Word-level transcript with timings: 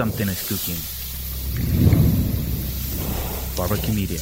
something 0.00 0.28
is 0.28 0.48
cooking. 0.48 0.80
Barbecue 3.54 3.92
Media. 3.92 4.18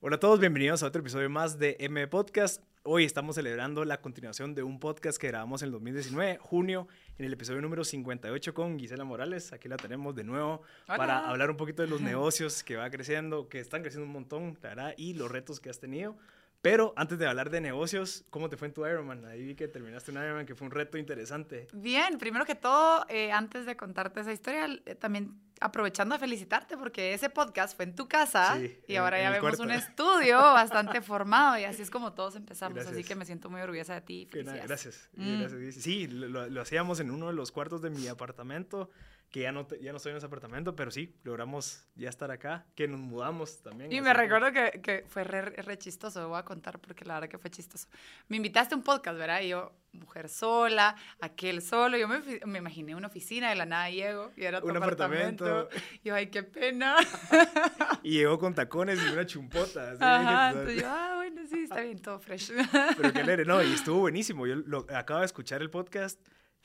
Hola 0.00 0.16
a 0.16 0.18
todos, 0.18 0.40
bienvenidos 0.40 0.82
a 0.82 0.86
otro 0.86 1.02
episodio 1.02 1.28
más 1.28 1.58
de 1.58 1.76
M 1.80 2.06
Podcast. 2.06 2.62
Hoy 2.82 3.04
estamos 3.04 3.34
celebrando 3.34 3.84
la 3.84 4.00
continuación 4.00 4.54
de 4.54 4.62
un 4.62 4.80
podcast 4.80 5.18
que 5.18 5.26
grabamos 5.26 5.60
en 5.60 5.66
el 5.66 5.72
2019, 5.72 6.38
junio, 6.38 6.88
en 7.18 7.26
el 7.26 7.32
episodio 7.34 7.60
número 7.60 7.84
58 7.84 8.54
con 8.54 8.78
Gisela 8.78 9.04
Morales. 9.04 9.52
Aquí 9.52 9.68
la 9.68 9.76
tenemos 9.76 10.14
de 10.14 10.24
nuevo 10.24 10.62
Hola. 10.88 10.96
para 10.96 11.28
hablar 11.28 11.50
un 11.50 11.58
poquito 11.58 11.82
de 11.82 11.88
los 11.88 12.00
negocios 12.00 12.62
que 12.62 12.76
va 12.76 12.88
creciendo, 12.88 13.50
que 13.50 13.60
están 13.60 13.82
creciendo 13.82 14.06
un 14.06 14.14
montón, 14.14 14.56
la 14.62 14.70
verdad, 14.70 14.94
y 14.96 15.12
los 15.12 15.30
retos 15.30 15.60
que 15.60 15.68
has 15.68 15.78
tenido. 15.78 16.16
Pero 16.62 16.92
antes 16.96 17.18
de 17.18 17.26
hablar 17.26 17.50
de 17.50 17.60
negocios, 17.60 18.24
¿cómo 18.30 18.48
te 18.48 18.56
fue 18.56 18.66
en 18.68 18.74
tu 18.74 18.84
Ironman? 18.86 19.24
Ahí 19.26 19.44
vi 19.44 19.54
que 19.54 19.68
terminaste 19.68 20.10
un 20.10 20.16
Ironman 20.16 20.46
que 20.46 20.54
fue 20.56 20.66
un 20.66 20.72
reto 20.72 20.98
interesante. 20.98 21.68
Bien, 21.72 22.18
primero 22.18 22.44
que 22.44 22.54
todo, 22.56 23.06
eh, 23.08 23.30
antes 23.30 23.66
de 23.66 23.76
contarte 23.76 24.20
esa 24.20 24.32
historia, 24.32 24.66
eh, 24.84 24.94
también 24.96 25.38
aprovechando 25.60 26.14
a 26.14 26.18
felicitarte 26.18 26.76
porque 26.76 27.14
ese 27.14 27.30
podcast 27.30 27.76
fue 27.76 27.84
en 27.86 27.94
tu 27.94 28.08
casa 28.08 28.56
Sí, 28.58 28.78
y 28.88 28.94
en- 28.96 29.00
ahora 29.00 29.18
ya 29.22 29.30
vemos 29.30 29.40
cuarto. 29.56 29.62
un 29.62 29.70
estudio 29.94 30.38
bastante 30.38 31.00
formado 31.00 31.56
y 31.58 31.64
así 31.64 31.82
es 31.82 31.90
como 31.90 32.12
todos 32.14 32.34
empezamos. 32.36 32.78
Así 32.86 33.04
que 33.04 33.14
me 33.14 33.24
siento 33.24 33.48
muy 33.48 33.60
orgullosa 33.60 33.94
de 33.94 34.00
ti. 34.00 34.28
Gracias. 34.32 35.08
Mm. 35.14 35.38
gracias. 35.42 35.74
Sí, 35.82 36.08
lo 36.08 36.60
hacíamos 36.60 36.98
en 37.00 37.10
uno 37.10 37.28
de 37.28 37.32
los 37.32 37.52
cuartos 37.52 37.80
de 37.80 37.90
mi 37.90 38.08
apartamento, 38.08 38.90
que 39.30 39.40
ya 39.40 39.52
no, 39.52 39.66
te- 39.66 39.80
ya 39.82 39.90
no 39.90 39.96
estoy 39.98 40.12
en 40.12 40.16
ese 40.18 40.26
apartamento, 40.26 40.74
pero 40.76 40.90
sí, 40.90 41.14
logramos 41.24 41.86
ya 41.94 42.08
estar 42.08 42.30
acá, 42.30 42.64
que 42.74 42.88
nos 42.88 43.00
mudamos 43.00 43.60
también. 43.62 43.92
Y 43.92 44.00
me 44.00 44.08
que- 44.08 44.14
recuerdo 44.14 44.52
que, 44.52 44.80
que 44.80 45.04
fue 45.08 45.24
re, 45.24 45.42
re 45.42 45.78
chistoso, 45.78 46.28
voy 46.28 46.38
a 46.38 46.44
contar 46.44 46.78
porque 46.78 47.04
la 47.04 47.14
verdad 47.14 47.28
que 47.28 47.38
fue 47.38 47.50
chistoso. 47.50 47.88
Me 48.28 48.36
invitaste 48.36 48.74
a 48.74 48.78
un 48.78 48.84
podcast, 48.84 49.18
¿verdad? 49.18 49.40
Y 49.42 49.48
yo, 49.48 49.72
mujer 49.92 50.28
sola, 50.28 50.94
aquel 51.20 51.60
solo, 51.60 51.96
yo 51.98 52.06
me, 52.08 52.20
me 52.46 52.58
imaginé 52.58 52.94
una 52.94 53.08
oficina, 53.08 53.50
de 53.50 53.56
la 53.56 53.66
nada 53.66 53.90
llego 53.90 54.30
y 54.36 54.44
era 54.44 54.60
tu 54.60 54.68
Un 54.68 54.76
apartamento. 54.76 55.44
apartamento. 55.44 55.76
Y 56.02 56.08
yo, 56.08 56.14
ay, 56.14 56.28
qué 56.28 56.42
pena. 56.42 56.96
Y 58.02 58.12
llegó 58.18 58.38
con 58.38 58.54
tacones 58.54 59.00
y 59.02 59.12
una 59.12 59.26
chumpota. 59.26 59.90
así, 59.90 59.98
Ajá, 60.02 60.52
que- 60.52 60.58
entonces 60.58 60.82
yo, 60.82 60.88
ah, 60.88 61.12
bueno, 61.16 61.42
sí, 61.50 61.62
está 61.64 61.80
bien, 61.80 61.98
todo 61.98 62.20
fresh. 62.20 62.52
Pero 62.96 63.12
qué 63.12 63.20
alegre, 63.20 63.44
no, 63.44 63.62
y 63.62 63.72
estuvo 63.72 63.98
buenísimo. 64.00 64.46
Yo 64.46 64.54
lo, 64.56 64.86
acabo 64.94 65.20
de 65.20 65.26
escuchar 65.26 65.60
el 65.62 65.70
podcast 65.70 66.20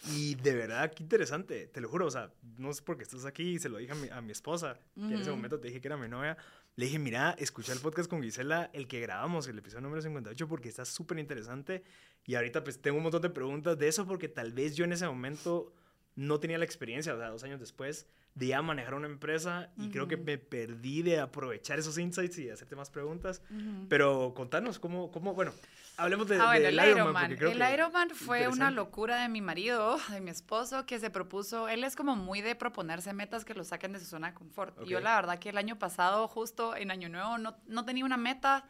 y 0.10 0.36
de 0.36 0.56
verdad, 0.56 0.92
qué 0.94 1.04
interesante. 1.04 1.68
Te 1.68 1.82
lo 1.82 1.90
juro, 1.90 2.08
o 2.08 2.12
sea, 2.12 2.32
no 2.58 2.72
es 2.72 2.82
porque 2.82 3.04
estás 3.04 3.26
aquí, 3.26 3.60
se 3.60 3.70
lo 3.70 3.78
dije 3.78 3.92
a 3.92 3.96
mi, 3.96 4.10
a 4.10 4.22
mi 4.22 4.32
esposa, 4.32 4.80
que 4.96 5.02
en 5.14 5.22
ese 5.22 5.30
momento 5.30 5.60
te 5.60 5.68
dije 5.68 5.80
que 5.82 5.88
era 5.88 5.98
mi 5.98 6.08
novia. 6.08 6.38
Le 6.76 6.86
dije, 6.86 7.00
mira, 7.00 7.36
escucha 7.38 7.74
el 7.74 7.80
podcast 7.80 8.10
con 8.10 8.24
Gisela, 8.24 8.70
el 8.74 8.88
que 8.88 9.00
grabamos, 9.00 9.48
el 9.48 9.60
episodio 9.60 9.82
número 9.82 10.02
58, 10.02 10.48
porque 10.48 10.70
está 10.70 10.86
súper 10.86 11.20
interesante. 11.20 11.84
Y 12.26 12.36
ahorita 12.36 12.64
pues 12.64 12.82
tengo 12.82 12.98
un 12.98 13.04
montón 13.04 13.22
de 13.22 13.30
preguntas 13.30 13.78
de 13.78 13.88
eso, 13.88 14.08
porque 14.08 14.28
tal 14.28 14.54
vez 14.54 14.76
yo 14.76 14.86
en 14.86 14.94
ese 14.94 15.06
momento 15.06 15.74
no 16.16 16.40
tenía 16.40 16.58
la 16.58 16.66
experiencia, 16.66 17.14
o 17.14 17.18
sea, 17.18 17.30
dos 17.30 17.44
años 17.44 17.60
después, 17.60 18.08
de 18.36 18.48
ya 18.48 18.62
manejar 18.62 18.94
una 18.94 19.08
empresa 19.08 19.72
y 19.78 19.90
creo 19.90 20.08
que 20.08 20.16
me 20.18 20.38
perdí 20.38 21.02
de 21.02 21.20
aprovechar 21.20 21.80
esos 21.80 21.98
insights 21.98 22.38
y 22.38 22.46
de 22.46 22.54
hacerte 22.54 22.76
más 22.76 22.90
preguntas. 22.90 23.42
Pero 23.90 24.34
contanos, 24.34 24.80
¿cómo, 24.80 25.12
cómo 25.12 25.34
bueno, 25.34 25.54
hablemos 25.98 26.28
de, 26.28 26.40
Ah, 26.40 26.46
bueno, 26.46 26.62
del 26.62 26.80
el 26.80 27.04
porque 27.04 27.36
creo 27.36 27.52
El 27.52 28.08
que 28.10 28.16
fue 28.16 28.48
una 28.48 28.72
locura 28.72 29.22
de 29.22 29.30
mi 29.30 29.42
marido, 29.42 29.98
de 30.10 30.22
mi 30.22 30.32
esposo, 30.32 30.86
que 30.86 31.00
se 31.00 31.10
propuso, 31.10 31.68
él 31.68 31.84
es 31.84 31.96
como 31.96 32.16
muy 32.16 32.42
de 32.42 32.56
proponerse 32.56 33.14
metas 33.14 33.46
que 33.46 33.54
lo 33.54 33.64
saquen 33.64 33.94
de 33.94 34.00
su 34.00 34.06
zona 34.06 34.30
de 34.30 34.34
confort. 34.34 34.78
Y 34.84 34.90
Yo 34.90 35.00
la 35.00 35.16
verdad 35.16 35.40
que 35.40 35.50
el 35.50 35.58
año 35.58 35.78
pasado, 35.78 36.28
justo 36.28 36.76
en 36.76 36.92
Año 36.92 37.10
Nuevo, 37.10 37.38
no, 37.38 37.56
no 37.68 37.86
tenía 37.86 38.06
una 38.06 38.18
meta 38.18 38.66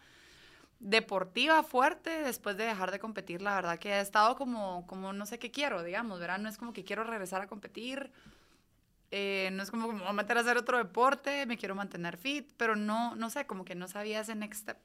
deportiva 0.80 1.62
fuerte 1.64 2.10
después 2.24 2.58
de 2.58 2.66
dejar 2.66 2.92
de 2.92 3.00
competir. 3.00 3.42
La 3.42 3.56
verdad 3.56 3.78
que 3.78 3.90
he 3.90 4.02
estado 4.02 4.36
como, 4.36 4.86
como 4.88 5.14
no 5.14 5.26
sé 5.26 5.38
qué 5.40 5.52
quiero, 5.52 5.84
digamos, 5.84 6.20
¿verdad? 6.20 6.40
No 6.40 6.50
es 6.50 6.58
como 6.58 6.74
que 6.74 6.84
quiero 6.84 7.04
regresar 7.04 7.42
a 7.42 7.48
competir. 7.48 8.12
eh, 9.12 9.50
no 9.52 9.62
es 9.62 9.70
como 9.70 9.88
que 9.88 9.94
me 9.94 10.00
voy 10.00 10.10
a 10.10 10.14
meter 10.14 10.38
a 10.38 10.42
hacer 10.42 10.58
otro 10.58 10.78
deporte, 10.78 11.46
me 11.46 11.58
quiero 11.58 11.76
mantener 11.76 12.18
fit, 12.18 12.50
pero 12.58 12.76
no, 12.76 13.14
no 13.16 13.30
sé, 13.30 13.46
como 13.46 13.66
que 13.66 13.76
no 13.76 13.88
sabía 13.88 14.22
ese 14.22 14.36
next 14.36 14.62
step. 14.62 14.78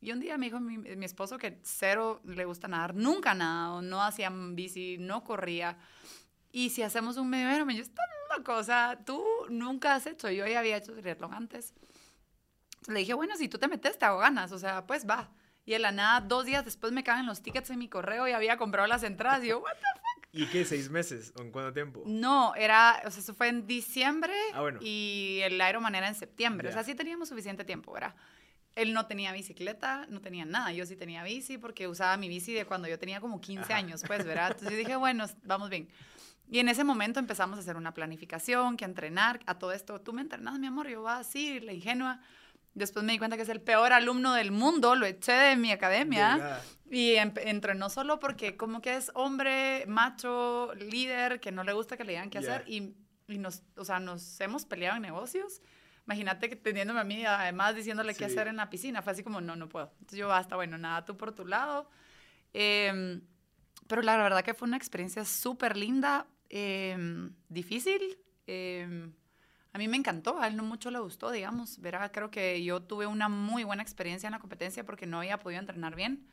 Y 0.00 0.12
un 0.12 0.20
día 0.20 0.38
me 0.38 0.46
dijo 0.46 0.60
mi, 0.60 0.78
mi 0.78 1.04
esposo 1.04 1.38
que 1.38 1.58
cero 1.62 2.20
le 2.24 2.44
gusta 2.44 2.68
nadar, 2.68 2.94
nunca 2.94 3.34
nadado, 3.34 3.82
no 3.82 4.02
hacía 4.02 4.30
bici, 4.32 4.96
no 4.98 5.24
corría. 5.24 5.76
Y 6.52 6.70
si 6.70 6.82
hacemos 6.82 7.16
un 7.16 7.28
medio 7.28 7.52
Ironman, 7.54 7.76
yo 7.76 7.82
estoy 7.82 8.04
loco, 8.36 8.54
o 8.54 8.62
sea, 8.62 8.98
tú 9.04 9.22
nunca 9.48 9.94
has 9.94 10.06
hecho, 10.06 10.30
yo 10.30 10.46
ya 10.46 10.60
había 10.60 10.76
hecho 10.76 10.94
triatlón 10.94 11.34
antes. 11.34 11.74
Entonces 12.74 12.94
le 12.94 13.00
dije, 13.00 13.14
bueno, 13.14 13.36
si 13.36 13.48
tú 13.48 13.58
te 13.58 13.66
metes, 13.68 13.98
te 13.98 14.04
hago 14.04 14.18
ganas, 14.18 14.52
o 14.52 14.58
sea, 14.58 14.86
pues 14.86 15.06
va. 15.08 15.30
Y 15.66 15.72
de 15.72 15.78
la 15.80 15.92
nada, 15.92 16.20
dos 16.20 16.46
días 16.46 16.64
después 16.64 16.92
me 16.92 17.02
caen 17.04 17.26
los 17.26 17.42
tickets 17.42 17.68
en 17.70 17.78
mi 17.78 17.88
correo 17.88 18.26
y 18.28 18.32
había 18.32 18.56
comprado 18.56 18.86
las 18.88 19.02
entradas. 19.02 19.44
Y 19.44 19.48
yo, 19.48 19.58
¿what 19.58 19.72
the 19.74 19.98
¿Y 20.30 20.46
qué? 20.46 20.64
¿Seis 20.64 20.88
meses? 20.90 21.32
¿O 21.38 21.42
en 21.42 21.50
cuánto 21.50 21.72
tiempo? 21.72 22.02
no, 22.06 22.54
era, 22.54 23.02
o 23.04 23.10
sea, 23.10 23.20
eso 23.20 23.34
fue 23.34 23.48
en 23.48 23.66
diciembre 23.66 24.32
Ah, 24.52 24.60
bueno. 24.60 24.78
y 24.82 25.40
el 25.42 25.54
Ironman 25.60 25.94
era 25.94 26.06
en 26.08 26.14
septiembre. 26.14 26.68
O 26.68 26.72
sea, 26.72 26.84
sí 26.84 26.94
teníamos 26.94 27.28
suficiente 27.30 27.64
tiempo, 27.64 27.92
¿verdad? 27.92 28.14
Él 28.78 28.92
no 28.94 29.06
tenía 29.06 29.32
bicicleta, 29.32 30.06
no 30.08 30.20
tenía 30.20 30.44
nada. 30.44 30.72
Yo 30.72 30.86
sí 30.86 30.96
tenía 30.96 31.22
bici 31.24 31.58
porque 31.58 31.88
usaba 31.88 32.16
mi 32.16 32.28
bici 32.28 32.54
de 32.54 32.64
cuando 32.64 32.86
yo 32.88 32.98
tenía 32.98 33.20
como 33.20 33.40
15 33.40 33.64
Ajá. 33.64 33.76
años, 33.76 34.02
pues, 34.06 34.24
¿verdad? 34.24 34.52
Entonces 34.52 34.70
yo 34.70 34.76
dije, 34.76 34.96
bueno, 34.96 35.26
vamos 35.44 35.68
bien. 35.70 35.88
Y 36.50 36.60
en 36.60 36.68
ese 36.68 36.84
momento 36.84 37.20
empezamos 37.20 37.58
a 37.58 37.60
hacer 37.60 37.76
una 37.76 37.92
planificación, 37.92 38.76
que 38.76 38.84
a 38.84 38.88
entrenar, 38.88 39.40
a 39.46 39.58
todo 39.58 39.72
esto. 39.72 40.00
Tú 40.00 40.12
me 40.12 40.22
entrenas, 40.22 40.58
mi 40.58 40.66
amor, 40.66 40.88
yo 40.88 41.02
va 41.02 41.18
así, 41.18 41.60
la 41.60 41.72
ingenua. 41.72 42.20
Después 42.74 43.04
me 43.04 43.12
di 43.12 43.18
cuenta 43.18 43.36
que 43.36 43.42
es 43.42 43.48
el 43.48 43.60
peor 43.60 43.92
alumno 43.92 44.32
del 44.32 44.52
mundo, 44.52 44.94
lo 44.94 45.04
eché 45.04 45.32
de 45.32 45.56
mi 45.56 45.72
academia. 45.72 46.36
¿Verdad? 46.36 46.62
Y 46.90 47.14
em- 47.16 47.34
entrenó 47.36 47.90
solo 47.90 48.18
porque 48.20 48.56
como 48.56 48.80
que 48.80 48.96
es 48.96 49.10
hombre, 49.14 49.84
macho, 49.86 50.72
líder, 50.74 51.40
que 51.40 51.52
no 51.52 51.64
le 51.64 51.72
gusta 51.72 51.96
que 51.96 52.04
le 52.04 52.12
digan 52.12 52.30
qué 52.30 52.38
hacer 52.38 52.64
y, 52.66 52.94
y 53.26 53.38
nos, 53.38 53.62
o 53.76 53.84
sea, 53.84 53.98
nos 54.00 54.40
hemos 54.40 54.64
peleado 54.64 54.96
en 54.96 55.02
negocios. 55.02 55.60
Imagínate 56.08 56.48
que 56.48 56.56
teniéndome 56.56 57.00
a 57.00 57.04
mí, 57.04 57.22
además 57.26 57.74
diciéndole 57.74 58.14
qué 58.14 58.24
Sí. 58.26 58.32
hacer 58.32 58.48
en 58.48 58.56
la 58.56 58.70
piscina, 58.70 59.02
fue 59.02 59.12
así 59.12 59.22
como, 59.22 59.42
no, 59.42 59.56
no 59.56 59.68
puedo. 59.68 59.92
Entonces 60.00 60.18
yo, 60.18 60.26
basta, 60.26 60.56
bueno, 60.56 60.78
nada, 60.78 61.04
tú 61.04 61.18
por 61.18 61.32
tu 61.32 61.44
lado. 61.44 61.90
Em, 62.54 63.20
pero 63.88 64.00
la 64.00 64.16
verdad 64.16 64.42
que 64.42 64.54
fue 64.54 64.66
una 64.66 64.78
experiencia 64.78 65.26
súper 65.26 65.76
linda, 65.76 66.26
em, 66.48 67.34
difícil. 67.50 68.00
em, 68.46 69.12
a 69.74 69.76
mí 69.76 69.86
me 69.88 69.98
encantó, 69.98 70.40
a 70.40 70.46
él 70.48 70.56
no 70.56 70.62
mucho 70.62 70.90
le 70.90 70.98
gustó, 70.98 71.30
digamos. 71.30 71.78
Verá, 71.82 72.10
creo 72.10 72.30
que 72.30 72.64
yo 72.64 72.80
tuve 72.80 73.06
una 73.06 73.28
muy 73.28 73.62
buena 73.64 73.82
experiencia 73.82 74.26
en 74.28 74.32
la 74.32 74.38
competencia 74.38 74.86
porque 74.86 75.04
no 75.04 75.18
había 75.18 75.38
podido 75.38 75.60
entrenar 75.60 75.94
bien. 75.94 76.26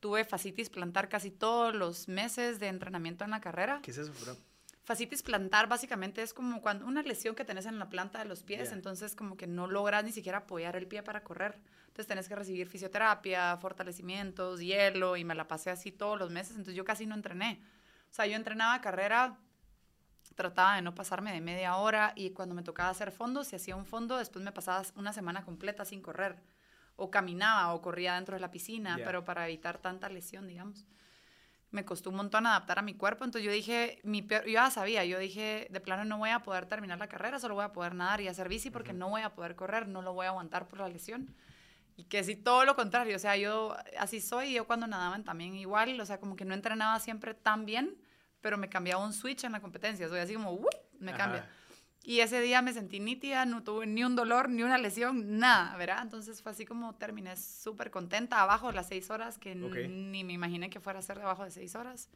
Tuve 0.00 0.24
fascitis 0.24 0.68
plantar 0.68 1.08
casi 1.08 1.30
todos 1.30 1.72
los 1.72 2.08
meses 2.08 2.58
de 2.58 2.66
entrenamiento 2.66 3.22
en 3.24 3.30
la 3.30 3.40
carrera. 3.40 3.78
¿Qué 3.84 3.92
es 3.92 3.98
eso, 3.98 4.12
bro? 4.24 4.36
Fascitis 4.84 5.22
plantar 5.22 5.68
básicamente 5.68 6.22
es 6.22 6.34
como 6.34 6.60
cuando 6.60 6.86
una 6.86 7.02
lesión 7.02 7.36
que 7.36 7.44
tenés 7.44 7.66
en 7.66 7.78
la 7.78 7.88
planta 7.88 8.18
de 8.18 8.24
los 8.24 8.42
pies, 8.42 8.72
entonces 8.72 9.14
como 9.14 9.36
que 9.36 9.46
no 9.46 9.68
logras 9.68 10.02
ni 10.04 10.10
siquiera 10.10 10.38
apoyar 10.38 10.74
el 10.74 10.88
pie 10.88 11.04
para 11.04 11.22
correr. 11.22 11.60
Entonces 11.82 12.08
tenés 12.08 12.28
que 12.28 12.34
recibir 12.34 12.66
fisioterapia, 12.66 13.56
fortalecimientos, 13.58 14.58
hielo 14.58 15.16
y 15.16 15.24
me 15.24 15.36
la 15.36 15.46
pasé 15.46 15.70
así 15.70 15.92
todos 15.92 16.18
los 16.18 16.30
meses, 16.30 16.52
entonces 16.52 16.74
yo 16.74 16.84
casi 16.84 17.06
no 17.06 17.14
entrené. 17.14 17.62
O 18.10 18.14
sea, 18.14 18.26
yo 18.26 18.34
entrenaba 18.34 18.80
carrera, 18.80 19.38
trataba 20.34 20.74
de 20.74 20.82
no 20.82 20.96
pasarme 20.96 21.32
de 21.32 21.40
media 21.40 21.76
hora 21.76 22.12
y 22.16 22.30
cuando 22.30 22.56
me 22.56 22.64
tocaba 22.64 22.88
hacer 22.88 23.12
fondos, 23.12 23.46
si 23.46 23.56
hacía 23.56 23.76
un 23.76 23.86
fondo, 23.86 24.18
después 24.18 24.44
me 24.44 24.50
pasaba 24.50 24.82
una 24.96 25.12
semana 25.12 25.44
completa 25.44 25.84
sin 25.84 26.02
correr. 26.02 26.42
O 26.96 27.08
caminaba 27.08 27.72
o 27.72 27.80
corría 27.82 28.16
dentro 28.16 28.34
de 28.34 28.40
la 28.40 28.50
piscina, 28.50 28.98
pero 29.04 29.24
para 29.24 29.46
evitar 29.46 29.78
tanta 29.78 30.08
lesión, 30.08 30.48
digamos 30.48 30.84
me 31.72 31.84
costó 31.84 32.10
un 32.10 32.16
montón 32.16 32.46
adaptar 32.46 32.78
a 32.78 32.82
mi 32.82 32.94
cuerpo. 32.94 33.24
Entonces 33.24 33.44
yo 33.44 33.50
dije, 33.52 33.98
mi 34.04 34.22
peor- 34.22 34.44
yo 34.44 34.52
ya 34.52 34.70
sabía, 34.70 35.04
yo 35.04 35.18
dije, 35.18 35.66
de 35.70 35.80
plano 35.80 36.04
no 36.04 36.18
voy 36.18 36.30
a 36.30 36.40
poder 36.40 36.66
terminar 36.66 36.98
la 36.98 37.08
carrera, 37.08 37.38
solo 37.40 37.54
voy 37.54 37.64
a 37.64 37.72
poder 37.72 37.94
nadar 37.94 38.20
y 38.20 38.28
hacer 38.28 38.48
bici 38.48 38.70
porque 38.70 38.92
no 38.92 39.08
voy 39.08 39.22
a 39.22 39.34
poder 39.34 39.56
correr, 39.56 39.88
no 39.88 40.02
lo 40.02 40.12
voy 40.12 40.26
a 40.26 40.28
aguantar 40.28 40.68
por 40.68 40.78
la 40.80 40.88
lesión. 40.88 41.34
Y 41.96 42.04
que 42.04 42.22
sí, 42.24 42.36
todo 42.36 42.64
lo 42.64 42.76
contrario, 42.76 43.16
o 43.16 43.18
sea, 43.18 43.36
yo 43.36 43.76
así 43.98 44.20
soy, 44.20 44.54
yo 44.54 44.66
cuando 44.66 44.86
nadaban 44.86 45.24
también 45.24 45.54
igual, 45.54 46.00
o 46.00 46.06
sea, 46.06 46.18
como 46.20 46.36
que 46.36 46.44
no 46.44 46.54
entrenaba 46.54 46.98
siempre 47.00 47.34
tan 47.34 47.66
bien, 47.66 47.96
pero 48.40 48.56
me 48.56 48.68
cambiaba 48.68 49.04
un 49.04 49.12
switch 49.12 49.44
en 49.44 49.52
la 49.52 49.60
competencia, 49.60 50.08
soy 50.08 50.20
así 50.20 50.34
como, 50.34 50.52
¡wup! 50.52 50.74
me 50.98 51.10
Ajá. 51.12 51.18
cambia. 51.18 51.50
Y 52.04 52.18
ese 52.20 52.40
día 52.40 52.62
me 52.62 52.72
sentí 52.72 52.98
nítida, 52.98 53.44
no 53.46 53.62
tuve 53.62 53.86
ni 53.86 54.02
un 54.02 54.16
dolor, 54.16 54.48
ni 54.48 54.64
una 54.64 54.76
lesión, 54.76 55.38
nada, 55.38 55.76
¿verdad? 55.76 56.02
Entonces 56.02 56.42
fue 56.42 56.50
así 56.50 56.64
como 56.64 56.94
terminé 56.96 57.36
súper 57.36 57.90
contenta, 57.92 58.42
abajo 58.42 58.68
de 58.68 58.74
las 58.74 58.88
seis 58.88 59.08
horas, 59.10 59.38
que 59.38 59.52
n- 59.52 59.66
Ok. 59.66 59.76
ni 59.88 60.24
me 60.24 60.32
imaginé 60.32 60.68
que 60.68 60.80
fuera 60.80 60.98
a 60.98 61.02
ser 61.02 61.18
debajo 61.18 61.44
de 61.44 61.52
seis 61.52 61.76
horas. 61.76 62.08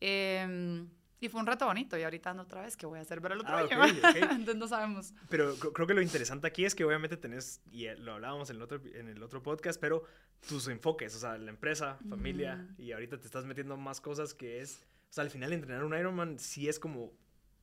Em, 0.00 0.88
y 1.20 1.28
fue 1.28 1.40
un 1.40 1.46
reto 1.46 1.66
bonito, 1.66 1.96
y 1.96 2.02
ahorita 2.02 2.30
ando 2.30 2.42
otra 2.42 2.62
vez, 2.62 2.76
que 2.76 2.84
voy 2.86 2.98
a 2.98 3.02
hacer 3.02 3.20
ver 3.20 3.32
el 3.32 3.40
otro 3.40 3.54
Ah, 3.56 3.60
año? 3.60 3.84
ok, 3.84 3.92
ok. 4.04 4.16
Entonces 4.32 4.56
no 4.56 4.66
sabemos. 4.66 5.14
Pero 5.28 5.54
cr- 5.56 5.72
creo 5.72 5.86
que 5.86 5.94
lo 5.94 6.02
interesante 6.02 6.48
aquí 6.48 6.64
es 6.64 6.74
que 6.74 6.84
obviamente 6.84 7.16
tenés, 7.16 7.60
y 7.70 7.86
eh, 7.86 7.96
lo 7.96 8.14
hablábamos 8.14 8.50
en 8.50 8.56
el 8.56 8.62
otro, 8.62 8.80
en 8.84 9.08
el 9.08 9.22
otro 9.22 9.40
podcast, 9.44 9.80
pero 9.80 10.02
tus 10.48 10.66
enfoques, 10.66 11.14
o 11.14 11.20
sea, 11.20 11.38
la 11.38 11.50
empresa, 11.50 11.98
familia, 12.08 12.66
y 12.78 12.90
ahorita 12.90 13.20
te 13.20 13.26
estás 13.26 13.44
metiendo 13.44 13.76
más 13.76 14.00
cosas 14.00 14.34
que 14.34 14.60
es, 14.60 14.80
o 15.10 15.12
sea, 15.12 15.22
al 15.22 15.30
final 15.30 15.52
entrenar 15.52 15.84
un 15.84 15.96
Ironman 15.96 16.40
sí 16.40 16.68
es 16.68 16.80
como, 16.80 17.12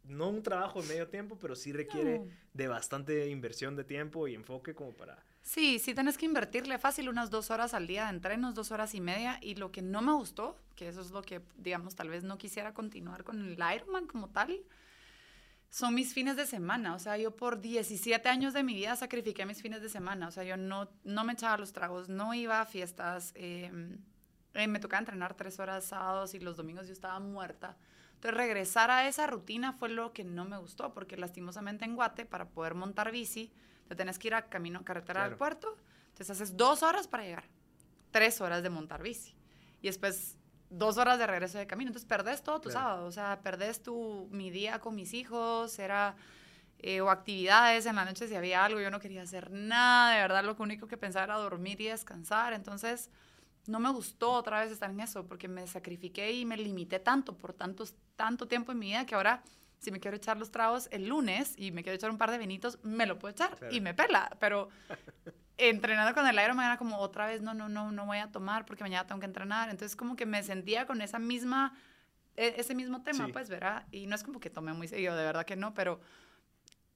no 0.10 0.30
un 0.30 0.44
trabajo 0.44 0.82
de 0.82 0.88
medio 0.90 1.08
tiempo, 1.08 1.38
pero 1.40 1.56
sí 1.56 1.72
requiere 1.72 2.20
No. 2.20 2.28
de 2.54 2.68
bastante 2.68 3.28
inversión 3.30 3.76
de 3.76 3.84
tiempo 3.84 4.28
y 4.28 4.36
enfoque 4.36 4.74
como 4.76 4.92
para 4.92 5.18
Sí, 5.42 5.80
sí 5.80 5.94
tenés 5.96 6.18
que 6.18 6.26
invertirle 6.26 6.78
fácil 6.78 7.08
unas 7.10 7.30
dos 7.30 7.50
horas 7.50 7.74
al 7.74 7.88
día 7.88 8.04
de 8.06 8.10
entrenos, 8.12 8.54
dos 8.56 8.72
horas 8.72 8.94
y 8.94 9.02
media. 9.02 9.40
Y 9.42 9.56
lo 9.56 9.72
que 9.72 9.82
no 9.82 10.02
me 10.02 10.12
gustó, 10.14 10.58
que 10.76 10.90
eso 10.90 11.02
es 11.02 11.12
lo 11.12 11.22
que, 11.22 11.42
digamos, 11.58 11.96
tal 11.96 12.10
vez 12.10 12.24
no 12.24 12.38
quisiera 12.38 12.74
continuar 12.74 13.24
con 13.24 13.40
el 13.44 13.54
Ironman 13.76 14.06
como 14.06 14.30
tal, 14.30 14.60
son 15.72 15.96
mis 15.96 16.14
fines 16.14 16.36
de 16.36 16.46
semana. 16.46 16.94
O 16.94 17.00
sea, 17.00 17.18
yo 17.18 17.36
por 17.36 17.62
17 17.62 18.28
años 18.30 18.54
de 18.54 18.64
mi 18.64 18.74
vida 18.74 18.96
sacrifiqué 18.96 19.46
mis 19.46 19.62
fines 19.62 19.82
de 19.82 19.90
semana. 19.90 20.28
O 20.28 20.32
sea, 20.32 20.44
yo 20.44 20.58
no, 20.58 20.90
no 21.04 21.24
me 21.24 21.34
echaba 21.34 21.58
los 21.58 21.74
tragos, 21.74 22.10
no 22.10 22.34
iba 22.34 22.60
a 22.62 22.66
fiestas. 22.66 23.32
eh, 23.36 23.72
eh, 24.56 24.68
me 24.68 24.80
tocaba 24.80 25.00
entrenar 25.00 25.36
tres 25.36 25.60
horas 25.60 25.86
sábados 25.86 26.34
y 26.34 26.40
los 26.40 26.58
domingos 26.58 26.88
yo 26.88 26.94
estaba 26.94 27.20
muerta. 27.20 27.78
Entonces, 28.20 28.38
regresar 28.38 28.92
a 28.92 29.08
esa 29.08 29.28
rutina 29.28 29.72
fue 29.72 29.88
lo 29.88 30.12
que 30.12 30.26
no 30.26 30.44
me 30.44 30.58
gustó, 30.58 30.94
porque 30.94 31.16
lastimosamente 31.16 31.86
en 31.86 31.96
Guate, 31.96 32.26
para 32.26 32.50
poder 32.50 32.76
montar 32.76 33.12
bici, 33.12 33.50
te 33.88 33.96
tenés 33.96 34.20
que 34.20 34.28
ir 34.28 34.34
a 34.36 34.50
camino, 34.50 34.84
carretera 34.84 35.22
Claro. 35.22 35.32
al 35.32 35.38
puerto. 35.38 35.78
Entonces, 36.10 36.30
haces 36.32 36.58
dos 36.58 36.84
horas 36.84 37.08
para 37.08 37.24
llegar, 37.24 37.46
tres 38.12 38.42
horas 38.42 38.62
de 38.62 38.70
montar 38.70 39.02
bici. 39.02 39.34
Y 39.82 39.88
después, 39.88 40.38
dos 40.70 40.98
horas 40.98 41.18
de 41.18 41.28
regreso 41.28 41.58
de 41.58 41.66
camino. 41.66 41.90
Entonces, 41.90 42.08
perdés 42.10 42.44
todo 42.44 42.60
tu 42.60 42.70
Claro. 42.70 42.86
sábado. 42.88 43.06
O 43.06 43.12
sea, 43.12 43.40
perdés 43.42 43.82
tu, 43.82 44.28
mi 44.32 44.52
día 44.52 44.80
con 44.80 44.96
mis 44.96 45.14
hijos, 45.14 45.80
era... 45.80 46.16
eh, 46.82 47.02
o 47.02 47.10
actividades 47.10 47.86
en 47.86 47.96
la 47.98 48.06
noche 48.06 48.28
si 48.28 48.36
había 48.36 48.64
algo, 48.64 48.80
yo 48.80 48.90
no 48.90 49.00
quería 49.02 49.22
hacer 49.24 49.52
nada, 49.52 50.14
de 50.16 50.22
verdad 50.22 50.46
lo 50.46 50.56
único 50.60 50.88
que 50.88 50.96
pensaba 50.96 51.26
era 51.26 51.36
dormir 51.36 51.82
y 51.82 51.88
descansar, 51.88 52.54
entonces 52.54 53.10
no 53.70 53.80
me 53.80 53.90
gustó 53.92 54.32
otra 54.32 54.62
vez 54.62 54.72
estar 54.72 54.90
en 54.90 55.00
eso 55.00 55.26
porque 55.28 55.48
me 55.48 55.66
sacrifiqué 55.68 56.32
y 56.34 56.46
me 56.46 56.58
limité 56.58 57.00
tanto 57.00 57.38
por 57.38 57.54
tantos, 57.54 57.96
tanto 58.16 58.48
tiempo 58.48 58.72
en 58.72 58.80
mi 58.80 58.88
vida 58.88 59.06
que 59.06 59.16
ahora 59.16 59.44
si 59.80 59.92
me 59.92 60.00
quiero 60.02 60.18
echar 60.18 60.38
los 60.38 60.52
tragos 60.52 60.90
el 60.92 61.08
lunes 61.08 61.54
y 61.58 61.72
me 61.72 61.84
quiero 61.84 61.96
echar 61.96 62.10
un 62.12 62.18
par 62.18 62.32
de 62.32 62.38
vinitos, 62.38 62.80
me 62.84 63.06
lo 63.06 63.18
puedo 63.18 63.32
echar 63.32 63.56
Claro. 63.56 63.74
y 63.74 63.80
me 63.80 63.94
pela, 63.94 64.36
pero 64.40 64.70
entrenando 65.58 66.14
con 66.14 66.26
el 66.28 66.36
Ironman 66.36 66.66
era 66.66 66.78
como 66.78 66.98
otra 66.98 67.28
vez, 67.28 67.42
no, 67.42 67.54
no, 67.54 67.70
no, 67.70 67.92
no 67.92 68.06
voy 68.06 68.18
a 68.18 68.32
tomar 68.32 68.66
porque 68.66 68.84
mañana 68.84 69.06
tengo 69.08 69.20
que 69.20 69.26
entrenar, 69.26 69.70
entonces 69.70 69.96
como 69.96 70.16
que 70.16 70.26
me 70.26 70.42
sentía 70.44 70.86
con 70.86 71.02
esa 71.02 71.20
misma, 71.20 71.74
e- 72.36 72.56
ese 72.58 72.76
mismo 72.76 73.04
tema, 73.04 73.26
Sí. 73.26 73.32
pues, 73.34 73.50
¿verdad? 73.50 73.86
Y 73.92 74.08
no 74.08 74.16
es 74.16 74.24
como 74.24 74.40
que 74.40 74.50
tomé 74.50 74.74
muy 74.74 74.88
seguido, 74.88 75.16
de 75.16 75.24
verdad 75.24 75.46
que 75.46 75.56
no, 75.56 75.74
pero 75.74 76.00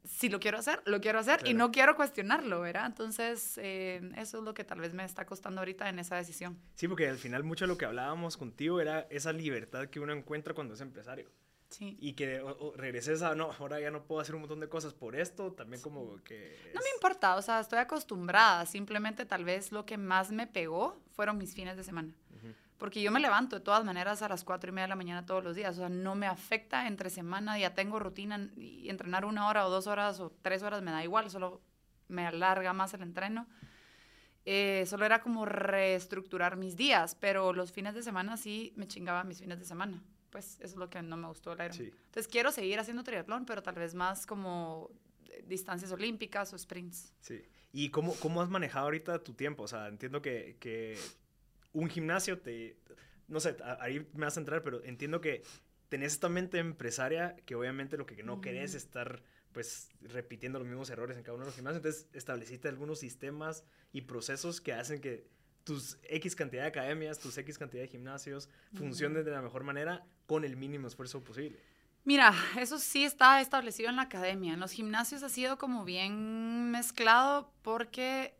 si 0.03 0.29
lo 0.29 0.39
quiero 0.39 0.57
hacer, 0.57 0.81
lo 0.85 0.99
quiero 1.01 1.19
hacer 1.19 1.39
y 1.41 1.43
Claro. 1.43 1.57
no 1.57 1.71
quiero 1.71 1.95
cuestionarlo, 1.95 2.61
¿verdad? 2.61 2.85
Entonces, 2.87 3.57
eh, 3.61 4.01
eso 4.17 4.39
es 4.39 4.43
lo 4.43 4.53
que 4.53 4.63
tal 4.63 4.79
vez 4.81 4.93
me 4.93 5.03
está 5.05 5.25
costando 5.25 5.61
ahorita 5.61 5.87
en 5.89 5.99
esa 5.99 6.15
decisión. 6.17 6.57
Sí, 6.75 6.87
porque 6.87 7.07
al 7.07 7.17
final 7.17 7.43
mucho 7.43 7.65
de 7.65 7.69
lo 7.69 7.77
que 7.77 7.85
hablábamos 7.85 8.35
contigo 8.37 8.81
era 8.81 9.07
esa 9.09 9.31
libertad 9.33 9.87
que 9.87 9.99
uno 9.99 10.13
encuentra 10.13 10.53
cuando 10.53 10.73
es 10.73 10.81
empresario. 10.81 11.29
Sí. 11.69 11.97
Y 11.99 12.13
que 12.13 12.39
o- 12.39 12.55
o 12.67 12.73
regreses 12.77 13.23
a, 13.23 13.33
no, 13.33 13.51
ahora 13.51 13.79
ya 13.79 13.89
no 13.89 14.03
puedo 14.03 14.21
hacer 14.21 14.35
un 14.35 14.41
montón 14.41 14.59
de 14.59 14.69
cosas 14.69 14.93
por 14.93 15.15
esto, 15.15 15.53
también 15.53 15.81
como 15.81 16.17
que... 16.23 16.59
No 16.75 16.81
me 16.81 16.87
es- 16.89 16.93
importa, 16.95 17.35
o 17.35 17.41
sea, 17.41 17.59
estoy 17.61 17.79
acostumbrada, 17.79 18.65
simplemente 18.67 19.25
tal 19.25 19.43
vez 19.43 19.71
lo 19.71 19.83
que 19.85 19.97
más 19.97 20.31
me 20.31 20.45
pegó 20.45 21.01
fueron 21.15 21.37
mis 21.39 21.55
fines 21.55 21.75
de 21.75 21.83
semana. 21.83 22.13
Porque 22.77 23.01
yo 23.01 23.11
me 23.11 23.19
levanto 23.19 23.57
de 23.57 23.61
todas 23.61 23.85
maneras 23.85 24.21
a 24.21 24.29
las 24.29 24.43
cuatro 24.43 24.69
y 24.69 24.73
media 24.73 24.85
de 24.85 24.89
la 24.89 24.95
mañana 24.95 25.25
todos 25.25 25.43
los 25.43 25.55
días. 25.55 25.75
O 25.75 25.79
sea, 25.79 25.89
no 25.89 26.15
me 26.15 26.27
afecta 26.27 26.87
entre 26.87 27.09
semana, 27.09 27.57
ya 27.57 27.73
tengo 27.73 27.99
rutina 27.99 28.49
y 28.57 28.89
entrenar 28.89 29.25
una 29.25 29.47
hora 29.47 29.65
o 29.67 29.69
dos 29.69 29.87
horas 29.87 30.19
o 30.19 30.31
tres 30.41 30.63
horas 30.63 30.81
me 30.81 30.91
da 30.91 31.03
igual, 31.03 31.29
solo 31.29 31.61
me 32.07 32.25
alarga 32.25 32.73
más 32.73 32.93
el 32.93 33.03
entreno. 33.03 33.47
Eh, 34.45 34.83
solo 34.87 35.05
era 35.05 35.21
como 35.21 35.45
reestructurar 35.45 36.57
mis 36.57 36.75
días, 36.75 37.15
pero 37.15 37.53
los 37.53 37.71
fines 37.71 37.95
de 37.95 38.03
semana 38.03 38.35
sí 38.35 38.73
me 38.75 38.87
chingaba 38.87 39.23
mis 39.23 39.39
fines 39.39 39.59
de 39.59 39.65
semana. 39.65 40.03
Pues 40.29 40.55
eso 40.55 40.65
es 40.65 40.75
lo 40.75 40.89
que 40.89 41.01
no 41.01 41.15
me 41.15 41.27
gustó 41.27 41.51
del 41.51 41.67
Ironman. 41.67 41.77
Sí. 41.77 41.97
Entonces 42.05 42.27
quiero 42.27 42.51
seguir 42.51 42.79
haciendo 42.79 43.03
triatlón, 43.03 43.45
pero 43.45 43.63
tal 43.63 43.75
vez 43.75 43.93
más 43.93 44.25
como 44.25 44.89
distancias 45.45 45.91
olímpicas 45.91 46.51
o 46.53 46.57
sprints. 46.57 47.13
Sí. 47.21 47.41
¿Y 47.71 47.89
cómo, 47.89 48.13
cómo 48.15 48.41
has 48.41 48.49
manejado 48.49 48.85
ahorita 48.85 49.23
tu 49.23 49.33
tiempo? 49.33 49.63
O 49.63 49.67
sea, 49.67 49.87
entiendo 49.87 50.21
que, 50.21 50.57
que 50.59 50.97
un 51.73 51.89
gimnasio 51.89 52.39
te... 52.39 52.77
No 53.27 53.39
sé, 53.39 53.57
ahí 53.79 54.07
me 54.13 54.25
vas 54.25 54.37
a 54.37 54.39
entrar, 54.39 54.63
pero 54.63 54.83
entiendo 54.83 55.21
que 55.21 55.43
tenés 55.89 56.13
esta 56.13 56.29
mente 56.29 56.59
empresaria 56.59 57.35
que 57.45 57.55
obviamente 57.55 57.97
lo 57.97 58.05
que 58.05 58.21
no 58.23 58.41
querés 58.41 58.71
es 58.71 58.83
estar 58.83 59.23
pues 59.51 59.89
repitiendo 60.01 60.59
los 60.59 60.67
mismos 60.67 60.89
errores 60.89 61.17
en 61.17 61.23
cada 61.23 61.35
uno 61.35 61.45
de 61.45 61.49
los 61.49 61.55
gimnasios. 61.55 61.77
Entonces 61.77 62.07
estableciste 62.13 62.67
algunos 62.67 62.99
sistemas 62.99 63.63
y 63.91 64.01
procesos 64.01 64.59
que 64.59 64.73
hacen 64.73 64.99
que 64.99 65.27
tus 65.63 65.97
X 66.03 66.35
cantidad 66.35 66.63
de 66.63 66.69
academias, 66.69 67.19
tus 67.19 67.37
X 67.37 67.57
cantidad 67.57 67.83
de 67.83 67.87
gimnasios 67.87 68.49
funcionen 68.73 69.23
de 69.23 69.31
la 69.31 69.41
mejor 69.41 69.63
manera 69.63 70.05
con 70.25 70.43
el 70.43 70.57
mínimo 70.57 70.87
esfuerzo 70.87 71.23
posible. 71.23 71.59
Mira, 72.05 72.33
eso 72.59 72.79
sí 72.79 73.05
está 73.05 73.39
establecido 73.39 73.89
en 73.89 73.95
la 73.95 74.03
academia. 74.03 74.53
En 74.53 74.59
los 74.59 74.71
gimnasios 74.71 75.23
ha 75.23 75.29
sido 75.29 75.57
como 75.57 75.85
bien 75.85 76.71
mezclado 76.71 77.53
porque, 77.61 78.35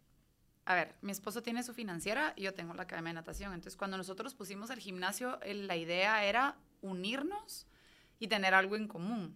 a 0.66 0.76
ver, 0.76 0.96
mi 1.02 1.12
esposo 1.12 1.42
tiene 1.44 1.62
su 1.64 1.74
financiera 1.74 2.34
y 2.36 2.44
yo 2.44 2.54
tengo 2.54 2.74
la 2.74 2.84
academia 2.84 3.10
de 3.10 3.16
natación. 3.16 3.54
Entonces, 3.54 3.76
cuando 3.78 3.98
nosotros 3.98 4.34
pusimos 4.34 4.70
el 4.70 4.80
gimnasio, 4.80 5.40
el- 5.42 5.68
la 5.68 5.76
idea 5.76 6.24
era 6.24 6.56
unirnos 6.82 7.68
y 8.20 8.28
tener 8.28 8.54
algo 8.54 8.76
en 8.76 8.88
común. 8.88 9.36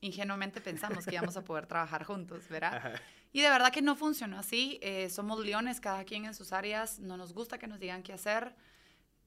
Ingenuamente 0.00 0.60
pensamos 0.60 1.04
que 1.06 1.14
íbamos 1.14 1.36
a 1.36 1.42
poder 1.44 1.66
trabajar 1.66 2.04
juntos, 2.04 2.48
¿verdad? 2.48 2.74
Ajá. 2.76 2.92
Y 3.32 3.40
de 3.40 3.48
verdad 3.48 3.72
que 3.72 3.82
no 3.82 3.96
funcionó 3.96 4.38
así. 4.38 4.78
Eh, 4.82 5.08
somos 5.10 5.44
leones, 5.44 5.80
cada 5.80 6.04
quien 6.04 6.24
en 6.24 6.34
sus 6.34 6.52
áreas. 6.52 6.98
No 7.00 7.16
nos 7.16 7.32
gusta 7.32 7.58
que 7.58 7.66
nos 7.66 7.80
digan 7.80 8.02
qué 8.02 8.12
hacer 8.12 8.54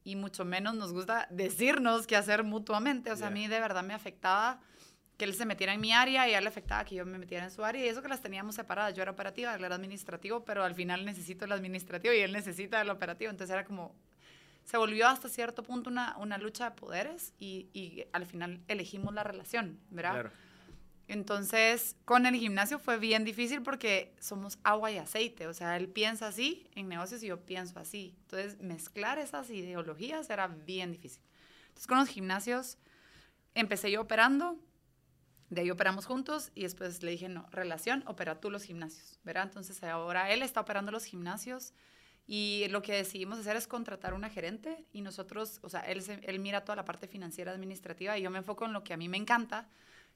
y 0.04 0.16
mucho 0.16 0.46
menos 0.46 0.76
nos 0.76 0.94
gusta 0.94 1.28
decirnos 1.30 2.08
qué 2.08 2.16
hacer 2.16 2.44
mutuamente. 2.44 3.12
O 3.12 3.18
sea, 3.18 3.28
a 3.28 3.32
mí 3.32 3.48
de 3.48 3.60
verdad 3.60 3.84
me 3.84 3.94
afectaba 3.94 4.62
que 5.18 5.26
él 5.26 5.34
se 5.34 5.46
metiera 5.46 5.74
en 5.74 5.82
mi 5.82 5.92
área 5.92 6.30
y 6.30 6.34
a 6.34 6.38
él 6.38 6.44
le 6.44 6.50
afectaba 6.50 6.86
que 6.86 6.96
yo 6.96 7.06
me 7.06 7.18
metiera 7.18 7.44
en 7.46 7.52
su 7.52 7.64
área. 7.66 7.84
Y 7.84 7.90
eso 7.90 8.02
que 8.02 8.08
las 8.08 8.22
teníamos 8.22 8.56
separadas. 8.56 8.94
Yo 8.94 9.02
era 9.02 9.12
operativa, 9.12 9.56
él 9.56 9.64
era 9.64 9.76
administrativo, 9.76 10.46
pero 10.46 10.64
al 10.64 10.76
final 10.76 11.06
necesito 11.06 11.46
el 11.46 11.52
administrativo 11.52 12.14
y 12.14 12.20
él 12.20 12.32
necesita 12.32 12.80
el 12.82 12.90
operativo. 12.90 13.32
Entonces 13.32 13.54
era 13.54 13.66
como... 13.66 13.96
Se 14.64 14.78
volvió 14.78 15.08
hasta 15.08 15.30
cierto 15.30 15.64
punto 15.64 15.90
una, 15.90 16.18
una 16.18 16.38
lucha 16.38 16.70
de 16.70 16.76
poderes 16.76 17.34
y, 17.40 17.70
y 17.74 18.06
al 18.12 18.26
final 18.26 18.60
elegimos 18.68 19.14
la 19.14 19.24
relación, 19.24 19.80
¿verdad? 19.90 20.12
Claro. 20.12 20.32
Entonces, 21.08 21.96
con 22.04 22.26
el 22.26 22.36
gimnasio 22.36 22.78
fue 22.78 22.98
bien 22.98 23.24
difícil 23.24 23.62
porque 23.62 24.14
somos 24.20 24.60
agua 24.64 24.92
y 24.92 24.98
aceite. 24.98 25.48
O 25.48 25.54
sea, 25.54 25.78
él 25.78 25.88
piensa 25.88 26.28
así 26.28 26.68
en 26.76 26.90
negocios 26.90 27.24
y 27.24 27.28
yo 27.28 27.40
pienso 27.40 27.80
así. 27.80 28.14
Entonces, 28.24 28.60
mezclar 28.60 29.18
esas 29.18 29.50
ideologías 29.50 30.30
era 30.30 30.48
bien 30.48 30.92
difícil. 30.92 31.22
Entonces, 31.70 31.88
con 31.88 31.98
los 31.98 32.10
gimnasios, 32.10 32.78
empecé 33.56 33.90
yo 33.90 34.02
operando, 34.02 34.60
de 35.50 35.62
ahí 35.62 35.72
operamos 35.72 36.06
juntos 36.06 36.52
y 36.56 36.64
después 36.64 37.02
le 37.04 37.12
dije, 37.12 37.30
no, 37.30 37.48
relación, 37.52 38.04
opera 38.08 38.40
tú 38.42 38.50
los 38.50 38.64
gimnasios, 38.64 39.20
¿verdad? 39.24 39.44
Entonces, 39.44 39.82
ahora 39.84 40.32
él 40.32 40.42
está 40.42 40.62
operando 40.62 40.92
los 40.92 41.06
gimnasios 41.06 41.74
y 42.26 42.66
lo 42.70 42.82
que 42.82 42.94
decidimos 42.94 43.40
hacer 43.40 43.56
es 43.56 43.68
contratar 43.68 44.14
una 44.14 44.30
gerente 44.30 44.86
y 44.92 45.02
nosotros, 45.02 45.60
o 45.64 45.70
sea, 45.70 45.80
él, 45.82 46.02
se- 46.02 46.20
él 46.24 46.40
mira 46.40 46.66
toda 46.66 46.76
la 46.76 46.84
parte 46.84 47.08
financiera 47.08 47.54
administrativa 47.54 48.18
y 48.18 48.24
yo 48.24 48.30
me 48.30 48.40
enfoco 48.40 48.66
en 48.66 48.74
lo 48.74 48.84
que 48.84 48.94
a 48.94 48.98
mí 48.98 49.08
me 49.08 49.16
encanta, 49.18 49.70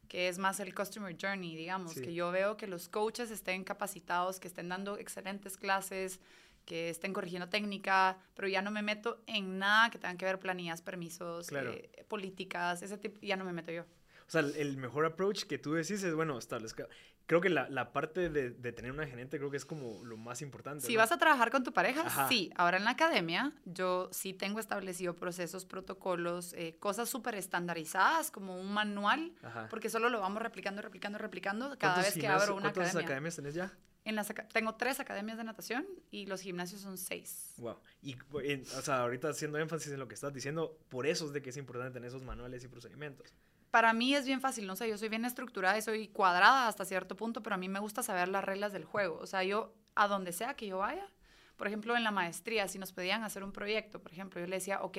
que 0.09 0.27
es 0.27 0.37
más 0.37 0.59
el 0.59 0.75
customer 0.75 1.15
journey, 1.19 1.55
digamos, 1.55 1.93
Sí. 1.93 2.01
que 2.01 2.13
yo 2.13 2.29
veo 2.31 2.57
que 2.57 2.67
los 2.67 2.89
coaches 2.89 3.31
estén 3.31 3.63
capacitados, 3.63 4.41
que 4.41 4.49
estén 4.49 4.67
dando 4.67 4.97
excelentes 4.97 5.55
clases, 5.55 6.19
que 6.65 6.89
estén 6.89 7.13
corrigiendo 7.13 7.47
técnica, 7.47 8.17
pero 8.35 8.49
ya 8.49 8.61
no 8.61 8.71
me 8.71 8.81
meto 8.81 9.23
en 9.25 9.57
nada 9.57 9.89
que 9.89 9.97
tenga 9.97 10.17
que 10.17 10.25
ver 10.25 10.37
planillas, 10.39 10.81
permisos, 10.81 11.47
Claro. 11.47 11.71
eh, 11.71 12.05
políticas, 12.09 12.81
ese 12.81 12.97
tipo, 12.97 13.19
ya 13.21 13.37
no 13.37 13.45
me 13.45 13.53
meto 13.53 13.71
yo. 13.71 13.85
O 14.31 14.39
sea, 14.39 14.39
el, 14.39 14.77
mejor 14.77 15.05
approach 15.05 15.43
que 15.43 15.57
tú 15.57 15.73
decís 15.73 16.01
es, 16.03 16.15
bueno, 16.15 16.37
establezca... 16.37 16.87
Creo 17.25 17.41
que 17.41 17.49
la, 17.49 17.67
la 17.69 17.91
parte 17.91 18.29
de, 18.29 18.51
de 18.51 18.71
tener 18.71 18.93
una 18.93 19.05
gerente 19.05 19.37
creo 19.37 19.51
que 19.51 19.57
es 19.57 19.65
como 19.65 20.03
lo 20.05 20.15
más 20.15 20.41
importante. 20.41 20.85
Si 20.85 20.93
¿no? 20.93 20.99
vas 20.99 21.11
a 21.11 21.17
trabajar 21.17 21.51
con 21.51 21.65
tu 21.65 21.73
pareja, 21.73 22.01
Ajá. 22.05 22.29
sí. 22.29 22.49
Ahora 22.55 22.77
en 22.77 22.85
la 22.85 22.91
academia, 22.91 23.51
yo 23.65 24.07
sí 24.13 24.33
tengo 24.33 24.61
establecido 24.61 25.17
procesos, 25.17 25.65
protocolos, 25.65 26.53
eh, 26.53 26.77
cosas 26.79 27.09
súper 27.09 27.35
estandarizadas, 27.35 28.31
como 28.31 28.57
un 28.57 28.73
manual, 28.73 29.33
Ajá. 29.43 29.67
porque 29.69 29.89
solo 29.89 30.09
lo 30.09 30.21
vamos 30.21 30.41
replicando, 30.41 30.81
replicando, 30.81 31.17
replicando 31.19 31.77
cada 31.77 31.95
¿Cuántos 31.95 32.13
vez 32.15 32.21
que 32.21 32.27
abro 32.27 32.53
una 32.53 32.61
¿Cuántas 32.71 32.83
academia. 32.87 33.05
academias 33.05 33.35
tenés 33.35 33.53
ya? 33.53 33.77
En 34.05 34.15
las 34.15 34.33
tengo 34.53 34.75
tres 34.75 34.99
academias 35.01 35.37
de 35.37 35.43
natación 35.43 35.85
y 36.09 36.25
los 36.25 36.39
gimnasios 36.41 36.81
son 36.81 36.97
seis. 36.97 37.53
Wow. 37.57 37.77
Y, 38.01 38.15
en- 38.43 38.61
o 38.77 38.81
sea, 38.81 39.01
ahorita 39.01 39.29
haciendo 39.29 39.57
énfasis 39.59 39.91
en 39.91 39.99
lo 39.99 40.07
que 40.07 40.15
estás 40.15 40.33
diciendo, 40.33 40.79
por 40.89 41.05
eso 41.05 41.25
es 41.27 41.33
de 41.33 41.41
que 41.41 41.51
es 41.51 41.57
importante 41.57 41.93
tener 41.93 42.07
esos 42.07 42.23
manuales 42.23 42.63
y 42.63 42.67
procedimientos. 42.69 43.33
Para 43.71 43.93
mí 43.93 44.13
es 44.13 44.25
bien 44.25 44.41
fácil, 44.41 44.67
no 44.67 44.75
sé, 44.75 44.89
yo 44.89 44.97
soy 44.97 45.07
bien 45.07 45.23
estructurada 45.23 45.77
y 45.77 45.81
soy 45.81 46.09
cuadrada 46.09 46.67
hasta 46.67 46.83
cierto 46.83 47.15
punto, 47.15 47.41
pero 47.41 47.55
a 47.55 47.57
mí 47.57 47.69
me 47.69 47.79
gusta 47.79 48.03
saber 48.03 48.27
las 48.27 48.43
reglas 48.43 48.73
del 48.73 48.83
juego. 48.83 49.17
O 49.19 49.25
sea, 49.25 49.43
yo, 49.43 49.73
a 49.95 50.07
donde 50.07 50.33
sea 50.33 50.55
que 50.55 50.67
yo 50.67 50.79
vaya, 50.79 51.07
por 51.55 51.67
ejemplo, 51.67 51.95
en 51.95 52.03
la 52.03 52.11
maestría, 52.11 52.67
si 52.67 52.79
nos 52.79 52.91
pedían 52.91 53.23
hacer 53.23 53.43
un 53.43 53.53
proyecto, 53.53 54.01
por 54.01 54.11
ejemplo, 54.11 54.41
yo 54.41 54.47
le 54.47 54.57
decía, 54.57 54.81
ok, 54.81 54.97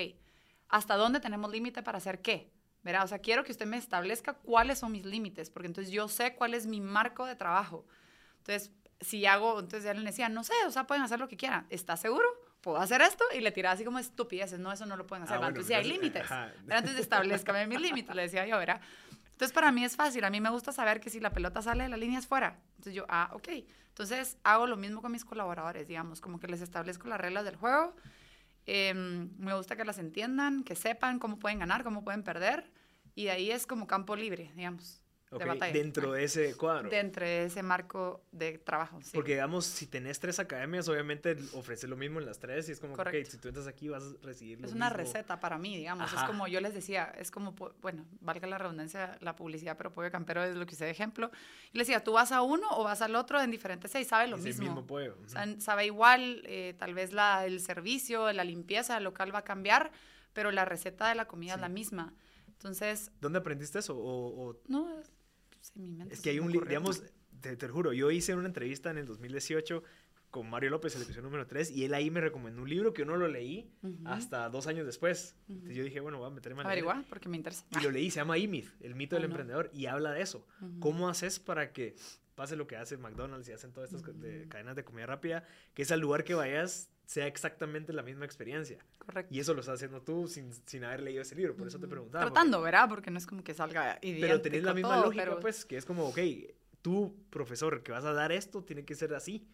¿hasta 0.68 0.96
dónde 0.96 1.20
tenemos 1.20 1.50
límite 1.50 1.82
para 1.82 1.98
hacer 1.98 2.22
qué? 2.22 2.50
¿Verdad? 2.82 3.04
O 3.04 3.08
sea, 3.08 3.18
quiero 3.18 3.44
que 3.44 3.52
usted 3.52 3.66
me 3.66 3.76
establezca 3.76 4.34
cuáles 4.34 4.78
son 4.78 4.92
mis 4.92 5.04
límites, 5.04 5.50
porque 5.50 5.66
entonces 5.66 5.92
yo 5.92 6.08
sé 6.08 6.34
cuál 6.34 6.54
es 6.54 6.66
mi 6.66 6.80
marco 6.80 7.26
de 7.26 7.36
trabajo. 7.36 7.84
Entonces, 8.38 8.72
si 9.00 9.26
hago, 9.26 9.60
entonces 9.60 9.84
ya 9.84 9.92
le 9.92 10.02
decía, 10.02 10.28
no 10.28 10.44
sé, 10.44 10.54
o 10.66 10.70
sea, 10.70 10.86
pueden 10.86 11.02
hacer 11.02 11.20
lo 11.20 11.28
que 11.28 11.36
quieran. 11.36 11.66
¿Está 11.68 11.96
seguro? 11.96 12.26
¿Puedo 12.62 12.78
hacer 12.78 13.02
esto? 13.02 13.24
Y 13.36 13.40
le 13.40 13.50
tiraba 13.50 13.74
así 13.74 13.84
como 13.84 13.98
estupideces, 13.98 14.58
no, 14.58 14.72
eso 14.72 14.86
no 14.86 14.96
lo 14.96 15.04
pueden 15.04 15.24
hacer. 15.24 15.34
Ah, 15.34 15.38
bueno, 15.38 15.50
entonces, 15.50 15.68
sí 15.68 15.74
hay 15.74 15.84
límites. 15.84 16.24
Entonces, 16.68 17.00
establezcame 17.00 17.66
mis 17.66 17.80
límites, 17.80 18.14
le 18.14 18.22
decía 18.22 18.46
yo, 18.46 18.56
¿verdad? 18.56 18.80
Entonces, 19.32 19.52
para 19.52 19.72
mí 19.72 19.84
es 19.84 19.96
fácil. 19.96 20.22
A 20.22 20.30
mí 20.30 20.40
me 20.40 20.48
gusta 20.48 20.72
saber 20.72 21.00
que 21.00 21.10
si 21.10 21.18
la 21.18 21.30
pelota 21.30 21.60
sale 21.60 21.82
de 21.82 21.88
la 21.88 21.96
línea 21.96 22.20
es 22.20 22.28
fuera. 22.28 22.60
Entonces, 22.76 22.94
yo, 22.94 23.04
ah, 23.08 23.30
ok. 23.32 23.48
Entonces, 23.88 24.38
hago 24.44 24.68
lo 24.68 24.76
mismo 24.76 25.02
con 25.02 25.10
mis 25.10 25.24
colaboradores, 25.24 25.88
digamos, 25.88 26.20
como 26.20 26.38
que 26.38 26.46
les 26.46 26.60
establezco 26.60 27.08
las 27.08 27.20
reglas 27.20 27.44
del 27.44 27.56
juego. 27.56 27.96
Em, 28.66 29.30
me 29.38 29.52
gusta 29.54 29.74
que 29.74 29.84
las 29.84 29.98
entiendan, 29.98 30.62
que 30.62 30.76
sepan 30.76 31.18
cómo 31.18 31.40
pueden 31.40 31.58
ganar, 31.58 31.82
cómo 31.82 32.04
pueden 32.04 32.22
perder. 32.22 32.70
Y 33.16 33.24
de 33.24 33.32
ahí 33.32 33.50
es 33.50 33.66
como 33.66 33.88
campo 33.88 34.14
libre, 34.14 34.52
digamos. 34.54 35.01
Ok, 35.32 35.42
dentro 35.72 36.12
de 36.12 36.24
ese 36.24 36.54
cuadro. 36.56 36.90
Dentro 36.90 37.24
de 37.24 37.46
ese 37.46 37.62
marco 37.62 38.22
de 38.32 38.58
trabajo, 38.58 39.00
sí. 39.00 39.10
Porque, 39.14 39.32
digamos, 39.32 39.64
si 39.64 39.86
tenés 39.86 40.20
tres 40.20 40.38
academias, 40.38 40.88
obviamente 40.88 41.36
ofreces 41.54 41.88
lo 41.88 41.96
mismo 41.96 42.20
en 42.20 42.26
las 42.26 42.38
tres 42.38 42.68
y 42.68 42.72
es 42.72 42.80
como, 42.80 42.96
que 42.96 43.24
si 43.24 43.38
tú 43.38 43.48
entras 43.48 43.66
aquí 43.66 43.88
vas 43.88 44.02
a 44.02 44.26
recibir 44.26 44.60
lo 44.60 44.66
Es 44.66 44.74
una 44.74 44.90
receta 44.90 45.40
para 45.40 45.56
mí, 45.56 45.76
digamos. 45.76 46.12
Es 46.12 46.22
como 46.24 46.46
yo 46.48 46.60
les 46.60 46.74
decía, 46.74 47.12
es 47.18 47.30
como, 47.30 47.54
bueno, 47.80 48.04
valga 48.20 48.46
la 48.46 48.58
redundancia, 48.58 49.16
la 49.20 49.34
publicidad, 49.34 49.76
pero 49.78 49.92
Pollo 49.92 50.10
Campero 50.10 50.44
es 50.44 50.54
lo 50.54 50.66
que 50.66 50.74
hice 50.74 50.84
de 50.84 50.90
ejemplo. 50.90 51.30
Y 51.72 51.78
les 51.78 51.86
decía, 51.86 52.04
tú 52.04 52.12
vas 52.12 52.30
a 52.30 52.42
uno 52.42 52.66
o 52.72 52.84
vas 52.84 53.00
al 53.00 53.16
otro 53.16 53.40
en 53.40 53.50
diferentes 53.50 53.90
seis, 53.90 54.08
sabe 54.08 54.28
lo 54.28 54.36
Es 54.36 54.44
mismo. 54.44 54.64
el 54.64 54.68
mismo 54.70 54.86
pollo. 54.86 55.16
Sabe 55.58 55.86
igual, 55.86 56.42
eh, 56.44 56.74
tal 56.78 56.92
vez 56.92 57.12
la, 57.14 57.46
el 57.46 57.60
servicio, 57.60 58.30
la 58.32 58.44
limpieza 58.44 58.94
del 58.94 59.04
local 59.04 59.34
va 59.34 59.38
a 59.38 59.44
cambiar, 59.44 59.92
pero 60.34 60.50
la 60.50 60.66
receta 60.66 61.08
de 61.08 61.14
la 61.14 61.26
comida 61.26 61.54
es 61.54 61.60
la 61.60 61.68
misma. 61.70 62.12
Entonces, 62.48 63.10
¿Dónde 63.20 63.40
aprendiste 63.40 63.80
eso? 63.80 63.96
O, 63.96 64.50
o- 64.50 64.56
no, 64.68 64.88
pues, 65.62 65.76
en 65.76 65.82
mi 65.82 65.92
mente 65.96 66.14
Es 66.14 66.20
que 66.20 66.30
hay 66.30 66.38
un, 66.40 66.48
ocurrió. 66.50 66.68
digamos, 66.68 67.02
te, 67.40 67.56
te 67.56 67.68
lo 67.68 67.74
juro, 67.74 67.92
yo 67.92 68.10
hice 68.10 68.34
una 68.34 68.46
entrevista 68.46 68.90
en 68.90 68.98
el 68.98 69.06
2018 69.06 69.82
con 70.30 70.48
Mario 70.48 70.70
López, 70.70 70.96
el 70.96 71.02
episodio 71.02 71.22
número 71.24 71.46
3, 71.46 71.70
y 71.72 71.84
él 71.84 71.92
ahí 71.92 72.10
me 72.10 72.20
recomendó 72.20 72.62
un 72.62 72.68
libro 72.70 72.94
que 72.94 73.00
yo 73.02 73.06
no 73.06 73.16
lo 73.16 73.28
leí 73.28 73.70
hasta 74.06 74.48
dos 74.48 74.66
años 74.66 74.86
después. 74.86 75.36
Ujú. 75.44 75.52
Entonces 75.52 75.76
yo 75.76 75.84
dije, 75.84 76.00
bueno, 76.00 76.18
voy 76.18 76.28
a 76.28 76.30
meterme 76.30 76.60
a 76.60 76.64
leer. 76.64 76.72
Averiguar, 76.84 77.04
porque 77.08 77.28
me 77.28 77.36
interesa. 77.36 77.64
Y 77.78 77.82
lo 77.82 77.90
leí, 77.90 78.10
se 78.10 78.16
llama 78.16 78.38
E-Myth, 78.38 78.70
el 78.80 78.94
mito 78.94 79.14
del 79.16 79.24
Ah, 79.24 79.28
no. 79.28 79.32
emprendedor, 79.34 79.70
y 79.74 79.86
habla 79.86 80.10
de 80.12 80.22
eso. 80.22 80.46
¿Cómo 80.80 81.08
haces 81.10 81.38
para 81.38 81.72
que 81.72 81.94
pase 82.34 82.56
lo 82.56 82.66
que 82.66 82.76
hace 82.76 82.96
McDonald's 82.96 83.46
y 83.48 83.52
hacen 83.52 83.72
todas 83.72 83.92
estas 83.92 84.18
de- 84.20 84.48
cadenas 84.48 84.74
de 84.74 84.84
comida 84.84 85.04
rápida? 85.04 85.44
Que 85.74 85.82
ese 85.82 85.96
lugar 85.98 86.24
que 86.24 86.32
vayas 86.34 86.88
sea 87.12 87.26
exactamente 87.26 87.92
la 87.92 88.02
misma 88.02 88.24
experiencia. 88.24 88.78
Correcto. 88.98 89.34
Y 89.34 89.38
eso 89.40 89.52
lo 89.52 89.60
estás 89.60 89.74
haciendo 89.74 90.00
tú 90.00 90.26
sin, 90.28 90.50
sin 90.66 90.82
haber 90.84 91.02
leído 91.02 91.20
ese 91.20 91.34
libro, 91.34 91.54
por 91.54 91.66
eso 91.68 91.78
te 91.78 91.86
preguntaba. 91.86 92.24
porque- 92.24 92.32
Tratando, 92.34 92.62
¿verdad? 92.62 92.88
Porque 92.88 93.10
no 93.10 93.18
es 93.18 93.26
como 93.26 93.44
que 93.44 93.52
salga 93.52 93.98
idéntico 94.00 94.26
pero 94.28 94.40
tenés 94.40 94.62
la 94.62 94.72
misma 94.74 94.94
todo, 94.96 95.04
lógica, 95.06 95.24
pero- 95.24 95.40
pues, 95.40 95.64
que 95.66 95.76
es 95.76 95.84
como, 95.84 96.06
ok, 96.08 96.18
tú, 96.80 97.14
profesor, 97.28 97.82
que 97.82 97.92
vas 97.92 98.04
a 98.06 98.12
dar 98.14 98.32
esto, 98.32 98.64
tiene 98.64 98.84
que 98.86 98.94
ser 98.94 99.12
así. 99.14 99.46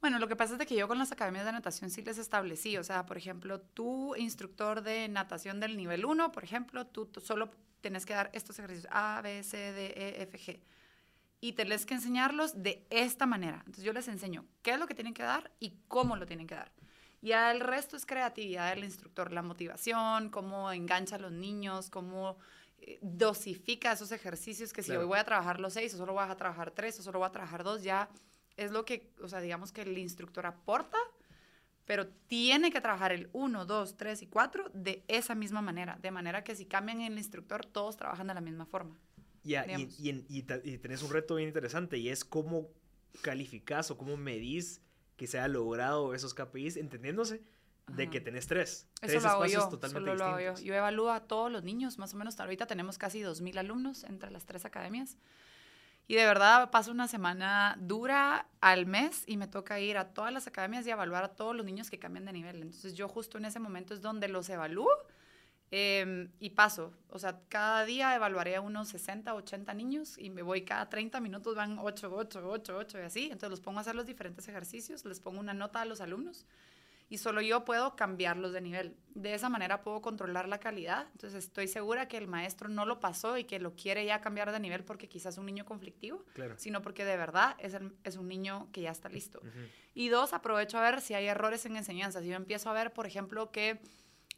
Bueno, 0.00 0.18
lo 0.20 0.28
que 0.28 0.36
pasa 0.36 0.52
es 0.54 0.58
de 0.60 0.66
que 0.66 0.76
yo 0.76 0.86
con 0.86 0.98
las 0.98 1.10
academias 1.12 1.44
de 1.44 1.50
natación 1.52 1.90
sí 1.90 2.02
les 2.02 2.18
establecí, 2.18 2.76
o 2.76 2.84
sea, 2.84 3.04
por 3.04 3.16
ejemplo, 3.16 3.60
tú, 3.60 4.14
instructor 4.16 4.82
de 4.82 5.08
natación 5.08 5.58
del 5.60 5.76
nivel 5.76 6.04
1, 6.04 6.30
por 6.32 6.44
ejemplo, 6.44 6.86
tú 6.86 7.06
t- 7.06 7.20
solo 7.20 7.50
tienes 7.80 8.06
que 8.06 8.12
dar 8.14 8.30
estos 8.32 8.58
ejercicios 8.60 8.86
A, 8.92 9.20
B, 9.22 9.42
C, 9.42 9.56
D, 9.72 9.86
E, 9.96 10.22
F, 10.22 10.38
G. 10.38 10.60
Y 11.40 11.54
tienes 11.54 11.84
que 11.86 11.94
enseñarlos 11.94 12.62
de 12.62 12.86
esta 12.90 13.26
manera. 13.26 13.58
Entonces 13.66 13.82
yo 13.82 13.92
les 13.92 14.06
enseño 14.06 14.44
qué 14.62 14.72
es 14.74 14.78
lo 14.78 14.86
que 14.86 14.94
tienen 14.94 15.14
que 15.14 15.24
dar 15.24 15.50
y 15.58 15.74
cómo 15.88 16.14
lo 16.16 16.24
tienen 16.26 16.46
que 16.46 16.54
dar. 16.54 16.70
Ya 17.22 17.52
el 17.52 17.60
resto 17.60 17.96
es 17.96 18.04
creatividad 18.04 18.74
del 18.74 18.82
instructor, 18.84 19.32
la 19.32 19.42
motivación, 19.42 20.28
cómo 20.30 20.72
engancha 20.72 21.16
a 21.16 21.18
los 21.20 21.30
niños, 21.32 21.88
cómo 21.88 22.36
eh, 22.78 22.98
dosifica 23.00 23.92
esos 23.92 24.10
ejercicios, 24.10 24.72
que 24.72 24.82
si 24.82 24.88
Claro. 24.88 25.02
hoy 25.02 25.06
voy 25.06 25.18
a 25.20 25.24
trabajar 25.24 25.60
los 25.60 25.72
seis, 25.74 25.94
o 25.94 25.98
solo 25.98 26.14
voy 26.14 26.24
a 26.24 26.36
trabajar 26.36 26.72
tres, 26.72 26.98
o 26.98 27.02
solo 27.04 27.20
voy 27.20 27.28
a 27.28 27.32
trabajar 27.32 27.62
dos, 27.62 27.84
ya 27.84 28.10
es 28.56 28.72
lo 28.72 28.84
que, 28.84 29.12
o 29.22 29.28
sea, 29.28 29.40
digamos 29.40 29.70
que 29.70 29.82
el 29.82 29.96
instructor 29.96 30.46
aporta, 30.46 30.98
pero 31.84 32.08
tiene 32.08 32.70
que 32.72 32.80
trabajar 32.80 33.12
el 33.12 33.28
1, 33.32 33.66
2, 33.66 33.96
3 33.96 34.22
y 34.22 34.26
4 34.26 34.70
de 34.74 35.04
esa 35.08 35.34
misma 35.36 35.62
manera, 35.62 35.98
de 36.02 36.10
manera 36.10 36.42
que 36.42 36.56
si 36.56 36.66
cambian 36.66 37.00
el 37.02 37.16
instructor, 37.18 37.64
todos 37.64 37.96
trabajan 37.96 38.26
de 38.26 38.34
la 38.34 38.40
misma 38.40 38.66
forma. 38.66 38.98
Y, 39.44 39.54
y, 40.08 40.24
y 40.28 40.78
tenés 40.78 41.02
un 41.02 41.12
reto 41.12 41.36
bien 41.36 41.48
interesante 41.48 41.98
y 41.98 42.08
es 42.08 42.24
cómo 42.24 42.68
calificás 43.20 43.90
o 43.90 43.96
cómo 43.98 44.16
medís 44.16 44.80
que 45.22 45.28
se 45.28 45.38
ha 45.38 45.46
logrado 45.46 46.14
esos 46.14 46.34
KPIs, 46.34 46.76
entendiéndose 46.76 47.44
de 47.86 48.02
Ajá. 48.02 48.10
que 48.10 48.20
tenés 48.20 48.48
tres. 48.48 48.88
Eso 49.00 49.06
tres 49.06 49.22
lo 49.22 49.28
hago 49.28 49.44
espacios 49.44 49.62
yo, 49.62 49.70
totalmente 49.70 50.10
solo 50.10 50.18
lo 50.18 50.24
hago 50.24 50.40
yo. 50.40 50.50
distintos. 50.50 50.64
Yo 50.64 50.74
evalúo 50.74 51.12
a 51.12 51.20
todos 51.20 51.52
los 51.52 51.62
niños, 51.62 51.96
más 51.96 52.12
o 52.12 52.16
menos 52.16 52.40
ahorita 52.40 52.66
tenemos 52.66 52.98
casi 52.98 53.20
2.000 53.20 53.56
alumnos 53.56 54.02
entre 54.02 54.32
las 54.32 54.46
tres 54.46 54.64
academias. 54.64 55.16
Y 56.08 56.16
de 56.16 56.26
verdad 56.26 56.72
paso 56.72 56.90
una 56.90 57.06
semana 57.06 57.76
dura 57.78 58.48
al 58.60 58.86
mes 58.86 59.22
y 59.28 59.36
me 59.36 59.46
toca 59.46 59.78
ir 59.78 59.96
a 59.96 60.12
todas 60.12 60.32
las 60.32 60.48
academias 60.48 60.84
y 60.88 60.90
evaluar 60.90 61.22
a 61.22 61.28
todos 61.36 61.54
los 61.54 61.64
niños 61.64 61.88
que 61.88 62.00
cambian 62.00 62.24
de 62.24 62.32
nivel. 62.32 62.56
Entonces 62.56 62.94
yo 62.94 63.06
justo 63.06 63.38
en 63.38 63.44
ese 63.44 63.60
momento 63.60 63.94
es 63.94 64.02
donde 64.02 64.26
los 64.26 64.48
evalúo 64.48 64.90
em, 65.74 66.30
y 66.38 66.50
paso. 66.50 66.92
O 67.08 67.18
sea, 67.18 67.40
cada 67.48 67.84
día 67.86 68.14
evaluaré 68.14 68.56
a 68.56 68.60
unos 68.60 68.88
60, 68.88 69.34
80 69.34 69.72
niños 69.74 70.18
y 70.18 70.28
me 70.30 70.42
voy 70.42 70.62
cada 70.66 70.88
30 70.90 71.18
minutos, 71.18 71.56
van 71.56 71.78
8, 71.78 72.10
8, 72.14 72.42
8, 72.46 72.76
8 72.76 72.98
y 72.98 73.02
así. 73.02 73.24
Entonces 73.24 73.50
los 73.50 73.60
pongo 73.60 73.78
a 73.78 73.80
hacer 73.80 73.94
los 73.94 74.04
diferentes 74.06 74.46
ejercicios, 74.48 75.04
les 75.06 75.18
pongo 75.20 75.40
una 75.40 75.54
nota 75.54 75.80
a 75.80 75.84
los 75.86 76.02
alumnos 76.02 76.44
y 77.08 77.18
solo 77.18 77.40
yo 77.42 77.64
puedo 77.64 77.96
cambiarlos 77.96 78.52
de 78.52 78.60
nivel. 78.60 78.96
De 79.14 79.32
esa 79.34 79.48
manera 79.48 79.82
puedo 79.82 80.00
controlar 80.02 80.46
la 80.46 80.58
calidad. 80.58 81.06
Entonces 81.12 81.44
estoy 81.44 81.68
segura 81.68 82.06
que 82.06 82.18
el 82.18 82.26
maestro 82.28 82.68
no 82.68 82.84
lo 82.86 83.00
pasó 83.00 83.38
y 83.38 83.44
que 83.44 83.58
lo 83.58 83.74
quiere 83.74 84.04
ya 84.04 84.20
cambiar 84.20 84.52
de 84.52 84.60
nivel 84.60 84.84
porque 84.84 85.08
quizás 85.08 85.34
es 85.34 85.38
un 85.38 85.46
niño 85.46 85.64
conflictivo, 85.64 86.22
Claro. 86.34 86.54
sino 86.58 86.82
porque 86.82 87.04
de 87.06 87.16
verdad 87.16 87.54
es, 87.58 87.72
el- 87.74 87.94
es 88.04 88.16
un 88.16 88.28
niño 88.28 88.68
que 88.72 88.82
ya 88.82 88.90
está 88.90 89.08
listo. 89.08 89.38
Ujú. 89.40 89.58
Y 89.94 90.08
dos, 90.08 90.32
aprovecho 90.34 90.76
a 90.78 90.82
ver 90.82 91.00
si 91.00 91.14
hay 91.14 91.26
errores 91.26 91.64
en 91.66 91.76
enseñanza. 91.76 92.20
Si 92.20 92.28
yo 92.28 92.36
empiezo 92.36 92.68
a 92.70 92.72
ver, 92.74 92.92
por 92.94 93.06
ejemplo, 93.06 93.50
que 93.50 93.80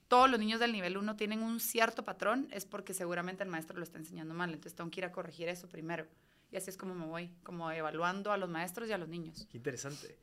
todos 0.08 0.30
los 0.30 0.38
niños 0.38 0.60
del 0.60 0.72
nivel 0.72 0.96
1 0.96 1.16
tienen 1.16 1.42
un 1.42 1.60
cierto 1.60 2.04
patrón, 2.04 2.48
es 2.50 2.64
porque 2.64 2.94
seguramente 2.94 3.42
el 3.42 3.48
maestro 3.48 3.76
lo 3.76 3.82
está 3.82 3.98
enseñando 3.98 4.34
mal. 4.34 4.50
Entonces 4.50 4.74
tengo 4.74 4.90
que 4.90 5.00
ir 5.00 5.04
a 5.04 5.12
corregir 5.12 5.48
eso 5.48 5.68
primero. 5.68 6.06
Y 6.52 6.56
así 6.56 6.70
es 6.70 6.76
como 6.76 6.94
me 6.94 7.06
voy, 7.06 7.30
como 7.42 7.70
evaluando 7.72 8.30
a 8.30 8.36
los 8.36 8.48
maestros 8.48 8.88
y 8.88 8.92
a 8.92 8.98
los 8.98 9.08
niños. 9.08 9.46
Qué 9.50 9.56
interesante. 9.56 10.16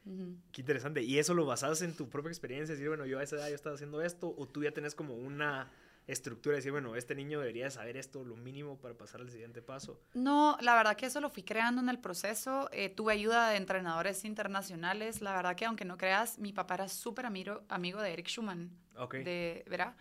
Qué 0.51 0.61
interesante. 0.61 1.03
¿Y 1.03 1.19
eso 1.19 1.33
lo 1.33 1.45
basas 1.45 1.81
en 1.81 1.93
tu 1.93 2.07
propia 2.07 2.29
experiencia? 2.29 2.73
Decir, 2.73 2.87
bueno, 2.87 3.05
yo 3.05 3.19
a 3.19 3.23
esa 3.23 3.35
edad 3.35 3.49
yo 3.49 3.55
estaba 3.55 3.75
haciendo 3.75 4.01
esto, 4.01 4.33
o 4.37 4.47
tú 4.47 4.63
ya 4.63 4.71
tenés 4.71 4.95
como 4.95 5.13
una 5.13 5.69
estructura, 6.07 6.55
decir, 6.55 6.71
bueno, 6.71 6.95
este 6.95 7.15
niño 7.15 7.39
debería 7.39 7.69
saber 7.69 7.95
esto, 7.97 8.23
lo 8.23 8.35
mínimo 8.35 8.77
para 8.77 8.95
pasar 8.95 9.21
al 9.21 9.29
siguiente 9.29 9.61
paso. 9.61 9.99
No, 10.13 10.57
la 10.61 10.75
verdad 10.75 10.97
que 10.97 11.05
eso 11.05 11.21
lo 11.21 11.29
fui 11.29 11.43
creando 11.43 11.81
en 11.81 11.89
el 11.89 11.99
proceso. 11.99 12.69
Eh, 12.73 12.89
tuve 12.89 13.13
ayuda 13.13 13.49
de 13.49 13.57
entrenadores 13.57 14.25
internacionales. 14.25 15.21
La 15.21 15.33
verdad 15.33 15.55
que, 15.55 15.65
aunque 15.65 15.85
no 15.85 15.97
creas, 15.97 16.39
mi 16.39 16.53
papá 16.53 16.75
era 16.75 16.87
súper 16.89 17.25
amigo, 17.25 17.63
amigo 17.69 18.01
de 18.01 18.13
Eric 18.13 18.27
Schumann, 18.27 18.71
Ok. 18.97 19.15
de, 19.15 19.63
¿verdad? 19.69 19.95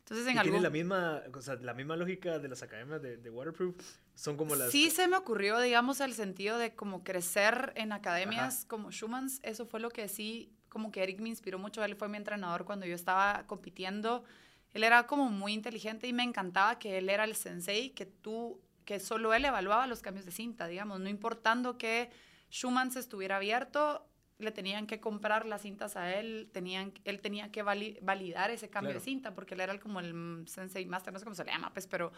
Entonces, 0.00 0.26
¿Y 0.26 0.30
en 0.30 0.42
tiene 0.42 0.48
algún... 0.58 0.62
la 0.62 0.70
misma, 0.70 1.22
o 1.32 1.40
sea, 1.40 1.54
la 1.54 1.72
misma 1.72 1.96
lógica 1.96 2.38
de 2.38 2.48
las 2.48 2.62
academias 2.62 3.00
de, 3.00 3.16
de 3.16 3.30
Waterproof? 3.30 3.74
Son 4.14 4.36
como 4.36 4.54
las... 4.54 4.70
Sí 4.70 4.90
se 4.90 5.08
me 5.08 5.16
ocurrió, 5.16 5.58
digamos, 5.60 6.00
el 6.00 6.12
sentido 6.12 6.58
de 6.58 6.74
como 6.74 7.02
crecer 7.04 7.72
en 7.74 7.90
academias 7.92 8.66
como 8.66 8.90
Schumann's. 8.90 9.40
Eso 9.42 9.64
fue 9.64 9.80
lo 9.80 9.88
que 9.88 10.08
sí, 10.08 10.52
como 10.68 10.92
que 10.92 11.02
Eric 11.02 11.20
me 11.20 11.30
inspiró 11.30 11.58
mucho. 11.58 11.82
Él 11.82 11.96
fue 11.96 12.08
mi 12.08 12.18
entrenador 12.18 12.66
cuando 12.66 12.84
yo 12.84 12.94
estaba 12.94 13.46
compitiendo. 13.46 14.24
Él 14.74 14.84
era 14.84 15.06
como 15.06 15.30
muy 15.30 15.52
inteligente 15.54 16.06
y 16.06 16.12
me 16.12 16.22
encantaba 16.24 16.78
que 16.78 16.98
él 16.98 17.08
era 17.08 17.24
el 17.24 17.34
sensei, 17.34 17.90
que 17.90 18.04
tú, 18.06 18.60
que 18.84 19.00
solo 19.00 19.32
él 19.32 19.44
evaluaba 19.44 19.86
los 19.86 20.02
cambios 20.02 20.26
de 20.26 20.32
cinta, 20.32 20.66
digamos, 20.66 21.00
no 21.00 21.08
importando 21.08 21.78
que 21.78 22.10
Schumann's 22.50 22.96
estuviera 22.96 23.36
abierto, 23.36 24.06
le 24.38 24.50
tenían 24.50 24.86
que 24.88 24.98
comprar 25.00 25.46
las 25.46 25.62
cintas 25.62 25.96
a 25.96 26.12
él, 26.14 26.50
tenían, 26.52 26.92
él 27.04 27.20
tenía 27.20 27.50
que 27.52 27.62
vali- 27.62 27.98
validar 28.02 28.50
ese 28.50 28.68
cambio 28.68 28.90
Claro. 28.90 28.98
de 29.00 29.04
cinta, 29.04 29.32
porque 29.34 29.54
él 29.54 29.60
era 29.60 29.72
el, 29.72 29.78
como 29.80 30.00
el 30.00 30.44
sensei 30.48 30.84
master, 30.86 31.12
no 31.12 31.20
sé 31.20 31.24
cómo 31.24 31.36
se 31.36 31.44
le 31.44 31.52
llama, 31.52 31.72
pues, 31.72 31.86
pero 31.86 32.12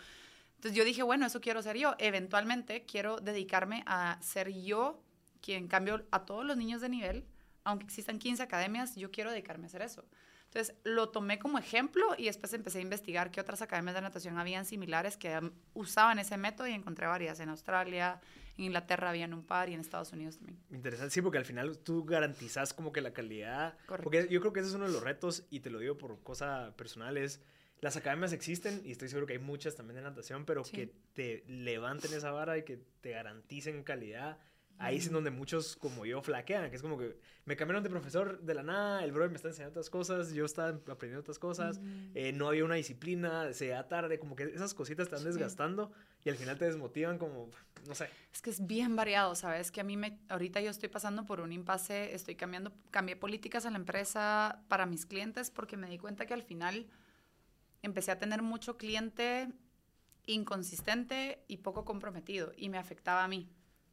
entonces 0.54 0.74
yo 0.76 0.84
dije, 0.84 1.02
bueno, 1.02 1.26
eso 1.26 1.42
quiero 1.42 1.60
ser 1.60 1.76
yo. 1.76 1.94
Eventualmente 1.98 2.86
quiero 2.86 3.18
dedicarme 3.20 3.82
a 3.86 4.16
ser 4.22 4.50
yo 4.50 5.02
quien 5.42 5.68
cambio 5.68 6.06
a 6.10 6.24
todos 6.24 6.46
los 6.46 6.56
niños 6.56 6.80
de 6.80 6.88
nivel, 6.88 7.26
aunque 7.64 7.84
existan 7.84 8.18
15 8.18 8.42
academias, 8.42 8.96
yo 8.96 9.10
quiero 9.10 9.30
dedicarme 9.30 9.64
a 9.64 9.66
hacer 9.66 9.82
eso. 9.82 10.06
Entonces 10.46 10.74
lo 10.84 11.10
tomé 11.10 11.38
como 11.38 11.58
ejemplo 11.58 12.04
y 12.16 12.26
después 12.26 12.52
empecé 12.54 12.78
a 12.78 12.80
investigar 12.82 13.30
qué 13.30 13.40
otras 13.40 13.60
academias 13.62 13.94
de 13.94 14.00
natación 14.00 14.38
habían 14.38 14.64
similares 14.64 15.16
que 15.16 15.36
um, 15.36 15.50
usaban 15.74 16.18
ese 16.18 16.36
método 16.36 16.66
y 16.66 16.72
encontré 16.72 17.06
varias. 17.06 17.40
En 17.40 17.50
Australia, 17.50 18.20
en 18.56 18.64
Inglaterra 18.64 19.10
habían 19.10 19.34
un 19.34 19.42
par 19.44 19.68
y 19.68 19.74
en 19.74 19.80
Estados 19.80 20.12
Unidos 20.12 20.36
también. 20.38 20.58
Interesante, 20.70 21.12
sí, 21.12 21.20
porque 21.20 21.38
al 21.38 21.44
final 21.44 21.78
tú 21.78 22.04
garantizas 22.04 22.72
como 22.72 22.92
que 22.92 23.00
la 23.02 23.12
calidad. 23.12 23.76
Correcto. 23.86 24.04
Porque 24.04 24.28
yo 24.30 24.40
creo 24.40 24.52
que 24.52 24.60
ese 24.60 24.70
es 24.70 24.74
uno 24.74 24.86
de 24.86 24.92
los 24.92 25.02
retos, 25.02 25.44
y 25.50 25.60
te 25.60 25.68
lo 25.68 25.78
digo 25.78 25.98
por 25.98 26.18
cosa 26.22 26.74
personal, 26.76 27.18
es 27.18 27.42
las 27.82 27.96
academias 27.98 28.32
existen, 28.32 28.80
y 28.84 28.92
estoy 28.92 29.08
seguro 29.10 29.26
que 29.26 29.34
hay 29.34 29.38
muchas 29.38 29.74
también 29.74 29.96
de 29.96 30.02
natación, 30.02 30.46
pero 30.46 30.64
Sí. 30.64 30.72
que 30.74 30.94
te 31.12 31.44
levanten 31.48 32.14
esa 32.14 32.30
vara 32.30 32.56
y 32.56 32.62
que 32.64 32.78
te 33.02 33.10
garanticen 33.10 33.82
calidad. 33.82 34.38
Ahí 34.78 34.96
es 34.98 35.06
en 35.06 35.14
donde 35.14 35.30
muchos 35.30 35.76
como 35.76 36.04
yo 36.04 36.20
flaquean, 36.20 36.68
que 36.70 36.76
es 36.76 36.82
como 36.82 36.98
que 36.98 37.16
me 37.46 37.56
cambiaron 37.56 37.82
de 37.82 37.88
profesor 37.88 38.40
de 38.42 38.54
la 38.54 38.62
nada, 38.62 39.04
el 39.04 39.12
brother 39.12 39.30
me 39.30 39.36
está 39.36 39.48
enseñando 39.48 39.70
otras 39.70 39.88
cosas, 39.88 40.32
yo 40.32 40.44
estaba 40.44 40.68
aprendiendo 40.68 41.20
otras 41.20 41.38
cosas, 41.38 41.80
eh, 42.14 42.32
no 42.32 42.48
había 42.48 42.64
una 42.64 42.74
disciplina, 42.74 43.52
se 43.54 43.68
da 43.68 43.88
tarde, 43.88 44.18
como 44.18 44.36
que 44.36 44.44
esas 44.44 44.74
cositas 44.74 45.08
te 45.08 45.14
van 45.14 45.22
Sí. 45.22 45.28
desgastando 45.28 45.92
y 46.24 46.28
al 46.28 46.36
final 46.36 46.58
te 46.58 46.66
desmotivan 46.66 47.16
como, 47.18 47.48
no 47.86 47.94
sé. 47.94 48.08
Es 48.34 48.42
que 48.42 48.50
es 48.50 48.66
bien 48.66 48.96
variado, 48.96 49.34
¿sabes? 49.34 49.70
Que 49.70 49.80
a 49.80 49.84
mí 49.84 49.96
me, 49.96 50.18
ahorita 50.28 50.60
yo 50.60 50.70
estoy 50.70 50.90
pasando 50.90 51.24
por 51.24 51.40
un 51.40 51.52
impasse, 51.52 52.14
estoy 52.14 52.34
cambiando, 52.34 52.72
cambié 52.90 53.16
políticas 53.16 53.64
en 53.64 53.72
la 53.72 53.78
empresa 53.78 54.62
para 54.68 54.84
mis 54.84 55.06
clientes 55.06 55.50
porque 55.50 55.76
me 55.78 55.88
di 55.88 55.96
cuenta 55.98 56.26
que 56.26 56.34
al 56.34 56.42
final 56.42 56.86
empecé 57.82 58.10
a 58.10 58.18
tener 58.18 58.42
mucho 58.42 58.76
cliente 58.76 59.48
inconsistente 60.26 61.44
y 61.48 61.58
poco 61.58 61.84
comprometido 61.84 62.52
y 62.56 62.68
me 62.68 62.78
afectaba 62.78 63.24
a 63.24 63.28
mí. 63.28 63.48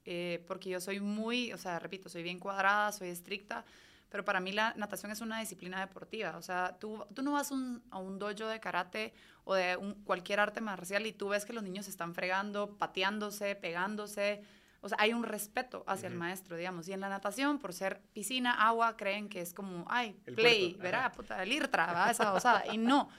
Eh, 0.06 0.44
porque 0.48 0.70
yo 0.70 0.82
soy 0.82 1.00
muy, 1.00 1.54
o 1.54 1.58
sea, 1.58 1.80
repito, 1.80 2.10
soy 2.10 2.24
bien 2.24 2.40
cuadrada, 2.40 2.92
soy 2.92 3.10
estricta, 3.10 3.64
pero 4.10 4.26
para 4.26 4.40
mí 4.40 4.52
la 4.52 4.74
natación 4.76 5.12
es 5.12 5.22
una 5.22 5.40
disciplina 5.40 5.80
deportiva. 5.80 6.38
O 6.38 6.42
sea, 6.42 6.78
tú, 6.80 7.06
tú 7.14 7.24
no 7.24 7.32
vas 7.32 7.52
a 7.52 7.98
un 7.98 8.20
dojo 8.20 8.48
de 8.48 8.60
karate 8.60 9.14
o 9.46 9.56
de 9.56 9.78
un, 9.78 9.96
cualquier 10.04 10.40
arte 10.40 10.62
marcial 10.62 11.06
y 11.06 11.14
tú 11.14 11.30
ves 11.30 11.46
que 11.46 11.54
los 11.54 11.64
niños 11.64 11.88
están 11.88 12.14
fregando, 12.14 12.78
pateándose, 12.78 13.56
pegándose. 13.56 14.44
O 14.82 14.90
sea, 14.90 14.98
hay 15.00 15.14
un 15.14 15.24
respeto 15.24 15.84
hacia 15.88 16.08
el 16.08 16.16
maestro, 16.16 16.58
digamos. 16.58 16.88
Y 16.88 16.94
en 16.94 17.00
la 17.00 17.10
natación, 17.10 17.58
por 17.58 17.74
ser 17.74 18.02
piscina, 18.14 18.68
agua, 18.68 18.98
creen 18.98 19.30
que 19.30 19.42
es 19.42 19.54
como, 19.54 19.86
ay, 19.90 20.14
play, 20.26 20.74
verá, 20.74 21.12
puta, 21.12 21.42
el 21.42 21.52
IRTRA, 21.52 21.94
¿va? 21.94 22.12
esa 22.12 22.34
osada. 22.34 22.66
Y 22.72 22.78
no. 22.78 23.10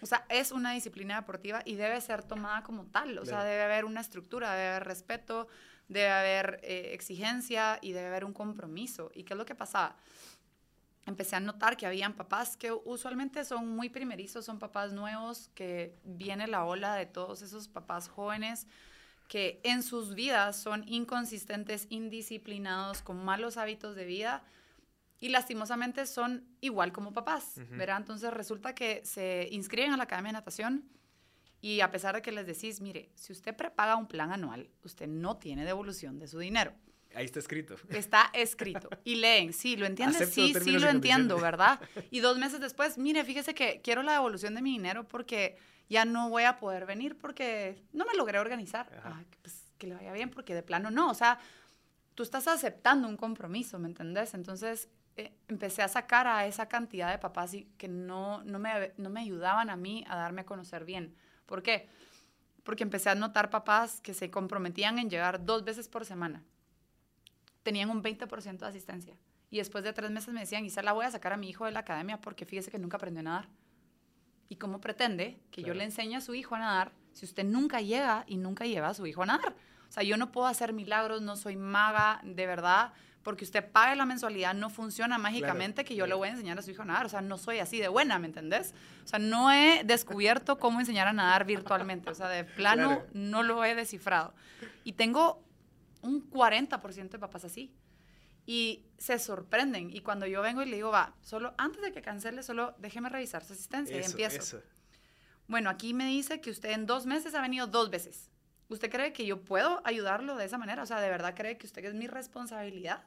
O 0.00 0.06
sea, 0.06 0.24
es 0.28 0.52
una 0.52 0.72
disciplina 0.72 1.16
deportiva 1.16 1.62
y 1.64 1.76
debe 1.76 2.00
ser 2.00 2.22
tomada 2.22 2.62
como 2.62 2.86
tal. 2.86 3.18
O 3.18 3.26
sea, 3.26 3.44
debe 3.44 3.62
haber 3.62 3.84
una 3.84 4.00
estructura, 4.00 4.52
debe 4.54 4.70
haber 4.70 4.84
respeto, 4.84 5.48
debe 5.92 6.10
haber 6.10 6.60
eh, 6.62 6.90
exigencia 6.92 7.78
y 7.82 7.92
debe 7.92 8.08
haber 8.08 8.24
un 8.24 8.32
compromiso. 8.32 9.10
¿Y 9.14 9.24
qué 9.24 9.34
es 9.34 9.38
lo 9.38 9.46
que 9.46 9.54
pasaba? 9.54 9.96
Empecé 11.06 11.36
a 11.36 11.40
notar 11.40 11.76
que 11.76 11.86
habían 11.86 12.14
papás 12.14 12.56
que 12.56 12.72
usualmente 12.72 13.44
son 13.44 13.68
muy 13.68 13.88
primerizos, 13.88 14.44
son 14.44 14.58
papás 14.58 14.92
nuevos, 14.92 15.50
que 15.54 15.96
viene 16.04 16.46
la 16.46 16.64
ola 16.64 16.94
de 16.94 17.06
todos 17.06 17.42
esos 17.42 17.68
papás 17.68 18.08
jóvenes 18.08 18.66
que 19.32 19.60
en 19.64 19.82
sus 19.82 20.14
vidas 20.14 20.56
son 20.56 20.86
inconsistentes, 20.86 21.86
indisciplinados, 21.88 23.00
con 23.00 23.24
malos 23.24 23.56
hábitos 23.56 23.96
de 23.96 24.04
vida 24.04 24.44
y 25.20 25.30
lastimosamente 25.30 26.04
son 26.04 26.44
igual 26.60 26.92
como 26.92 27.14
papás, 27.14 27.54
¿verdad? 27.70 27.96
Entonces 27.96 28.30
resulta 28.30 28.74
que 28.74 29.00
se 29.06 29.48
inscriben 29.50 29.94
a 29.94 29.96
la 29.96 30.02
Academia 30.02 30.32
de 30.32 30.38
Natación 30.38 30.84
y 31.62 31.80
a 31.80 31.90
pesar 31.92 32.16
de 32.16 32.22
que 32.22 32.32
les 32.32 32.44
decís, 32.44 32.80
mire, 32.80 33.08
si 33.14 33.32
usted 33.32 33.56
prepaga 33.56 33.94
un 33.96 34.08
plan 34.08 34.32
anual, 34.32 34.68
usted 34.84 35.06
no 35.06 35.36
tiene 35.38 35.64
devolución 35.64 36.18
de 36.18 36.26
su 36.26 36.40
dinero. 36.40 36.74
Ahí 37.14 37.24
está 37.24 37.38
escrito. 37.38 37.76
Está 37.90 38.30
escrito. 38.32 38.88
Y 39.04 39.14
leen, 39.16 39.52
sí, 39.52 39.76
lo 39.76 39.86
entiendes, 39.86 40.30
sí, 40.30 40.52
sí 40.54 40.72
lo 40.72 40.88
entiendo, 40.88 41.38
¿verdad? 41.38 41.80
Y 42.10 42.20
dos 42.20 42.36
meses 42.36 42.60
después, 42.60 42.98
mire, 42.98 43.24
fíjese 43.24 43.54
que 43.54 43.80
quiero 43.82 44.02
la 44.02 44.12
devolución 44.12 44.54
de 44.54 44.62
mi 44.62 44.72
dinero 44.72 45.06
porque 45.06 45.56
ya 45.88 46.04
no 46.04 46.30
voy 46.30 46.44
a 46.44 46.56
poder 46.56 46.84
venir 46.84 47.16
porque 47.16 47.80
no 47.92 48.04
me 48.06 48.14
logré 48.14 48.40
organizar. 48.40 48.88
Ay, 49.04 49.26
pues 49.40 49.72
que 49.78 49.86
le 49.86 49.94
vaya 49.94 50.12
bien 50.12 50.30
porque 50.30 50.54
de 50.54 50.62
plano 50.62 50.90
no, 50.90 51.10
o 51.10 51.14
sea, 51.14 51.38
tú 52.14 52.22
estás 52.22 52.48
aceptando 52.48 53.08
un 53.08 53.16
compromiso, 53.16 53.78
¿me 53.78 53.88
entendés? 53.88 54.34
Entonces, 54.34 54.88
eh, 55.16 55.32
empecé 55.48 55.82
a 55.82 55.88
sacar 55.88 56.26
a 56.26 56.46
esa 56.46 56.66
cantidad 56.66 57.10
de 57.10 57.18
papás 57.18 57.54
y 57.54 57.64
que 57.76 57.86
no, 57.88 58.42
no, 58.44 58.58
me, 58.58 58.92
no 58.96 59.10
me 59.10 59.20
ayudaban 59.20 59.70
a 59.70 59.76
mí 59.76 60.04
a 60.08 60.16
darme 60.16 60.40
a 60.40 60.46
conocer 60.46 60.84
bien. 60.84 61.14
¿Por 61.46 61.62
qué? 61.62 61.88
Porque 62.62 62.82
empecé 62.82 63.10
a 63.10 63.14
notar 63.14 63.50
papás 63.50 64.00
que 64.00 64.14
se 64.14 64.30
comprometían 64.30 64.98
en 64.98 65.10
llegar 65.10 65.44
dos 65.44 65.64
veces 65.64 65.88
por 65.88 66.04
semana. 66.04 66.42
Tenían 67.62 67.90
un 67.90 68.02
20% 68.02 68.58
de 68.58 68.66
asistencia. 68.66 69.16
Y 69.50 69.58
después 69.58 69.84
de 69.84 69.92
tres 69.92 70.10
meses 70.10 70.32
me 70.32 70.40
decían, 70.40 70.66
la 70.82 70.92
voy 70.92 71.04
a 71.04 71.10
sacar 71.10 71.32
a 71.32 71.36
mi 71.36 71.48
hijo 71.48 71.66
de 71.66 71.72
la 71.72 71.80
academia 71.80 72.20
porque 72.20 72.46
fíjese 72.46 72.70
que 72.70 72.78
nunca 72.78 72.96
aprendió 72.96 73.20
a 73.20 73.24
nadar. 73.24 73.48
¿Y 74.48 74.56
cómo 74.56 74.80
pretende 74.80 75.38
que 75.50 75.62
yo 75.62 75.74
le 75.74 75.84
enseñe 75.84 76.16
a 76.16 76.20
su 76.20 76.34
hijo 76.34 76.54
a 76.54 76.58
nadar 76.58 76.92
si 77.12 77.26
usted 77.26 77.44
nunca 77.44 77.80
llega 77.80 78.24
y 78.26 78.36
nunca 78.36 78.64
lleva 78.64 78.88
a 78.88 78.94
su 78.94 79.06
hijo 79.06 79.22
a 79.22 79.26
nadar? 79.26 79.54
O 79.88 79.92
sea, 79.92 80.02
yo 80.02 80.16
no 80.16 80.32
puedo 80.32 80.46
hacer 80.46 80.72
milagros, 80.72 81.20
no 81.20 81.36
soy 81.36 81.56
maga, 81.56 82.20
de 82.24 82.46
verdad 82.46 82.94
porque 83.22 83.44
usted 83.44 83.70
pague 83.70 83.96
la 83.96 84.04
mensualidad, 84.04 84.54
no 84.54 84.68
funciona 84.68 85.18
mágicamente 85.18 85.84
que 85.84 85.94
yo 85.94 86.06
le 86.06 86.14
voy 86.14 86.28
a 86.28 86.32
enseñar 86.32 86.58
a 86.58 86.62
su 86.62 86.70
hijo 86.70 86.82
a 86.82 86.84
nadar. 86.84 87.06
O 87.06 87.08
sea, 87.08 87.20
no 87.20 87.38
soy 87.38 87.58
así 87.58 87.78
de 87.78 87.88
buena, 87.88 88.18
¿me 88.18 88.26
entendés? 88.26 88.74
O 89.04 89.08
sea, 89.08 89.18
no 89.18 89.52
he 89.52 89.82
descubierto 89.84 90.58
cómo 90.58 90.80
enseñar 90.80 91.08
a 91.08 91.12
nadar 91.12 91.44
virtualmente. 91.44 92.10
O 92.10 92.14
sea, 92.14 92.28
de 92.28 92.44
plano 92.44 93.02
no 93.12 93.42
lo 93.42 93.64
he 93.64 93.74
descifrado. 93.74 94.34
Y 94.84 94.94
tengo 94.94 95.42
un 96.02 96.28
40% 96.30 97.10
de 97.10 97.18
papás 97.18 97.44
así. 97.44 97.72
Y 98.44 98.86
se 98.98 99.18
sorprenden. 99.20 99.90
Y 99.90 100.00
cuando 100.00 100.26
yo 100.26 100.42
vengo 100.42 100.62
y 100.62 100.66
le 100.66 100.76
digo, 100.76 100.90
va, 100.90 101.14
solo 101.22 101.54
antes 101.58 101.80
de 101.80 101.92
que 101.92 102.02
cancele, 102.02 102.42
solo 102.42 102.74
déjeme 102.78 103.08
revisar 103.08 103.44
su 103.44 103.52
asistencia. 103.52 104.00
y 104.00 104.04
empiezo. 104.04 104.60
Bueno, 105.46 105.70
aquí 105.70 105.94
me 105.94 106.06
dice 106.06 106.40
que 106.40 106.50
usted 106.50 106.70
en 106.70 106.86
dos 106.86 107.06
meses 107.06 107.34
ha 107.34 107.40
venido 107.40 107.68
dos 107.68 107.90
veces. 107.90 108.30
¿Usted 108.68 108.90
cree 108.90 109.12
que 109.12 109.26
yo 109.26 109.44
puedo 109.44 109.82
ayudarlo 109.84 110.36
de 110.36 110.46
esa 110.46 110.58
manera? 110.58 110.82
O 110.82 110.86
sea, 110.86 111.00
¿de 111.00 111.10
verdad 111.10 111.34
cree 111.36 111.58
que 111.58 111.66
usted 111.66 111.84
es 111.84 111.94
mi 111.94 112.06
responsabilidad? 112.06 113.04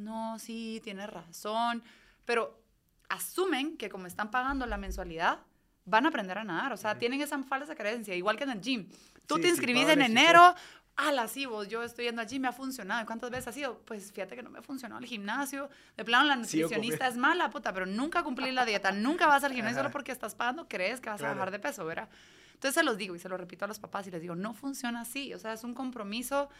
No, 0.00 0.38
sí, 0.38 0.80
tiene 0.82 1.06
razón. 1.06 1.82
Pero 2.24 2.60
asumen 3.08 3.76
que 3.76 3.88
como 3.88 4.06
están 4.06 4.30
pagando 4.30 4.66
la 4.66 4.76
mensualidad, 4.76 5.38
van 5.84 6.06
a 6.06 6.08
aprender 6.08 6.38
a 6.38 6.44
nadar. 6.44 6.72
O 6.72 6.76
sea, 6.76 6.98
tienen 6.98 7.20
esa 7.20 7.42
falsa 7.42 7.74
creencia, 7.74 8.14
igual 8.14 8.36
que 8.36 8.44
en 8.44 8.50
el 8.50 8.60
gym. 8.60 8.88
Tú 9.26 9.38
te 9.38 9.48
inscribís 9.48 9.88
en 9.88 10.02
enero, 10.02 10.54
ala, 10.96 11.28
sí, 11.28 11.46
vos, 11.46 11.68
yo 11.68 11.82
estoy 11.82 12.06
yendo 12.06 12.20
al 12.20 12.28
gym, 12.28 12.42
me 12.42 12.48
ha 12.48 12.52
funcionado. 12.52 13.04
¿Cuántas 13.06 13.30
veces 13.30 13.48
ha 13.48 13.52
sido? 13.52 13.78
Pues 13.84 14.12
fíjate 14.12 14.36
que 14.36 14.42
no 14.42 14.50
me 14.50 14.58
ha 14.58 14.62
funcionado 14.62 15.00
el 15.00 15.06
gimnasio. 15.06 15.68
De 15.96 16.04
plano, 16.04 16.26
la 16.26 16.36
nutricionista 16.36 17.06
es 17.08 17.16
mala, 17.16 17.50
puta, 17.50 17.72
pero 17.72 17.86
nunca 17.86 18.22
cumplí 18.22 18.50
la 18.50 18.64
dieta, 18.64 18.92
nunca 18.92 19.26
vas 19.26 19.44
al 19.44 19.52
gimnasio 19.52 19.78
solo 19.78 19.90
porque 19.90 20.12
estás 20.12 20.34
pagando, 20.34 20.68
crees 20.68 21.00
que 21.00 21.08
vas 21.08 21.22
a 21.22 21.28
bajar 21.28 21.50
de 21.50 21.58
peso, 21.58 21.84
¿verdad? 21.84 22.08
Entonces 22.54 22.74
se 22.74 22.82
los 22.82 22.98
digo 22.98 23.14
y 23.14 23.18
se 23.18 23.28
lo 23.28 23.38
repito 23.38 23.64
a 23.64 23.68
los 23.68 23.78
papás 23.78 24.06
y 24.06 24.10
les 24.10 24.20
digo, 24.20 24.34
no 24.34 24.52
funciona 24.52 25.00
así, 25.00 25.32
o 25.32 25.38
sea, 25.38 25.54
es 25.54 25.64
un 25.64 25.72
compromiso, 25.72 26.50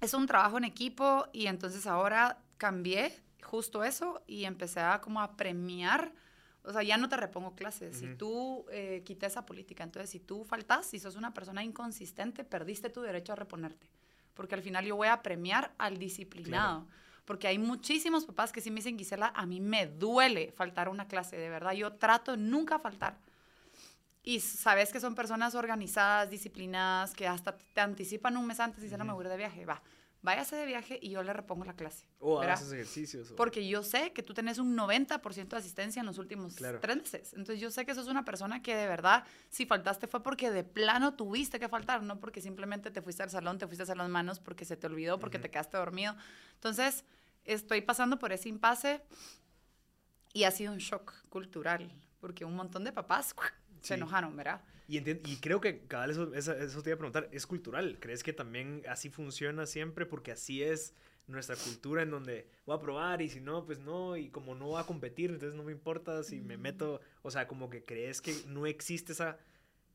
es 0.00 0.14
un 0.14 0.26
trabajo 0.26 0.58
en 0.58 0.64
equipo 0.64 1.26
y 1.32 1.46
entonces 1.46 1.86
ahora 1.86 2.38
cambié 2.58 3.12
justo 3.42 3.84
eso 3.84 4.22
y 4.26 4.44
empecé 4.44 4.80
a 4.80 5.00
como 5.00 5.20
a 5.20 5.36
premiar, 5.36 6.12
o 6.64 6.72
sea, 6.72 6.82
ya 6.82 6.96
no 6.96 7.08
te 7.08 7.16
repongo 7.16 7.54
clases, 7.54 7.96
si 7.96 8.14
tú 8.16 8.66
eh, 8.70 9.02
quitas 9.04 9.32
esa 9.32 9.46
política, 9.46 9.84
entonces 9.84 10.10
si 10.10 10.20
tú 10.20 10.44
faltas, 10.44 10.86
si 10.86 10.98
sos 10.98 11.16
una 11.16 11.32
persona 11.32 11.62
inconsistente, 11.62 12.44
perdiste 12.44 12.90
tu 12.90 13.02
derecho 13.02 13.32
a 13.32 13.36
reponerte, 13.36 13.88
porque 14.34 14.54
al 14.54 14.62
final 14.62 14.84
yo 14.84 14.96
voy 14.96 15.08
a 15.08 15.22
premiar 15.22 15.72
al 15.78 15.98
disciplinado. 15.98 16.86
porque 17.24 17.48
hay 17.48 17.58
muchísimos 17.58 18.24
papás 18.24 18.52
que 18.52 18.60
sí 18.60 18.70
me 18.70 18.76
dicen, 18.76 18.96
Gisela, 18.96 19.32
a 19.34 19.46
mí 19.46 19.60
me 19.60 19.88
duele 19.88 20.52
faltar 20.52 20.88
una 20.88 21.08
clase, 21.08 21.36
de 21.36 21.50
verdad, 21.50 21.72
yo 21.72 21.94
trato 21.94 22.36
nunca 22.36 22.78
faltar 22.78 23.18
y 24.26 24.40
sabes 24.40 24.90
que 24.90 24.98
son 24.98 25.14
personas 25.14 25.54
organizadas, 25.54 26.28
disciplinadas, 26.28 27.14
que 27.14 27.28
hasta 27.28 27.56
te 27.56 27.80
anticipan 27.80 28.36
un 28.36 28.44
mes 28.44 28.58
antes 28.58 28.80
y 28.80 28.82
dicen, 28.82 28.98
no 28.98 29.04
me 29.04 29.12
voy 29.12 29.24
de 29.24 29.36
viaje, 29.36 29.64
va, 29.64 29.80
váyase 30.20 30.56
de 30.56 30.66
viaje 30.66 30.98
y 31.00 31.10
yo 31.10 31.22
le 31.22 31.32
repongo 31.32 31.64
la 31.64 31.74
clase. 31.74 32.08
O 32.18 32.40
hagas 32.40 32.72
ejercicios. 32.72 33.32
Porque 33.36 33.68
yo 33.68 33.84
sé 33.84 34.12
que 34.12 34.24
tú 34.24 34.34
tenés 34.34 34.58
un 34.58 34.76
90% 34.76 35.46
de 35.46 35.56
asistencia 35.56 36.00
en 36.00 36.06
los 36.06 36.18
últimos 36.18 36.56
tres 36.56 36.96
meses. 36.96 37.34
Entonces 37.34 37.60
yo 37.60 37.70
sé 37.70 37.86
que 37.86 37.94
sos 37.94 38.08
una 38.08 38.24
persona 38.24 38.62
que 38.62 38.74
de 38.74 38.88
verdad, 38.88 39.22
si 39.48 39.64
faltaste 39.64 40.08
fue 40.08 40.24
porque 40.24 40.50
de 40.50 40.64
plano 40.64 41.14
tuviste 41.14 41.60
que 41.60 41.68
faltar, 41.68 42.02
no 42.02 42.18
porque 42.18 42.40
simplemente 42.40 42.90
te 42.90 43.02
fuiste 43.02 43.22
al 43.22 43.30
salón, 43.30 43.58
te 43.58 43.68
fuiste 43.68 43.82
a 43.82 43.84
hacer 43.84 43.96
las 43.96 44.08
manos 44.08 44.40
porque 44.40 44.64
se 44.64 44.76
te 44.76 44.88
olvidó, 44.88 45.20
porque 45.20 45.38
te 45.38 45.52
quedaste 45.52 45.76
dormido. 45.76 46.16
Entonces 46.54 47.04
estoy 47.44 47.80
pasando 47.80 48.18
por 48.18 48.32
ese 48.32 48.48
impasse 48.48 49.04
y 50.32 50.42
ha 50.42 50.50
sido 50.50 50.72
un 50.72 50.78
shock 50.78 51.14
cultural, 51.28 51.92
porque 52.18 52.44
un 52.44 52.56
montón 52.56 52.82
de 52.82 52.90
papás 52.90 53.32
se 53.86 53.94
enojaron, 53.94 54.36
¿verdad? 54.36 54.62
Y, 54.88 54.98
y 54.98 55.36
creo 55.40 55.60
que 55.60 55.80
cada 55.86 56.06
vez 56.06 56.16
eso, 56.16 56.54
eso, 56.54 56.82
te 56.82 56.90
iba 56.90 56.94
a 56.94 56.98
preguntar, 56.98 57.28
¿es 57.32 57.46
cultural? 57.46 57.98
¿Crees 58.00 58.22
que 58.22 58.32
también 58.32 58.82
así 58.88 59.10
funciona 59.10 59.66
siempre? 59.66 60.06
Porque 60.06 60.32
así 60.32 60.62
es 60.62 60.94
nuestra 61.26 61.56
cultura 61.56 62.02
en 62.02 62.10
donde 62.10 62.46
voy 62.66 62.76
a 62.76 62.80
probar 62.80 63.20
y 63.20 63.28
si 63.28 63.40
no, 63.40 63.64
pues 63.64 63.80
no, 63.80 64.16
y 64.16 64.28
como 64.28 64.54
no 64.54 64.70
va 64.70 64.82
a 64.82 64.86
competir, 64.86 65.30
entonces 65.30 65.56
no 65.56 65.64
me 65.64 65.72
importa 65.72 66.22
si 66.22 66.40
me 66.40 66.56
meto, 66.56 67.00
o 67.22 67.30
sea, 67.30 67.48
como 67.48 67.68
que 67.68 67.84
crees 67.84 68.20
que 68.20 68.34
no 68.46 68.66
existe 68.66 69.12
esa... 69.12 69.38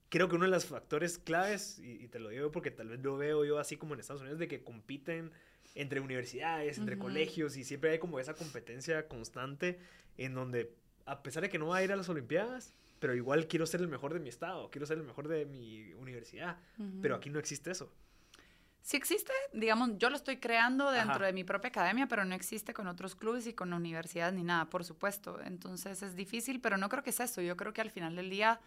Creo 0.10 0.28
que 0.28 0.36
uno 0.36 0.44
de 0.44 0.52
los 0.52 0.66
factores 0.66 1.18
claves, 1.18 1.80
y, 1.80 2.10
te 2.10 2.20
lo 2.20 2.30
digo 2.30 2.52
porque 2.52 2.70
tal 2.70 2.90
vez 2.90 3.00
lo 3.00 3.16
veo 3.16 3.46
yo 3.46 3.60
así 3.60 3.78
como 3.78 3.94
en 3.94 4.02
Estados 4.02 4.22
Unidos, 4.22 4.40
de 4.40 4.50
que 4.50 4.62
compiten 4.62 5.32
entre 5.74 6.02
universidades, 6.02 6.78
entre 6.78 6.98
colegios, 6.98 7.56
y 7.56 7.64
siempre 7.64 7.92
hay 7.92 8.00
como 8.00 8.20
esa 8.20 8.34
competencia 8.34 9.08
constante 9.08 9.80
en 10.18 10.34
donde, 10.34 10.76
a 11.06 11.24
pesar 11.24 11.44
de 11.44 11.50
que 11.50 11.58
no 11.58 11.68
va 11.68 11.78
a 11.78 11.84
ir 11.86 11.94
a 11.94 11.96
las 11.96 12.10
Olimpiadas, 12.10 12.74
pero 13.02 13.16
igual 13.16 13.48
quiero 13.48 13.66
ser 13.66 13.82
el 13.82 13.88
mejor 13.88 14.14
de 14.14 14.20
mi 14.20 14.30
estado, 14.30 14.70
quiero 14.70 14.86
ser 14.86 15.00
el 15.00 15.04
mejor 15.04 15.28
de 15.28 15.48
mi 15.48 15.92
universidad, 15.94 16.60
pero 17.02 17.16
aquí 17.16 17.32
no 17.32 17.40
existe 17.40 17.72
eso. 17.72 17.92
Sí 18.84 18.96
existe, 18.96 19.34
digamos, 19.54 19.98
yo 19.98 20.12
lo 20.12 20.16
estoy 20.16 20.38
creando 20.38 20.92
dentro 20.92 21.26
de 21.26 21.34
mi 21.34 21.44
propia 21.44 21.70
academia, 21.70 22.08
pero 22.08 22.26
no 22.26 22.36
existe 22.36 22.76
con 22.76 22.86
otros 22.86 23.16
clubes 23.16 23.48
y 23.48 23.54
con 23.54 23.74
universidades 23.74 24.36
ni 24.36 24.44
nada, 24.44 24.70
por 24.70 24.84
supuesto. 24.84 25.42
Entonces 25.42 26.04
es 26.04 26.16
difícil, 26.16 26.62
pero 26.62 26.78
no 26.78 26.90
creo 26.90 27.02
que 27.02 27.10
es 27.10 27.20
eso. 27.20 27.42
Yo 27.42 27.58
creo 27.58 27.74
que 27.74 27.82
al 27.82 27.90
final 27.90 28.16
del 28.16 28.30
día, 28.30 28.60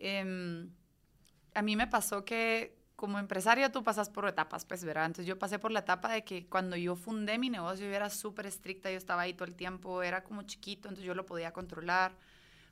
em, 0.00 0.68
a 1.54 1.62
mí 1.62 1.76
me 1.76 1.86
pasó 1.86 2.24
que 2.24 2.76
como 2.96 3.20
empresaria 3.20 3.70
tú 3.70 3.84
pasas 3.84 4.10
por 4.10 4.26
etapas, 4.26 4.64
pues, 4.64 4.84
¿verdad? 4.84 5.06
Entonces 5.06 5.26
yo 5.26 5.38
pasé 5.38 5.60
por 5.60 5.70
la 5.70 5.80
etapa 5.80 6.12
de 6.12 6.24
que 6.24 6.46
cuando 6.46 6.74
yo 6.74 6.96
fundé 6.96 7.38
mi 7.38 7.50
negocio 7.50 7.86
yo 7.86 7.94
era 7.94 8.10
súper 8.10 8.46
estricta, 8.46 8.90
yo 8.90 8.98
estaba 8.98 9.22
ahí 9.22 9.34
todo 9.34 9.46
el 9.46 9.54
tiempo, 9.54 10.02
era 10.02 10.24
como 10.24 10.42
chiquito, 10.42 10.88
entonces 10.88 11.06
yo 11.06 11.14
lo 11.14 11.24
podía 11.24 11.52
controlar 11.52 12.16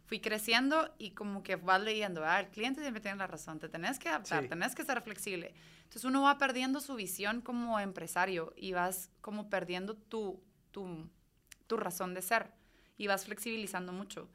fui 0.04 0.20
creciendo 0.20 0.94
y 0.98 1.12
como 1.12 1.42
que 1.42 1.56
vas 1.56 1.80
leyendo, 1.80 2.24
ah, 2.24 2.40
el 2.40 2.48
cliente 2.48 2.80
siempre 2.80 3.00
tiene 3.00 3.18
la 3.18 3.26
razón, 3.26 3.58
te 3.58 3.68
tenés 3.68 3.98
que 3.98 4.08
adaptar, 4.08 4.48
tenés 4.48 4.74
que 4.74 4.84
ser 4.84 5.00
flexible. 5.02 5.54
Entonces 5.84 6.04
uno 6.04 6.22
va 6.22 6.38
perdiendo 6.38 6.80
su 6.80 6.94
visión 6.94 7.40
como 7.40 7.78
empresario 7.78 8.52
y 8.56 8.72
vas 8.72 9.10
como 9.20 9.48
perdiendo 9.48 9.94
tu, 9.94 10.42
tu, 10.70 11.08
tu 11.66 11.76
razón 11.76 12.14
de 12.14 12.22
ser 12.22 12.50
y 12.98 13.06
vas 13.06 13.24
flexibilizando 13.24 13.92
mucho. 13.92 14.28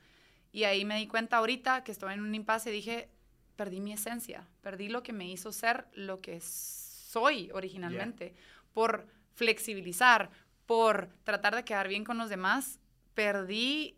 Y 0.51 0.63
ahí 0.63 0.85
me 0.85 0.97
di 0.97 1.07
cuenta 1.07 1.37
ahorita 1.37 1.83
que 1.83 1.91
estoy 1.91 2.13
en 2.13 2.21
un 2.21 2.33
impasse 2.33 2.69
y 2.69 2.73
dije, 2.73 3.09
perdí 3.55 3.79
mi 3.81 3.93
esencia, 3.93 4.47
perdí 4.61 4.87
lo 4.87 5.03
que 5.03 5.13
me 5.13 5.29
hizo 5.29 5.51
ser 5.51 5.87
lo 5.93 6.21
que 6.21 6.39
soy 6.41 7.51
originalmente. 7.51 8.33
Por 8.73 9.07
flexibilizar, 9.33 10.29
por 10.65 11.09
tratar 11.23 11.55
de 11.55 11.63
quedar 11.63 11.87
bien 11.87 12.03
con 12.03 12.17
los 12.17 12.29
demás, 12.29 12.79
perdí 13.13 13.97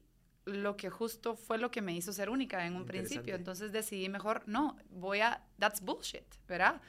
lo 0.50 0.76
que 0.76 0.90
justo 0.90 1.36
fue 1.36 1.58
lo 1.58 1.72
que 1.72 1.82
me 1.82 1.96
hizo 1.96 2.12
ser 2.14 2.30
única 2.30 2.66
en 2.66 2.76
un 2.76 2.86
principio. 2.86 3.36
Entonces 3.36 3.72
decidí 3.72 4.10
mejor, 4.10 4.44
no, 4.46 4.78
voy 4.90 5.22
a, 5.22 5.44
that's 5.58 5.82
bullshit, 5.82 6.26
¿verdad? 6.48 6.82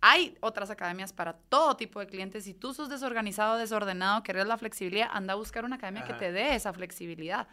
Hay 0.00 0.36
otras 0.40 0.70
academias 0.70 1.12
para 1.12 1.32
todo 1.32 1.76
tipo 1.76 1.98
de 1.98 2.06
clientes. 2.06 2.44
Si 2.44 2.54
tú 2.54 2.72
sos 2.72 2.88
desorganizado, 2.88 3.56
desordenado, 3.56 4.22
querés 4.22 4.46
la 4.46 4.56
flexibilidad, 4.56 5.08
anda 5.12 5.32
a 5.32 5.36
buscar 5.36 5.64
una 5.64 5.76
academia 5.76 6.04
que 6.04 6.14
te 6.14 6.30
dé 6.30 6.54
esa 6.54 6.72
flexibilidad. 6.72 7.48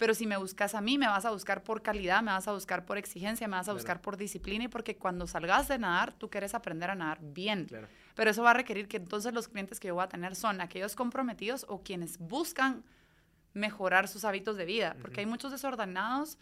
Pero 0.00 0.14
si 0.14 0.26
me 0.26 0.38
buscas 0.38 0.74
a 0.74 0.80
mí, 0.80 0.96
me 0.96 1.06
vas 1.06 1.26
a 1.26 1.30
buscar 1.30 1.62
por 1.62 1.82
calidad, 1.82 2.22
me 2.22 2.30
vas 2.30 2.48
a 2.48 2.52
buscar 2.52 2.86
por 2.86 2.96
exigencia, 2.96 3.46
me 3.48 3.56
vas 3.56 3.68
a 3.68 3.74
buscar 3.74 4.00
por 4.00 4.16
disciplina 4.16 4.64
y 4.64 4.68
porque 4.68 4.96
cuando 4.96 5.26
salgas 5.26 5.68
de 5.68 5.78
nadar, 5.78 6.14
tú 6.14 6.30
quieres 6.30 6.54
aprender 6.54 6.88
a 6.88 6.94
nadar 6.94 7.18
bien. 7.20 7.66
Pero 8.14 8.30
eso 8.30 8.42
va 8.42 8.52
a 8.52 8.54
requerir 8.54 8.88
que 8.88 8.96
entonces 8.96 9.34
los 9.34 9.48
clientes 9.48 9.78
que 9.78 9.88
yo 9.88 9.94
voy 9.94 10.04
a 10.04 10.08
tener 10.08 10.36
son 10.36 10.62
aquellos 10.62 10.96
comprometidos 10.96 11.66
o 11.68 11.82
quienes 11.82 12.16
buscan 12.18 12.82
mejorar 13.52 14.08
sus 14.08 14.24
hábitos 14.24 14.56
de 14.56 14.64
vida. 14.64 14.96
Porque 15.00 15.20
hay 15.20 15.26
muchos 15.26 15.52
desordenados 15.52 16.38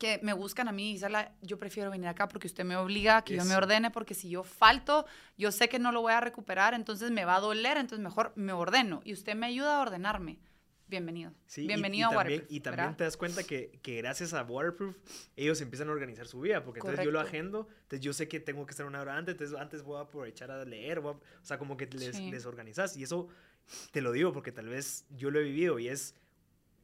que 0.00 0.18
me 0.22 0.32
buscan 0.32 0.66
a 0.66 0.72
mí 0.72 0.90
y 0.90 0.92
dicen, 0.94 1.12
yo 1.42 1.58
prefiero 1.58 1.90
venir 1.90 2.08
acá 2.08 2.26
porque 2.26 2.46
usted 2.46 2.64
me 2.64 2.74
obliga, 2.76 3.22
que 3.22 3.36
yo 3.36 3.44
me 3.44 3.54
ordene, 3.54 3.90
porque 3.90 4.14
si 4.14 4.30
yo 4.30 4.42
falto, 4.42 5.04
yo 5.36 5.52
sé 5.52 5.68
que 5.68 5.78
no 5.78 5.92
lo 5.92 6.00
voy 6.00 6.14
a 6.14 6.20
recuperar, 6.20 6.72
entonces 6.72 7.10
me 7.10 7.26
va 7.26 7.36
a 7.36 7.40
doler, 7.40 7.76
entonces 7.76 8.02
mejor 8.02 8.32
me 8.34 8.52
ordeno 8.52 9.02
y 9.04 9.12
usted 9.12 9.34
me 9.34 9.46
ayuda 9.46 9.76
a 9.76 9.80
ordenarme. 9.82 10.40
Bienvenido. 10.88 11.32
Bienvenido 11.54 12.08
a 12.08 12.16
Waterproof. 12.16 12.50
Y 12.50 12.60
también 12.60 12.96
te 12.96 13.04
das 13.04 13.16
cuenta 13.16 13.44
que, 13.44 13.78
que, 13.80 13.98
gracias 13.98 14.32
a 14.32 14.42
Waterproof 14.42 14.96
ellos 15.36 15.60
empiezan 15.60 15.88
a 15.88 15.92
organizar 15.92 16.26
su 16.26 16.40
vida, 16.40 16.64
porque 16.64 16.80
entonces 16.80 17.04
yo 17.04 17.12
lo 17.12 17.20
agendo, 17.20 17.68
entonces 17.82 18.00
yo 18.00 18.12
sé 18.12 18.26
que 18.26 18.40
tengo 18.40 18.66
que 18.66 18.72
estar 18.72 18.86
una 18.86 19.00
hora 19.00 19.16
antes, 19.16 19.34
entonces 19.34 19.56
antes 19.56 19.82
voy 19.82 19.98
a 19.98 20.00
aprovechar 20.00 20.50
a 20.50 20.64
leer, 20.64 20.98
o 20.98 21.20
sea, 21.42 21.58
como 21.58 21.76
que 21.76 21.86
les, 21.86 22.18
les 22.18 22.44
organizas 22.44 22.96
y 22.96 23.04
eso 23.04 23.28
te 23.92 24.00
lo 24.00 24.12
digo 24.12 24.32
porque 24.32 24.52
tal 24.52 24.68
vez 24.68 25.06
yo 25.10 25.30
lo 25.30 25.40
he 25.40 25.44
vivido 25.44 25.78
y 25.78 25.88
es 25.88 26.14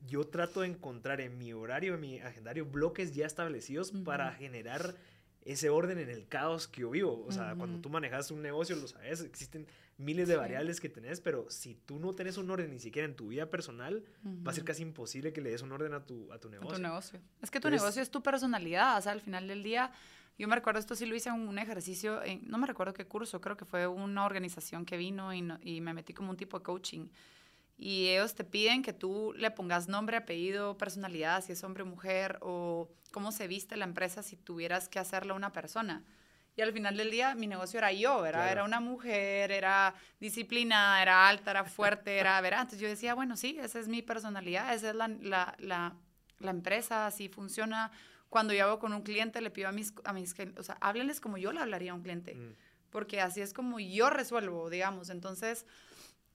yo 0.06 0.26
trato 0.26 0.60
de 0.60 0.68
encontrar 0.68 1.20
en 1.20 1.38
mi 1.38 1.52
horario, 1.52 1.94
en 1.94 2.00
mi 2.00 2.20
agendario, 2.20 2.64
bloques 2.66 3.14
ya 3.14 3.26
establecidos 3.26 3.92
para 4.04 4.32
generar 4.32 4.94
ese 5.46 5.70
orden 5.70 5.98
en 5.98 6.10
el 6.10 6.26
caos 6.26 6.68
que 6.68 6.82
yo 6.82 6.90
vivo. 6.90 7.24
O 7.26 7.32
sea, 7.32 7.54
cuando 7.56 7.80
tú 7.80 7.88
manejas 7.88 8.30
un 8.30 8.42
negocio, 8.42 8.76
lo 8.76 8.88
sabes, 8.88 9.22
existen 9.22 9.66
miles 9.96 10.28
de 10.28 10.36
variables 10.36 10.80
que 10.80 10.88
tenés, 10.88 11.20
pero 11.20 11.46
si 11.50 11.74
tú 11.74 11.98
no 11.98 12.14
tenés 12.14 12.36
un 12.36 12.50
orden 12.50 12.70
ni 12.70 12.78
siquiera 12.78 13.06
en 13.06 13.16
tu 13.16 13.28
vida 13.28 13.48
personal, 13.48 14.04
va 14.24 14.50
a 14.50 14.54
ser 14.54 14.64
casi 14.64 14.82
imposible 14.82 15.32
que 15.32 15.40
le 15.40 15.50
des 15.50 15.62
un 15.62 15.72
orden 15.72 15.94
a 15.94 16.04
tu, 16.04 16.30
a 16.32 16.38
tu 16.38 16.50
negocio. 16.50 16.74
A 16.74 16.76
tu 16.76 16.82
negocio. 16.82 17.20
Es 17.40 17.50
que 17.50 17.60
tu 17.60 17.70
negocio 17.70 18.02
es 18.02 18.10
tu 18.10 18.22
personalidad, 18.22 18.98
o 18.98 19.02
sea, 19.02 19.12
al 19.12 19.20
final 19.20 19.48
del 19.48 19.62
día... 19.62 19.90
Yo 20.38 20.48
me 20.48 20.54
recuerdo, 20.54 20.80
esto 20.80 20.94
sí 20.94 21.06
lo 21.06 21.14
hice 21.14 21.30
en 21.30 21.48
un 21.48 21.58
ejercicio, 21.58 22.22
en, 22.22 22.42
no 22.48 22.58
me 22.58 22.66
recuerdo 22.66 22.92
qué 22.92 23.06
curso, 23.06 23.40
creo 23.40 23.56
que 23.56 23.64
fue 23.64 23.86
una 23.86 24.24
organización 24.24 24.84
que 24.84 24.96
vino 24.96 25.32
y, 25.32 25.46
y 25.62 25.80
me 25.80 25.94
metí 25.94 26.12
como 26.12 26.30
un 26.30 26.36
tipo 26.36 26.58
de 26.58 26.64
coaching 26.64 27.08
y 27.78 28.08
ellos 28.08 28.34
te 28.34 28.44
piden 28.44 28.82
que 28.82 28.92
tú 28.92 29.34
le 29.36 29.50
pongas 29.50 29.88
nombre, 29.88 30.16
apellido, 30.16 30.78
personalidad, 30.78 31.44
si 31.44 31.52
es 31.52 31.62
hombre 31.62 31.82
o 31.82 31.86
mujer, 31.86 32.38
o 32.40 32.88
cómo 33.10 33.32
se 33.32 33.48
viste 33.48 33.76
la 33.76 33.84
empresa 33.84 34.22
si 34.22 34.36
tuvieras 34.36 34.88
que 34.88 34.98
hacerlo 34.98 35.34
a 35.34 35.36
una 35.36 35.52
persona. 35.52 36.02
Y 36.56 36.62
al 36.62 36.72
final 36.72 36.96
del 36.96 37.10
día, 37.10 37.34
mi 37.34 37.46
negocio 37.46 37.76
era 37.76 37.92
yo, 37.92 38.24
era, 38.24 38.50
era 38.50 38.64
una 38.64 38.80
mujer, 38.80 39.52
era 39.52 39.94
disciplinada, 40.20 41.02
era 41.02 41.28
alta, 41.28 41.50
era 41.50 41.64
fuerte, 41.64 42.16
era, 42.16 42.40
¿verdad? 42.42 42.60
Entonces 42.60 42.80
yo 42.80 42.88
decía, 42.88 43.14
bueno, 43.14 43.36
sí, 43.36 43.58
esa 43.60 43.78
es 43.78 43.88
mi 43.88 44.00
personalidad, 44.00 44.74
esa 44.74 44.90
es 44.90 44.94
la, 44.94 45.08
la, 45.08 45.54
la, 45.58 45.94
la 46.38 46.50
empresa, 46.50 47.06
así 47.06 47.28
funciona. 47.28 47.90
Cuando 48.36 48.52
yo 48.52 48.64
hago 48.64 48.78
con 48.78 48.92
un 48.92 49.00
cliente, 49.00 49.40
le 49.40 49.48
pido 49.48 49.70
a 49.70 49.72
mis, 49.72 49.94
a 50.04 50.12
mis 50.12 50.34
o 50.58 50.62
sea, 50.62 50.76
háblenles 50.82 51.22
como 51.22 51.38
yo 51.38 51.52
le 51.52 51.60
hablaría 51.60 51.92
a 51.92 51.94
un 51.94 52.02
cliente, 52.02 52.34
mm. 52.34 52.54
porque 52.90 53.22
así 53.22 53.40
es 53.40 53.54
como 53.54 53.80
yo 53.80 54.10
resuelvo, 54.10 54.68
digamos. 54.68 55.08
Entonces, 55.08 55.64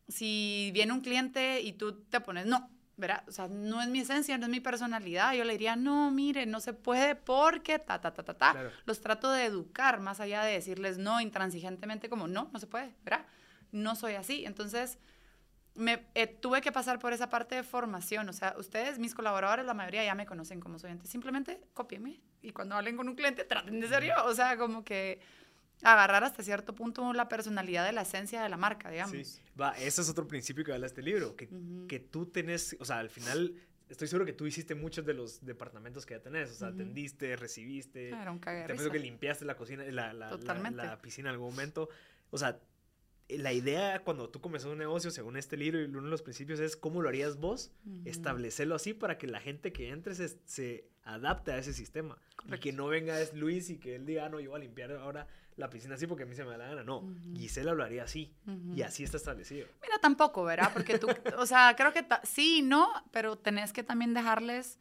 si 0.08 0.72
viene 0.74 0.94
un 0.94 1.02
cliente 1.02 1.62
y 1.62 1.74
tú 1.74 2.02
te 2.02 2.20
pones, 2.20 2.48
no, 2.48 2.72
¿verdad? 2.98 3.24
O 3.28 3.32
sea, 3.32 3.50
no 3.50 3.84
es 3.84 3.88
mi 3.88 4.00
esencia, 4.00 4.36
no 4.40 4.46
es 4.46 4.50
mi 4.50 4.60
personalidad, 4.60 5.36
yo 5.36 5.44
le 5.44 5.52
diría, 5.54 5.76
no, 5.76 6.10
mire, 6.10 6.48
no 6.48 6.60
se 6.60 6.74
puede 6.74 7.14
porque 7.14 7.78
ta, 7.78 8.02
ta, 8.02 8.12
ta, 8.16 8.24
ta, 8.24 8.34
ta. 8.34 8.72
Los 8.86 9.00
trato 9.00 9.32
de 9.32 9.46
educar 9.46 10.00
más 10.00 10.20
allá 10.20 10.42
de 10.42 10.54
decirles 10.54 10.98
no 10.98 11.22
intransigentemente 11.22 12.10
como, 12.10 12.28
no, 12.28 12.50
no 12.52 12.60
se 12.60 12.66
puede, 12.66 12.96
¿verdad? 13.04 13.28
No 13.72 13.96
soy 13.96 14.16
así. 14.16 14.44
Entonces, 14.48 14.98
me 15.76 16.06
eh, 16.16 16.28
tuve 16.28 16.62
que 16.62 16.72
pasar 16.72 17.00
por 17.00 17.14
esa 17.14 17.30
parte 17.30 17.56
de 17.56 17.64
formación. 17.64 18.28
O 18.30 18.34
sea, 18.34 18.56
ustedes, 18.58 19.00
mis 19.00 19.16
colaboradores, 19.16 19.66
la 19.66 19.74
mayoría 19.74 20.04
ya 20.04 20.16
me 20.16 20.26
conocen 20.26 20.60
como 20.60 20.80
soy. 20.80 20.98
Simplemente 21.04 21.62
cópienme 21.74 22.20
y 22.42 22.52
cuando 22.52 22.76
hablen 22.76 22.98
con 22.98 23.08
un 23.08 23.16
cliente, 23.16 23.44
traten 23.44 23.80
de 23.80 23.88
ser 23.88 24.04
yo. 24.04 24.14
O 24.26 24.34
sea, 24.34 24.58
como 24.58 24.84
que 24.84 25.20
agarrar 25.84 26.24
hasta 26.24 26.44
cierto 26.44 26.76
punto 26.76 27.14
la 27.14 27.28
personalidad 27.28 27.86
de 27.86 27.92
la 27.92 28.02
esencia 28.02 28.44
de 28.44 28.50
la 28.50 28.58
marca, 28.58 28.90
digamos. 28.90 29.16
Sí, 29.28 29.42
va, 29.60 29.72
ese 29.72 30.02
es 30.02 30.10
otro 30.10 30.28
principio 30.28 30.64
que 30.64 30.74
habla 30.74 30.86
este 30.86 31.02
libro, 31.02 31.36
que, 31.36 31.50
que 31.88 32.00
tú 32.00 32.28
tenés, 32.28 32.76
o 32.80 32.86
sea, 32.86 33.00
al 33.00 33.10
final 33.10 33.56
estoy 33.90 34.08
seguro 34.08 34.26
que 34.26 34.34
tú 34.34 34.46
hiciste 34.46 34.76
muchos 34.76 35.06
de 35.06 35.14
los 35.14 35.44
departamentos 35.44 36.06
que 36.06 36.14
ya 36.14 36.22
tenés, 36.22 36.52
o 36.52 36.54
sea, 36.54 36.68
atendiste, 36.70 37.36
recibiste, 37.36 38.14
ah, 38.14 38.22
era 38.22 38.32
un 38.32 38.40
te 38.40 38.92
que 38.92 39.00
limpiaste 39.00 39.44
la 39.44 39.56
cocina, 39.56 39.84
la, 39.86 40.14
la, 40.14 40.38
la, 40.72 41.02
piscina 41.02 41.30
en 41.30 41.34
algún 41.34 41.50
momento, 41.50 41.90
o 42.30 42.38
sea, 42.38 42.60
la 43.38 43.54
idea 43.54 44.04
cuando 44.04 44.30
tú 44.30 44.42
comenzas 44.42 44.72
un 44.72 44.78
negocio, 44.78 45.12
según 45.12 45.38
este 45.38 45.58
libro 45.58 45.82
y 45.82 45.86
uno 45.86 46.04
de 46.04 46.10
los 46.10 46.22
principios 46.22 46.60
es 46.60 46.76
cómo 46.76 47.02
lo 47.02 47.10
harías 47.10 47.38
vos, 47.38 47.72
establecerlo 48.06 48.76
así 48.76 48.94
para 48.94 49.18
que 49.18 49.28
la 49.28 49.40
gente 49.40 49.72
que 49.72 49.90
entre 49.90 50.16
se, 50.16 50.30
se 50.46 50.90
adapte 51.04 51.52
a 51.52 51.58
ese 51.58 51.74
sistema. 51.74 52.18
Y 52.52 52.58
que 52.60 52.74
no 52.74 52.88
venga 52.88 53.20
es 53.20 53.34
Luis 53.34 53.70
y 53.70 53.78
que 53.78 53.96
él 53.96 54.06
diga, 54.06 54.26
ah, 54.26 54.30
no, 54.30 54.40
yo 54.40 54.52
voy 54.52 54.60
a 54.60 54.64
limpiar 54.64 54.92
ahora 54.94 55.28
la 55.58 55.70
piscina 55.70 55.96
así 55.96 56.08
porque 56.08 56.24
a 56.24 56.26
mí 56.26 56.36
se 56.36 56.44
me 56.44 56.52
da 56.52 56.58
la 56.58 56.68
gana. 56.68 56.84
No, 56.84 57.08
Gisela 57.36 57.74
lo 57.74 57.84
haría 57.84 58.04
así 58.04 58.34
y 58.76 58.82
así 58.82 59.04
está 59.04 59.18
establecido. 59.18 59.68
Mira, 59.82 60.00
tampoco, 60.00 60.44
¿verdad? 60.44 60.72
Porque 60.74 60.98
tú, 60.98 61.08
o 61.38 61.46
sea, 61.46 61.76
creo 61.78 61.94
que 61.94 62.06
sí, 62.24 62.62
no, 62.62 62.90
pero 63.12 63.38
tenés 63.38 63.74
que 63.74 63.84
también 63.84 64.14
dejarles, 64.14 64.80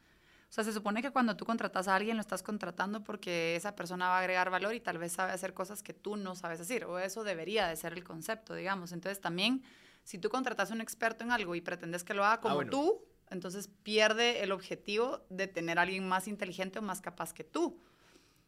o 0.50 0.52
sea, 0.52 0.64
se 0.64 0.72
supone 0.72 1.00
que 1.00 1.12
cuando 1.12 1.36
tú 1.36 1.44
contratas 1.44 1.86
a 1.86 1.94
alguien 1.94 2.16
lo 2.16 2.20
estás 2.20 2.42
contratando 2.42 3.04
porque 3.04 3.54
esa 3.54 3.76
persona 3.76 4.08
va 4.08 4.16
a 4.16 4.18
agregar 4.18 4.50
valor 4.50 4.74
y 4.74 4.80
tal 4.80 4.98
vez 4.98 5.12
sabe 5.12 5.30
hacer 5.30 5.54
cosas 5.54 5.80
que 5.80 5.94
tú 5.94 6.16
no 6.16 6.34
sabes 6.34 6.60
hacer, 6.60 6.86
o 6.86 6.98
eso 6.98 7.22
debería 7.22 7.68
de 7.68 7.76
ser 7.76 7.92
el 7.92 8.02
concepto, 8.02 8.56
digamos. 8.56 8.90
Entonces 8.90 9.20
también, 9.20 9.62
si 10.02 10.18
tú 10.18 10.28
contratas 10.28 10.72
a 10.72 10.74
un 10.74 10.80
experto 10.80 11.22
en 11.22 11.30
algo 11.30 11.54
y 11.54 11.60
pretendes 11.60 12.02
que 12.02 12.14
lo 12.14 12.24
haga 12.24 12.40
como 12.40 12.62
ah, 12.62 12.66
tú, 12.68 13.04
entonces 13.28 13.70
pierde 13.84 14.42
el 14.42 14.50
objetivo 14.50 15.24
de 15.30 15.46
tener 15.46 15.78
a 15.78 15.82
alguien 15.82 16.08
más 16.08 16.26
inteligente 16.26 16.80
o 16.80 16.82
más 16.82 17.00
capaz 17.00 17.32
que 17.32 17.44
tú. 17.44 17.80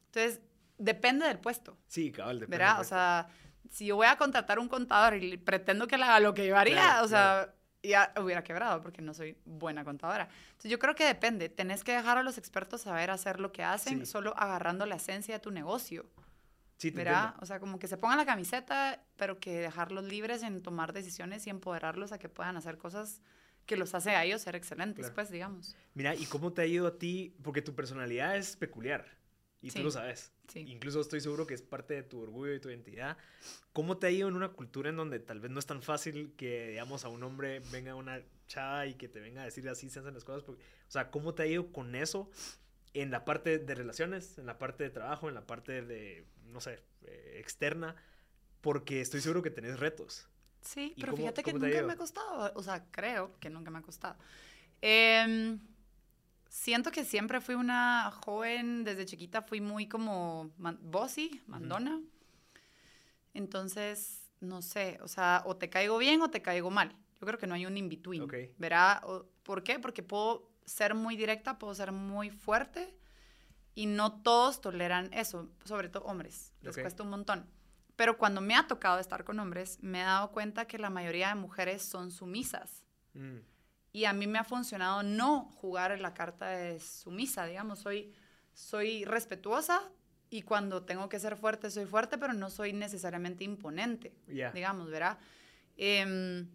Entonces, 0.07 0.41
depende 0.79 1.29
del 1.29 1.39
puesto. 1.39 1.79
Sí, 1.87 2.11
cabal, 2.11 2.41
depende. 2.41 2.59
¿Verdad? 2.59 2.81
O 2.81 2.85
sea, 2.85 3.29
si 3.71 3.87
yo 3.87 3.95
voy 3.95 4.09
a 4.09 4.17
contratar 4.17 4.59
un 4.59 4.67
contador 4.67 5.23
y 5.23 5.37
pretendo 5.37 5.87
que 5.87 5.97
le 5.97 6.03
haga 6.03 6.19
lo 6.19 6.35
que 6.35 6.49
yo 6.49 6.57
haría, 6.59 7.01
o 7.05 7.07
sea, 7.07 7.55
ya 7.83 8.13
hubiera 8.21 8.45
quebrado 8.45 8.81
porque 8.83 9.03
no 9.03 9.15
soy 9.15 9.37
buena 9.45 9.85
contadora. 9.85 10.29
Entonces, 10.51 10.71
yo 10.71 10.79
creo 10.79 10.95
que 10.95 11.05
depende. 11.05 11.49
Tenés 11.49 11.85
que 11.85 11.93
dejar 11.93 12.19
a 12.19 12.23
los 12.23 12.39
expertos 12.39 12.83
saber 12.83 13.11
hacer 13.11 13.41
lo 13.41 13.53
que 13.53 13.63
hacen, 13.63 14.07
solo 14.07 14.35
agarrando 14.37 14.87
la 14.87 14.97
esencia 14.97 15.35
de 15.35 15.41
tu 15.41 15.51
negocio. 15.51 16.07
Sí, 16.77 16.91
te 16.91 17.05
¿verdad? 17.05 17.35
O 17.41 17.47
sea, 17.47 17.61
como 17.61 17.79
que 17.79 17.87
se 17.87 17.97
pongan 17.97 18.19
la 18.19 18.27
camiseta, 18.27 19.05
pero 19.17 19.39
que 19.39 19.61
dejarlos 19.61 20.05
libres 20.05 20.43
en 20.43 20.63
tomar 20.63 20.93
decisiones 20.93 21.47
y 21.47 21.51
empoderarlos 21.51 22.13
a 22.13 22.19
que 22.19 22.29
puedan 22.29 22.57
hacer 22.57 22.77
cosas 22.79 23.21
que 23.67 23.77
los 23.77 23.95
hace 23.95 24.11
a 24.11 24.25
ellos 24.25 24.43
ser 24.43 24.57
excelentes, 24.57 25.11
pues, 25.11 25.31
digamos. 25.31 25.77
Mira, 25.95 26.15
¿y 26.15 26.27
cómo 26.27 26.53
te 26.53 26.63
ha 26.63 26.67
ido 26.67 26.87
a 26.87 26.99
ti? 26.99 27.37
Porque 27.43 27.63
tu 27.63 27.75
personalidad 27.75 28.37
es 28.37 28.57
peculiar. 28.57 29.07
Y 29.63 29.71
tú 29.71 29.83
lo 29.85 29.91
sabes. 29.93 30.33
Incluso 30.55 31.01
estoy 31.01 31.21
seguro 31.21 31.47
que 31.47 31.55
es 31.55 31.63
parte 31.63 31.95
de 31.95 32.03
tu 32.03 32.21
orgullo 32.21 32.53
y 32.53 32.61
tu 32.61 32.69
identidad. 32.69 33.17
¿Cómo 33.73 33.97
te 33.97 34.09
ha 34.09 34.11
ido 34.11 34.29
en 34.29 34.35
una 34.35 34.51
cultura 34.51 34.91
en 34.91 34.97
donde 34.97 35.21
tal 35.21 35.41
vez 35.41 35.53
no 35.53 35.61
es 35.61 35.67
tan 35.67 35.83
fácil 35.83 36.35
que, 36.37 36.71
digamos, 36.71 37.05
a 37.05 37.09
un 37.09 37.23
hombre 37.23 37.61
venga 37.71 37.95
una 37.95 38.21
chava 38.49 38.87
y 38.87 38.95
que 38.95 39.09
te 39.09 39.21
venga 39.21 39.43
a 39.43 39.45
decir 39.45 39.67
así 39.69 39.89
se 39.89 40.01
hacen 40.01 40.13
las 40.13 40.25
cosas? 40.25 40.47
o 40.49 40.57
sea, 40.89 41.11
¿cómo 41.11 41.35
te 41.35 41.45
ha 41.45 41.47
ido 41.47 41.73
con 41.73 41.95
eso 41.95 42.29
en 42.93 43.11
la 43.11 43.25
parte 43.25 43.59
de 43.59 43.75
relaciones, 43.75 44.37
en 44.37 44.47
la 44.47 44.59
parte 44.59 44.85
de 44.85 44.91
trabajo, 44.91 45.29
en 45.29 45.35
la 45.35 45.47
parte 45.47 45.81
de, 45.83 46.27
no 46.47 46.61
sé, 46.61 46.83
eh, 47.03 47.37
externa? 47.39 47.95
Porque 48.61 49.01
estoy 49.01 49.21
seguro 49.21 49.43
que 49.43 49.51
tenés 49.51 49.79
retos. 49.79 50.29
Sí, 50.61 50.95
pero 51.01 51.17
fíjate 51.17 51.43
que 51.45 51.53
nunca 51.53 51.83
me 51.83 51.93
ha 51.93 51.97
costado. 51.97 52.53
O 52.55 52.63
sea, 52.63 52.85
creo 52.91 53.39
que 53.39 53.49
nunca 53.49 53.71
me 53.71 53.79
ha 53.79 53.83
costado. 53.83 54.17
Eh, 54.81 55.57
Siento 56.53 56.91
que 56.91 57.07
siempre 57.07 57.41
fui 57.41 57.55
una 57.55 58.11
joven, 58.11 58.85
desde 58.85 59.07
chiquita 59.07 59.41
fui 59.41 59.63
muy 59.63 59.89
como 59.89 60.53
bossy, 60.83 61.41
mandona. 61.47 61.99
Entonces, 63.33 64.31
no 64.41 64.61
sé, 64.61 64.99
o 65.01 65.09
sea, 65.09 65.43
o 65.47 65.57
te 65.57 65.71
caigo 65.71 65.97
bien 65.97 66.21
o 66.21 66.31
te 66.31 66.43
caigo 66.43 66.71
mal. 66.71 66.95
Yo 67.19 67.27
creo 67.27 67.39
que 67.39 67.47
no 67.47 67.55
hay 67.55 67.65
un 67.65 67.79
in-between. 67.79 68.29
¿Verá? 68.59 69.03
¿Por 69.43 69.65
qué? 69.65 69.79
Porque 69.79 70.03
puedo 70.03 70.51
ser 70.67 70.95
muy 70.95 71.17
directa, 71.17 71.59
puedo 71.59 71.75
ser 71.75 71.91
muy 71.91 72.29
fuerte 72.29 72.95
y 73.75 73.87
no 73.87 74.21
todos 74.21 74.61
toleran 74.61 75.11
eso, 75.15 75.49
sobre 75.65 75.89
todo 75.89 76.05
hombres. 76.05 76.53
Les 76.61 76.77
cuesta 76.77 77.03
un 77.03 77.09
montón. 77.09 77.47
Pero 77.97 78.19
cuando 78.19 78.43
me 78.43 78.57
ha 78.57 78.67
tocado 78.67 78.99
estar 78.99 79.25
con 79.25 79.41
hombres, 79.41 79.79
me 79.83 80.03
he 80.03 80.05
dado 80.05 80.31
cuenta 80.33 80.67
que 80.67 80.77
la 80.77 80.91
mayoría 80.91 81.29
de 81.29 81.35
mujeres 81.35 81.81
son 81.81 82.11
sumisas. 82.11 82.85
Mm. 83.15 83.39
Y 83.93 84.05
a 84.07 84.13
mí 84.13 84.27
me 84.27 84.39
ha 84.39 84.45
funcionado 84.45 85.03
no 85.03 85.51
jugar 85.57 85.99
la 86.01 86.15
carta 86.15 86.49
de 86.49 86.81
sumisa, 86.81 87.45
digamos, 87.47 87.79
soy 87.81 88.13
soy 88.55 89.05
respetuosa 89.07 89.81
y 90.29 90.43
cuando 90.43 90.83
tengo 90.83 91.09
que 91.09 91.19
ser 91.19 91.37
fuerte, 91.37 91.71
soy 91.71 91.87
fuerte, 91.87 92.19
pero 92.19 92.33
no 92.33 92.51
soy 92.51 92.73
necesariamente 92.73 93.45
imponente, 93.45 94.13
Ya. 94.29 94.51
digamos, 94.53 94.91
¿verdad? 94.91 95.19
Em, 95.77 96.49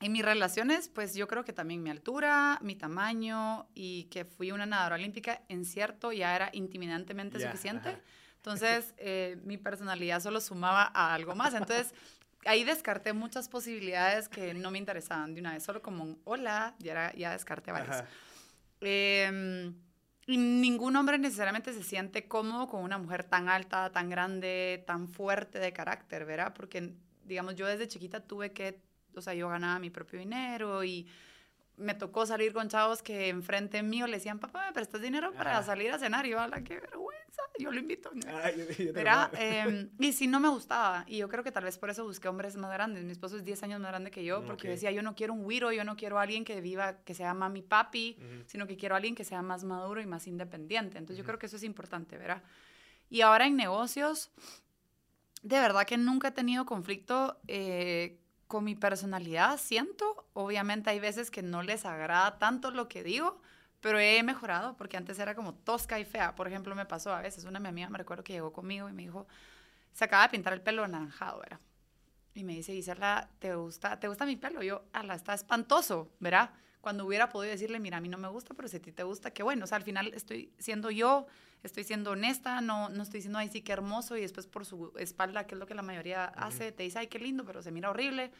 en 0.00 0.12
mis 0.12 0.24
relaciones, 0.24 0.88
pues 0.88 1.14
yo 1.14 1.26
creo 1.26 1.44
que 1.44 1.52
también 1.52 1.82
mi 1.82 1.90
altura, 1.90 2.58
mi 2.62 2.76
tamaño 2.76 3.66
y 3.74 4.04
que 4.04 4.24
fui 4.24 4.52
una 4.52 4.66
nadadora 4.66 4.96
olímpica 4.96 5.42
en 5.48 5.64
cierto 5.64 6.12
ya 6.12 6.34
era 6.36 6.50
intimidantemente 6.52 7.38
Ya, 7.38 7.46
suficiente. 7.50 7.96
Entonces, 8.36 8.94
eh, 8.98 9.38
mi 9.44 9.56
personalidad 9.56 10.20
solo 10.20 10.40
sumaba 10.40 10.92
a 10.94 11.12
algo 11.14 11.34
más. 11.34 11.54
Entonces, 11.54 11.92
ahí 12.46 12.64
descarté 12.64 13.12
muchas 13.12 13.48
posibilidades 13.48 14.28
que 14.28 14.54
no 14.54 14.70
me 14.70 14.78
interesaban 14.78 15.34
de 15.34 15.40
una 15.40 15.52
vez. 15.52 15.62
Solo 15.62 15.82
como 15.82 16.04
un 16.04 16.20
hola, 16.24 16.74
ya, 16.78 16.92
era- 16.92 17.12
ya 17.14 17.32
descarté 17.32 17.72
varias. 17.72 18.00
Ajá. 18.02 18.08
Eh, 18.80 19.72
y 20.26 20.36
ningún 20.38 20.96
hombre 20.96 21.18
necesariamente 21.18 21.72
se 21.72 21.82
siente 21.82 22.26
cómodo 22.26 22.66
con 22.68 22.82
una 22.82 22.98
mujer 22.98 23.24
tan 23.24 23.48
alta, 23.48 23.90
tan 23.90 24.10
grande, 24.10 24.82
tan 24.86 25.08
fuerte 25.08 25.58
de 25.60 25.72
carácter, 25.72 26.24
¿verdad? 26.24 26.52
Porque, 26.54 26.94
digamos, 27.24 27.54
yo 27.54 27.66
desde 27.66 27.86
chiquita 27.86 28.20
tuve 28.20 28.52
que, 28.52 28.80
o 29.14 29.20
sea, 29.20 29.34
yo 29.34 29.48
ganaba 29.48 29.78
mi 29.78 29.90
propio 29.90 30.18
dinero 30.18 30.82
y 30.82 31.06
me 31.76 31.94
tocó 31.94 32.26
salir 32.26 32.52
con 32.52 32.68
chavos 32.68 33.02
que 33.02 33.28
enfrente 33.28 33.82
mío 33.82 34.06
le 34.06 34.16
decían, 34.16 34.38
papá, 34.40 34.66
¿me 34.66 34.72
prestas 34.72 35.00
dinero 35.00 35.32
para 35.32 35.52
Ajá. 35.58 35.62
salir 35.62 35.92
a 35.92 35.98
cenar? 35.98 36.26
Y 36.26 36.30
yo, 36.30 36.40
ala, 36.40 36.62
qué 36.64 36.80
vergüenza, 36.80 37.05
yo 37.58 37.70
lo 37.72 37.78
invito. 37.80 38.10
Ay, 38.26 38.54
yo- 38.58 38.84
yo 38.84 38.92
lo- 38.92 39.38
Eh, 39.38 39.88
y 39.98 40.12
sí, 40.12 40.26
no 40.26 40.40
me 40.40 40.48
gustaba. 40.48 41.04
Y 41.06 41.18
yo 41.18 41.28
creo 41.28 41.42
que 41.44 41.52
tal 41.52 41.64
vez 41.64 41.78
por 41.78 41.90
eso 41.90 42.04
busqué 42.04 42.28
hombres 42.28 42.56
más 42.56 42.72
grandes. 42.72 43.04
Mi 43.04 43.12
esposo 43.12 43.36
es 43.36 43.44
10 43.44 43.62
años 43.62 43.80
más 43.80 43.90
grande 43.90 44.10
que 44.10 44.24
yo, 44.24 44.44
porque 44.44 44.64
yo 44.68 44.70
Ok. 44.72 44.74
decía, 44.74 44.90
yo 44.90 45.02
no 45.02 45.14
quiero 45.14 45.32
un 45.32 45.42
güiro, 45.42 45.72
yo 45.72 45.84
no 45.84 45.96
quiero 45.96 46.18
a 46.18 46.22
alguien 46.22 46.44
que 46.44 46.60
viva, 46.60 46.98
que 47.04 47.14
sea 47.14 47.32
mami 47.34 47.62
papi, 47.62 48.16
Ujú. 48.18 48.44
sino 48.46 48.66
que 48.66 48.76
quiero 48.76 48.94
a 48.94 48.98
alguien 48.98 49.14
que 49.14 49.24
sea 49.24 49.42
más 49.42 49.64
maduro 49.64 50.00
y 50.00 50.06
más 50.06 50.26
independiente. 50.26 50.98
Entonces 50.98 51.16
yo 51.18 51.22
Ujú. 51.22 51.28
creo 51.28 51.38
que 51.38 51.46
eso 51.46 51.56
es 51.56 51.62
importante, 51.62 52.16
¿verdad? 52.18 52.42
Y 53.08 53.20
ahora 53.22 53.46
en 53.46 53.56
negocios, 53.56 54.30
de 55.42 55.60
verdad 55.60 55.86
que 55.86 55.96
nunca 55.96 56.28
he 56.28 56.32
tenido 56.32 56.66
conflicto 56.66 57.38
eh, 57.48 58.18
con 58.48 58.64
mi 58.64 58.74
personalidad, 58.74 59.58
siento. 59.58 60.26
Obviamente 60.32 60.90
hay 60.90 61.00
veces 61.00 61.30
que 61.30 61.42
no 61.42 61.62
les 61.62 61.84
agrada 61.84 62.38
tanto 62.38 62.70
lo 62.70 62.88
que 62.88 63.02
digo, 63.02 63.40
pero 63.86 64.00
he 64.00 64.20
mejorado 64.24 64.76
porque 64.76 64.96
antes 64.96 65.16
era 65.20 65.36
como 65.36 65.54
tosca 65.54 66.00
y 66.00 66.04
fea. 66.04 66.34
Por 66.34 66.48
ejemplo, 66.48 66.74
me 66.74 66.86
pasó 66.86 67.12
a 67.14 67.20
veces, 67.20 67.44
una 67.44 67.60
mi 67.60 67.68
amiga 67.68 67.88
me 67.88 67.98
recuerdo 67.98 68.24
que 68.24 68.32
llegó 68.32 68.52
conmigo 68.52 68.88
y 68.88 68.92
me 68.92 69.02
dijo, 69.02 69.28
se 69.92 70.02
acaba 70.02 70.24
de 70.24 70.30
pintar 70.30 70.54
el 70.54 70.60
pelo 70.60 70.82
anaranjado, 70.82 71.38
¿verdad? 71.38 71.60
Y 72.34 72.42
me 72.42 72.54
dice, 72.54 72.72
Gisela, 72.72 73.30
¿te 73.38 73.54
gusta, 73.54 74.00
¿te 74.00 74.08
gusta 74.08 74.26
mi 74.26 74.34
pelo? 74.34 74.60
Yo, 74.60 74.82
ala, 74.92 75.14
está 75.14 75.34
espantoso, 75.34 76.10
¿verdad? 76.18 76.50
Cuando 76.80 77.06
hubiera 77.06 77.28
podido 77.28 77.52
decirle, 77.52 77.78
mira, 77.78 77.98
a 77.98 78.00
mí 78.00 78.08
no 78.08 78.18
me 78.18 78.26
gusta, 78.26 78.54
pero 78.54 78.66
si 78.66 78.78
a 78.78 78.82
ti 78.82 78.90
te 78.90 79.04
gusta, 79.04 79.30
qué 79.30 79.44
bueno. 79.44 79.62
O 79.62 79.66
sea, 79.68 79.76
al 79.76 79.84
final 79.84 80.12
estoy 80.14 80.52
siendo 80.58 80.90
yo, 80.90 81.28
estoy 81.62 81.84
siendo 81.84 82.10
honesta, 82.10 82.60
no, 82.60 82.88
no 82.88 83.04
estoy 83.04 83.18
diciendo, 83.18 83.38
ay, 83.38 83.50
sí, 83.50 83.62
qué 83.62 83.70
hermoso, 83.70 84.16
y 84.16 84.22
después 84.22 84.48
por 84.48 84.66
su 84.66 84.94
espalda, 84.98 85.46
que 85.46 85.54
es 85.54 85.60
lo 85.60 85.66
que 85.66 85.76
la 85.76 85.82
mayoría 85.82 86.24
hace, 86.24 86.72
te 86.72 86.82
dice, 86.82 86.98
ay, 86.98 87.06
qué 87.06 87.20
lindo, 87.20 87.44
pero 87.44 87.62
se 87.62 87.70
mira 87.70 87.88
horrible. 87.88 88.32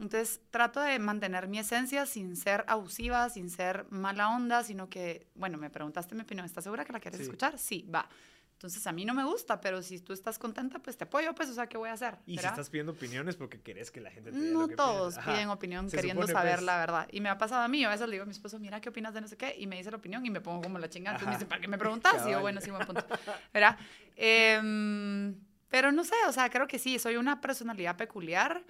Entonces, 0.00 0.40
trato 0.50 0.80
de 0.80 0.98
mantener 0.98 1.46
mi 1.46 1.58
esencia 1.58 2.06
sin 2.06 2.34
ser 2.36 2.64
abusiva, 2.66 3.28
sin 3.28 3.50
ser 3.50 3.84
mala 3.90 4.30
onda, 4.30 4.64
sino 4.64 4.88
que, 4.88 5.26
bueno, 5.34 5.58
me 5.58 5.68
preguntaste 5.70 6.14
mi 6.14 6.22
opinión, 6.22 6.46
¿estás 6.46 6.64
segura 6.64 6.84
que 6.84 6.92
la 6.92 7.00
quieres 7.00 7.18
Sí. 7.18 7.24
escuchar? 7.24 7.58
Sí, 7.58 7.86
va. 7.94 8.08
Entonces, 8.54 8.86
a 8.86 8.92
mí 8.92 9.06
no 9.06 9.14
me 9.14 9.24
gusta, 9.24 9.58
pero 9.60 9.80
si 9.82 10.00
tú 10.00 10.12
estás 10.12 10.38
contenta, 10.38 10.78
pues 10.80 10.96
te 10.98 11.04
apoyo, 11.04 11.34
pues, 11.34 11.48
o 11.48 11.54
sea, 11.54 11.66
¿qué 11.66 11.78
voy 11.78 11.88
a 11.88 11.94
hacer? 11.94 12.18
Y 12.26 12.32
si 12.32 12.36
¿verdad? 12.36 12.52
estás 12.52 12.68
pidiendo 12.70 12.92
opiniones 12.92 13.36
porque 13.36 13.58
querés 13.60 13.90
que 13.90 14.00
la 14.02 14.10
gente 14.10 14.32
te 14.32 14.38
diga 14.38 14.52
No 14.52 14.60
lo 14.62 14.68
que 14.68 14.76
todos. 14.76 15.16
Ajá. 15.16 15.32
piden 15.32 15.48
opinión 15.48 15.88
Se 15.88 15.96
queriendo 15.96 16.22
supone, 16.22 16.32
saber 16.38 16.56
pues. 16.56 16.66
la 16.66 16.76
verdad. 16.78 17.08
Y 17.10 17.20
me 17.22 17.28
ha 17.30 17.38
pasado 17.38 17.62
a 17.62 17.68
mí, 17.68 17.84
a 17.84 17.88
veces 17.88 18.06
le 18.08 18.12
digo 18.12 18.24
a 18.24 18.26
mi 18.26 18.32
esposo, 18.32 18.58
mira, 18.58 18.78
¿qué 18.80 18.90
opinas 18.90 19.14
de 19.14 19.20
no 19.22 19.28
sé 19.28 19.36
qué? 19.38 19.54
Y 19.58 19.66
me 19.66 19.76
dice 19.76 19.90
la 19.90 19.96
opinión 19.96 20.24
y 20.26 20.30
me 20.30 20.42
pongo 20.42 20.60
como 20.62 20.78
la 20.78 20.88
chingada. 20.90 21.16
Entonces 21.16 21.28
me 21.28 21.34
dice, 21.38 21.46
¿para 21.46 21.60
qué 21.62 21.68
me 21.68 21.78
preguntas? 21.78 22.26
Y 22.26 22.32
yo, 22.32 22.40
bueno, 22.40 22.60
sí, 22.60 22.70
buen 22.70 22.86
punto. 22.86 23.06
¿Verdad? 23.54 23.78
Em, 24.16 25.34
pero 25.68 25.92
no 25.92 26.04
sé, 26.04 26.14
o 26.28 26.32
sea, 26.32 26.50
creo 26.50 26.66
que 26.66 26.78
sí, 26.78 26.98
soy 26.98 27.16
una 27.16 27.40
personalidad 27.40 27.96
peculiar. 27.96 28.62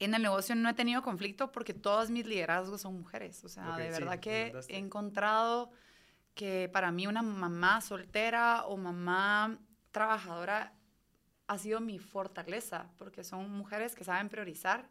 En 0.00 0.14
el 0.14 0.22
negocio 0.22 0.54
no 0.54 0.68
he 0.70 0.74
tenido 0.74 1.02
conflicto 1.02 1.52
porque 1.52 1.74
todos 1.74 2.10
mis 2.10 2.26
liderazgos 2.26 2.80
son 2.80 2.98
mujeres. 2.98 3.44
O 3.44 3.48
sea, 3.48 3.70
Ok, 3.72 3.76
de 3.78 3.92
sí, 3.92 4.00
verdad 4.00 4.14
me 4.14 4.20
que 4.20 4.52
he 4.68 4.78
encontrado 4.78 5.70
que 6.34 6.70
para 6.72 6.90
mí 6.90 7.06
una 7.06 7.22
mamá 7.22 7.82
soltera 7.82 8.64
o 8.66 8.78
mamá 8.78 9.58
trabajadora 9.92 10.72
ha 11.48 11.58
sido 11.58 11.80
mi 11.80 11.98
fortaleza, 11.98 12.86
porque 12.96 13.24
son 13.24 13.50
mujeres 13.50 13.94
que 13.94 14.04
saben 14.04 14.28
priorizar, 14.28 14.88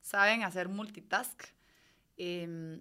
saben 0.00 0.42
hacer 0.42 0.68
multitask, 0.68 1.42
em, 2.16 2.80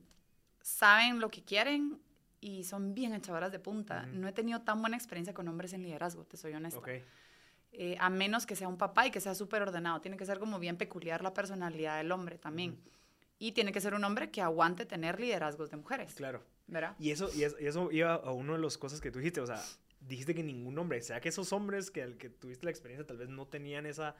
saben 0.62 1.20
lo 1.20 1.30
que 1.30 1.44
quieren 1.44 2.00
y 2.40 2.64
son 2.64 2.94
bien 2.94 3.14
echadoras 3.14 3.52
de 3.52 3.60
punta. 3.60 4.06
Ujú. 4.08 4.20
No 4.20 4.28
he 4.28 4.32
tenido 4.32 4.62
tan 4.62 4.80
buena 4.80 4.96
experiencia 4.96 5.34
con 5.34 5.48
hombres 5.48 5.74
en 5.74 5.82
liderazgo, 5.84 6.24
te 6.24 6.38
soy 6.38 6.54
honesta. 6.54 6.80
Ok. 6.80 6.90
Eh, 7.72 7.98
a 8.00 8.10
menos 8.10 8.46
que 8.46 8.56
sea 8.56 8.68
un 8.70 8.78
papá 8.78 9.06
y 9.08 9.12
que 9.12 9.20
sea 9.20 9.36
súper 9.36 9.62
ordenado. 9.62 10.00
Tiene 10.00 10.16
que 10.18 10.26
ser 10.26 10.40
como 10.40 10.60
bien 10.60 10.78
peculiar 10.78 11.22
la 11.22 11.34
personalidad 11.34 11.98
del 11.98 12.12
hombre 12.12 12.38
también. 12.38 12.80
Y 13.38 13.52
tiene 13.52 13.74
que 13.74 13.82
ser 13.82 13.94
un 13.94 14.04
hombre 14.06 14.32
que 14.32 14.42
aguante 14.42 14.86
tener 14.86 15.20
liderazgos 15.20 15.70
de 15.70 15.78
mujeres, 15.78 16.14
Claro. 16.16 16.42
¿verdad? 16.68 16.96
Y 17.00 17.12
eso, 17.12 17.30
y 17.36 17.44
eso, 17.44 17.58
y 17.60 17.66
eso 17.68 17.92
iba 17.92 18.14
a 18.16 18.32
una 18.32 18.54
de 18.54 18.60
las 18.60 18.78
cosas 18.78 19.02
que 19.02 19.12
tú 19.12 19.20
dijiste, 19.20 19.42
o 19.42 19.46
sea, 19.46 19.62
dijiste 20.00 20.34
que 20.34 20.42
ningún 20.42 20.78
hombre, 20.80 21.00
o 21.00 21.04
sea, 21.04 21.20
que 21.20 21.30
esos 21.30 21.52
hombres 21.52 21.92
que, 21.92 22.16
que 22.18 22.30
tuviste 22.30 22.66
la 22.66 22.72
experiencia 22.72 23.06
tal 23.06 23.18
vez 23.18 23.28
no 23.28 23.46
tenían 23.46 23.86
esa 23.86 24.16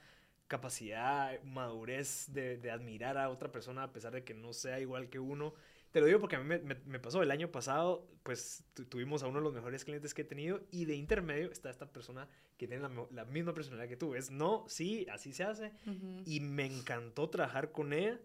capacidad, 0.48 1.42
madurez 1.44 2.26
de, 2.34 2.58
de 2.58 2.72
admirar 2.72 3.18
a 3.18 3.30
otra 3.30 3.52
persona 3.52 3.84
a 3.84 3.92
pesar 3.94 4.14
de 4.14 4.24
que 4.24 4.34
no 4.34 4.54
sea 4.54 4.80
igual 4.80 5.10
que 5.10 5.20
uno. 5.20 5.54
Te 5.96 6.02
lo 6.02 6.08
digo 6.08 6.20
porque 6.20 6.36
a 6.36 6.40
mí 6.40 6.46
me, 6.46 6.60
me- 6.60 6.76
me 6.88 7.00
pasó 7.00 7.24
el 7.24 7.32
año 7.32 7.54
pasado, 7.54 8.06
pues 8.24 8.66
tu- 8.74 8.84
tuvimos 8.84 9.24
a 9.24 9.28
uno 9.28 9.40
de 9.40 9.46
los 9.46 9.54
mejores 9.54 9.86
clientes 9.86 10.14
que 10.14 10.24
he 10.24 10.26
tenido 10.26 10.60
y 10.70 10.84
de 10.84 10.94
intermedio 10.96 11.50
está 11.50 11.70
esta 11.70 11.86
persona 11.86 12.28
que 12.58 12.68
tiene 12.68 12.84
la, 12.84 12.92
la 13.12 13.24
misma 13.24 13.54
personalidad 13.54 13.88
que 13.88 13.96
tú. 13.96 14.14
Es 14.14 14.30
no, 14.30 14.66
sí, 14.68 15.08
así 15.10 15.32
se 15.32 15.46
hace. 15.46 15.72
Ujú, 15.88 16.22
Y 16.26 16.42
me 16.42 16.66
encantó 16.66 17.30
trabajar 17.30 17.72
con 17.72 17.94
ella 17.94 18.20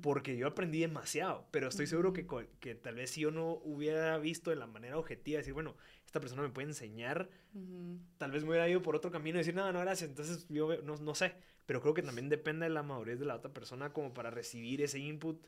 porque 0.00 0.38
yo 0.38 0.46
aprendí 0.46 0.80
demasiado, 0.80 1.46
pero 1.50 1.68
estoy 1.68 1.86
seguro 1.86 2.14
que, 2.14 2.26
que 2.58 2.74
tal 2.74 2.94
vez 2.94 3.10
si 3.10 3.20
yo 3.20 3.30
no 3.30 3.50
hubiera 3.64 4.16
visto 4.16 4.48
de 4.48 4.56
la 4.56 4.66
manera 4.66 4.96
objetiva, 4.96 5.36
decir, 5.36 5.52
bueno, 5.52 5.76
esta 6.06 6.20
persona 6.20 6.40
me 6.40 6.48
puede 6.48 6.68
enseñar, 6.68 7.28
Ujú. 7.54 7.98
tal 8.16 8.30
vez 8.30 8.44
me 8.44 8.48
hubiera 8.48 8.66
ido 8.66 8.80
por 8.80 8.96
otro 8.96 9.10
camino 9.10 9.36
y 9.36 9.40
decir, 9.40 9.54
no, 9.54 9.70
no, 9.72 9.80
gracias, 9.80 10.08
entonces 10.08 10.46
yo 10.48 10.80
no, 10.82 10.96
no 10.96 11.14
sé, 11.14 11.34
pero 11.66 11.82
creo 11.82 11.92
que 11.92 12.02
también 12.02 12.30
depende 12.30 12.64
de 12.64 12.70
la 12.70 12.82
madurez 12.82 13.18
de 13.18 13.26
la 13.26 13.34
otra 13.36 13.52
persona 13.52 13.92
como 13.92 14.14
para 14.14 14.30
recibir 14.30 14.80
ese 14.80 15.00
input 15.00 15.44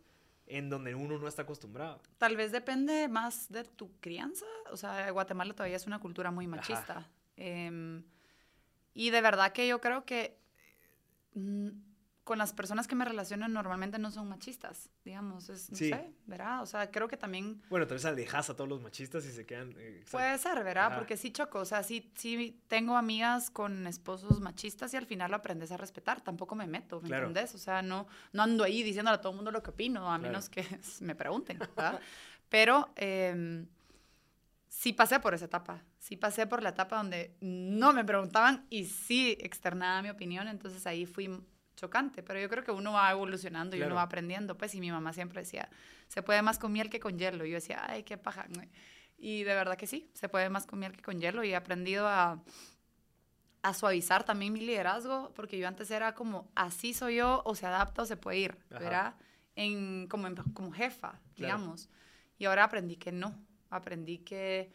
en 0.47 0.71
donde 0.71 0.95
uno 0.95 1.19
no 1.19 1.29
está 1.29 1.43
acostumbrado. 1.43 2.01
Tal 2.19 2.37
vez 2.37 2.53
depende 2.53 3.09
más 3.09 3.51
de 3.51 3.65
tu 3.65 3.93
crianza. 4.01 4.47
O 4.71 4.77
sea, 4.77 5.11
Guatemala 5.11 5.55
todavía 5.55 5.77
es 5.77 5.87
una 5.87 5.99
cultura 5.99 6.31
muy 6.31 6.47
machista. 6.47 7.09
Em, 7.37 8.03
y 8.95 9.11
de 9.11 9.21
verdad 9.21 9.53
que 9.53 9.67
yo 9.67 9.81
creo 9.81 10.05
que 10.05 10.39
mm, 11.35 11.69
con 12.27 12.39
las 12.39 12.53
personas 12.53 12.89
que 12.89 12.97
me 12.97 13.05
relaciono 13.05 13.47
normalmente 13.47 14.01
no 14.01 14.11
son 14.11 14.29
machistas, 14.29 14.91
digamos. 15.05 15.49
Es, 15.49 15.71
no 15.71 15.77
Sí. 15.77 15.91
sé, 15.91 16.13
¿verdad? 16.27 16.61
O 16.61 16.67
sea, 16.67 16.91
creo 16.91 17.07
que 17.07 17.17
también 17.17 17.63
Bueno, 17.71 17.87
tal 17.87 17.95
vez 17.99 18.05
alejas 18.05 18.51
a 18.51 18.57
todos 18.57 18.69
los 18.69 18.83
machistas 18.83 19.25
y 19.27 19.31
se 19.31 19.47
quedan... 19.47 19.73
eh, 19.79 20.05
puede 20.11 20.37
ser, 20.39 20.65
¿verdad? 20.65 20.87
Ajá. 20.89 20.97
Porque 20.97 21.17
sí 21.17 21.31
choco. 21.31 21.61
O 21.61 21.65
sea, 21.65 21.85
sí, 21.85 22.11
sí 22.17 22.61
tengo 22.67 22.97
amigas 22.97 23.49
con 23.49 23.87
esposos 23.87 24.41
machistas 24.41 24.93
y 24.93 24.97
al 24.97 25.07
final 25.07 25.31
lo 25.31 25.37
aprendes 25.37 25.71
a 25.71 25.77
respetar. 25.77 26.21
Tampoco 26.21 26.57
me 26.57 26.67
meto, 26.67 27.01
¿me 27.01 27.07
Claro. 27.07 27.29
entendés? 27.29 27.55
O 27.55 27.59
sea, 27.59 27.81
no, 27.81 28.09
no 28.33 28.43
ando 28.43 28.65
ahí 28.65 28.83
diciéndole 28.83 29.15
a 29.15 29.21
todo 29.21 29.31
el 29.31 29.37
mundo 29.37 29.53
lo 29.53 29.63
que 29.63 29.71
opino, 29.71 30.01
a 30.13 30.19
Claro. 30.19 30.23
menos 30.23 30.49
que 30.49 30.63
me 31.01 31.15
pregunten, 31.15 31.61
¿verdad? 31.61 32.01
Pero 32.49 32.91
em, 32.97 33.69
sí 34.69 34.93
pasé 34.93 35.21
por 35.21 35.33
esa 35.33 35.45
etapa. 35.45 35.81
Sí 36.01 36.17
pasé 36.17 36.49
por 36.49 36.61
la 36.61 36.71
etapa 36.71 36.97
donde 36.97 37.37
no 37.41 37.93
me 37.93 38.05
preguntaban 38.05 38.67
y 38.69 38.85
sí 38.87 39.37
externaba 39.41 40.03
mi 40.03 40.11
opinión. 40.11 40.49
Entonces 40.49 40.87
ahí 40.89 41.07
fui 41.07 41.31
chocante. 41.77 42.23
Pero 42.23 42.41
yo 42.41 42.49
creo 42.49 42.65
que 42.65 42.73
uno 42.73 42.93
va 42.95 43.11
evolucionando 43.11 43.77
y 43.77 43.79
Claro. 43.79 43.91
uno 43.93 43.97
va 43.97 44.03
aprendiendo. 44.03 44.57
Pues 44.57 44.75
y 44.75 44.81
mi 44.81 44.91
mamá 44.91 45.13
siempre 45.13 45.43
decía, 45.43 45.69
se 46.09 46.23
puede 46.23 46.43
más 46.43 46.59
con 46.59 46.73
miel 46.73 46.91
que 46.91 46.99
con 47.01 47.19
hielo. 47.19 47.45
Y 47.47 47.51
yo 47.51 47.55
decía, 47.57 47.85
ay, 47.89 48.03
qué 48.03 48.17
paja. 48.19 48.47
Y 49.19 49.45
de 49.45 49.55
verdad 49.55 49.77
que 49.77 49.87
sí, 49.87 50.11
se 50.15 50.29
puede 50.29 50.49
más 50.51 50.67
con 50.67 50.79
miel 50.79 50.93
que 50.93 51.03
con 51.03 51.21
hielo. 51.21 51.45
Y 51.45 51.51
he 51.53 51.57
aprendido 51.57 52.09
a, 52.09 52.43
a 53.63 53.75
suavizar 53.75 54.25
también 54.25 54.53
mi 54.53 54.61
liderazgo, 54.61 55.33
porque 55.35 55.59
yo 55.59 55.67
antes 55.69 55.91
era 55.91 56.15
como, 56.15 56.51
así 56.55 56.95
soy 56.95 57.17
yo, 57.17 57.43
o 57.45 57.55
se 57.55 57.67
adapta 57.67 58.03
o 58.03 58.07
se 58.07 58.17
puede 58.17 58.39
ir, 58.39 58.59
Ajá. 58.71 58.79
¿verdad? 58.79 59.15
En, 59.57 60.07
como, 60.09 60.27
en- 60.27 60.37
como 60.37 60.71
jefa, 60.73 61.11
Claro. 61.11 61.57
digamos. 61.59 61.89
Y 62.39 62.45
ahora 62.45 62.65
aprendí 62.65 62.97
que 62.97 63.13
no. 63.13 63.35
Aprendí 63.71 64.19
que 64.19 64.71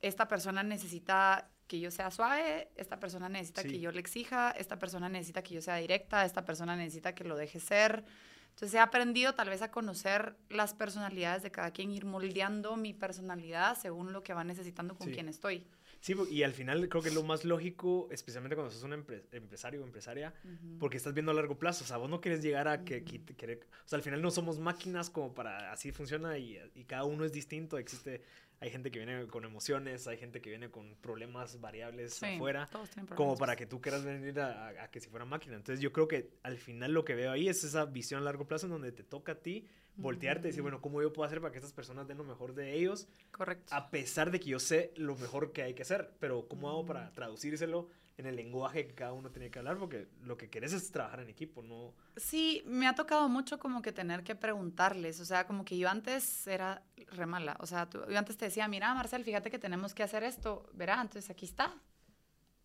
esta 0.00 0.26
persona 0.26 0.62
necesita 0.62 1.50
que 1.68 1.78
yo 1.78 1.90
sea 1.92 2.10
suave, 2.10 2.68
esta 2.76 2.98
persona 2.98 3.28
necesita 3.28 3.62
Sí. 3.62 3.68
que 3.68 3.80
yo 3.80 3.92
le 3.92 4.00
exija, 4.00 4.50
esta 4.52 4.78
persona 4.78 5.08
necesita 5.08 5.42
que 5.42 5.54
yo 5.54 5.62
sea 5.62 5.76
directa, 5.76 6.24
esta 6.24 6.44
persona 6.44 6.74
necesita 6.74 7.14
que 7.14 7.24
lo 7.24 7.36
deje 7.36 7.60
ser. 7.60 8.04
Entonces 8.50 8.74
he 8.74 8.80
aprendido 8.80 9.34
tal 9.34 9.50
vez 9.50 9.62
a 9.62 9.70
conocer 9.70 10.34
las 10.48 10.74
personalidades 10.74 11.44
de 11.44 11.52
cada 11.52 11.70
quien, 11.70 11.92
ir 11.92 12.04
moldeando 12.06 12.76
mi 12.76 12.92
personalidad 12.94 13.78
según 13.78 14.12
lo 14.12 14.24
que 14.24 14.34
va 14.34 14.42
necesitando 14.42 14.96
con 14.96 15.06
Sí. 15.08 15.12
quien 15.14 15.28
estoy. 15.28 15.64
Sí, 16.00 16.14
y 16.30 16.42
al 16.44 16.52
final 16.52 16.88
creo 16.88 17.02
que 17.02 17.08
es 17.08 17.14
lo 17.14 17.22
más 17.24 17.44
lógico, 17.44 18.08
especialmente 18.12 18.54
cuando 18.56 18.72
sos 18.72 18.82
un 18.84 18.92
empre- 18.92 19.24
empresario 19.32 19.82
o 19.82 19.84
empresaria, 19.84 20.32
Ujú. 20.44 20.78
porque 20.78 20.96
estás 20.96 21.12
viendo 21.12 21.32
a 21.32 21.34
largo 21.34 21.58
plazo. 21.58 21.84
O 21.84 21.86
sea, 21.86 21.96
vos 21.98 22.08
no 22.08 22.20
quieres 22.20 22.40
llegar 22.42 22.66
a 22.68 22.84
que, 22.84 22.98
Ujú. 22.98 23.24
que- 23.26 23.36
querer- 23.36 23.66
O 23.84 23.88
sea, 23.88 23.96
al 23.96 24.02
final 24.02 24.22
no 24.22 24.30
somos 24.30 24.58
máquinas 24.60 25.10
como 25.10 25.34
para 25.34 25.72
así 25.72 25.90
funciona 25.92 26.38
y, 26.38 26.58
y 26.74 26.84
cada 26.84 27.04
uno 27.04 27.24
es 27.24 27.32
distinto. 27.32 27.78
Existe 27.78 28.22
hay 28.60 28.70
gente 28.70 28.90
que 28.90 28.98
viene 28.98 29.26
con 29.28 29.44
emociones, 29.44 30.06
hay 30.08 30.16
gente 30.18 30.40
que 30.40 30.50
viene 30.50 30.70
con 30.70 30.96
problemas 30.96 31.60
variables 31.60 32.14
Sí, 32.14 32.26
afuera, 32.26 32.68
todos 32.70 32.90
tienen 32.90 33.14
como 33.14 33.36
para 33.36 33.54
que 33.56 33.66
tú 33.66 33.80
quieras 33.80 34.04
venir 34.04 34.38
a, 34.40 34.68
a- 34.68 34.84
a 34.84 34.90
que 34.90 35.00
si 35.00 35.08
fuera 35.08 35.24
máquina. 35.24 35.56
Entonces 35.56 35.80
yo 35.80 35.92
creo 35.92 36.08
que 36.08 36.30
al 36.42 36.58
final 36.58 36.92
lo 36.92 37.04
que 37.04 37.14
veo 37.14 37.30
ahí 37.30 37.48
es 37.48 37.62
esa 37.64 37.84
visión 37.84 38.20
a 38.20 38.24
largo 38.24 38.46
plazo 38.48 38.66
en 38.66 38.72
donde 38.72 38.92
te 38.92 39.04
toca 39.04 39.32
a 39.32 39.34
ti 39.36 39.66
voltearte 39.96 40.46
y 40.46 40.50
decir, 40.50 40.62
bueno, 40.62 40.80
¿cómo 40.80 41.02
yo 41.02 41.12
puedo 41.12 41.26
hacer 41.26 41.40
para 41.40 41.50
que 41.52 41.58
estas 41.58 41.72
personas 41.72 42.06
den 42.06 42.18
lo 42.18 42.24
mejor 42.24 42.54
de 42.54 42.74
ellos? 42.74 43.08
Correcto. 43.32 43.74
A 43.74 43.90
pesar 43.90 44.30
de 44.30 44.38
que 44.38 44.50
yo 44.50 44.60
sé 44.60 44.92
lo 44.96 45.16
mejor 45.16 45.52
que 45.52 45.62
hay 45.62 45.74
que 45.74 45.82
hacer, 45.82 46.14
pero 46.20 46.46
¿cómo 46.48 46.68
hago 46.68 46.86
para 46.86 47.10
Mm. 47.10 47.14
traducírselo 47.14 47.88
en 48.18 48.26
el 48.26 48.36
lenguaje 48.36 48.86
que 48.86 48.94
cada 48.94 49.12
uno 49.12 49.30
tiene 49.30 49.50
que 49.50 49.58
hablar? 49.60 49.78
Porque 49.78 50.08
lo 50.24 50.36
que 50.36 50.50
querés 50.50 50.72
es 50.72 50.90
trabajar 50.90 51.20
en 51.20 51.28
equipo, 51.28 51.62
no... 51.62 51.94
Sí, 52.16 52.62
me 52.66 52.86
ha 52.88 52.94
tocado 52.94 53.28
mucho 53.28 53.58
como 53.58 53.80
que 53.80 53.92
tener 53.92 54.24
que 54.24 54.34
preguntarles, 54.34 55.20
o 55.20 55.24
sea, 55.24 55.46
como 55.46 55.64
que 55.64 55.78
yo 55.78 55.88
antes 55.88 56.46
era 56.46 56.82
re 57.12 57.26
mala, 57.26 57.56
o 57.60 57.66
sea, 57.66 57.86
tú- 57.88 58.04
yo 58.08 58.18
antes 58.18 58.36
te 58.36 58.44
decía, 58.46 58.66
mira, 58.68 58.92
Marcel, 58.92 59.24
fíjate 59.24 59.50
que 59.50 59.58
tenemos 59.58 59.94
que 59.94 60.02
hacer 60.02 60.24
esto, 60.24 60.68
verá, 60.74 61.00
entonces 61.00 61.30
aquí 61.30 61.46
está, 61.46 61.72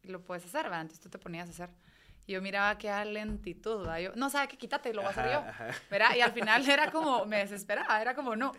lo 0.04 0.22
puedes 0.26 0.44
hacer, 0.46 0.64
¿verdad? 0.64 0.82
Entonces 0.82 1.02
tú 1.04 1.10
te 1.10 1.18
ponías 1.20 1.48
a 1.48 1.52
hacer. 1.52 1.70
Y 2.26 2.34
yo 2.34 2.42
miraba 2.42 2.78
que 2.78 2.90
a 2.90 3.06
lentitud, 3.06 3.80
¿verdad? 3.80 4.00
Yo, 4.00 4.12
no, 4.16 4.30
sabe 4.30 4.48
que 4.48 4.58
quítate, 4.58 4.94
lo 4.94 5.02
voy 5.02 5.10
a 5.10 5.12
hacer 5.12 5.26
yo, 5.32 5.40
Ajá. 5.40 5.68
¿verdad? 5.92 6.16
Y 6.16 6.22
al 6.22 6.32
final 6.34 6.68
era 6.70 6.92
como, 6.92 7.26
me 7.26 7.38
desesperaba, 7.38 8.02
era 8.02 8.16
como, 8.16 8.36
no, 8.36 8.54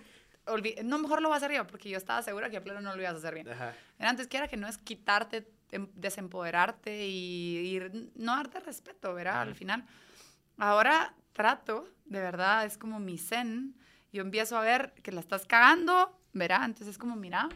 no, 0.85 0.98
mejor 0.98 1.22
lo 1.22 1.28
voy 1.28 1.35
a 1.35 1.38
hacer 1.38 1.52
yo, 1.52 1.66
porque 1.66 1.88
yo 1.88 1.96
estaba 1.96 2.22
segura 2.22 2.50
que 2.50 2.59
a 2.59 2.62
pleno 2.62 2.80
no 2.80 2.94
lo 2.94 3.00
ibas 3.02 3.14
a 3.14 3.18
hacer 3.18 3.35
bien. 3.35 3.48
Ajá. 3.48 3.74
Era 3.98 4.11
antes 4.11 4.28
que 4.28 4.37
era 4.37 4.48
que 4.48 4.57
no 4.59 4.68
es 4.68 4.76
quitarte, 4.78 5.50
desempoderarte 5.95 7.07
y, 7.07 7.77
y 7.77 8.11
no 8.17 8.37
darte 8.37 8.61
respeto, 8.61 9.15
¿verdad? 9.15 9.43
Al 9.43 9.55
final. 9.55 9.85
Ahora 10.57 11.15
trato, 11.33 11.89
de 12.05 12.21
verdad, 12.21 12.65
es 12.65 12.79
como 12.79 13.01
mi 13.01 13.19
zen. 13.19 13.75
Yo 14.13 14.23
empiezo 14.23 14.57
a 14.57 14.61
ver 14.61 14.93
que 15.03 15.13
la 15.13 15.21
estás 15.21 15.47
cagando, 15.47 16.19
¿verdad? 16.33 16.65
Entonces 16.65 16.89
es 16.89 16.99
como, 16.99 17.17
mira, 17.17 17.49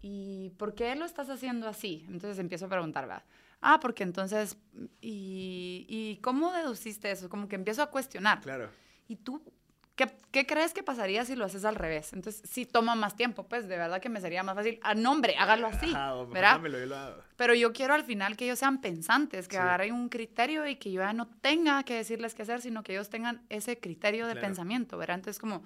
¿y 0.00 0.50
por 0.58 0.74
qué 0.74 0.94
lo 0.96 1.04
estás 1.04 1.28
haciendo 1.28 1.68
así? 1.68 2.04
Entonces 2.08 2.38
empiezo 2.38 2.66
a 2.66 2.68
preguntar, 2.68 3.06
¿verdad? 3.06 3.24
Ah, 3.60 3.78
porque 3.78 4.02
entonces, 4.02 4.56
¿y, 5.00 5.86
¿y 5.88 6.18
cómo 6.22 6.52
deduciste 6.52 7.10
eso? 7.10 7.28
Como 7.28 7.48
que 7.48 7.54
empiezo 7.54 7.82
a 7.82 7.90
cuestionar. 7.90 8.40
Claro. 8.40 8.70
¿Y 9.06 9.16
tú 9.16 9.42
qué, 9.96 10.10
qué 10.30 10.46
crees 10.46 10.72
que 10.72 10.82
pasaría 10.82 11.24
si 11.24 11.36
lo 11.36 11.44
haces 11.44 11.64
al 11.64 11.74
revés? 11.76 12.12
Entonces, 12.12 12.42
sí 12.48 12.66
toma 12.66 12.94
más 12.94 13.16
tiempo, 13.16 13.46
pues 13.48 13.68
de 13.68 13.76
verdad 13.76 14.00
que 14.00 14.08
me 14.08 14.20
sería 14.20 14.42
más 14.42 14.54
fácil. 14.54 14.78
A 14.82 14.94
nombre, 14.94 15.36
hágalo 15.38 15.66
así, 15.66 15.92
o 15.94 15.96
mejor 16.26 16.32
¿verdad? 16.32 16.52
dámelo, 16.56 16.78
yo 16.78 16.86
lo. 16.86 17.22
Pero 17.36 17.54
yo 17.54 17.72
quiero 17.72 17.94
al 17.94 18.04
final 18.04 18.36
que 18.36 18.44
ellos 18.44 18.58
sean 18.58 18.80
pensantes, 18.80 19.48
que 19.48 19.56
Sí. 19.56 19.62
agarren 19.62 19.92
un 19.94 20.08
criterio 20.08 20.66
y 20.66 20.76
que 20.76 20.92
yo 20.92 21.00
ya 21.02 21.12
no 21.12 21.26
tenga 21.26 21.82
que 21.82 21.94
decirles 21.94 22.34
qué 22.34 22.42
hacer, 22.42 22.60
sino 22.60 22.82
que 22.82 22.92
ellos 22.92 23.08
tengan 23.10 23.44
ese 23.48 23.78
criterio 23.78 24.26
de 24.26 24.32
Claro. 24.34 24.46
pensamiento, 24.48 24.96
¿verdad? 24.98 25.16
Entonces, 25.16 25.38
como 25.40 25.62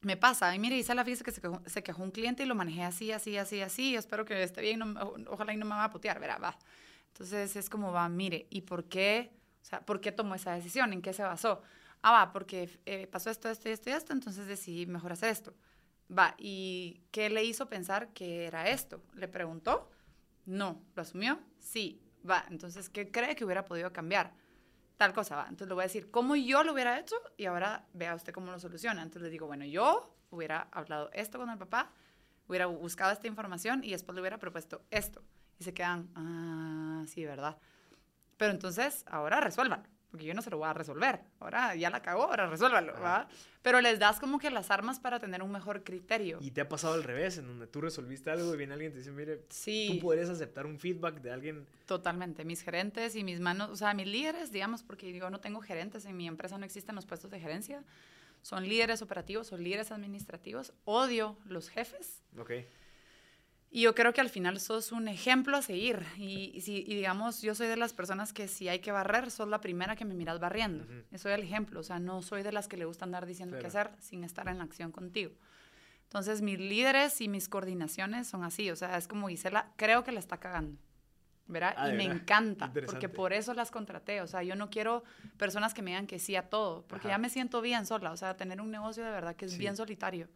me 0.00 0.16
pasa, 0.16 0.54
y 0.54 0.58
mire, 0.60 0.76
dice 0.76 0.94
la 0.94 1.04
física 1.04 1.24
que 1.24 1.32
se 1.34 1.40
quejó, 1.40 1.60
se 1.66 1.82
quejó 1.82 2.02
un 2.04 2.12
cliente 2.12 2.44
y 2.44 2.46
lo 2.46 2.54
manejé 2.54 2.84
así, 2.84 3.10
así, 3.10 3.36
así, 3.36 3.60
así, 3.60 3.92
yo 3.92 3.98
espero 3.98 4.24
que 4.24 4.40
esté 4.44 4.60
bien, 4.60 4.78
no 4.78 5.14
ojalá 5.28 5.52
y 5.52 5.56
no 5.56 5.64
me 5.66 5.74
va 5.74 5.84
a 5.84 5.90
putear, 5.90 6.20
¿verdad? 6.20 6.38
Va. 6.40 6.56
Entonces 7.08 7.56
es 7.56 7.68
como 7.68 7.90
va, 7.90 8.08
mire, 8.08 8.46
¿y 8.50 8.60
por 8.60 8.84
qué? 8.84 9.32
O 9.60 9.64
sea, 9.64 9.80
¿por 9.80 10.00
qué 10.00 10.12
tomó 10.12 10.36
esa 10.36 10.52
decisión? 10.52 10.92
¿En 10.92 11.02
qué 11.02 11.12
se 11.12 11.24
basó? 11.24 11.62
Ah, 12.02 12.12
va, 12.12 12.32
porque 12.32 12.78
eh, 12.86 13.06
pasó 13.06 13.30
esto, 13.30 13.48
esto 13.48 13.68
y 13.68 13.72
esto 13.72 13.90
y 13.90 13.92
esto, 13.92 14.12
entonces 14.12 14.46
decidí 14.46 14.86
mejor 14.86 15.12
hacer 15.12 15.30
esto. 15.30 15.54
Va, 16.16 16.34
¿y 16.38 17.02
qué 17.10 17.28
le 17.28 17.44
hizo 17.44 17.68
pensar 17.68 18.12
que 18.14 18.46
era 18.46 18.68
esto? 18.68 19.02
¿Le 19.14 19.28
preguntó? 19.28 19.90
No. 20.46 20.82
¿Lo 20.94 21.02
asumió? 21.02 21.38
Sí. 21.58 22.00
Va, 22.28 22.44
entonces, 22.50 22.88
¿qué 22.88 23.10
cree 23.10 23.36
que 23.36 23.44
hubiera 23.44 23.64
podido 23.64 23.92
cambiar? 23.92 24.32
Tal 24.96 25.12
cosa, 25.12 25.36
va. 25.36 25.42
Entonces 25.42 25.68
le 25.68 25.74
voy 25.74 25.82
a 25.82 25.86
decir 25.86 26.10
cómo 26.10 26.34
yo 26.34 26.64
lo 26.64 26.72
hubiera 26.72 26.98
hecho 26.98 27.16
y 27.36 27.44
ahora 27.46 27.86
vea 27.92 28.14
usted 28.14 28.32
cómo 28.32 28.50
lo 28.50 28.58
soluciona. 28.58 29.02
Entonces 29.02 29.22
le 29.22 29.30
digo, 29.30 29.46
bueno, 29.46 29.64
yo 29.64 30.14
hubiera 30.30 30.68
hablado 30.72 31.10
esto 31.12 31.38
con 31.38 31.50
el 31.50 31.58
papá, 31.58 31.92
hubiera 32.48 32.66
buscado 32.66 33.12
esta 33.12 33.26
información 33.26 33.84
y 33.84 33.90
después 33.90 34.14
le 34.14 34.20
hubiera 34.20 34.38
propuesto 34.38 34.82
esto. 34.90 35.22
Y 35.58 35.64
se 35.64 35.74
quedan, 35.74 36.10
ah, 36.14 37.04
sí, 37.06 37.24
¿verdad? 37.24 37.58
Pero 38.36 38.52
entonces, 38.52 39.04
ahora 39.08 39.40
resuélvanlo, 39.40 39.88
porque 40.10 40.24
yo 40.24 40.34
no 40.34 40.42
se 40.42 40.50
lo 40.50 40.58
voy 40.58 40.68
a 40.68 40.72
resolver. 40.72 41.20
Ahora 41.40 41.74
ya 41.74 41.90
la 41.90 42.00
cagó, 42.02 42.24
ahora 42.24 42.46
resuélvalo. 42.48 42.94
¿va? 43.00 43.28
Pero 43.62 43.80
les 43.80 43.98
das 43.98 44.18
como 44.20 44.38
que 44.38 44.50
las 44.50 44.70
armas 44.70 44.98
para 45.00 45.18
tener 45.18 45.42
un 45.42 45.52
mejor 45.52 45.84
criterio. 45.84 46.38
Y 46.40 46.50
te 46.52 46.60
ha 46.62 46.68
pasado 46.68 46.94
al 46.94 47.02
revés, 47.04 47.38
en 47.38 47.46
donde 47.46 47.66
tú 47.66 47.80
resolviste 47.80 48.30
algo 48.30 48.54
y 48.54 48.56
viene 48.56 48.72
alguien 48.72 48.90
y 48.90 48.94
te 48.94 48.98
dice, 49.00 49.10
mire, 49.12 49.42
Sí. 49.50 49.88
tú 49.92 50.00
podrías 50.06 50.28
aceptar 50.30 50.64
un 50.66 50.78
feedback 50.78 51.20
de 51.20 51.30
alguien. 51.30 51.66
Totalmente, 51.86 52.44
mis 52.44 52.62
gerentes 52.62 53.16
y 53.16 53.24
mis 53.24 53.40
manos, 53.40 53.68
o 53.70 53.76
sea, 53.76 53.92
mis 53.94 54.06
líderes, 54.06 54.50
digamos, 54.52 54.82
porque 54.82 55.12
yo 55.12 55.28
no 55.30 55.40
tengo 55.40 55.60
gerentes, 55.60 56.04
en 56.06 56.16
mi 56.16 56.26
empresa 56.26 56.56
no 56.58 56.64
existen 56.64 56.94
los 56.94 57.04
puestos 57.06 57.30
de 57.30 57.40
gerencia, 57.40 57.82
son 58.42 58.66
líderes 58.68 59.02
operativos, 59.02 59.48
son 59.48 59.62
líderes 59.62 59.90
administrativos, 59.90 60.72
odio 60.84 61.36
los 61.46 61.68
jefes 61.68 62.22
Ok. 62.38 62.52
Y 63.70 63.82
yo 63.82 63.94
creo 63.94 64.12
que 64.12 64.20
al 64.20 64.30
final 64.30 64.60
sos 64.60 64.92
un 64.92 65.08
ejemplo 65.08 65.56
a 65.56 65.62
seguir 65.62 66.02
y, 66.16 66.50
y 66.54 66.60
si, 66.62 66.78
y 66.86 66.94
digamos, 66.94 67.42
yo 67.42 67.54
soy 67.54 67.66
de 67.66 67.76
las 67.76 67.92
personas 67.92 68.32
que 68.32 68.48
si 68.48 68.68
hay 68.68 68.78
que 68.80 68.92
barrer, 68.92 69.30
sos 69.30 69.48
la 69.48 69.60
primera 69.60 69.94
que 69.96 70.04
me 70.04 70.14
miras 70.14 70.40
barriendo, 70.40 70.84
Ujú. 70.84 71.18
soy 71.18 71.32
el 71.32 71.42
ejemplo, 71.42 71.80
o 71.80 71.82
sea, 71.82 71.98
no 71.98 72.22
soy 72.22 72.42
de 72.42 72.52
las 72.52 72.68
que 72.68 72.76
le 72.76 72.84
gusta 72.86 73.04
andar 73.04 73.26
diciendo 73.26 73.56
qué 73.58 73.68
Claro. 73.68 73.90
hacer 73.90 74.02
sin 74.02 74.24
estar 74.24 74.48
en 74.48 74.58
la 74.58 74.64
acción 74.64 74.90
contigo. 74.92 75.32
Entonces, 76.04 76.40
mis 76.40 76.58
líderes 76.58 77.20
y 77.20 77.28
mis 77.28 77.48
coordinaciones 77.50 78.26
son 78.26 78.42
así, 78.42 78.70
o 78.70 78.76
sea, 78.76 78.96
es 78.96 79.06
como 79.06 79.28
Gisela, 79.28 79.70
creo 79.76 80.04
que 80.04 80.12
la 80.12 80.20
está 80.20 80.38
cagando. 80.38 80.78
¿verdad? 81.50 81.72
Ah, 81.78 81.88
y 81.88 81.92
¿de 81.92 81.96
me 81.96 82.04
verdad? 82.08 82.20
encanta, 82.22 82.72
porque 82.84 83.08
por 83.08 83.32
eso 83.32 83.54
las 83.54 83.70
contraté. 83.70 84.20
O 84.20 84.26
sea, 84.26 84.42
yo 84.42 84.54
no 84.54 84.68
quiero 84.68 85.02
personas 85.38 85.72
que 85.72 85.80
me 85.80 85.92
digan 85.92 86.06
que 86.06 86.18
sí 86.18 86.36
a 86.36 86.42
todo, 86.50 86.82
porque 86.86 87.08
Ajá. 87.08 87.14
ya 87.16 87.18
me 87.18 87.30
siento 87.30 87.62
bien 87.62 87.86
sola. 87.86 88.12
O 88.12 88.18
sea, 88.18 88.36
tener 88.36 88.60
un 88.60 88.70
negocio 88.70 89.02
de 89.02 89.10
verdad 89.10 89.34
que 89.34 89.46
es 89.46 89.52
Sí. 89.52 89.58
bien 89.58 89.74
solitario. 89.74 90.28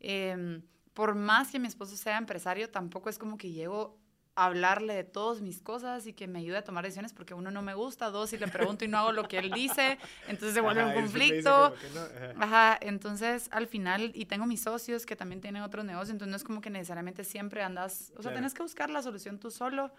Em, 0.00 0.62
por 0.94 1.14
más 1.14 1.50
que 1.50 1.58
mi 1.58 1.68
esposo 1.68 1.96
sea 1.96 2.18
empresario, 2.18 2.70
tampoco 2.70 3.08
es 3.08 3.18
como 3.18 3.38
que 3.38 3.50
llego 3.50 3.98
a 4.34 4.46
hablarle 4.46 4.94
de 4.94 5.04
todas 5.04 5.42
mis 5.42 5.60
cosas 5.60 6.06
y 6.06 6.14
que 6.14 6.26
me 6.26 6.38
ayude 6.38 6.56
a 6.56 6.64
tomar 6.64 6.84
decisiones, 6.84 7.12
porque 7.12 7.34
uno 7.34 7.50
no 7.50 7.60
me 7.60 7.74
gusta, 7.74 8.08
dos, 8.08 8.30
si 8.30 8.38
le 8.38 8.48
pregunto 8.48 8.84
y 8.84 8.88
no 8.88 8.96
hago 8.98 9.12
lo 9.12 9.28
que 9.28 9.38
él 9.38 9.52
dice, 9.52 9.98
entonces 10.26 10.54
se 10.54 10.62
vuelve 10.62 10.84
un 10.84 10.94
conflicto. 10.94 11.74
no, 11.94 12.00
ajá. 12.00 12.32
Ajá, 12.38 12.78
entonces 12.80 13.48
al 13.52 13.66
final, 13.66 14.10
y 14.14 14.24
tengo 14.24 14.46
mis 14.46 14.62
socios 14.62 15.04
que 15.04 15.16
también 15.16 15.42
tienen 15.42 15.62
otros 15.62 15.84
negocios, 15.84 16.10
entonces 16.10 16.30
no 16.30 16.36
es 16.36 16.44
como 16.44 16.62
que 16.62 16.70
necesariamente 16.70 17.24
siempre 17.24 17.62
andas, 17.62 18.10
o 18.12 18.22
sea, 18.22 18.22
Claro. 18.22 18.36
tienes 18.36 18.54
que 18.54 18.62
buscar 18.62 18.88
la 18.88 19.02
solución 19.02 19.38
tú 19.38 19.50
solo 19.50 19.92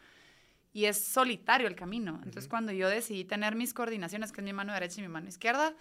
y 0.75 0.85
es 0.85 0.99
solitario 0.99 1.67
el 1.67 1.75
camino. 1.75 2.15
Entonces 2.23 2.47
cuando 2.47 2.71
yo 2.71 2.89
decidí 2.89 3.25
tener 3.25 3.53
mis 3.55 3.75
coordinaciones, 3.75 4.31
que 4.31 4.41
es 4.41 4.45
mi 4.45 4.53
mano 4.53 4.73
derecha 4.73 4.99
y 4.99 5.03
mi 5.03 5.09
mano 5.09 5.27
izquierda, 5.29 5.75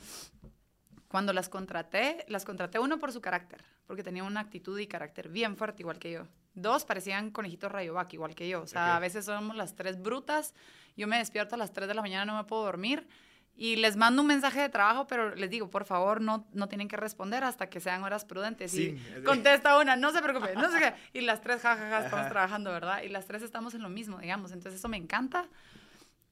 cuando 1.12 1.32
las 1.32 1.48
contraté, 1.48 2.24
las 2.26 2.44
contraté 2.44 2.80
uno 2.80 2.98
por 2.98 3.12
su 3.12 3.20
carácter, 3.20 3.62
porque 3.86 4.02
tenía 4.02 4.24
una 4.24 4.40
actitud 4.40 4.76
y 4.78 4.86
carácter 4.88 5.28
bien 5.28 5.56
fuerte 5.56 5.82
igual 5.82 5.98
que 6.00 6.10
yo. 6.10 6.26
Dos 6.54 6.84
parecían 6.84 7.30
conejitos 7.30 7.70
rayovac 7.70 8.12
igual 8.14 8.34
que 8.34 8.48
yo, 8.48 8.62
o 8.62 8.66
sea, 8.66 8.92
Ok. 8.92 8.96
a 8.96 8.98
veces 8.98 9.24
somos 9.26 9.54
las 9.54 9.74
tres 9.76 10.00
brutas, 10.02 10.54
yo 10.96 11.06
me 11.06 11.18
despierto 11.18 11.54
a 11.54 11.58
las 11.58 11.72
3 11.72 11.86
de 11.86 11.94
la 11.94 12.02
mañana, 12.02 12.24
no 12.24 12.36
me 12.38 12.44
puedo 12.44 12.64
dormir. 12.64 13.06
Y 13.54 13.76
les 13.76 13.96
mando 13.96 14.22
un 14.22 14.28
mensaje 14.28 14.60
de 14.62 14.70
trabajo, 14.70 15.06
pero 15.06 15.34
les 15.34 15.50
digo, 15.50 15.68
por 15.68 15.84
favor, 15.84 16.22
no, 16.22 16.46
no 16.54 16.68
tienen 16.68 16.88
que 16.88 16.96
responder 16.96 17.44
hasta 17.44 17.68
que 17.68 17.80
sean 17.80 18.02
horas 18.02 18.24
prudentes. 18.24 18.70
Sí, 18.72 18.98
y 18.98 19.12
de- 19.12 19.22
contesta 19.24 19.78
una, 19.78 19.94
no 19.94 20.10
se 20.12 20.22
preocupe, 20.22 20.54
no 20.56 20.70
sé 20.72 20.78
qué. 20.78 20.94
Y 21.18 21.20
las 21.20 21.42
tres, 21.42 21.60
jajaja, 21.60 21.98
estamos 21.98 22.20
Ajá. 22.20 22.28
trabajando, 22.30 22.72
¿verdad? 22.72 23.02
Y 23.02 23.08
las 23.10 23.26
tres 23.26 23.42
estamos 23.42 23.74
en 23.74 23.82
lo 23.82 23.90
mismo, 23.90 24.18
digamos. 24.18 24.52
Entonces, 24.52 24.78
eso 24.80 24.88
me 24.88 24.96
encanta. 24.96 25.46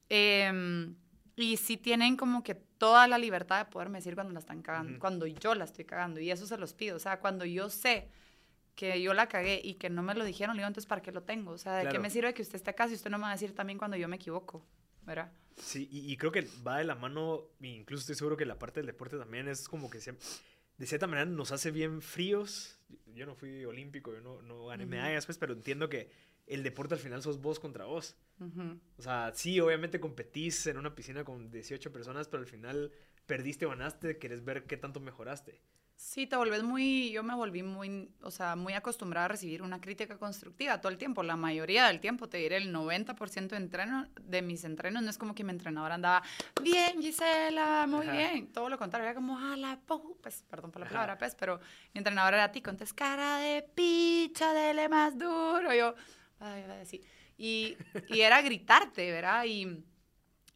Em, 0.09 0.95
y 1.37 1.57
sí 1.59 1.77
tienen 1.77 2.17
como 2.17 2.43
que 2.43 2.55
toda 2.81 3.07
la 3.07 3.19
libertad 3.19 3.67
de 3.67 3.71
poderme 3.71 3.99
decir 3.99 4.15
cuando 4.15 4.33
la 4.33 4.41
están 4.41 4.63
cagando, 4.63 4.99
cuando 4.99 5.27
yo 5.27 5.55
la 5.55 5.65
estoy 5.65 5.85
cagando. 5.85 6.19
Y 6.19 6.31
eso 6.31 6.47
se 6.47 6.57
los 6.57 6.73
pido. 6.73 6.97
O 6.97 6.99
sea, 6.99 7.21
cuando 7.21 7.45
yo 7.45 7.69
sé 7.69 8.09
que 8.75 9.03
yo 9.03 9.13
la 9.13 9.29
cagué 9.29 9.61
y 9.63 9.75
que 9.75 9.91
no 9.91 10.03
me 10.03 10.15
lo 10.15 10.25
dijeron, 10.25 10.57
le 10.57 10.63
digo, 10.63 10.69
entonces, 10.69 10.89
¿para 10.89 11.03
qué 11.03 11.13
lo 11.13 11.23
tengo? 11.23 11.51
O 11.53 11.59
sea, 11.59 11.75
¿de 11.77 11.83
qué 11.93 11.99
me 11.99 12.09
sirve 12.09 12.33
que 12.33 12.41
usted 12.41 12.55
esté 12.55 12.71
acá 12.71 12.89
si 12.89 12.95
usted 12.95 13.11
no 13.11 13.19
me 13.19 13.25
va 13.25 13.29
a 13.29 13.33
decir 13.33 13.55
también 13.55 13.79
cuando 13.79 13.99
yo 13.99 14.09
me 14.09 14.17
equivoco? 14.17 14.65
¿Verdad? 15.03 15.31
Sí, 15.59 15.89
y, 15.93 16.11
y 16.11 16.17
creo 16.17 16.33
que 16.33 16.49
va 16.67 16.79
de 16.79 16.85
la 16.85 16.95
mano, 16.95 17.43
incluso 17.61 18.01
estoy 18.01 18.15
seguro 18.15 18.37
que 18.39 18.47
la 18.47 18.59
parte 18.59 18.81
del 18.81 18.87
deporte 18.87 19.19
también 19.19 19.47
es 19.49 19.69
como 19.69 19.91
que 19.91 20.01
se- 20.01 20.15
de 20.79 20.87
cierta 20.87 21.07
manera 21.07 21.27
nos 21.27 21.53
hace 21.53 21.71
bien 21.71 22.01
fríos. 22.01 22.79
Yo 23.15 23.27
no 23.27 23.35
fui 23.35 23.63
olímpico, 23.67 24.15
yo 24.15 24.23
no, 24.23 24.41
no 24.41 24.67
gané 24.67 24.87
medallas, 24.87 25.27
pues, 25.27 25.37
pero 25.37 25.53
entiendo 25.53 25.91
que 25.91 26.11
el 26.51 26.63
deporte 26.63 26.95
al 26.95 27.01
final 27.01 27.23
sos 27.23 27.41
vos 27.41 27.59
contra 27.59 27.85
vos. 27.85 28.17
Ujú. 28.41 28.79
O 28.99 29.03
sea, 29.03 29.33
sí, 29.35 29.61
obviamente 29.61 30.01
competís 30.01 30.67
en 30.67 30.77
una 30.77 30.95
piscina 30.95 31.25
con 31.25 31.51
18 31.51 31.93
personas, 31.93 32.29
pero 32.29 32.43
al 32.43 32.49
final 32.49 32.93
perdiste 33.27 33.65
o 33.65 33.71
ganaste, 33.71 34.19
querés 34.19 34.45
ver 34.45 34.65
qué 34.65 34.77
tanto 34.77 35.01
mejoraste. 35.01 35.61
Sí, 35.97 36.27
te 36.27 36.35
volvés 36.35 36.63
muy, 36.63 37.11
yo 37.11 37.23
me 37.23 37.35
volví 37.35 37.63
muy, 37.63 38.11
o 38.23 38.31
sea, 38.31 38.57
muy 38.57 38.73
acostumbrada 38.73 39.27
a 39.27 39.29
recibir 39.29 39.61
una 39.61 39.83
crítica 39.83 40.17
constructiva 40.17 40.81
todo 40.81 40.91
el 40.91 40.97
tiempo. 40.97 41.23
La 41.23 41.37
mayoría 41.37 41.87
del 41.89 42.01
tiempo, 42.01 42.27
te 42.27 42.39
diré, 42.39 42.57
el 42.57 42.73
90% 42.73 43.49
de, 43.49 43.57
entreno, 43.59 44.09
de 44.19 44.41
mis 44.41 44.65
entrenos 44.65 45.03
no 45.03 45.11
es 45.11 45.19
como 45.19 45.35
que 45.35 45.45
mi 45.45 45.51
entrenador 45.51 45.93
andaba, 45.93 46.23
bien 46.63 47.03
Gisela, 47.03 47.87
muy 47.87 48.07
Ajá. 48.07 48.17
bien. 48.17 48.51
Todo 48.51 48.71
lo 48.71 48.79
contrario, 48.79 49.11
era 49.11 49.15
como, 49.15 49.39
a 49.39 49.59
la 49.59 49.79
pu-", 49.87 50.17
pues, 50.23 50.43
perdón 50.49 50.71
por 50.71 50.81
la 50.81 50.87
Ajá. 50.87 50.95
palabra, 50.95 51.19
pues, 51.19 51.35
pero 51.35 51.61
mi 51.93 51.99
entrenador 51.99 52.33
era 52.33 52.45
a 52.45 52.51
ti, 52.53 52.63
contes 52.63 52.95
cara 52.95 53.37
de 53.37 53.63
picha, 53.63 54.55
dele 54.55 54.89
más 54.89 55.19
duro. 55.19 55.75
Yo, 55.75 55.95
sí. 56.85 57.01
Y, 57.39 57.77
y 58.09 58.21
era 58.21 58.43
gritarte, 58.43 59.11
¿verdad? 59.11 59.45
Y, 59.47 59.85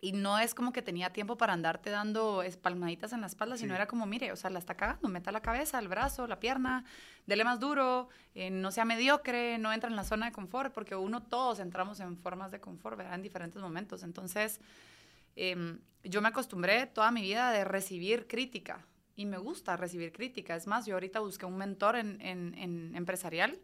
y 0.00 0.12
no 0.12 0.38
es 0.38 0.54
como 0.54 0.70
que 0.72 0.82
tenía 0.82 1.10
tiempo 1.14 1.36
para 1.38 1.54
andarte 1.54 1.88
dando 1.88 2.42
es- 2.42 2.58
palmaditas 2.58 3.12
en 3.14 3.22
la 3.22 3.26
espalda, 3.26 3.56
sino 3.56 3.72
Sí. 3.72 3.76
era 3.76 3.86
como, 3.86 4.04
mire, 4.04 4.32
o 4.32 4.36
sea, 4.36 4.50
la 4.50 4.58
está 4.58 4.74
cagando, 4.76 5.08
meta 5.08 5.32
la 5.32 5.40
cabeza, 5.40 5.78
el 5.78 5.88
brazo, 5.88 6.26
la 6.26 6.38
pierna, 6.40 6.84
dele 7.26 7.42
más 7.44 7.58
duro, 7.58 8.08
eh, 8.34 8.50
no 8.50 8.70
sea 8.70 8.84
mediocre, 8.84 9.56
no 9.58 9.72
entra 9.72 9.88
en 9.88 9.96
la 9.96 10.04
zona 10.04 10.26
de 10.26 10.32
confort, 10.32 10.74
porque 10.74 10.94
uno 10.94 11.22
todos 11.22 11.58
entramos 11.58 12.00
en 12.00 12.18
formas 12.18 12.50
de 12.50 12.60
confort, 12.60 12.98
¿verdad? 12.98 13.14
En 13.14 13.22
diferentes 13.22 13.62
momentos. 13.62 14.02
Entonces, 14.02 14.60
em, 15.36 15.80
yo 16.02 16.20
me 16.20 16.28
acostumbré 16.28 16.86
toda 16.86 17.10
mi 17.10 17.22
vida 17.22 17.50
de 17.50 17.64
recibir 17.64 18.26
crítica 18.26 18.84
y 19.16 19.24
me 19.26 19.38
gusta 19.38 19.76
recibir 19.76 20.12
crítica. 20.12 20.54
Es 20.54 20.66
más, 20.66 20.84
yo 20.86 20.94
ahorita 20.94 21.20
busqué 21.20 21.46
un 21.46 21.56
mentor 21.56 21.96
en, 21.96 22.20
en- 22.20 22.54
en 22.58 22.94
empresarial 22.94 23.58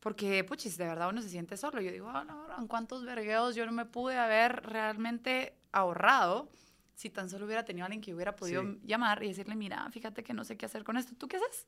porque, 0.00 0.44
puchis, 0.44 0.76
de 0.78 0.86
verdad 0.86 1.08
uno 1.08 1.20
se 1.22 1.28
siente 1.28 1.56
solo. 1.56 1.80
Yo 1.80 1.90
digo, 1.90 2.08
ah, 2.08 2.24
no, 2.24 2.46
¿en 2.58 2.66
cuántos 2.68 3.04
vergueos 3.04 3.54
yo 3.54 3.66
no 3.66 3.72
me 3.72 3.84
pude 3.84 4.16
haber 4.18 4.62
realmente 4.64 5.54
ahorrado 5.72 6.48
si 6.94 7.10
tan 7.10 7.28
solo 7.28 7.46
hubiera 7.46 7.64
tenido 7.64 7.84
alguien 7.84 8.00
que 8.00 8.14
hubiera 8.14 8.34
podido 8.34 8.62
Sí. 8.62 8.80
llamar 8.84 9.22
y 9.22 9.28
decirle, 9.28 9.54
mira, 9.54 9.88
fíjate 9.90 10.22
que 10.24 10.34
no 10.34 10.44
sé 10.44 10.56
qué 10.56 10.66
hacer 10.66 10.84
con 10.84 10.96
esto. 10.96 11.14
¿Tú 11.16 11.28
qué 11.28 11.36
haces? 11.36 11.66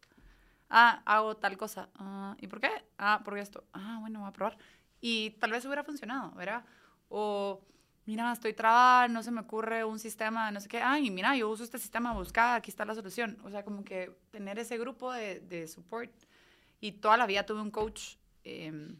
Ah, 0.68 1.02
hago 1.04 1.36
tal 1.36 1.56
cosa. 1.56 1.88
Ah, 1.96 2.36
¿Y 2.40 2.46
por 2.46 2.60
qué? 2.60 2.70
Ah, 2.98 3.20
por 3.24 3.36
esto. 3.38 3.64
Ah, 3.72 3.98
bueno, 4.00 4.20
voy 4.20 4.28
a 4.28 4.32
probar. 4.32 4.56
Y 5.00 5.30
tal 5.40 5.50
vez 5.52 5.64
hubiera 5.64 5.82
funcionado, 5.84 6.30
¿verdad? 6.32 6.64
O, 7.08 7.60
mira, 8.06 8.32
estoy 8.32 8.52
trabada, 8.54 9.08
no 9.08 9.22
se 9.22 9.30
me 9.32 9.40
ocurre 9.40 9.84
un 9.84 9.98
sistema, 9.98 10.50
no 10.52 10.60
sé 10.60 10.68
qué. 10.68 10.80
Ay, 10.82 11.10
mira, 11.10 11.36
yo 11.36 11.48
uso 11.48 11.64
este 11.64 11.78
sistema, 11.78 12.12
busca, 12.12 12.54
aquí 12.56 12.70
está 12.70 12.84
la 12.84 12.94
solución. 12.94 13.38
O 13.44 13.50
sea, 13.50 13.64
como 13.64 13.84
que 13.84 14.16
tener 14.30 14.58
ese 14.58 14.78
grupo 14.78 15.12
de, 15.12 15.40
de 15.40 15.66
support. 15.68 16.12
Y 16.80 16.92
toda 16.92 17.16
la 17.16 17.26
vida 17.26 17.44
tuve 17.44 17.60
un 17.60 17.70
coach 17.70 18.16
em, 18.44 18.96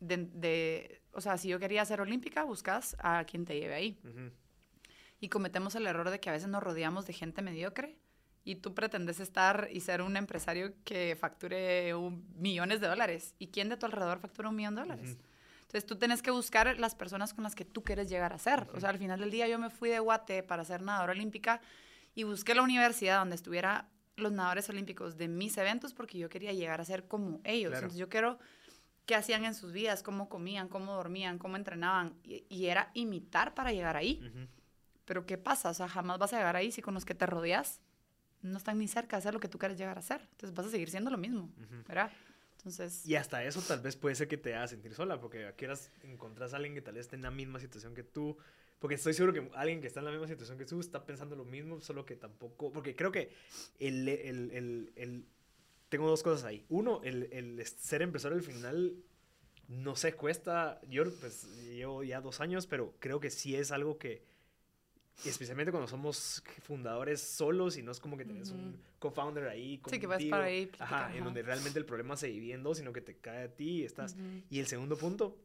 de, 0.00 0.16
de- 0.32 1.02
o 1.12 1.20
sea, 1.20 1.38
si 1.38 1.48
yo 1.48 1.58
quería 1.58 1.84
ser 1.84 2.00
olímpica, 2.00 2.44
buscas 2.44 2.96
a 2.98 3.24
quien 3.24 3.44
te 3.44 3.58
lleve 3.58 3.74
ahí. 3.74 3.98
Ujú. 4.04 4.30
Y 5.20 5.28
cometemos 5.28 5.74
el 5.74 5.86
error 5.86 6.10
de 6.10 6.20
que 6.20 6.28
a 6.28 6.32
veces 6.32 6.48
nos 6.48 6.62
rodeamos 6.62 7.06
de 7.06 7.12
gente 7.14 7.40
mediocre 7.42 7.96
y 8.44 8.56
tú 8.56 8.74
pretendes 8.74 9.18
estar 9.18 9.68
y 9.72 9.80
ser 9.80 10.02
un 10.02 10.16
empresario 10.16 10.74
que 10.84 11.16
facture 11.18 11.94
un- 11.94 12.28
millones 12.36 12.80
de 12.80 12.86
dólares. 12.88 13.34
¿Y 13.38 13.48
quién 13.48 13.68
de 13.68 13.76
tu 13.76 13.86
alrededor 13.86 14.18
factura 14.20 14.50
un 14.50 14.56
millón 14.56 14.74
de 14.74 14.82
dólares? 14.82 15.10
Ujú. 15.12 15.22
Entonces 15.62 15.86
tú 15.86 15.96
tienes 15.96 16.22
que 16.22 16.30
buscar 16.30 16.78
las 16.78 16.94
personas 16.94 17.34
con 17.34 17.42
las 17.42 17.54
que 17.56 17.64
tú 17.64 17.82
quieres 17.82 18.08
llegar 18.08 18.32
a 18.32 18.38
ser. 18.38 18.68
O 18.74 18.78
sea, 18.80 18.90
al 18.90 18.98
final 18.98 19.18
del 19.18 19.30
día 19.30 19.48
yo 19.48 19.58
me 19.58 19.68
fui 19.70 19.88
de 19.88 19.98
Guate 19.98 20.42
para 20.44 20.64
ser 20.64 20.82
nadadora 20.82 21.12
olímpica 21.12 21.60
y 22.14 22.22
busqué 22.22 22.54
la 22.54 22.62
universidad 22.62 23.18
donde 23.18 23.34
estuviera 23.34 23.88
los 24.16 24.30
nadadores 24.32 24.68
olímpicos 24.68 25.16
de 25.16 25.26
mis 25.28 25.56
eventos 25.58 25.92
porque 25.92 26.18
yo 26.18 26.28
quería 26.28 26.52
llegar 26.52 26.80
a 26.80 26.84
ser 26.84 27.08
como 27.08 27.40
ellos. 27.42 27.70
Claro. 27.70 27.76
Entonces 27.86 27.98
yo 27.98 28.08
quiero 28.08 28.38
qué 29.06 29.14
hacían 29.14 29.44
en 29.44 29.54
sus 29.54 29.72
vidas, 29.72 30.02
cómo 30.02 30.28
comían, 30.28 30.68
cómo 30.68 30.92
dormían, 30.94 31.38
cómo 31.38 31.56
entrenaban. 31.56 32.14
Y, 32.24 32.44
y 32.48 32.66
era 32.66 32.90
imitar 32.94 33.54
para 33.54 33.72
llegar 33.72 33.96
ahí. 33.96 34.20
Pero 35.04 35.24
¿qué 35.24 35.38
pasa? 35.38 35.70
O 35.70 35.74
sea, 35.74 35.88
jamás 35.88 36.18
vas 36.18 36.32
a 36.32 36.38
llegar 36.38 36.56
ahí 36.56 36.72
si 36.72 36.82
con 36.82 36.94
los 36.94 37.04
que 37.04 37.14
te 37.14 37.26
rodeas 37.26 37.80
no 38.42 38.58
están 38.58 38.78
ni 38.78 38.88
cerca 38.88 39.16
de 39.16 39.18
hacer 39.20 39.34
lo 39.34 39.40
que 39.40 39.48
tú 39.48 39.58
quieres 39.58 39.78
llegar 39.78 39.96
a 39.96 40.00
hacer. 40.00 40.20
Entonces 40.32 40.54
vas 40.54 40.66
a 40.66 40.70
seguir 40.70 40.90
siendo 40.90 41.10
lo 41.10 41.18
mismo, 41.18 41.44
Ujú. 41.56 41.82
¿verdad? 41.88 42.10
Entonces, 42.58 43.06
Y 43.06 43.14
hasta 43.14 43.44
eso 43.44 43.62
tal 43.62 43.80
vez 43.80 43.96
puede 43.96 44.16
ser 44.16 44.26
que 44.26 44.36
te 44.36 44.54
haga 44.54 44.66
sentir 44.66 44.92
sola, 44.94 45.20
porque 45.20 45.46
aquí 45.46 45.66
encontrás 46.02 46.52
a 46.52 46.56
alguien 46.56 46.74
que 46.74 46.82
tal 46.82 46.94
vez 46.94 47.02
esté 47.06 47.14
en 47.16 47.22
la 47.22 47.30
misma 47.30 47.60
situación 47.60 47.94
que 47.94 48.02
tú. 48.02 48.36
Porque 48.80 48.96
estoy 48.96 49.14
seguro 49.14 49.32
que 49.32 49.50
alguien 49.56 49.80
que 49.80 49.86
está 49.86 50.00
en 50.00 50.06
la 50.06 50.10
misma 50.10 50.26
situación 50.26 50.58
que 50.58 50.66
tú 50.66 50.80
está 50.80 51.06
pensando 51.06 51.34
lo 51.36 51.44
mismo, 51.44 51.80
solo 51.80 52.04
que 52.04 52.16
tampoco. 52.16 52.72
Porque 52.72 52.94
creo 52.96 53.12
que 53.12 53.32
el. 53.78 54.08
el, 54.08 54.50
el, 54.50 54.92
el- 54.96 55.26
tengo 55.88 56.08
dos 56.08 56.22
cosas 56.22 56.44
ahí. 56.44 56.64
Uno, 56.68 57.00
el, 57.04 57.28
el 57.32 57.64
ser 57.66 58.02
empresario 58.02 58.36
al 58.36 58.42
final. 58.42 58.96
No 59.68 59.96
sé, 59.96 60.12
cuesta. 60.14 60.80
Yo 60.88 61.04
pues 61.20 61.44
llevo 61.64 62.04
ya 62.04 62.20
dos 62.20 62.40
años, 62.40 62.66
pero 62.66 62.94
creo 63.00 63.20
que 63.20 63.30
sí 63.30 63.54
es 63.56 63.70
algo 63.72 63.98
que. 63.98 64.24
Especialmente 65.24 65.72
cuando 65.72 65.88
somos 65.88 66.42
fundadores 66.62 67.22
solos 67.22 67.78
y 67.78 67.82
no 67.82 67.90
es 67.90 67.98
como 68.00 68.18
que 68.18 68.26
tenés 68.26 68.50
un 68.50 68.68
Ujú. 68.68 68.78
co-founder 68.98 69.48
ahí. 69.48 69.80
Sí, 69.88 69.98
que 69.98 70.06
vas 70.06 70.18
contigo. 70.18 70.30
para 70.30 70.44
ahí, 70.44 70.64
Ajá, 70.74 70.76
platicar, 70.76 71.10
en 71.12 71.16
ajá. 71.16 71.24
donde 71.24 71.42
realmente 71.42 71.78
el 71.78 71.86
problema 71.86 72.16
se 72.18 72.26
divide 72.26 72.52
en 72.52 72.62
dos, 72.62 72.76
sino 72.78 72.92
que 72.92 73.00
te 73.00 73.16
cae 73.16 73.44
a 73.44 73.48
ti 73.48 73.80
y 73.80 73.84
estás. 73.84 74.12
ujú. 74.12 74.42
Y 74.50 74.60
el 74.60 74.66
segundo 74.66 74.96
punto 74.98 75.38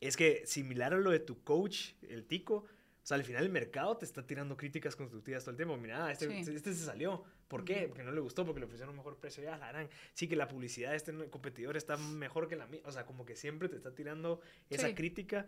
es 0.00 0.16
que 0.16 0.42
similar 0.46 0.92
a 0.94 0.98
lo 0.98 1.10
de 1.12 1.20
tu 1.20 1.44
coach, 1.44 1.92
el 2.02 2.24
tico, 2.26 2.54
o 2.56 2.66
sea, 3.06 3.16
al 3.16 3.22
final 3.24 3.44
el 3.44 3.50
mercado 3.50 3.96
te 3.96 4.04
está 4.04 4.26
tirando 4.26 4.56
críticas 4.56 4.96
constructivas 4.96 5.44
todo 5.44 5.52
el 5.52 5.56
tiempo. 5.56 5.76
Mira, 5.76 6.10
este, 6.10 6.44
Sí. 6.44 6.50
este 6.50 6.74
se 6.74 6.84
salió. 6.84 7.22
¿Por 7.52 7.66
qué? 7.66 7.86
Porque 7.86 8.02
no 8.02 8.12
le 8.12 8.20
gustó, 8.20 8.46
porque 8.46 8.60
le 8.60 8.64
ofrecieron 8.64 8.90
un 8.92 8.96
mejor 8.96 9.18
precio. 9.18 9.42
Ya, 9.44 9.58
la 9.58 9.68
harán. 9.68 9.88
Sí, 10.14 10.26
que 10.26 10.36
la 10.36 10.48
publicidad 10.48 10.90
de 10.92 10.96
este 10.96 11.12
competidor 11.28 11.76
está 11.76 11.98
mejor 11.98 12.48
que 12.48 12.56
la 12.56 12.66
mía. 12.66 12.80
O 12.86 12.92
sea, 12.92 13.04
como 13.04 13.26
que 13.26 13.36
siempre 13.36 13.68
te 13.68 13.76
está 13.76 13.94
tirando 13.94 14.40
esa 14.70 14.88
Sí. 14.88 14.94
crítica. 14.94 15.46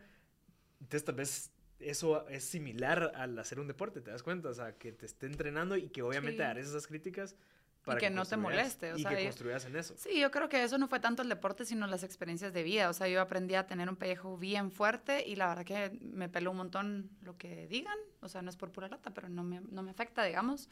Entonces, 0.81 1.05
tal 1.05 1.15
vez 1.15 1.51
eso 1.81 2.29
es 2.29 2.45
similar 2.45 3.13
al 3.15 3.39
hacer 3.39 3.59
un 3.59 3.67
deporte, 3.69 4.03
¿te 4.03 4.11
das 4.11 4.23
cuenta? 4.23 4.51
O 4.51 4.55
sea, 4.55 4.77
que 4.77 4.93
te 4.93 5.07
esté 5.07 5.27
entrenando 5.27 5.77
y 5.79 5.89
que 5.89 6.03
obviamente 6.03 6.37
Sí. 6.39 6.43
harás 6.43 6.67
esas 6.67 6.87
críticas 6.87 7.37
para 7.85 7.99
que 8.01 8.09
no 8.11 8.25
te 8.25 8.37
moleste, 8.39 8.93
o 8.95 8.97
y 8.97 9.03
sea, 9.03 9.15
que 9.15 9.25
construyas 9.25 9.65
en 9.67 9.77
eso. 9.77 9.95
Sí, 9.99 10.19
yo 10.19 10.31
creo 10.31 10.49
que 10.49 10.63
eso 10.63 10.79
no 10.79 10.89
fue 10.89 11.01
tanto 11.01 11.23
el 11.23 11.29
deporte, 11.29 11.65
sino 11.67 11.87
las 11.87 12.03
experiencias 12.03 12.53
de 12.53 12.63
vida. 12.63 12.89
O 12.89 12.93
sea, 12.95 13.09
yo 13.09 13.21
aprendí 13.21 13.55
a 13.57 13.67
tener 13.67 13.89
un 13.91 13.97
pellejo 13.97 14.39
bien 14.39 14.71
fuerte 14.71 15.27
y 15.27 15.37
la 15.37 15.49
verdad 15.49 15.65
que 15.65 15.99
me 16.01 16.29
peló 16.31 16.51
un 16.53 16.57
montón 16.59 17.11
lo 17.23 17.37
que 17.37 17.67
digan. 17.67 17.99
O 18.21 18.29
sea, 18.29 18.41
no 18.43 18.49
es 18.51 18.57
por 18.57 18.73
pura 18.73 18.89
lata, 18.89 19.13
pero 19.13 19.29
no 19.29 19.43
me, 19.43 19.61
no 19.61 19.83
me 19.83 19.91
afecta, 19.91 20.25
digamos. 20.25 20.69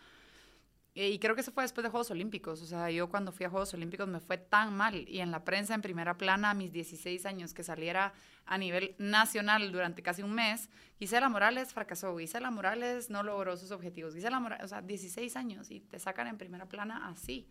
Eh, 0.94 1.08
Y 1.10 1.18
creo 1.18 1.34
que 1.34 1.40
eso 1.40 1.52
fue 1.52 1.64
después 1.64 1.82
de 1.82 1.90
Juegos 1.90 2.10
Olímpicos. 2.10 2.60
O 2.62 2.66
sea, 2.66 2.90
yo 2.90 3.08
cuando 3.08 3.32
fui 3.32 3.46
a 3.46 3.50
Juegos 3.50 3.72
Olímpicos 3.74 4.06
me 4.08 4.20
fue 4.20 4.38
tan 4.38 4.74
mal. 4.74 5.08
Y 5.08 5.20
en 5.20 5.30
la 5.30 5.44
prensa, 5.44 5.74
en 5.74 5.82
primera 5.82 6.18
plana, 6.18 6.50
a 6.50 6.54
mis 6.54 6.72
16 6.72 7.24
años, 7.26 7.54
que 7.54 7.62
saliera 7.62 8.12
a 8.44 8.58
nivel 8.58 8.94
nacional 8.98 9.72
durante 9.72 10.02
casi 10.02 10.22
un 10.22 10.34
mes, 10.34 10.68
Gisela 10.98 11.28
Morales 11.28 11.72
fracasó. 11.72 12.16
Gisela 12.18 12.50
Morales 12.50 13.08
no 13.10 13.22
logró 13.22 13.56
sus 13.56 13.70
objetivos. 13.70 14.14
Gisela 14.14 14.40
Morales, 14.40 14.64
o 14.64 14.68
sea, 14.68 14.82
16 14.82 15.36
años 15.36 15.70
y 15.70 15.80
te 15.80 15.98
sacan 15.98 16.26
en 16.26 16.36
primera 16.38 16.66
plana 16.66 17.08
así. 17.08 17.48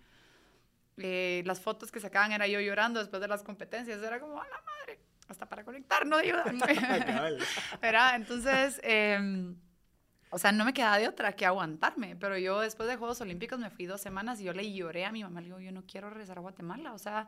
Eh, 0.98 1.42
las 1.46 1.62
fotos 1.62 1.92
que 1.92 2.00
sacaban 2.00 2.32
era 2.32 2.48
yo 2.48 2.60
llorando 2.60 3.00
después 3.00 3.22
de 3.22 3.28
las 3.28 3.44
competencias. 3.44 4.02
Era 4.04 4.20
como, 4.20 4.40
a 4.40 4.48
la 4.48 4.62
madre, 4.62 5.00
hasta 5.28 5.48
para 5.48 5.64
conectar 5.64 6.06
no. 6.06 6.18
Cabal. 7.06 7.40
¿verdad? 7.82 8.16
Entonces, 8.16 8.80
em, 8.84 9.56
o 10.32 10.38
sea, 10.38 10.54
no 10.54 10.64
me 10.64 10.74
quedaba 10.74 10.98
de 10.98 11.10
otra 11.10 11.34
que 11.34 11.46
aguantarme, 11.46 12.16
pero 12.16 12.38
yo 12.38 12.62
después 12.62 12.88
de 12.88 12.96
Juegos 12.96 13.20
Olímpicos 13.20 13.60
me 13.60 13.70
fui 13.70 13.86
dos 13.86 14.00
semanas 14.00 14.40
y 14.40 14.46
yo 14.46 14.54
le 14.54 14.74
lloré 14.74 15.06
a 15.06 15.12
mi 15.12 15.24
mamá, 15.24 15.42
le 15.42 15.48
digo, 15.48 15.60
yo 15.60 15.74
no 15.74 15.84
quiero 15.86 16.10
regresar 16.10 16.38
a 16.38 16.42
Guatemala, 16.42 16.94
o 16.94 16.98
sea, 16.98 17.28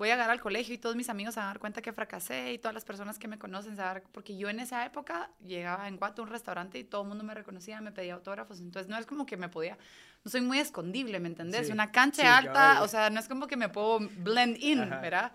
voy 0.00 0.08
a 0.08 0.14
llegar 0.14 0.30
al 0.30 0.40
colegio 0.40 0.74
y 0.74 0.78
todos 0.78 0.96
mis 0.96 1.10
amigos 1.10 1.34
se 1.34 1.40
van 1.40 1.48
a 1.48 1.52
dar 1.52 1.58
cuenta 1.58 1.82
que 1.82 1.92
fracasé 1.92 2.54
y 2.54 2.58
todas 2.58 2.72
las 2.72 2.86
personas 2.86 3.18
que 3.18 3.28
me 3.28 3.38
conocen 3.38 3.72
se 3.76 3.82
van 3.82 3.90
a 3.90 3.94
dar, 3.94 4.02
porque 4.12 4.34
yo 4.34 4.48
en 4.48 4.58
esa 4.58 4.86
época 4.86 5.30
llegaba 5.44 5.86
en 5.88 5.98
Guate 5.98 6.22
a 6.22 6.24
un 6.24 6.30
restaurante 6.30 6.78
y 6.78 6.84
todo 6.84 7.02
el 7.02 7.08
mundo 7.08 7.22
me 7.22 7.34
reconocía, 7.34 7.82
me 7.82 7.92
pedía 7.92 8.14
autógrafos, 8.14 8.60
entonces 8.60 8.88
no 8.88 8.96
es 8.96 9.04
como 9.04 9.26
que 9.26 9.36
me 9.36 9.50
podía, 9.50 9.76
no 10.24 10.30
soy 10.30 10.40
muy 10.40 10.58
escondible, 10.58 11.20
¿me 11.20 11.28
entendés? 11.28 11.66
Sí, 11.66 11.72
Una 11.74 11.92
cancha 11.92 12.22
sí, 12.22 12.28
alta, 12.28 12.82
o 12.82 12.88
sea, 12.88 13.10
no 13.10 13.20
es 13.20 13.28
como 13.28 13.46
que 13.46 13.58
me 13.58 13.68
puedo 13.68 13.98
blend 14.00 14.56
in, 14.62 14.80
Ajá. 14.80 15.00
¿verdad? 15.00 15.32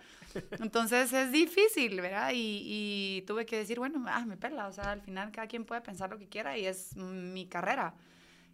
Entonces 0.58 1.12
es 1.12 1.30
difícil, 1.30 2.00
¿verdad? 2.00 2.32
Y, 2.34 2.62
y 2.64 3.22
tuve 3.22 3.46
que 3.46 3.58
decir, 3.58 3.78
bueno, 3.78 4.04
ah, 4.08 4.26
me 4.26 4.36
pela, 4.36 4.66
o 4.66 4.72
sea, 4.72 4.90
al 4.90 5.00
final 5.00 5.30
cada 5.30 5.46
quien 5.46 5.64
puede 5.64 5.80
pensar 5.80 6.10
lo 6.10 6.18
que 6.18 6.28
quiera 6.28 6.58
y 6.58 6.66
es 6.66 6.96
mi 6.96 7.46
carrera. 7.46 7.94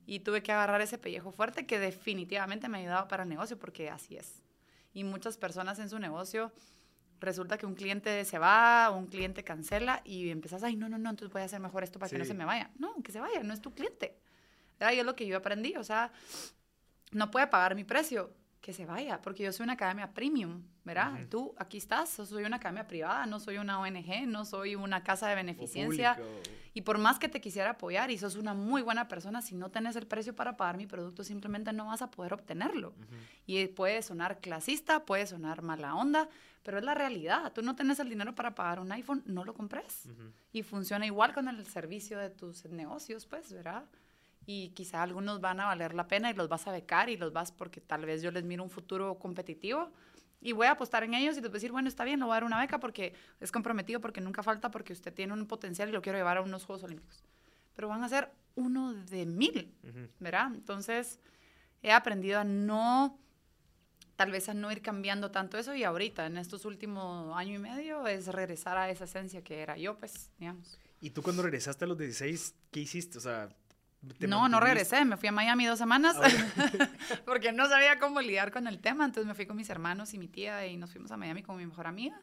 Y 0.04 0.20
tuve 0.20 0.42
que 0.42 0.52
agarrar 0.52 0.82
ese 0.82 0.98
pellejo 0.98 1.32
fuerte 1.32 1.64
que 1.64 1.78
definitivamente 1.78 2.68
me 2.68 2.76
ha 2.76 2.80
ayudado 2.82 3.08
para 3.08 3.22
el 3.22 3.30
negocio 3.30 3.58
porque 3.58 3.88
así 3.88 4.16
es. 4.18 4.42
Y 4.94 5.04
muchas 5.04 5.36
personas 5.38 5.78
en 5.78 5.88
su 5.88 5.98
negocio 5.98 6.52
resulta 7.20 7.56
que 7.56 7.66
un 7.66 7.74
cliente 7.74 8.24
se 8.24 8.38
va, 8.38 8.90
un 8.90 9.06
cliente 9.06 9.44
cancela 9.44 10.02
y 10.04 10.30
empezás, 10.30 10.62
ay, 10.64 10.76
no, 10.76 10.88
no, 10.88 10.98
no, 10.98 11.10
entonces 11.10 11.32
voy 11.32 11.42
a 11.42 11.44
hacer 11.44 11.60
mejor 11.60 11.84
esto 11.84 11.98
para 11.98 12.10
que 12.10 12.18
no 12.18 12.24
Sí. 12.24 12.28
se 12.28 12.34
me 12.34 12.44
vaya. 12.44 12.70
No, 12.78 12.94
que 13.02 13.12
se 13.12 13.20
vaya, 13.20 13.42
no 13.42 13.54
es 13.54 13.60
tu 13.60 13.72
cliente. 13.72 14.18
Y 14.80 14.98
es 14.98 15.04
lo 15.04 15.14
que 15.14 15.26
yo 15.26 15.36
aprendí, 15.36 15.76
o 15.76 15.84
sea, 15.84 16.10
no 17.12 17.30
puede 17.30 17.46
pagar 17.46 17.76
mi 17.76 17.84
precio, 17.84 18.34
que 18.62 18.72
se 18.72 18.86
vaya, 18.86 19.20
porque 19.20 19.42
yo 19.42 19.52
soy 19.52 19.64
una 19.64 19.72
academia 19.72 20.14
premium, 20.14 20.62
¿verdad? 20.84 21.26
Tú 21.28 21.52
aquí 21.58 21.78
estás, 21.78 22.16
yo 22.16 22.24
soy 22.24 22.44
una 22.44 22.56
academia 22.56 22.86
privada, 22.86 23.26
no 23.26 23.40
soy 23.40 23.58
una 23.58 23.80
ONG, 23.80 24.26
no 24.28 24.44
soy 24.44 24.76
una 24.76 25.02
casa 25.02 25.28
de 25.28 25.34
beneficencia. 25.34 26.16
Y 26.72 26.82
por 26.82 26.96
más 26.96 27.18
que 27.18 27.28
te 27.28 27.40
quisiera 27.40 27.70
apoyar 27.70 28.10
y 28.12 28.18
sos 28.18 28.36
una 28.36 28.54
muy 28.54 28.80
buena 28.80 29.08
persona, 29.08 29.42
si 29.42 29.56
no 29.56 29.70
tenés 29.70 29.96
el 29.96 30.06
precio 30.06 30.34
para 30.34 30.56
pagar 30.56 30.76
mi 30.76 30.86
producto, 30.86 31.24
simplemente 31.24 31.72
no 31.72 31.86
vas 31.86 32.02
a 32.02 32.10
poder 32.10 32.32
obtenerlo. 32.32 32.94
Y 33.46 33.66
puede 33.66 34.00
sonar 34.00 34.38
clasista, 34.38 35.04
puede 35.04 35.26
sonar 35.26 35.60
mala 35.62 35.96
onda, 35.96 36.28
pero 36.62 36.78
es 36.78 36.84
la 36.84 36.94
realidad. 36.94 37.52
Tú 37.52 37.62
no 37.62 37.74
tenés 37.74 37.98
el 37.98 38.08
dinero 38.08 38.32
para 38.36 38.54
pagar 38.54 38.78
un 38.78 38.92
iPhone, 38.92 39.24
no 39.26 39.44
lo 39.44 39.54
compres. 39.54 40.08
Y 40.52 40.62
funciona 40.62 41.04
igual 41.04 41.34
con 41.34 41.48
el 41.48 41.66
servicio 41.66 42.16
de 42.16 42.30
tus 42.30 42.64
negocios, 42.66 43.26
pues, 43.26 43.52
¿verdad? 43.52 43.84
Y 44.46 44.70
quizá 44.70 45.02
algunos 45.02 45.40
van 45.40 45.60
a 45.60 45.66
valer 45.66 45.94
la 45.94 46.08
pena 46.08 46.30
y 46.30 46.34
los 46.34 46.48
vas 46.48 46.66
a 46.66 46.72
becar 46.72 47.08
y 47.08 47.16
los 47.16 47.32
vas 47.32 47.52
porque 47.52 47.80
tal 47.80 48.04
vez 48.04 48.22
yo 48.22 48.30
les 48.30 48.44
miro 48.44 48.62
un 48.62 48.70
futuro 48.70 49.18
competitivo 49.18 49.90
y 50.42 50.52
voy 50.52 50.66
a 50.66 50.72
apostar 50.72 51.04
en 51.04 51.14
ellos 51.14 51.36
y 51.36 51.40
les 51.40 51.50
voy 51.50 51.56
a 51.56 51.58
decir, 51.58 51.70
bueno, 51.70 51.88
está 51.88 52.04
bien, 52.04 52.18
lo 52.18 52.26
voy 52.26 52.32
a 52.32 52.36
dar 52.36 52.44
una 52.44 52.60
beca 52.60 52.80
porque 52.80 53.14
es 53.40 53.52
comprometido, 53.52 54.00
porque 54.00 54.20
nunca 54.20 54.42
falta, 54.42 54.70
porque 54.70 54.92
usted 54.92 55.14
tiene 55.14 55.32
un 55.32 55.46
potencial 55.46 55.88
y 55.88 55.92
lo 55.92 56.02
quiero 56.02 56.18
llevar 56.18 56.38
a 56.38 56.40
unos 56.40 56.64
Juegos 56.64 56.82
Olímpicos. 56.82 57.22
Pero 57.76 57.88
van 57.88 58.02
a 58.02 58.08
ser 58.08 58.28
uno 58.56 58.92
de 58.92 59.24
mil. 59.24 59.72
¿verdad? 60.18 60.48
Entonces, 60.52 61.20
he 61.80 61.92
aprendido 61.92 62.40
a 62.40 62.44
no, 62.44 63.16
tal 64.16 64.32
vez 64.32 64.48
a 64.48 64.54
no 64.54 64.72
ir 64.72 64.82
cambiando 64.82 65.30
tanto 65.30 65.58
eso 65.58 65.76
y 65.76 65.84
ahorita, 65.84 66.26
en 66.26 66.36
estos 66.36 66.64
últimos 66.64 67.36
año 67.36 67.54
y 67.54 67.58
medio, 67.58 68.08
es 68.08 68.26
regresar 68.26 68.76
a 68.76 68.90
esa 68.90 69.04
esencia 69.04 69.42
que 69.44 69.60
era 69.60 69.76
yo, 69.76 69.96
pues, 69.96 70.32
digamos. 70.38 70.76
¿Y 71.00 71.10
tú 71.10 71.22
cuando 71.22 71.42
regresaste 71.42 71.84
a 71.84 71.88
los 71.88 71.98
16, 71.98 72.54
qué 72.72 72.80
hiciste? 72.80 73.18
O 73.18 73.20
sea, 73.20 73.48
¿te 73.48 73.54
No, 74.26 74.48
no 74.48 74.58
regresé, 74.60 75.04
me 75.04 75.16
fui 75.16 75.28
a 75.28 75.32
Miami 75.32 75.64
dos 75.66 75.78
semanas 75.78 76.16
Ah, 76.20 76.28
porque 77.24 77.52
no 77.52 77.68
sabía 77.68 77.98
cómo 78.00 78.20
lidiar 78.20 78.50
con 78.50 78.66
el 78.66 78.80
tema, 78.80 79.04
entonces 79.04 79.26
me 79.28 79.34
fui 79.34 79.46
con 79.46 79.56
mis 79.56 79.70
hermanos 79.70 80.12
y 80.12 80.18
mi 80.18 80.26
tía 80.28 80.66
y 80.66 80.76
nos 80.76 80.90
fuimos 80.90 81.12
a 81.12 81.16
Miami 81.16 81.42
con 81.42 81.56
mi 81.56 81.64
mejor 81.66 81.86
amiga. 81.86 82.20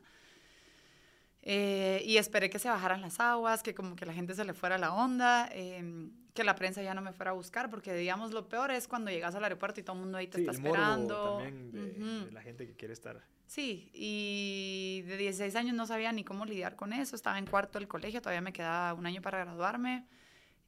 Eh, 1.41 2.03
y 2.05 2.17
esperé 2.17 2.49
que 2.49 2.59
se 2.59 2.69
bajaran 2.69 3.01
las 3.01 3.19
aguas, 3.19 3.63
que 3.63 3.73
como 3.73 3.95
que 3.95 4.05
la 4.05 4.13
gente 4.13 4.35
se 4.35 4.43
le 4.43 4.53
fuera 4.53 4.77
la 4.77 4.93
onda, 4.93 5.47
eh, 5.53 6.09
que 6.33 6.43
la 6.43 6.53
prensa 6.55 6.81
ya 6.83 6.93
no 6.93 7.01
me 7.01 7.13
fuera 7.13 7.31
a 7.31 7.33
buscar, 7.33 7.69
porque 7.69 7.93
digamos 7.93 8.31
lo 8.31 8.49
peor 8.49 8.71
es 8.71 8.87
cuando 8.87 9.09
llegas 9.09 9.35
al 9.35 9.43
aeropuerto 9.45 9.79
y 9.79 9.83
todo 9.83 9.95
el 9.95 10.01
mundo 10.01 10.17
ahí 10.17 10.27
te 10.27 10.37
Sí, 10.37 10.41
está 10.43 10.51
el 10.51 10.57
esperando. 10.65 11.37
también 11.37 11.71
de, 11.71 12.25
de 12.25 12.31
la 12.33 12.41
gente 12.41 12.67
que 12.67 12.75
quiere 12.75 12.93
estar. 12.93 13.23
Sí, 13.47 13.89
y 13.93 15.01
de 15.07 15.17
16 15.17 15.55
años 15.55 15.75
no 15.75 15.87
sabía 15.87 16.11
ni 16.11 16.23
cómo 16.23 16.45
lidiar 16.45 16.75
con 16.75 16.93
eso. 16.93 17.15
Estaba 17.15 17.39
en 17.39 17.45
cuarto 17.47 17.79
del 17.79 17.87
colegio, 17.87 18.21
todavía 18.21 18.41
me 18.41 18.53
quedaba 18.53 18.93
un 18.93 19.05
año 19.07 19.21
para 19.21 19.39
graduarme. 19.39 20.05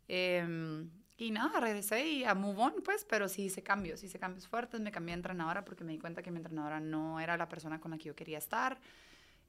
Em, 0.07 0.89
y 1.22 1.30
nada, 1.30 1.59
regresé 1.59 2.07
y 2.07 2.24
a 2.24 2.34
move 2.34 2.59
on, 2.59 2.74
pues, 2.84 3.05
pero 3.05 3.30
sí 3.30 3.43
hice 3.43 3.61
cambios, 3.61 4.03
hice 4.03 4.17
cambios 4.17 4.47
fuertes. 4.47 4.82
Me 4.82 4.91
cambié 4.91 5.13
de 5.13 5.19
entrenadora 5.19 5.63
porque 5.63 5.84
me 5.84 5.91
di 5.91 5.99
cuenta 5.99 6.24
que 6.24 6.32
mi 6.32 6.38
entrenadora 6.38 6.80
no 6.80 7.19
era 7.19 7.38
la 7.38 7.47
persona 7.47 7.80
con 7.80 7.91
la 7.91 7.99
que 7.99 8.05
yo 8.05 8.15
quería 8.15 8.39
estar. 8.39 8.80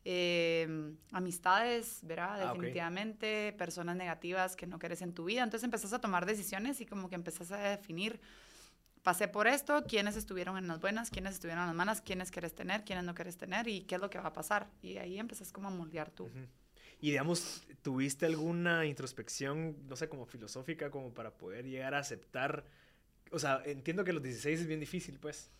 Em, 0.04 0.98
amistades, 1.12 2.00
¿verdad? 2.02 2.42
Ah. 2.42 2.52
Definitivamente. 2.52 3.54
Personas 3.54 3.96
negativas 3.96 4.54
que 4.54 4.66
no 4.66 4.78
querés 4.78 5.00
en 5.00 5.14
tu 5.14 5.24
vida. 5.24 5.42
Entonces 5.42 5.64
empezás 5.64 5.94
a 5.94 6.00
tomar 6.00 6.26
decisiones 6.26 6.78
y 6.82 6.86
como 6.86 7.08
que 7.08 7.14
empezás 7.14 7.50
a 7.52 7.58
definir 7.58 8.20
pasé 9.02 9.26
por 9.26 9.46
esto, 9.46 9.82
quiénes 9.84 10.16
estuvieron 10.16 10.56
en 10.58 10.68
las 10.68 10.78
buenas, 10.78 11.10
quiénes 11.10 11.32
estuvieron 11.34 11.62
en 11.62 11.68
las 11.68 11.76
malas, 11.76 12.00
quiénes 12.02 12.30
quieres 12.30 12.54
tener, 12.54 12.84
quiénes 12.84 13.04
no 13.04 13.14
quieres 13.14 13.36
tener 13.36 13.66
y 13.66 13.80
qué 13.82 13.96
es 13.96 14.00
lo 14.00 14.10
que 14.10 14.18
va 14.18 14.28
a 14.28 14.32
pasar. 14.32 14.68
Y 14.82 14.98
ahí 14.98 15.18
empezás 15.18 15.52
como 15.52 15.68
a 15.68 15.70
moldear 15.70 16.10
tú. 16.10 16.24
Ujú. 16.24 16.46
Y 17.02 17.10
digamos, 17.10 17.66
¿tuviste 17.82 18.26
alguna 18.26 18.86
introspección, 18.86 19.76
no 19.88 19.96
sé, 19.96 20.08
como 20.08 20.24
filosófica, 20.24 20.88
como 20.90 21.12
para 21.12 21.36
poder 21.36 21.66
llegar 21.66 21.94
a 21.94 21.98
aceptar? 21.98 22.64
O 23.32 23.40
sea, 23.40 23.60
entiendo 23.66 24.04
que 24.04 24.12
los 24.12 24.22
16 24.22 24.60
es 24.60 24.66
bien 24.68 24.78
difícil, 24.78 25.18
pues. 25.18 25.50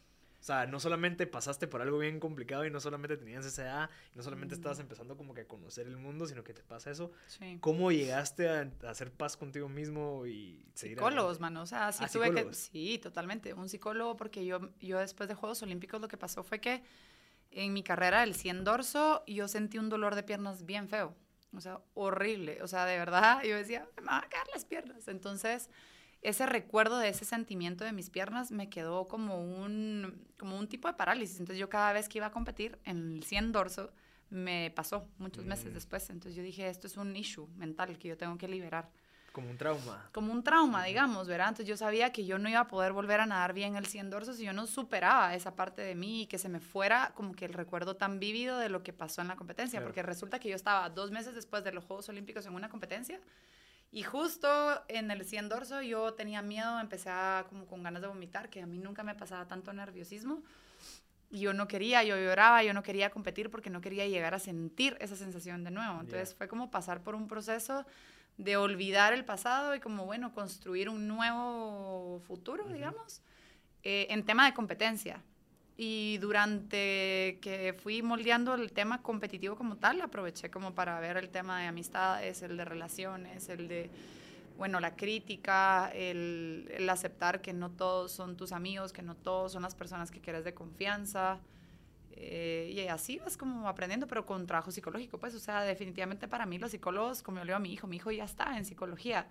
O 0.40 0.44
sea, 0.44 0.66
no 0.66 0.78
solamente 0.78 1.26
pasaste 1.26 1.66
por 1.66 1.82
algo 1.82 1.98
bien 1.98 2.20
complicado 2.20 2.64
y 2.64 2.70
no 2.70 2.78
solamente 2.78 3.16
tenías 3.16 3.44
esa 3.44 3.62
edad, 3.62 3.90
no 4.14 4.22
solamente 4.22 4.54
estabas 4.54 4.78
empezando 4.78 5.16
como 5.16 5.34
que 5.34 5.40
a 5.40 5.48
conocer 5.48 5.88
el 5.88 5.96
mundo, 5.96 6.26
sino 6.26 6.44
que 6.44 6.54
te 6.54 6.62
pasa 6.62 6.92
eso. 6.92 7.10
Sí. 7.26 7.58
¿Cómo 7.60 7.90
llegaste 7.90 8.48
a, 8.48 8.70
a 8.84 8.90
hacer 8.90 9.12
paz 9.12 9.36
contigo 9.36 9.68
mismo 9.68 10.24
y 10.26 10.64
seguir 10.74 10.98
Psicólogos, 10.98 11.40
mano, 11.40 11.62
o 11.62 11.66
sea, 11.66 11.90
sí 11.90 12.04
Ah, 12.04 12.08
tuve 12.08 12.32
que, 12.32 12.54
sí, 12.54 12.98
totalmente, 12.98 13.52
un 13.52 13.68
psicólogo 13.68 14.16
porque 14.16 14.44
yo, 14.46 14.70
yo 14.80 14.98
después 15.00 15.28
de 15.28 15.34
Juegos 15.34 15.60
Olímpicos 15.62 16.00
lo 16.00 16.06
que 16.06 16.16
pasó 16.16 16.44
fue 16.44 16.60
que 16.60 16.82
en 17.52 17.72
mi 17.72 17.82
carrera 17.82 18.20
del 18.20 18.34
100 18.34 18.64
dorso 18.64 19.24
yo 19.26 19.46
sentí 19.46 19.78
un 19.78 19.88
dolor 19.88 20.14
de 20.14 20.22
piernas 20.22 20.64
bien 20.64 20.88
feo, 20.88 21.14
o 21.54 21.60
sea, 21.60 21.80
horrible, 21.94 22.62
o 22.62 22.68
sea, 22.68 22.86
de 22.86 22.96
verdad, 22.98 23.42
yo 23.42 23.56
decía, 23.56 23.86
me 24.00 24.06
van 24.06 24.24
a 24.24 24.28
caer 24.28 24.46
las 24.54 24.64
piernas, 24.64 25.08
entonces 25.08 25.68
ese 26.22 26.46
recuerdo 26.46 26.98
de 26.98 27.08
ese 27.08 27.24
sentimiento 27.24 27.84
de 27.84 27.92
mis 27.92 28.08
piernas 28.08 28.52
me 28.52 28.70
quedó 28.70 29.08
como 29.08 29.40
un, 29.44 30.26
como 30.38 30.58
un 30.58 30.68
tipo 30.68 30.88
de 30.88 30.94
parálisis, 30.94 31.40
entonces 31.40 31.58
yo 31.58 31.68
cada 31.68 31.92
vez 31.92 32.08
que 32.08 32.18
iba 32.18 32.26
a 32.26 32.30
competir 32.32 32.78
en 32.84 33.16
el 33.16 33.24
100 33.24 33.52
dorso 33.52 33.92
me 34.30 34.70
pasó 34.74 35.08
muchos 35.18 35.44
meses 35.44 35.70
Mm. 35.70 35.74
después, 35.74 36.08
entonces 36.10 36.34
yo 36.36 36.42
dije, 36.42 36.68
esto 36.68 36.86
es 36.86 36.96
un 36.96 37.14
issue 37.16 37.48
mental 37.56 37.98
que 37.98 38.08
yo 38.08 38.16
tengo 38.16 38.38
que 38.38 38.48
liberar 38.48 38.88
Como 39.32 39.50
un 39.50 39.56
trauma. 39.56 40.08
como 40.12 40.32
un 40.32 40.44
trauma, 40.44 40.84
digamos, 40.84 41.26
¿verdad? 41.26 41.48
Entonces 41.48 41.66
yo 41.66 41.76
sabía 41.76 42.12
que 42.12 42.24
yo 42.26 42.38
no 42.38 42.48
iba 42.48 42.60
a 42.60 42.68
poder 42.68 42.92
volver 42.92 43.20
a 43.20 43.26
nadar 43.26 43.54
bien 43.54 43.76
el 43.76 43.86
100 43.86 44.10
dorso 44.10 44.34
si 44.34 44.44
yo 44.44 44.52
no 44.52 44.66
superaba 44.66 45.34
esa 45.34 45.54
parte 45.56 45.80
de 45.82 45.94
mí 45.94 46.22
y 46.22 46.26
que 46.26 46.38
se 46.38 46.48
me 46.50 46.60
fuera 46.60 47.12
como 47.14 47.34
que 47.34 47.46
el 47.46 47.54
recuerdo 47.54 47.96
tan 47.96 48.20
vívido 48.20 48.58
de 48.58 48.68
lo 48.68 48.82
que 48.82 48.92
pasó 48.92 49.22
en 49.22 49.28
la 49.28 49.36
competencia, 49.36 49.78
Claro. 49.78 49.88
porque 49.88 50.02
resulta 50.02 50.38
que 50.38 50.48
yo 50.50 50.54
estaba 50.56 50.90
dos 50.90 51.10
meses 51.10 51.34
después 51.34 51.64
de 51.64 51.72
los 51.72 51.84
Juegos 51.84 52.08
Olímpicos 52.10 52.44
en 52.46 52.54
una 52.54 52.68
competencia 52.68 53.18
y 53.90 54.02
justo 54.02 54.48
en 54.88 55.10
el 55.10 55.24
100 55.24 55.48
dorso 55.48 55.80
yo 55.82 56.14
tenía 56.14 56.42
miedo, 56.42 56.78
empecé 56.80 57.10
a, 57.10 57.44
como 57.48 57.66
con 57.66 57.82
ganas 57.82 58.02
de 58.02 58.08
vomitar, 58.08 58.48
que 58.50 58.62
a 58.62 58.66
mí 58.66 58.78
nunca 58.78 59.02
me 59.02 59.14
pasaba 59.14 59.46
tanto 59.46 59.72
nerviosismo. 59.72 60.42
Y 61.30 61.40
yo 61.40 61.54
no 61.54 61.66
quería, 61.66 62.02
yo 62.04 62.16
lloraba, 62.16 62.62
yo 62.62 62.74
no 62.74 62.82
quería 62.82 63.08
competir 63.08 63.50
porque 63.50 63.70
no 63.70 63.80
quería 63.80 64.06
llegar 64.06 64.34
a 64.34 64.38
sentir 64.38 64.98
esa 65.00 65.16
sensación 65.16 65.64
de 65.64 65.70
nuevo. 65.70 66.00
Entonces 66.00 66.34
fue 66.34 66.46
como 66.48 66.70
pasar 66.70 67.02
por 67.02 67.14
un 67.14 67.26
proceso 67.28 67.86
de 68.38 68.56
olvidar 68.56 69.12
el 69.12 69.24
pasado 69.24 69.74
y 69.74 69.80
como, 69.80 70.04
bueno, 70.04 70.32
construir 70.32 70.88
un 70.88 71.06
nuevo 71.06 72.20
futuro, 72.26 72.68
digamos, 72.68 73.22
eh, 73.82 74.06
en 74.10 74.24
tema 74.24 74.46
de 74.46 74.54
competencia. 74.54 75.22
Y 75.76 76.18
durante 76.18 77.38
que 77.40 77.74
fui 77.82 78.02
moldeando 78.02 78.54
el 78.54 78.72
tema 78.72 79.02
competitivo 79.02 79.56
como 79.56 79.76
tal, 79.76 80.00
aproveché 80.00 80.50
como 80.50 80.74
para 80.74 81.00
ver 81.00 81.16
el 81.16 81.30
tema 81.30 81.60
de 81.60 81.66
amistades, 81.66 82.42
el 82.42 82.56
de 82.56 82.64
relaciones, 82.64 83.48
el 83.48 83.68
de, 83.68 83.90
bueno, 84.58 84.80
la 84.80 84.94
crítica, 84.94 85.90
el, 85.94 86.70
el 86.72 86.88
aceptar 86.88 87.40
que 87.40 87.52
no 87.52 87.70
todos 87.70 88.12
son 88.12 88.36
tus 88.36 88.52
amigos, 88.52 88.92
que 88.92 89.02
no 89.02 89.14
todos 89.16 89.52
son 89.52 89.62
las 89.62 89.74
personas 89.74 90.10
que 90.10 90.20
quieres 90.20 90.44
de 90.44 90.54
confianza. 90.54 91.40
Eh, 92.14 92.70
y 92.74 92.86
así 92.88 93.18
vas 93.18 93.36
como 93.36 93.68
aprendiendo, 93.68 94.06
pero 94.06 94.26
con 94.26 94.46
trabajo 94.46 94.70
psicológico, 94.70 95.18
pues, 95.18 95.34
o 95.34 95.38
sea, 95.38 95.62
definitivamente 95.62 96.28
para 96.28 96.46
mí 96.46 96.58
los 96.58 96.70
psicólogos, 96.70 97.22
como 97.22 97.38
yo 97.38 97.44
le 97.44 97.50
digo 97.50 97.56
a 97.56 97.60
mi 97.60 97.72
hijo, 97.72 97.86
mi 97.86 97.96
hijo 97.96 98.10
ya 98.10 98.24
está 98.24 98.56
en 98.56 98.64
psicología, 98.64 99.28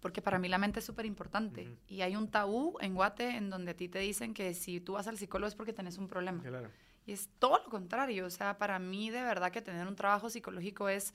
porque 0.00 0.20
para 0.22 0.38
mí 0.38 0.48
la 0.48 0.58
mente 0.58 0.80
es 0.80 0.84
súper 0.84 1.06
importante. 1.06 1.68
Y 1.86 2.00
hay 2.00 2.16
un 2.16 2.28
tabú 2.28 2.76
en 2.80 2.94
Guate 2.94 3.36
en 3.36 3.50
donde 3.50 3.72
a 3.72 3.76
ti 3.76 3.88
te 3.88 4.00
dicen 4.00 4.34
que 4.34 4.54
si 4.54 4.80
tú 4.80 4.94
vas 4.94 5.06
al 5.06 5.18
psicólogo 5.18 5.48
es 5.48 5.54
porque 5.54 5.72
tenés 5.72 5.98
un 5.98 6.08
problema. 6.08 6.42
Claro. 6.42 6.70
Y 7.06 7.12
es 7.12 7.28
todo 7.38 7.58
lo 7.58 7.68
contrario, 7.68 8.26
o 8.26 8.30
sea, 8.30 8.58
para 8.58 8.78
mí 8.78 9.10
de 9.10 9.22
verdad 9.22 9.50
que 9.52 9.60
tener 9.60 9.86
un 9.86 9.96
trabajo 9.96 10.30
psicológico 10.30 10.88
es 10.88 11.14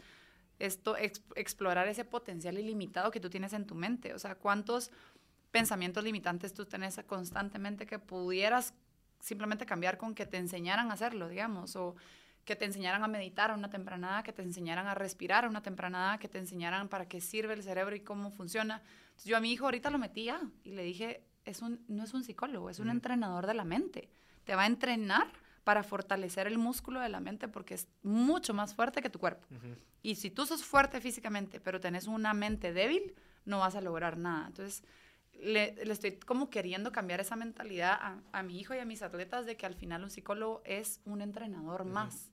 esto, 0.60 0.98
ex- 0.98 1.22
explorar 1.36 1.88
ese 1.88 2.04
potencial 2.06 2.58
ilimitado 2.58 3.10
que 3.12 3.20
tú 3.20 3.30
tienes 3.30 3.54
en 3.54 3.66
tu 3.66 3.76
mente, 3.76 4.14
o 4.14 4.20
sea, 4.20 4.36
cuántos 4.36 4.92
pensamientos 5.52 6.04
limitantes 6.04 6.54
tú 6.54 6.66
tenés 6.66 7.00
constantemente 7.08 7.86
que 7.86 8.00
pudieras 8.00 8.74
simplemente 9.20 9.66
cambiar 9.66 9.98
con 9.98 10.16
que 10.16 10.26
te 10.26 10.38
enseñaran 10.38 10.92
a 10.92 10.94
hacerlo, 10.94 11.28
digamos, 11.28 11.76
o 11.76 11.96
que 12.46 12.56
te 12.56 12.66
enseñaran 12.66 13.04
a 13.04 13.08
meditar 13.08 13.52
a 13.52 13.56
una 13.56 13.70
tempranada, 13.70 14.24
que 14.24 14.32
te 14.32 14.42
enseñaran 14.42 14.88
a 14.88 14.96
respirar 14.96 15.46
a 15.46 15.50
una 15.50 15.62
tempranada, 15.62 16.18
que 16.18 16.30
te 16.30 16.38
enseñaran 16.38 16.88
para 16.88 17.08
qué 17.08 17.20
sirve 17.20 17.54
el 17.54 17.62
cerebro 17.62 17.96
y 17.96 18.00
cómo 18.00 18.32
funciona. 18.32 18.82
Entonces, 19.10 19.26
yo 19.26 19.36
a 19.36 19.42
mi 19.42 19.52
hijo 19.52 19.66
ahorita 19.66 19.90
lo 19.90 19.98
metía 19.98 20.40
y 20.64 20.72
le 20.72 20.84
dije, 20.84 21.24
es 21.44 21.62
un, 21.62 21.84
no 21.88 22.04
es 22.04 22.14
un 22.14 22.24
psicólogo, 22.24 22.70
es 22.70 22.80
un 22.80 22.90
entrenador 22.90 23.48
de 23.48 23.54
la 23.54 23.66
mente. 23.66 24.10
Te 24.46 24.56
va 24.56 24.64
a 24.64 24.68
entrenar 24.68 25.28
para 25.66 25.84
fortalecer 25.84 26.48
el 26.48 26.58
músculo 26.58 27.02
de 27.02 27.10
la 27.10 27.20
mente 27.20 27.50
porque 27.50 27.74
es 27.74 27.90
mucho 28.02 28.54
más 28.54 28.74
fuerte 28.74 29.02
que 29.02 29.10
tu 29.10 29.20
cuerpo. 29.20 29.46
Y 30.02 30.16
si 30.16 30.30
tú 30.30 30.46
sos 30.46 30.64
fuerte 30.64 31.02
físicamente, 31.02 31.60
pero 31.60 31.82
tenés 31.82 32.08
una 32.08 32.34
mente 32.34 32.72
débil, 32.72 33.14
no 33.44 33.60
vas 33.60 33.76
a 33.76 33.82
lograr 33.82 34.18
nada. 34.18 34.48
Entonces, 34.48 34.86
le, 35.42 35.74
le 35.86 35.94
estoy 35.94 36.18
como 36.18 36.50
queriendo 36.50 36.92
cambiar 36.92 37.20
esa 37.20 37.36
mentalidad 37.36 37.94
a, 37.94 38.22
a 38.32 38.44
mi 38.44 38.60
hijo 38.60 38.74
y 38.74 38.80
a 38.80 38.86
mis 38.86 39.02
atletas 39.02 39.46
de 39.46 39.58
que 39.58 39.66
al 39.66 39.76
final 39.76 40.04
un 40.04 40.10
psicólogo 40.10 40.62
es 40.66 41.02
un 41.06 41.22
entrenador 41.22 41.82
Ujú. 41.82 41.92
más. 41.92 42.32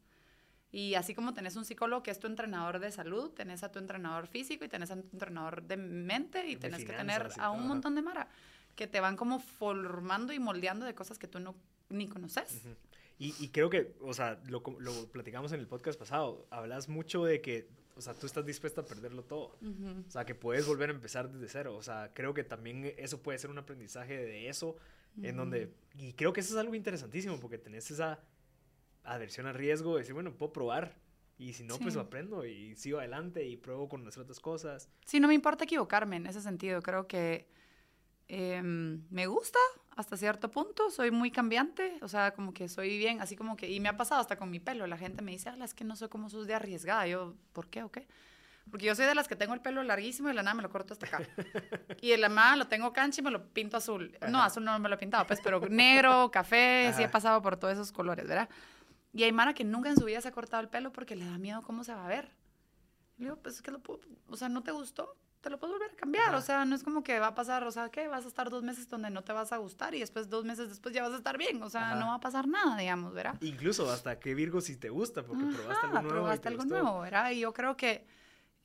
Y 0.71 0.95
así 0.95 1.15
como 1.15 1.35
tenés 1.35 1.55
un 1.55 1.65
psicólogo 1.65 2.03
que 2.03 2.11
es 2.11 2.19
tu 2.19 2.27
entrenador 2.27 2.81
de 2.81 2.91
salud, 2.91 3.31
tenés 3.31 3.63
a 3.63 3.71
tu 3.71 3.79
entrenador 3.79 4.27
físico 4.27 4.65
y 4.65 4.69
tenés 4.69 4.91
a 4.91 4.97
tu 4.97 5.09
entrenador 5.13 5.63
de 5.63 5.77
mente 5.77 6.49
y 6.49 6.55
De 6.57 6.63
tenés 6.63 6.85
que 6.85 6.93
tener 6.93 7.19
finanzas 7.23 7.39
a 7.39 7.51
un 7.51 7.69
montón 7.69 7.95
de 7.95 8.03
mara 8.03 8.29
que 8.75 8.89
te 8.89 8.99
van 8.99 9.17
como 9.17 9.39
formando 9.39 10.33
y 10.33 10.41
moldeando 10.41 10.85
de 10.85 10.95
cosas 10.95 11.19
que 11.19 11.29
tú 11.29 11.39
no 11.39 11.55
ni 11.91 12.09
conoces. 12.09 12.57
Ujú. 12.57 12.75
Y, 13.19 13.35
y 13.39 13.51
creo 13.51 13.71
que, 13.71 13.95
o 14.01 14.13
sea, 14.13 14.41
lo, 14.47 14.65
lo 14.81 15.07
platicamos 15.13 15.53
en 15.53 15.61
el 15.61 15.69
podcast 15.69 15.97
pasado, 15.97 16.49
hablas 16.51 16.89
mucho 16.89 17.25
de 17.25 17.41
que, 17.41 17.69
o 17.97 18.01
sea, 18.01 18.15
tú 18.15 18.27
estás 18.27 18.45
dispuesta 18.45 18.81
a 18.81 18.85
perderlo 18.85 19.23
todo. 19.25 19.57
Ujú. 19.63 20.05
O 20.07 20.11
sea, 20.11 20.25
que 20.25 20.35
puedes 20.35 20.67
volver 20.67 20.91
a 20.91 20.93
empezar 20.93 21.31
desde 21.31 21.49
cero. 21.49 21.77
O 21.77 21.83
sea, 21.83 22.13
creo 22.15 22.35
que 22.35 22.45
también 22.45 22.93
eso 22.97 23.23
puede 23.23 23.39
ser 23.39 23.51
un 23.51 23.59
aprendizaje 23.59 24.17
de 24.17 24.49
eso, 24.49 24.77
en 25.23 25.37
donde, 25.37 25.73
y 25.97 26.13
creo 26.15 26.33
que 26.33 26.41
eso 26.41 26.55
es 26.55 26.59
algo 26.61 26.75
interesantísimo, 26.75 27.39
porque 27.39 27.57
tenés 27.59 27.89
esa 27.91 28.19
aversión 29.05 29.47
al 29.47 29.55
riesgo, 29.55 29.95
de 29.95 30.01
decir, 30.01 30.15
bueno, 30.15 30.35
puedo 30.37 30.53
probar, 30.53 30.97
y 31.39 31.53
si 31.53 31.63
no, 31.65 31.79
pues 31.79 31.95
Sí. 31.95 32.01
aprendo 32.01 32.45
y 32.45 32.75
sigo 32.77 32.99
adelante 32.99 33.45
y 33.47 33.57
pruebo 33.57 33.89
con 33.89 34.05
las 34.05 34.17
otras 34.19 34.41
cosas. 34.41 34.89
Sí, 35.05 35.21
no 35.21 35.29
me 35.29 35.35
importa 35.35 35.65
equivocarme 35.65 36.17
en 36.17 36.27
ese 36.27 36.41
sentido. 36.41 36.81
Creo 36.83 37.07
que 37.07 37.49
em, 38.29 39.05
me 39.11 39.27
gusta 39.27 39.59
hasta 39.97 40.17
cierto 40.17 40.51
punto. 40.51 40.91
Soy 40.91 41.11
muy 41.11 41.31
cambiante. 41.31 41.99
O 42.03 42.09
sea, 42.09 42.33
como 42.35 42.53
que 42.53 42.69
soy 42.69 42.99
bien, 42.99 43.21
así 43.21 43.37
como 43.37 43.57
que... 43.57 43.71
Y 43.71 43.81
me 43.81 43.89
ha 43.89 43.97
pasado 43.97 44.21
hasta 44.21 44.37
con 44.37 44.51
mi 44.51 44.61
pelo. 44.61 44.87
La 44.87 44.99
gente 44.99 45.23
me 45.23 45.31
dice, 45.33 45.49
"Ala, 45.49 45.65
es 45.65 45.75
que 45.75 45.85
no 45.85 45.97
soy 45.97 46.09
como 46.09 46.29
sos 46.31 46.47
de 46.47 46.55
arriesgada. 46.55 47.07
Yo, 47.07 47.35
¿por 47.53 47.69
qué 47.69 47.83
o 47.83 47.91
qué? 47.91 48.07
Porque 48.71 48.87
yo 48.87 48.95
soy 48.95 49.05
de 49.05 49.15
las 49.15 49.29
que 49.29 49.37
tengo 49.37 49.53
el 49.55 49.61
pelo 49.61 49.83
larguísimo 49.83 50.29
y 50.29 50.31
de 50.31 50.35
la 50.37 50.43
nada 50.43 50.55
me 50.55 50.63
lo 50.63 50.71
corto 50.71 50.95
hasta 50.95 51.07
acá. 51.07 51.19
y 52.01 52.11
de 52.11 52.17
la 52.19 52.29
nada 52.31 52.57
lo 52.57 52.67
tengo 52.67 52.93
cancha 52.93 53.21
y 53.21 53.25
me 53.25 53.31
lo 53.31 53.47
pinto 53.53 53.77
azul. 53.77 54.17
No, 54.31 54.39
Ajá. 54.39 54.47
azul 54.47 54.65
no 54.65 54.79
me 54.79 54.89
lo 54.89 54.95
he 54.95 54.99
pintado, 54.99 55.27
pues, 55.27 55.41
pero 55.43 55.61
negro, 55.69 56.31
café, 56.33 56.91
sí 56.95 57.03
he 57.03 57.05
Ajá. 57.05 57.13
pasado 57.13 57.43
por 57.43 57.57
todos 57.59 57.75
esos 57.75 57.93
colores, 57.93 58.27
¿verdad? 58.27 58.49
Y 59.13 59.23
hay 59.23 59.33
Mara 59.33 59.53
que 59.55 59.65
nunca 59.65 59.91
en 59.91 59.97
su 59.97 60.07
vida 60.07 60.21
se 60.23 60.29
ha 60.29 60.33
cortado 60.33 60.63
el 60.63 60.69
pelo 60.71 60.93
porque 60.93 61.15
le 61.15 61.25
da 61.27 61.37
miedo 61.39 61.61
cómo 61.63 61.85
se 61.85 61.95
va 61.95 62.05
a 62.07 62.09
ver. 62.09 62.31
Le 63.19 63.27
digo, 63.27 63.37
pues 63.37 63.57
es 63.57 63.63
que 63.63 63.71
lo 63.71 63.79
puedo, 63.81 64.01
o 64.29 64.37
sea, 64.37 64.49
no 64.49 64.63
te 64.65 64.73
gustó, 64.73 65.15
te 65.45 65.51
lo 65.51 65.59
puedes 65.59 65.75
volver 65.75 65.93
a 65.93 65.95
cambiar. 65.97 66.29
Ajá. 66.31 66.39
O 66.39 66.41
sea, 66.41 66.65
no 66.65 66.75
es 66.75 66.83
como 66.83 67.03
que 67.05 67.21
va 67.21 67.29
a 67.29 67.35
pasar, 67.35 67.63
o 67.65 67.71
sea, 67.71 67.91
¿qué? 67.91 68.09
Vas 68.09 68.25
a 68.25 68.29
estar 68.29 68.49
dos 68.51 68.63
meses 68.63 68.89
donde 68.89 69.11
no 69.11 69.23
te 69.23 69.33
vas 69.33 69.53
a 69.53 69.59
gustar 69.59 69.95
y 69.95 70.01
después 70.01 70.29
dos 70.31 70.45
meses 70.45 70.71
después 70.71 70.95
ya 70.95 71.03
vas 71.03 71.13
a 71.13 71.17
estar 71.19 71.37
bien. 71.39 71.63
O 71.63 71.69
sea, 71.71 71.89
Ajá. 71.93 71.95
no 71.97 72.07
va 72.09 72.15
a 72.15 72.21
pasar 72.21 72.49
nada, 72.49 72.77
digamos, 72.79 73.13
¿verdad? 73.13 73.37
Incluso 73.43 73.91
hasta 73.93 74.19
que 74.19 74.35
Virgo 74.35 74.61
si 74.61 74.77
te 74.77 74.89
gusta, 74.89 75.23
porque 75.23 75.45
probaste 75.45 75.87
algo 75.87 76.01
nuevo. 76.03 76.09
y 76.09 76.13
probaste 76.13 76.43
te 76.43 76.49
algo 76.49 76.63
gustó. 76.63 76.83
nuevo, 76.83 77.01
¿verdad? 77.01 77.31
Y 77.31 77.41
yo 77.41 77.53
creo 77.53 77.77
que 77.77 78.07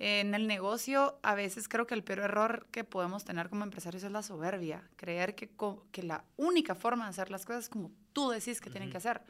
En 0.01 0.33
el 0.33 0.47
negocio, 0.47 1.19
a 1.23 1.35
veces 1.35 1.67
creo 1.67 1.85
que 1.85 1.93
el 1.93 2.05
peor 2.05 2.19
error 2.19 2.67
que 2.71 2.85
podemos 2.85 3.25
tener 3.25 3.49
como 3.49 3.65
empresarios 3.65 4.01
es 4.03 4.11
la 4.11 4.23
soberbia. 4.23 4.89
Creer 4.95 5.35
que, 5.35 5.51
que 5.91 6.03
la 6.03 6.23
única 6.37 6.73
forma 6.73 7.03
de 7.03 7.09
hacer 7.09 7.29
las 7.29 7.45
cosas 7.45 7.65
es 7.65 7.69
como 7.69 7.91
tú 8.13 8.29
decís 8.29 8.61
que 8.61 8.69
tienen 8.69 8.89
que 8.89 8.95
hacer. 8.95 9.21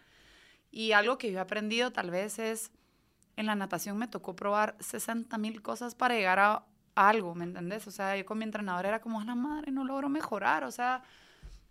Y 0.70 0.92
algo 0.92 1.18
que 1.18 1.32
yo 1.32 1.40
he 1.40 1.42
aprendido 1.42 1.92
tal 1.92 2.12
vez 2.12 2.38
es, 2.38 2.72
en 3.36 3.48
la 3.48 3.56
natación 3.56 3.98
me 3.98 4.08
tocó 4.08 4.36
probar 4.36 4.76
60 4.80 5.36
mil 5.40 5.64
cosas 5.64 5.96
para 5.96 6.14
llegar 6.14 6.38
a 6.38 6.66
algo, 6.96 7.36
¿me 7.36 7.46
entendés? 7.46 7.88
O 7.88 7.92
sea, 7.92 8.16
yo 8.18 8.26
con 8.26 8.38
mi 8.38 8.44
entrenador 8.44 8.86
era 8.86 9.00
como, 9.02 9.20
a 9.22 9.26
la 9.26 9.36
madre, 9.36 9.72
no 9.72 9.84
logro 9.84 10.10
mejorar. 10.10 10.64
O 10.64 10.72
sea, 10.72 11.04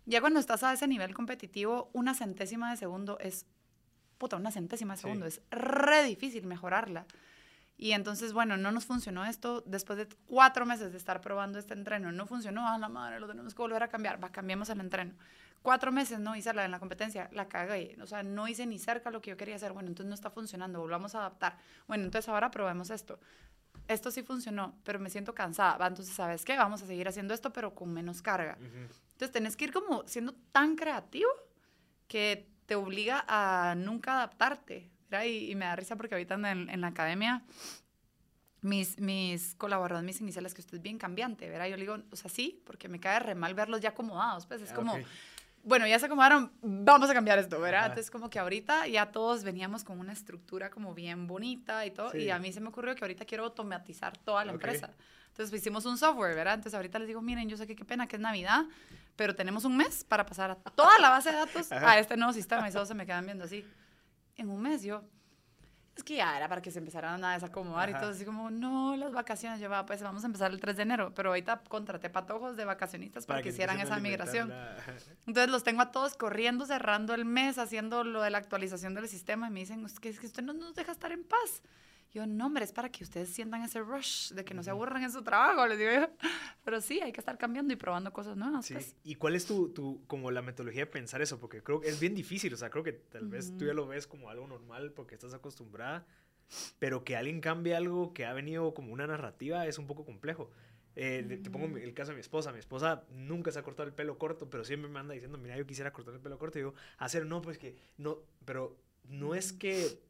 ya 0.05 0.21
cuando 0.21 0.39
estás 0.39 0.63
a 0.63 0.73
ese 0.73 0.87
nivel 0.87 1.13
competitivo, 1.13 1.89
una 1.93 2.13
centésima 2.13 2.71
de 2.71 2.77
segundo 2.77 3.19
es, 3.19 3.45
puta, 4.17 4.35
una 4.37 4.51
centésima 4.51 4.93
de 4.93 4.97
Sí. 4.97 5.01
segundo, 5.03 5.25
es 5.25 5.41
re 5.51 6.03
difícil 6.03 6.45
mejorarla. 6.45 7.05
Y 7.77 7.93
entonces, 7.93 8.33
bueno, 8.33 8.57
no 8.57 8.71
nos 8.73 8.85
funcionó 8.85 9.23
esto. 9.25 9.61
Después 9.65 9.97
de 9.97 10.07
cuatro 10.27 10.65
meses 10.65 10.91
de 10.91 10.97
estar 10.97 11.21
probando 11.21 11.57
este 11.59 11.73
entreno, 11.73 12.11
no 12.11 12.25
funcionó. 12.25 12.67
A 12.67 12.77
la 12.77 12.89
madre, 12.89 13.21
lo 13.21 13.27
tenemos 13.27 13.53
que 13.53 13.61
volver 13.61 13.81
a 13.83 13.87
cambiar. 13.87 14.21
Va, 14.21 14.33
cambiamos 14.33 14.69
el 14.69 14.81
entreno. 14.81 15.13
Cuatro 15.61 15.89
meses 15.91 16.19
no 16.19 16.35
hice 16.35 16.53
la 16.53 16.65
en 16.65 16.71
la 16.71 16.79
competencia, 16.79 17.29
la 17.31 17.47
cagué. 17.47 17.95
O 18.01 18.05
sea, 18.05 18.21
no 18.21 18.49
hice 18.49 18.65
ni 18.65 18.79
cerca 18.79 19.11
lo 19.11 19.21
que 19.21 19.29
yo 19.29 19.37
quería 19.37 19.55
hacer. 19.55 19.71
Bueno, 19.71 19.87
entonces 19.87 20.09
no 20.09 20.15
está 20.15 20.29
funcionando, 20.29 20.81
volvamos 20.81 21.15
a 21.15 21.19
adaptar. 21.19 21.57
Bueno, 21.87 22.03
entonces 22.03 22.27
ahora 22.27 22.51
probemos 22.51 22.89
esto. 22.89 23.17
Esto 23.87 24.11
sí 24.11 24.21
funcionó, 24.23 24.75
pero 24.83 24.99
me 24.99 25.09
siento 25.09 25.33
cansada. 25.33 25.77
Va, 25.77 25.87
entonces, 25.87 26.13
¿sabes 26.15 26.45
qué? 26.45 26.57
Vamos 26.57 26.81
a 26.83 26.85
seguir 26.87 27.07
haciendo 27.07 27.33
esto, 27.33 27.51
pero 27.53 27.73
con 27.73 27.91
menos 27.93 28.21
carga. 28.21 28.57
Entonces, 28.59 29.31
tenés 29.31 29.55
que 29.55 29.65
ir 29.65 29.73
como 29.73 30.07
siendo 30.07 30.33
tan 30.51 30.75
creativo 30.75 31.29
que 32.07 32.47
te 32.65 32.75
obliga 32.75 33.25
a 33.27 33.75
nunca 33.75 34.13
adaptarte. 34.13 34.89
Y, 35.25 35.51
y 35.51 35.55
me 35.55 35.65
da 35.65 35.75
risa 35.75 35.95
porque 35.95 36.13
ahorita 36.15 36.35
en, 36.35 36.69
en 36.69 36.81
la 36.81 36.87
academia, 36.87 37.43
mis, 38.61 38.99
mis 38.99 39.55
colaboradores, 39.55 40.05
mis 40.05 40.21
iniciales, 40.21 40.53
que 40.53 40.61
usted 40.61 40.77
es 40.77 40.83
bien 40.83 40.97
cambiante, 40.97 41.49
¿verdad? 41.49 41.67
Yo 41.67 41.77
le 41.77 41.81
digo, 41.81 41.97
o 42.11 42.15
sea, 42.15 42.29
sí, 42.29 42.61
porque 42.65 42.89
me 42.89 42.99
cae 42.99 43.19
re 43.19 43.33
mal 43.33 43.53
verlos 43.55 43.79
ya 43.81 43.89
acomodados, 43.89 44.45
pues 44.45 44.61
es 44.61 44.71
Ah, 44.71 44.75
como, 44.75 44.93
ok. 44.93 45.05
Bueno, 45.69 45.87
ya 45.87 45.97
se 45.99 46.07
acomodaron, 46.07 46.51
vamos 46.61 47.09
a 47.09 47.13
cambiar 47.13 47.39
esto, 47.39 47.59
¿verdad? 47.61 47.79
Ajá. 47.81 47.87
Entonces, 47.89 48.11
como 48.11 48.29
que 48.29 48.39
ahorita 48.39 48.87
ya 48.87 49.11
todos 49.11 49.43
veníamos 49.43 49.83
con 49.85 49.99
una 49.99 50.11
estructura 50.11 50.69
como 50.69 50.93
bien 50.93 51.27
bonita 51.27 51.85
y 51.85 51.91
todo, 51.91 52.11
Sí. 52.11 52.17
y 52.23 52.29
a 52.31 52.39
mí 52.39 52.51
se 52.51 52.59
me 52.59 52.69
ocurrió 52.69 52.95
que 52.95 53.03
ahorita 53.05 53.23
quiero 53.25 53.45
automatizar 53.45 54.17
toda 54.17 54.43
la 54.43 54.51
Ok. 54.51 54.55
empresa. 54.55 54.87
Entonces, 55.27 55.51
pues, 55.51 55.61
hicimos 55.61 55.85
un 55.85 55.97
software, 55.97 56.35
¿verdad? 56.35 56.55
Entonces, 56.55 56.73
ahorita 56.73 56.99
les 56.99 57.07
digo, 57.07 57.21
miren, 57.21 57.47
yo 57.47 57.55
sé 57.55 57.65
que 57.67 57.75
qué 57.75 57.85
pena 57.85 58.07
que 58.07 58.17
es 58.17 58.21
Navidad, 58.21 58.65
pero 59.15 59.35
tenemos 59.35 59.63
un 59.63 59.77
mes 59.77 60.03
para 60.03 60.25
pasar 60.25 60.51
a 60.51 60.55
toda 60.55 60.97
la 60.99 61.09
base 61.11 61.29
de 61.31 61.37
datos 61.37 61.71
Ajá. 61.71 61.91
a 61.91 61.99
este 61.99 62.17
nuevo 62.17 62.33
sistema 62.33 62.67
y 62.67 62.73
todos 62.73 62.87
se 62.87 62.95
me 62.95 63.05
quedan 63.05 63.25
viendo 63.25 63.45
así. 63.45 63.63
En 64.35 64.49
un 64.49 64.61
mes 64.61 64.81
yo, 64.83 65.03
es 65.99 66.03
que 66.03 66.15
ya 66.15 66.35
era 66.37 66.47
para 66.49 66.61
que 66.61 66.71
se 66.71 66.79
empezaran 66.79 67.23
a 67.23 67.33
desacomodar 67.33 67.89
y 67.89 67.93
todo 67.93 68.09
así 68.09 68.25
como, 68.25 68.49
no, 68.49 68.95
las 68.95 69.11
vacaciones, 69.11 69.59
yo, 69.59 69.69
va, 69.69 69.85
pues 69.85 70.01
vamos 70.01 70.23
a 70.23 70.27
empezar 70.27 70.51
el 70.51 70.59
3 70.59 70.75
de 70.77 70.83
enero, 70.83 71.13
pero 71.15 71.29
ahorita 71.29 71.61
contraté 71.67 72.09
patojos 72.09 72.57
de 72.57 72.65
vacacionistas 72.65 73.25
para, 73.25 73.41
que 73.43 73.49
hicieran 73.49 73.77
esa 73.79 73.95
migración. 74.09 74.49
la- 74.49 74.75
Entonces 75.27 75.51
los 75.51 75.63
tengo 75.63 75.81
a 75.81 75.91
todos 75.91 76.15
corriendo, 76.15 76.65
cerrando 76.65 77.13
el 77.13 77.25
mes, 77.25 77.57
haciendo 77.57 78.03
lo 78.03 78.21
de 78.21 78.29
la 78.31 78.37
actualización 78.39 78.93
del 78.95 79.07
sistema 79.07 79.47
y 79.47 79.51
me 79.51 79.59
dicen, 79.59 79.85
es 79.85 79.99
que, 79.99 80.09
es 80.09 80.19
que 80.19 80.25
usted 80.27 80.41
no 80.43 80.53
nos 80.53 80.73
deja 80.75 80.91
estar 80.91 81.11
en 81.11 81.23
paz. 81.23 81.61
Yo, 82.11 82.25
no, 82.25 82.47
hombre, 82.47 82.63
es 82.63 82.71
para 82.71 82.89
que 82.89 83.03
ustedes 83.03 83.29
sientan 83.29 83.61
ese 83.63 83.81
rush 83.81 84.31
de 84.31 84.43
que 84.43 84.53
no 84.55 84.63
se 84.63 84.71
aburran 84.71 85.03
en 85.03 85.11
su 85.11 85.21
trabajo, 85.21 85.67
les 85.67 85.77
digo 85.77 85.91
yo. 85.91 86.09
Pero 86.65 86.81
sí, 86.81 86.99
hay 87.01 87.11
que 87.11 87.19
estar 87.19 87.37
cambiando 87.37 87.71
y 87.71 87.75
probando 87.75 88.11
cosas 88.11 88.35
nuevas. 88.35 88.65
Sí. 88.65 88.73
pues. 88.73 88.95
¿Y 89.03 89.15
cuál 89.15 89.35
es 89.35 89.45
tu, 89.45 89.69
tu, 89.69 90.03
como 90.07 90.31
la 90.31 90.41
metodología 90.41 90.81
de 90.81 90.91
pensar 90.91 91.21
eso? 91.21 91.39
Porque 91.39 91.61
creo 91.61 91.81
que 91.81 91.89
es 91.89 91.99
bien 91.99 92.15
difícil, 92.15 92.53
o 92.53 92.57
sea, 92.57 92.69
creo 92.69 92.83
que 92.83 92.93
tal 92.93 93.27
vez 93.27 93.55
tú 93.57 93.65
ya 93.65 93.73
lo 93.73 93.87
ves 93.87 94.07
como 94.07 94.29
algo 94.29 94.47
normal 94.47 94.91
porque 94.93 95.13
estás 95.13 95.33
acostumbrada, 95.35 96.07
pero 96.79 97.03
que 97.03 97.15
alguien 97.15 97.41
cambie 97.41 97.75
algo 97.75 98.13
que 98.13 98.25
ha 98.25 98.33
venido 98.33 98.73
como 98.73 98.91
una 98.91 99.05
narrativa 99.05 99.67
es 99.67 99.77
un 99.77 99.85
poco 99.85 100.03
complejo. 100.03 100.49
Eh, 100.95 101.39
Te 101.43 101.49
pongo 101.49 101.77
el 101.77 101.93
caso 101.93 102.11
de 102.11 102.15
mi 102.15 102.21
esposa. 102.21 102.51
Mi 102.51 102.59
esposa 102.59 103.05
nunca 103.11 103.51
se 103.51 103.59
ha 103.59 103.63
cortado 103.63 103.87
el 103.87 103.93
pelo 103.93 104.17
corto, 104.17 104.49
pero 104.49 104.65
siempre 104.65 104.89
me 104.89 104.99
anda 104.99 105.13
diciendo, 105.13 105.37
mira, 105.37 105.55
yo 105.55 105.65
quisiera 105.65 105.93
cortar 105.93 106.15
el 106.15 106.19
pelo 106.19 106.37
corto. 106.37 106.57
Y 106.57 106.61
digo, 106.61 106.73
hacer, 106.97 107.25
no, 107.25 107.41
pues 107.41 107.57
que 107.57 107.77
no, 107.97 108.17
pero 108.45 108.75
no 109.07 109.35
es 109.35 109.53
que 109.53 110.01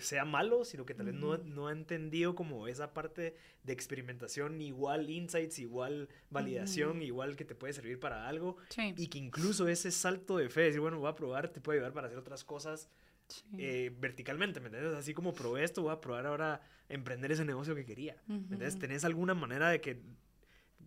sea 0.00 0.24
malo, 0.24 0.64
sino 0.64 0.84
que 0.84 0.94
tal 0.94 1.06
vez 1.06 1.14
no, 1.14 1.38
no 1.38 1.68
ha 1.68 1.72
entendido 1.72 2.34
como 2.34 2.66
esa 2.66 2.92
parte 2.92 3.34
de 3.62 3.72
experimentación, 3.72 4.60
igual 4.60 5.08
insights, 5.08 5.58
igual 5.58 6.08
validación, 6.30 7.00
igual 7.02 7.36
que 7.36 7.44
te 7.44 7.54
puede 7.54 7.72
servir 7.72 7.98
para 7.98 8.28
algo. 8.28 8.58
Sí. 8.68 8.94
Y 8.96 9.08
que 9.08 9.18
incluso 9.18 9.68
ese 9.68 9.90
salto 9.90 10.36
de 10.36 10.50
fe, 10.50 10.62
decir, 10.62 10.80
bueno, 10.80 10.98
voy 10.98 11.08
a 11.08 11.14
probar, 11.14 11.48
te 11.48 11.60
puede 11.60 11.78
ayudar 11.78 11.94
para 11.94 12.08
hacer 12.08 12.18
otras 12.18 12.44
cosas 12.44 12.90
sí. 13.28 13.44
eh, 13.58 13.96
verticalmente, 13.98 14.60
¿me 14.60 14.66
entiendes? 14.66 14.94
Así 14.94 15.14
como 15.14 15.32
probé 15.32 15.64
esto, 15.64 15.82
voy 15.82 15.92
a 15.92 16.00
probar 16.00 16.26
ahora 16.26 16.60
emprender 16.90 17.32
ese 17.32 17.44
negocio 17.44 17.74
que 17.74 17.86
quería. 17.86 18.22
¿Me 18.26 18.36
entiendes? 18.36 18.78
¿Tenés 18.78 19.04
alguna 19.04 19.34
manera 19.34 19.70
de 19.70 19.80
que, 19.80 20.02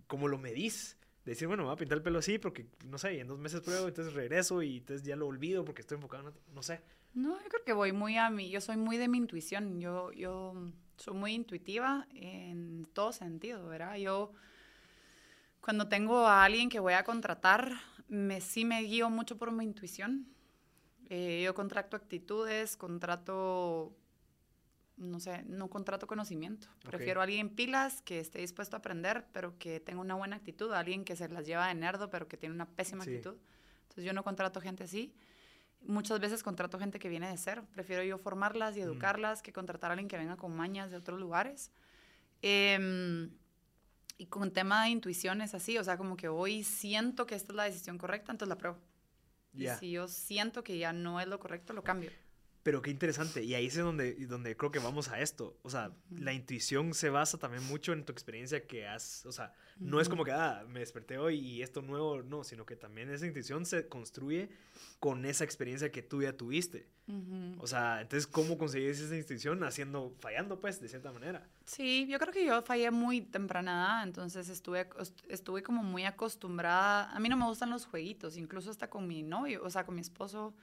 como 0.05 0.27
lo 0.27 0.37
medís? 0.37 0.97
De 1.25 1.31
decir, 1.31 1.47
bueno, 1.47 1.63
voy 1.63 1.73
a 1.73 1.75
pintar 1.75 1.97
el 1.97 2.03
pelo 2.03 2.19
así 2.19 2.37
porque, 2.37 2.67
no 2.85 2.99
sé, 2.99 3.15
y 3.15 3.19
en 3.19 3.27
dos 3.27 3.39
meses 3.39 3.61
pruebo, 3.61 3.87
entonces 3.87 4.13
regreso 4.13 4.61
y 4.61 4.77
entonces 4.77 5.05
ya 5.05 5.15
lo 5.15 5.27
olvido 5.27 5.65
porque 5.65 5.81
estoy 5.81 5.95
enfocado 5.95 6.29
en 6.29 6.35
no 6.53 6.61
sé. 6.61 6.81
No, 7.15 7.41
yo 7.41 7.49
creo 7.49 7.63
que 7.65 7.73
voy 7.73 7.93
muy 7.93 8.17
a 8.17 8.29
mí, 8.29 8.49
yo 8.49 8.61
soy 8.61 8.77
muy 8.77 8.97
de 8.97 9.07
mi 9.07 9.17
intuición, 9.17 9.79
yo, 9.79 10.11
yo 10.11 10.53
soy 10.97 11.13
muy 11.15 11.33
intuitiva 11.33 12.07
en 12.13 12.85
todo 12.93 13.11
sentido, 13.11 13.67
¿verdad? 13.67 13.95
Yo 13.97 14.33
cuando 15.61 15.87
tengo 15.87 16.27
a 16.27 16.43
alguien 16.43 16.69
que 16.69 16.79
voy 16.79 16.93
a 16.93 17.03
contratar, 17.03 17.71
me, 18.07 18.39
sí 18.39 18.65
me 18.65 18.81
guío 18.83 19.09
mucho 19.09 19.37
por 19.37 19.51
mi 19.51 19.63
intuición. 19.63 20.27
Eh, 21.09 21.41
yo 21.43 21.55
contrato 21.55 21.97
actitudes, 21.97 22.77
contrato, 22.77 23.95
no 24.97 25.19
sé, 25.19 25.43
no 25.43 25.69
contrato 25.69 26.07
conocimiento. 26.07 26.67
Prefiero 26.83 27.19
a 27.19 27.23
alguien 27.23 27.49
pilas 27.49 28.01
que 28.01 28.19
esté 28.19 28.39
dispuesto 28.39 28.75
a 28.75 28.79
aprender, 28.79 29.25
pero 29.33 29.57
que 29.57 29.79
tenga 29.79 29.99
una 30.01 30.15
buena 30.15 30.35
actitud, 30.37 30.71
a 30.71 30.79
alguien 30.79 31.03
que 31.03 31.15
se 31.15 31.27
las 31.29 31.45
lleva 31.45 31.67
de 31.67 31.75
nerdo, 31.75 32.09
pero 32.09 32.27
que 32.27 32.37
tiene 32.37 32.55
una 32.55 32.65
pésima 32.67 33.03
Sí. 33.03 33.09
actitud. 33.11 33.35
Entonces 33.83 34.05
yo 34.05 34.13
no 34.13 34.23
contrato 34.23 34.61
gente 34.61 34.83
así. 34.85 35.13
Muchas 35.81 36.19
veces 36.19 36.41
contrato 36.43 36.79
gente 36.79 36.97
que 36.97 37.09
viene 37.09 37.29
de 37.29 37.37
cero. 37.37 37.65
Prefiero 37.71 38.03
yo 38.03 38.17
formarlas 38.17 38.75
y 38.77 38.81
educarlas 38.81 39.41
que 39.41 39.53
contratar 39.53 39.91
a 39.91 39.93
alguien 39.93 40.07
que 40.07 40.17
venga 40.17 40.35
con 40.37 40.55
mañas 40.55 40.89
de 40.91 40.97
otros 40.97 41.19
lugares. 41.19 41.71
Em, 42.41 43.31
y 44.17 44.25
con 44.27 44.51
tema 44.51 44.83
de 44.85 44.89
intuición 44.91 45.41
es 45.41 45.53
así, 45.53 45.77
o 45.77 45.83
sea, 45.83 45.97
como 45.97 46.15
que 46.15 46.27
hoy 46.29 46.63
siento 46.63 47.25
que 47.25 47.35
esta 47.35 47.51
es 47.51 47.55
la 47.55 47.63
decisión 47.65 47.97
correcta, 47.97 48.31
entonces 48.31 48.49
la 48.49 48.57
pruebo. 48.57 48.77
Y 49.53 49.67
si 49.79 49.91
yo 49.91 50.07
siento 50.07 50.63
que 50.63 50.77
ya 50.77 50.91
no 50.93 51.19
es 51.21 51.27
lo 51.27 51.39
correcto, 51.39 51.73
lo 51.73 51.83
cambio. 51.83 52.11
Pero 52.65 52.81
qué 52.81 52.89
interesante. 52.89 53.43
Y 53.43 53.53
ahí 53.53 53.67
es 53.67 53.77
donde, 53.77 54.15
donde 54.25 54.57
creo 54.57 54.71
que 54.71 54.79
vamos 54.79 55.09
a 55.09 55.19
esto. 55.19 55.55
O 55.61 55.69
sea, 55.69 55.91
la 56.09 56.33
intuición 56.33 56.95
se 56.95 57.11
basa 57.11 57.37
también 57.37 57.63
mucho 57.65 57.93
en 57.93 58.03
tu 58.05 58.11
experiencia 58.11 58.65
que 58.65 58.87
has. 58.87 59.23
O 59.27 59.31
sea, 59.31 59.53
no 59.77 60.01
es 60.01 60.09
como 60.09 60.25
que, 60.25 60.31
ah, 60.31 60.65
me 60.67 60.79
desperté 60.79 61.19
hoy 61.19 61.37
y 61.37 61.61
esto 61.61 61.83
nuevo, 61.83 62.23
no, 62.23 62.43
sino 62.43 62.65
que 62.65 62.75
también 62.75 63.11
esa 63.11 63.27
intuición 63.27 63.67
se 63.67 63.87
construye 63.87 64.49
con 64.99 65.25
esa 65.25 65.43
experiencia 65.43 65.91
que 65.91 66.01
tú 66.01 66.23
ya 66.23 66.33
tuviste. 66.33 66.89
Ujú. 67.07 67.61
O 67.61 67.67
sea, 67.67 68.01
entonces, 68.01 68.25
¿cómo 68.25 68.57
conseguís 68.57 68.99
esa 68.99 69.15
intuición? 69.15 69.63
Haciendo, 69.63 70.15
fallando, 70.19 70.59
pues, 70.59 70.81
de 70.81 70.89
cierta 70.89 71.11
manera. 71.11 71.47
Sí, 71.65 72.07
yo 72.09 72.17
creo 72.17 72.33
que 72.33 72.47
yo 72.47 72.63
fallé 72.63 72.89
muy 72.89 73.21
temprana 73.21 74.01
entonces 74.03 74.49
estuve, 74.49 74.89
estuve 75.29 75.61
como 75.61 75.83
muy 75.83 76.05
acostumbrada. 76.05 77.11
A 77.11 77.19
mí 77.19 77.29
no 77.29 77.37
me 77.37 77.45
gustan 77.45 77.69
los 77.69 77.85
jueguitos, 77.85 78.37
incluso 78.37 78.71
hasta 78.71 78.89
con 78.89 79.07
mi 79.07 79.21
novio, 79.21 79.61
o 79.63 79.69
sea, 79.69 79.85
con 79.85 79.93
mi 79.93 80.01
esposo. 80.01 80.55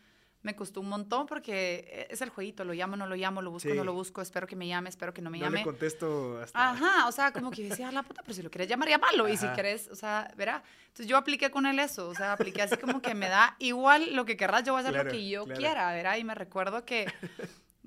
Me 0.42 0.56
costó 0.56 0.80
un 0.80 0.88
montón 0.88 1.26
porque 1.26 2.06
es 2.10 2.20
el 2.20 2.28
jueguito, 2.30 2.64
lo 2.64 2.72
llamo, 2.72 2.96
no 2.96 3.06
lo 3.06 3.14
llamo, 3.14 3.42
lo 3.42 3.50
busco, 3.52 3.68
Sí. 3.70 3.76
no 3.76 3.84
lo 3.84 3.92
busco, 3.92 4.20
espero 4.20 4.46
que 4.48 4.56
me 4.56 4.66
llame, 4.66 4.88
espero 4.88 5.14
que 5.14 5.22
no 5.22 5.30
me 5.30 5.38
no 5.38 5.44
llame. 5.44 5.58
le 5.58 5.64
contesto 5.64 6.40
hasta. 6.40 6.70
Ajá, 6.70 7.06
o 7.06 7.12
sea, 7.12 7.32
como 7.32 7.50
que 7.52 7.62
decía, 7.62 7.88
"A 7.88 7.92
la 7.92 8.02
puta, 8.02 8.22
pero 8.22 8.34
si 8.34 8.42
lo 8.42 8.50
querés 8.50 8.66
llamar, 8.68 8.88
llámalo. 8.88 9.28
Y 9.28 9.36
si 9.36 9.46
Ajá. 9.46 9.54
querés, 9.54 9.88
o 9.88 9.94
sea, 9.94 10.32
verá. 10.36 10.62
Entonces 10.88 11.06
yo 11.06 11.16
apliqué 11.16 11.50
con 11.52 11.64
él 11.66 11.78
eso, 11.78 12.08
o 12.08 12.14
sea, 12.14 12.32
apliqué 12.32 12.62
así 12.62 12.76
como 12.76 13.00
que 13.00 13.14
me 13.14 13.28
da 13.28 13.54
igual 13.60 14.16
lo 14.16 14.24
que 14.24 14.36
querrás, 14.36 14.64
yo 14.64 14.72
voy 14.72 14.80
a 14.80 14.82
hacer 14.82 14.92
Claro, 14.94 15.10
lo 15.10 15.16
que 15.16 15.28
yo 15.28 15.44
claro. 15.44 15.60
quiera, 15.60 15.92
verá. 15.92 16.18
Y 16.18 16.24
me 16.24 16.34
recuerdo 16.34 16.84
que 16.84 17.06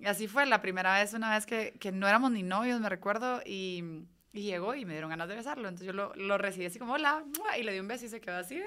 así 0.06 0.28
fue 0.28 0.46
la 0.46 0.62
primera 0.62 0.98
vez, 0.98 1.14
una 1.14 1.32
vez 1.32 1.46
que, 1.46 1.74
que 1.80 1.92
no 1.92 2.08
éramos 2.08 2.32
ni 2.32 2.44
novios, 2.44 2.80
me 2.80 2.88
recuerdo, 2.90 3.42
y, 3.46 3.84
y 4.34 4.44
llegó 4.44 4.76
y 4.76 4.86
me 4.86 4.94
dieron 4.94 5.10
ganas 5.10 5.28
de 5.28 5.36
besarlo. 5.36 5.68
Entonces 5.68 5.88
yo 5.88 5.94
lo, 5.94 6.14
lo 6.16 6.38
recibí 6.38 6.66
así 6.66 6.80
como, 6.80 6.94
hola, 6.94 7.24
y 7.60 7.64
le 7.64 7.74
di 7.74 7.80
un 7.80 7.88
beso 7.88 8.06
y 8.06 8.10
se 8.10 8.22
quedó 8.22 8.38
así. 8.38 8.62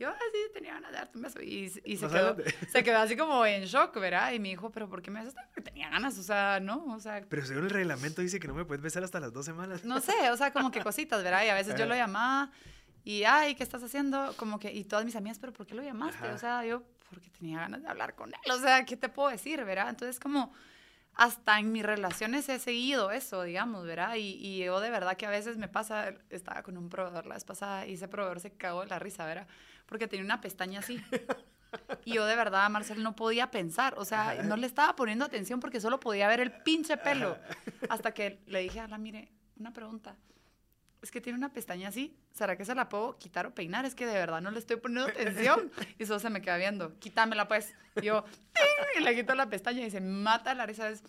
Yo 0.00 0.08
así 0.08 0.52
tenía 0.54 0.72
ganas 0.72 0.92
de 0.92 0.96
darte 0.96 1.18
un 1.18 1.22
beso. 1.22 1.42
Y, 1.42 1.70
y 1.84 1.96
se, 1.98 2.08
quedó, 2.08 2.34
se 2.72 2.82
quedó 2.82 2.98
así 3.00 3.18
como 3.18 3.44
en 3.44 3.64
shock, 3.64 3.94
¿verdad? 4.00 4.32
Y 4.32 4.38
me 4.38 4.48
dijo, 4.48 4.70
¿pero 4.70 4.88
por 4.88 5.02
qué 5.02 5.10
me 5.10 5.20
besaste? 5.20 5.42
Porque 5.48 5.60
tenía 5.60 5.90
ganas, 5.90 6.18
o 6.18 6.22
sea, 6.22 6.58
¿no? 6.58 6.86
O 6.94 6.98
sea, 6.98 7.22
Pero 7.28 7.44
según 7.44 7.64
el 7.64 7.70
reglamento 7.70 8.22
dice 8.22 8.40
que 8.40 8.48
no 8.48 8.54
me 8.54 8.64
puedes 8.64 8.82
besar 8.82 9.04
hasta 9.04 9.20
las 9.20 9.30
dos 9.30 9.44
semanas. 9.44 9.84
no 9.84 10.00
sé, 10.00 10.30
o 10.30 10.36
sea, 10.38 10.54
como 10.54 10.70
que 10.70 10.82
cositas, 10.82 11.22
¿verdad? 11.22 11.44
Y 11.44 11.48
a 11.50 11.54
veces 11.54 11.74
yo 11.76 11.84
lo 11.84 11.94
llamaba 11.94 12.50
y, 13.04 13.24
ay, 13.24 13.54
¿qué 13.54 13.62
estás 13.62 13.82
haciendo? 13.82 14.34
Como 14.38 14.58
que, 14.58 14.72
y 14.72 14.84
todas 14.84 15.04
mis 15.04 15.16
amigas, 15.16 15.38
¿pero 15.38 15.52
por 15.52 15.66
qué 15.66 15.74
lo 15.74 15.82
llamaste? 15.82 16.24
Ajá. 16.24 16.34
O 16.34 16.38
sea, 16.38 16.64
yo, 16.64 16.82
porque 17.10 17.28
tenía 17.28 17.58
ganas 17.58 17.82
de 17.82 17.88
hablar 17.88 18.14
con 18.14 18.30
él, 18.30 18.50
o 18.50 18.58
sea, 18.58 18.86
¿qué 18.86 18.96
te 18.96 19.10
puedo 19.10 19.28
decir, 19.28 19.62
verdad? 19.66 19.90
Entonces, 19.90 20.18
como, 20.18 20.54
hasta 21.14 21.58
en 21.58 21.72
mis 21.72 21.84
relaciones 21.84 22.48
he 22.48 22.58
seguido 22.58 23.10
eso, 23.10 23.42
digamos, 23.42 23.84
¿verdad? 23.84 24.14
Y, 24.14 24.38
y 24.40 24.64
yo 24.64 24.80
de 24.80 24.88
verdad 24.88 25.18
que 25.18 25.26
a 25.26 25.30
veces 25.30 25.58
me 25.58 25.68
pasa, 25.68 26.14
estaba 26.30 26.62
con 26.62 26.78
un 26.78 26.88
proveedor 26.88 27.26
la 27.26 27.34
vez 27.34 27.44
pasada 27.44 27.86
y 27.86 27.94
ese 27.94 28.08
proveedor 28.08 28.40
se 28.40 28.52
cagó 28.52 28.80
de 28.80 28.86
la 28.86 28.98
risa, 28.98 29.26
¿verdad? 29.26 29.46
Porque 29.90 30.08
tenía 30.08 30.24
una 30.24 30.40
pestaña 30.40 30.78
así. 30.78 30.98
Y 32.04 32.14
yo 32.14 32.24
de 32.24 32.34
verdad, 32.34 32.68
Marcel, 32.70 33.02
no 33.02 33.14
podía 33.14 33.50
pensar, 33.50 33.94
o 33.98 34.04
sea, 34.04 34.42
no 34.42 34.56
le 34.56 34.66
estaba 34.66 34.96
poniendo 34.96 35.24
atención 35.24 35.60
porque 35.60 35.80
solo 35.80 36.00
podía 36.00 36.26
ver 36.26 36.40
el 36.40 36.50
pinche 36.50 36.96
pelo. 36.96 37.36
Hasta 37.88 38.12
que 38.12 38.40
le 38.46 38.60
dije 38.60 38.80
a 38.80 38.88
la, 38.88 38.96
mire, 38.96 39.30
una 39.58 39.72
pregunta. 39.72 40.16
Es 41.02 41.10
que 41.10 41.20
tiene 41.20 41.38
una 41.38 41.52
pestaña 41.52 41.88
así. 41.88 42.16
¿Será 42.32 42.56
que 42.56 42.64
se 42.64 42.74
la 42.74 42.88
puedo 42.88 43.18
quitar 43.18 43.46
o 43.46 43.54
peinar? 43.54 43.84
Es 43.84 43.94
que 43.94 44.06
de 44.06 44.14
verdad 44.14 44.40
no 44.40 44.50
le 44.50 44.58
estoy 44.58 44.76
poniendo 44.76 45.10
atención. 45.10 45.70
Y 45.98 46.06
solo 46.06 46.18
se 46.18 46.30
me 46.30 46.42
queda 46.42 46.56
viendo. 46.56 46.98
Quítamela, 46.98 47.46
pues. 47.48 47.74
Y 48.00 48.06
yo, 48.06 48.24
¡ting! 48.24 49.00
y 49.00 49.04
le 49.04 49.14
quito 49.14 49.34
la 49.34 49.48
pestaña 49.48 49.84
y 49.84 49.90
se 49.90 50.00
mata 50.00 50.54
la 50.54 50.66
risa. 50.66 50.88
Es, 50.88 51.02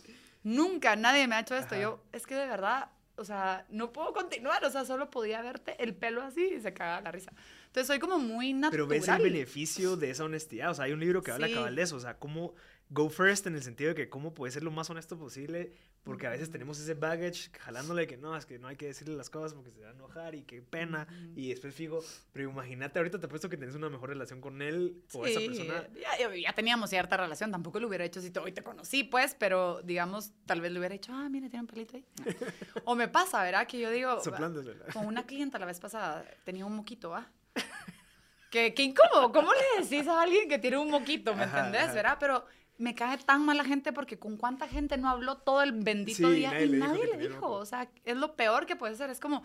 Nunca 0.44 0.96
nadie 0.96 1.28
me 1.28 1.36
ha 1.36 1.42
hecho 1.42 1.56
esto. 1.56 1.76
Ajá. 1.76 1.82
Yo, 1.82 2.04
es 2.12 2.26
que 2.26 2.36
de 2.36 2.48
verdad, 2.48 2.90
o 3.18 3.24
sea, 3.26 3.66
no 3.70 3.92
puedo 3.92 4.14
continuar. 4.14 4.64
O 4.66 4.70
sea, 4.70 4.86
solo 4.86 5.10
podía 5.10 5.42
verte 5.42 5.76
el 5.84 5.94
pelo 5.96 6.22
así 6.22 6.54
y 6.58 6.60
se 6.62 6.74
cagaba 6.74 7.02
la 7.02 7.12
risa. 7.12 7.32
Entonces 7.68 7.88
soy 7.88 8.00
como 8.00 8.20
muy 8.20 8.54
natural. 8.54 8.72
Pero 8.72 8.88
ves 8.88 9.08
el 9.08 9.22
beneficio 9.22 9.96
de 9.98 10.10
esa 10.12 10.24
honestidad. 10.26 10.72
O 10.72 10.74
sea, 10.74 10.86
hay 10.86 10.92
un 10.94 11.00
libro 11.00 11.22
que 11.22 11.32
habla 11.32 11.48
Sí. 11.48 11.54
cabal 11.54 11.76
de 11.76 11.82
eso. 11.82 11.96
O 11.96 12.00
sea, 12.00 12.18
cómo 12.18 12.54
go 12.94 13.10
first 13.10 13.48
en 13.48 13.56
el 13.56 13.64
sentido 13.64 13.90
de 13.90 13.96
que 13.96 14.10
cómo 14.10 14.34
puedes 14.34 14.54
ser 14.54 14.64
lo 14.64 14.70
más 14.72 14.90
honesto 14.90 15.18
posible. 15.18 15.72
Porque 16.04 16.26
a 16.26 16.32
veces 16.32 16.50
tenemos 16.50 16.80
ese 16.80 16.96
baggage 16.96 17.52
jalándole 17.60 18.08
que 18.08 18.18
no, 18.18 18.36
es 18.36 18.48
que 18.48 18.58
no 18.58 18.68
hay 18.68 18.76
que 18.76 18.88
decirle 18.88 19.16
las 19.16 19.30
cosas 19.30 19.54
porque 19.54 19.70
se 19.70 19.82
va 19.82 19.90
a 19.90 19.92
enojar 19.92 20.34
y 20.34 20.42
qué 20.42 20.60
pena. 20.64 21.08
Y 21.36 21.50
después 21.50 21.76
fijo, 21.76 22.00
pero 22.34 22.50
imagínate, 22.50 22.98
ahorita 22.98 23.20
te 23.20 23.28
apuesto 23.28 23.50
que 23.50 23.56
tienes 23.58 23.76
una 23.76 23.88
mejor 23.88 24.10
relación 24.10 24.42
con 24.42 24.64
él 24.64 25.04
o 25.14 25.28
esa 25.28 25.40
Sí, 25.40 25.46
persona. 25.46 25.88
Ya, 26.20 26.36
ya- 26.36 26.54
teníamos 26.54 26.90
cierta 26.90 27.18
relación, 27.18 27.52
tampoco 27.52 27.80
lo 27.80 27.88
hubiera 27.88 28.04
hecho 28.04 28.20
si 28.20 28.32
te- 28.32 28.40
hoy 28.40 28.52
te 28.52 28.64
conocí, 28.64 29.04
pues, 29.04 29.36
pero 29.38 29.84
digamos, 29.84 30.32
tal 30.48 30.60
vez 30.60 30.72
le 30.72 30.80
hubiera 30.80 30.94
dicho, 30.94 31.12
ah, 31.14 31.30
mira, 31.30 31.48
tiene 31.50 31.62
un 31.62 31.68
pelito 31.68 31.96
ahí. 31.98 32.06
o 32.86 32.96
me 32.96 33.08
pasa, 33.08 33.44
¿verdad? 33.44 33.68
Que 33.68 33.80
yo 33.80 33.92
digo, 33.92 34.20
Soplándosela. 34.24 34.86
con 34.94 35.06
una 35.06 35.28
clienta 35.28 35.60
la 35.60 35.68
vez 35.68 35.80
pasada 35.80 36.26
tenía 36.44 36.66
un 36.66 36.76
moquito, 36.76 37.14
¿ah? 37.14 37.30
Qué, 38.50 38.74
qué 38.74 38.84
incómodo, 38.84 39.32
¿cómo 39.32 39.52
le 39.54 39.84
decís 39.84 40.08
a 40.08 40.24
alguien 40.24 40.50
que 40.50 40.60
tiene 40.60 40.78
un 40.78 40.90
moquito, 40.90 41.34
me 41.36 41.44
Ajá, 41.44 41.58
entendés, 41.60 41.84
ajá. 41.84 41.94
verdad? 41.94 42.18
Pero 42.20 42.46
me 42.82 42.96
cae 42.96 43.18
tan 43.20 43.46
mal 43.46 43.58
la 43.58 43.64
gente 43.64 43.94
porque 43.94 44.18
con 44.20 44.38
cuánta 44.38 44.68
gente 44.68 44.98
no 44.98 45.10
habló 45.10 45.38
todo 45.38 45.62
el 45.62 45.72
bendito 45.72 46.28
Sí, 46.28 46.36
día 46.36 46.52
nadie 46.52 46.66
y 46.66 46.70
le 46.70 46.78
nadie 46.80 47.08
le 47.08 47.18
dijo, 47.30 47.48
o 47.50 47.66
sea, 47.66 47.90
es 48.04 48.18
lo 48.18 48.36
peor 48.36 48.66
que 48.66 48.76
puede 48.76 48.96
ser, 48.96 49.10
es 49.10 49.20
como 49.20 49.44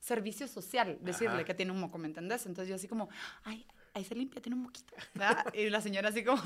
servicio 0.00 0.46
social 0.46 0.98
decirle 1.00 1.34
Ajá. 1.36 1.44
que 1.44 1.54
tiene 1.54 1.72
un 1.72 1.80
moco, 1.80 1.98
¿me 1.98 2.06
entendés? 2.06 2.46
Entonces 2.46 2.68
yo 2.68 2.76
así 2.76 2.86
como, 2.86 3.08
ay, 3.44 3.66
ahí 3.92 4.04
se 4.04 4.14
limpia, 4.14 4.40
tiene 4.40 4.54
un 4.56 4.62
moquito, 4.62 4.94
¿verdad? 5.14 5.46
Y 5.54 5.68
la 5.70 5.80
señora 5.80 6.10
así 6.10 6.22
como, 6.22 6.36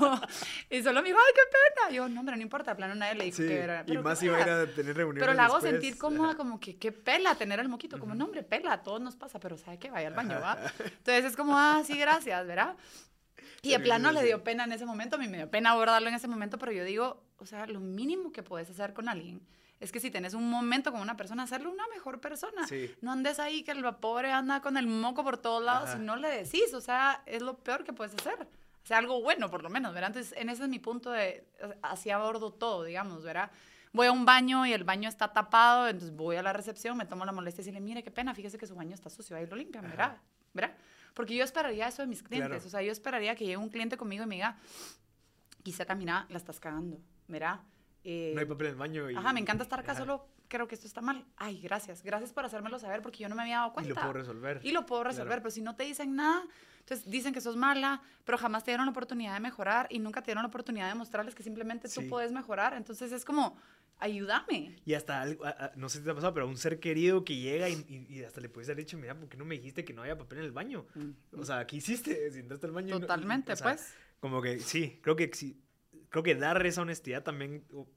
y 0.69 0.81
solo 0.81 1.01
me 1.01 1.09
dijo, 1.09 1.19
ay, 1.19 1.33
qué 1.35 1.41
pena. 1.51 1.95
Yo, 1.95 2.09
no, 2.09 2.21
hombre, 2.21 2.35
no 2.37 2.41
importa, 2.41 2.75
plano 2.75 2.95
nadie 2.95 3.15
le 3.15 3.25
dijo 3.25 3.37
Sí, 3.37 3.47
que 3.47 3.57
era. 3.59 3.83
y 3.85 3.97
más 3.97 4.23
iba 4.23 4.37
a 4.37 4.41
ir 4.41 4.49
a 4.49 4.65
tener 4.67 4.95
reuniones. 4.95 5.21
Pero 5.21 5.33
la 5.33 5.45
hago 5.45 5.55
después. 5.59 5.73
sentir 5.73 5.97
cómoda, 5.99 6.35
como 6.35 6.59
que 6.59 6.77
qué 6.77 6.91
pela 6.91 7.35
tener 7.35 7.59
el 7.59 7.69
moquito. 7.69 7.99
Como, 7.99 8.15
no, 8.15 8.25
hombre, 8.25 8.41
pela, 8.43 8.73
a 8.73 8.81
todos 8.81 8.99
nos 9.01 9.15
pasa, 9.15 9.39
pero 9.39 9.57
sabe 9.57 9.77
que 9.77 9.91
vaya 9.91 10.07
al 10.07 10.13
baño, 10.15 10.39
¿va? 10.41 10.57
Entonces 10.79 11.25
es 11.25 11.35
como, 11.35 11.55
ah, 11.57 11.83
sí, 11.85 11.97
gracias, 11.99 12.47
¿verdad? 12.47 12.75
Y 13.61 13.71
de 13.71 13.79
plano 13.79 14.11
le 14.11 14.23
dio 14.23 14.43
pena 14.43 14.63
en 14.63 14.71
ese 14.71 14.85
momento, 14.85 15.17
a 15.17 15.19
mí 15.19 15.27
me 15.27 15.37
dio 15.37 15.49
pena 15.49 15.71
abordarlo 15.71 16.09
en 16.09 16.15
ese 16.15 16.27
momento, 16.27 16.57
pero 16.57 16.71
yo 16.71 16.83
digo, 16.83 17.23
o 17.37 17.45
sea, 17.45 17.67
lo 17.67 17.79
mínimo 17.79 18.31
que 18.31 18.41
puedes 18.41 18.69
hacer 18.69 18.93
con 18.93 19.07
alguien 19.07 19.41
es 19.81 19.91
que 19.91 19.99
si 19.99 20.11
tenés 20.11 20.35
un 20.35 20.49
momento 20.49 20.91
con 20.91 21.01
una 21.01 21.17
persona, 21.17 21.43
hacerlo 21.43 21.71
una 21.71 21.87
mejor 21.87 22.21
persona. 22.21 22.67
Sí. 22.67 22.93
No 23.01 23.11
andes 23.11 23.39
ahí 23.39 23.63
que 23.63 23.71
el 23.71 23.83
pobre 23.95 24.31
anda 24.31 24.61
con 24.61 24.77
el 24.77 24.85
moco 24.85 25.23
por 25.23 25.37
todos 25.37 25.63
lados 25.63 25.89
Ajá. 25.89 25.97
y 25.97 26.05
no 26.05 26.15
le 26.17 26.29
decís, 26.29 26.73
o 26.73 26.81
sea, 26.81 27.23
es 27.25 27.41
lo 27.41 27.57
peor 27.57 27.83
que 27.83 27.91
puedes 27.91 28.13
hacer. 28.13 28.47
O 28.83 28.85
sea, 28.85 28.99
algo 28.99 29.21
bueno 29.21 29.49
por 29.49 29.63
lo 29.63 29.69
menos, 29.69 29.93
¿verdad? 29.93 30.09
Entonces, 30.09 30.37
en 30.37 30.49
ese 30.49 30.63
es 30.63 30.69
mi 30.69 30.77
punto 30.77 31.09
de, 31.11 31.47
así 31.81 32.11
abordo 32.11 32.53
todo, 32.53 32.83
digamos, 32.83 33.23
¿verdad? 33.23 33.51
Voy 33.91 34.07
a 34.07 34.11
un 34.11 34.23
baño 34.23 34.65
y 34.67 34.73
el 34.73 34.83
baño 34.83 35.09
está 35.09 35.33
tapado, 35.33 35.87
entonces 35.87 36.15
voy 36.15 36.35
a 36.35 36.43
la 36.43 36.53
recepción, 36.53 36.95
me 36.95 37.05
tomo 37.05 37.25
la 37.25 37.31
molestia 37.31 37.61
y 37.61 37.65
decirle, 37.65 37.81
mire, 37.81 38.03
qué 38.03 38.11
pena, 38.11 38.35
fíjese 38.35 38.59
que 38.59 38.67
su 38.67 38.75
baño 38.75 38.93
está 38.93 39.09
sucio, 39.09 39.35
ahí 39.35 39.47
lo 39.47 39.55
limpian. 39.55 39.83
¿verdad? 39.83 40.17
¿verdad? 40.53 40.75
Porque 41.13 41.35
yo 41.35 41.43
esperaría 41.43 41.87
eso 41.87 42.01
de 42.01 42.07
mis 42.07 42.23
clientes, 42.23 42.49
Claro. 42.49 42.65
o 42.65 42.69
sea, 42.69 42.81
yo 42.81 42.91
esperaría 42.91 43.35
que 43.35 43.43
llegue 43.45 43.57
un 43.57 43.69
cliente 43.69 43.97
conmigo 43.97 44.23
y 44.23 44.27
me 44.27 44.35
diga, 44.35 44.57
Gisela, 45.63 45.95
mira, 45.95 46.25
la 46.29 46.37
estás 46.37 46.59
cagando, 46.59 46.99
¿verdad? 47.27 47.59
Eh, 48.03 48.31
No 48.33 48.39
hay 48.39 48.45
papel 48.47 48.67
en 48.67 48.73
el 48.73 48.79
baño. 48.79 49.09
Y, 49.11 49.15
Ajá, 49.15 49.31
me 49.33 49.39
encanta 49.39 49.63
estar 49.63 49.79
acá, 49.79 49.91
ajá. 49.91 50.01
solo 50.01 50.27
creo 50.47 50.67
que 50.67 50.75
esto 50.75 50.87
está 50.87 51.01
mal. 51.01 51.23
Ay, 51.37 51.61
gracias. 51.61 52.01
Gracias 52.03 52.33
por 52.33 52.43
hacérmelo 52.45 52.77
saber 52.79 53.01
porque 53.01 53.19
yo 53.19 53.29
no 53.29 53.35
me 53.35 53.43
había 53.43 53.57
dado 53.57 53.69
Y 53.69 53.73
cuenta. 53.73 53.89
lo 53.93 53.95
puedo 54.01 54.13
resolver. 54.13 54.59
Y 54.63 54.71
lo 54.71 54.85
puedo 54.85 55.03
resolver, 55.03 55.27
Claro. 55.27 55.41
pero 55.43 55.51
si 55.51 55.61
no 55.61 55.75
te 55.75 55.83
dicen 55.83 56.15
nada, 56.15 56.43
entonces 56.79 57.09
dicen 57.09 57.33
que 57.33 57.39
sos 57.41 57.55
mala, 57.55 58.01
pero 58.25 58.37
jamás 58.37 58.63
te 58.63 58.71
dieron 58.71 58.85
la 58.87 58.91
oportunidad 58.91 59.33
de 59.33 59.39
mejorar 59.39 59.87
y 59.89 59.99
nunca 59.99 60.21
te 60.21 60.25
dieron 60.27 60.43
la 60.43 60.47
oportunidad 60.49 60.89
de 60.89 60.95
mostrarles 60.95 61.35
que 61.35 61.43
simplemente 61.43 61.87
tú 61.87 62.01
Sí. 62.01 62.07
puedes 62.07 62.31
mejorar. 62.31 62.73
Entonces 62.73 63.11
es 63.11 63.23
como, 63.23 63.55
ayúdame. 64.01 64.75
Y 64.85 64.93
hasta, 64.95 65.21
algo- 65.21 65.45
a- 65.45 65.49
a- 65.51 65.71
no 65.75 65.87
sé 65.89 65.99
si 65.99 66.03
te 66.03 66.11
ha 66.11 66.15
pasado, 66.15 66.33
pero 66.33 66.47
un 66.47 66.57
ser 66.57 66.79
querido 66.79 67.23
que 67.23 67.35
llega 67.37 67.69
y, 67.69 67.73
y- 67.87 68.13
y 68.19 68.23
hasta 68.23 68.41
le 68.41 68.49
puedes 68.49 68.67
haber 68.69 68.83
dicho, 68.83 68.97
mira, 68.97 69.17
¿por 69.17 69.29
qué 69.29 69.37
no 69.37 69.45
me 69.45 69.55
dijiste 69.55 69.85
que 69.85 69.93
no 69.93 70.01
había 70.01 70.17
papel 70.17 70.39
en 70.39 70.45
el 70.45 70.51
baño? 70.51 70.85
O 71.37 71.45
sea, 71.45 71.65
¿qué 71.65 71.77
hiciste? 71.77 72.29
Si 72.31 72.39
entraste 72.39 72.65
al 72.67 72.73
baño 72.73 72.87
y 72.89 72.91
no- 72.91 72.97
y- 72.97 73.01
Totalmente, 73.01 73.53
o 73.53 73.55
sea, 73.55 73.67
pues. 73.73 73.93
Como 74.19 74.41
que 74.41 74.59
sí, 74.59 74.99
creo 75.01 75.15
que 75.15 75.31
sí, 75.33 75.59
creo 76.09 76.23
que 76.23 76.35
dar 76.35 76.63
esa 76.65 76.81
honestidad 76.81 77.23
también 77.23 77.63
o- 77.73 77.87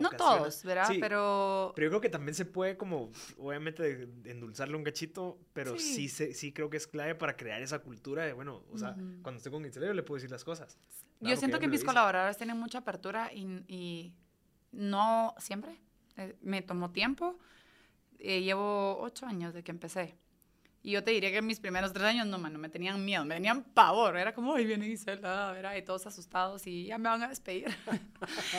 No 0.00 0.08
ocasiona- 0.08 0.16
todos, 0.38 0.62
¿verdad? 0.64 0.86
Sí, 0.88 0.98
Pero... 1.00 1.72
Pero 1.74 1.86
yo 1.86 1.90
creo 1.90 2.00
que 2.00 2.08
también 2.08 2.34
se 2.34 2.44
puede 2.44 2.76
como, 2.76 3.10
obviamente, 3.36 3.82
de- 3.82 4.06
de 4.06 4.30
endulzarle 4.30 4.76
un 4.76 4.84
cachito, 4.84 5.40
pero 5.52 5.76
sí. 5.76 5.94
Sí. 5.94 6.08
se- 6.08 6.34
sí 6.34 6.52
creo 6.52 6.70
que 6.70 6.76
es 6.76 6.86
clave 6.86 7.14
para 7.16 7.36
crear 7.36 7.60
esa 7.62 7.80
cultura 7.80 8.24
de, 8.24 8.32
bueno, 8.32 8.64
o 8.70 8.78
sea, 8.78 8.90
Ujú. 8.92 9.22
cuando 9.22 9.38
estoy 9.38 9.50
con 9.50 9.64
Gisela 9.64 9.86
yo 9.86 9.94
le 9.94 10.02
puedo 10.04 10.16
decir 10.18 10.30
las 10.30 10.44
cosas. 10.44 10.78
Yo 11.20 11.34
siento 11.36 11.58
que 11.58 11.66
mis 11.66 11.82
colaboradores 11.82 12.36
tienen 12.36 12.56
mucha 12.58 12.78
apertura 12.78 13.32
y, 13.32 13.44
y 13.66 14.14
no 14.72 15.34
siempre. 15.38 15.76
Eh, 16.16 16.36
me 16.42 16.62
tomó 16.62 16.90
tiempo. 16.90 17.38
Eh, 18.18 18.42
llevo 18.42 18.98
ocho 19.00 19.26
años 19.26 19.54
de 19.54 19.62
que 19.62 19.70
empecé. 19.70 20.16
Y 20.82 20.92
yo 20.92 21.02
te 21.04 21.10
diría 21.10 21.30
que 21.32 21.42
mis 21.42 21.60
primeros 21.60 21.92
tres 21.92 22.04
años, 22.06 22.26
no, 22.26 22.38
mano, 22.38 22.58
me 22.58 22.68
tenían 22.68 23.04
miedo, 23.04 23.24
me 23.24 23.34
tenían 23.34 23.62
pavor. 23.62 24.16
Era 24.16 24.32
como, 24.34 24.54
ay, 24.54 24.64
viene 24.64 24.86
Gisela, 24.86 25.52
¿verdad? 25.52 25.76
Y 25.76 25.82
todos 25.82 26.06
asustados 26.06 26.66
y 26.66 26.86
ya 26.86 26.98
me 26.98 27.08
van 27.08 27.22
a 27.22 27.28
despedir. 27.28 27.66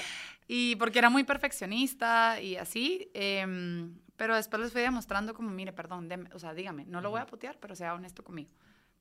y 0.47 0.75
porque 0.75 0.99
era 0.99 1.09
muy 1.09 1.23
perfeccionista 1.23 2.41
y 2.41 2.55
así. 2.57 3.09
em, 3.13 3.95
pero 4.17 4.35
después 4.35 4.61
les 4.61 4.71
fui 4.73 4.81
demostrando 4.81 5.33
como, 5.33 5.49
mire, 5.49 5.71
perdón, 5.71 6.09
deme- 6.09 6.29
o 6.33 6.39
sea, 6.39 6.53
dígame, 6.53 6.83
no 6.85 6.99
lo 6.99 7.09
voy 7.09 7.21
a 7.21 7.25
putear, 7.25 7.57
pero 7.57 7.73
sea 7.75 7.93
honesto 7.93 8.21
conmigo. 8.23 8.51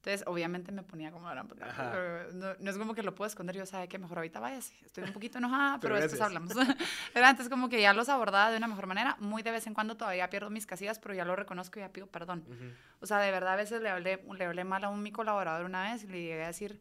Entonces, 0.09 0.26
obviamente 0.26 0.72
me 0.72 0.82
ponía 0.82 1.12
como 1.12 1.28
gran 1.28 1.46
pero 1.48 2.32
No, 2.32 2.54
no 2.59 2.70
es 2.70 2.78
como 2.78 2.94
que 2.94 3.02
lo 3.02 3.14
puedo 3.14 3.26
esconder, 3.26 3.54
yo 3.54 3.66
sabe 3.66 3.88
que 3.88 3.98
mejor 3.98 4.16
ahorita 4.16 4.40
váyase. 4.40 4.74
Estoy 4.86 5.04
un 5.04 5.12
poquito 5.12 5.36
enojada, 5.36 5.78
Pero 5.80 5.96
pero, 5.96 6.02
después 6.02 6.22
hablamos. 6.22 6.54
Pero 7.12 7.26
antes 7.26 7.50
como 7.50 7.68
que 7.68 7.82
ya 7.82 7.92
los 7.92 8.09
abordaba 8.09 8.50
de 8.50 8.56
una 8.56 8.68
mejor 8.68 8.86
manera. 8.86 9.16
Muy 9.20 9.42
de 9.42 9.50
vez 9.50 9.66
en 9.66 9.74
cuando 9.74 9.98
todavía 9.98 10.30
pierdo 10.30 10.48
mis 10.48 10.64
casillas, 10.64 10.98
pero 10.98 11.12
ya 11.12 11.26
lo 11.26 11.36
reconozco 11.36 11.78
y 11.78 11.82
ya 11.82 11.92
pido 11.92 12.06
perdón. 12.06 12.42
Ujú. 12.48 12.72
O 13.00 13.06
sea, 13.06 13.18
de 13.18 13.30
verdad 13.30 13.52
a 13.52 13.56
veces 13.56 13.82
le 13.82 13.90
hablé, 13.90 14.24
le 14.34 14.44
hablé 14.46 14.64
mal 14.64 14.82
a 14.84 14.88
un 14.88 15.02
mi 15.02 15.12
colaborador 15.12 15.66
una 15.66 15.92
vez 15.92 16.04
y 16.04 16.06
le 16.06 16.22
llegué 16.22 16.44
a 16.44 16.46
decir, 16.46 16.80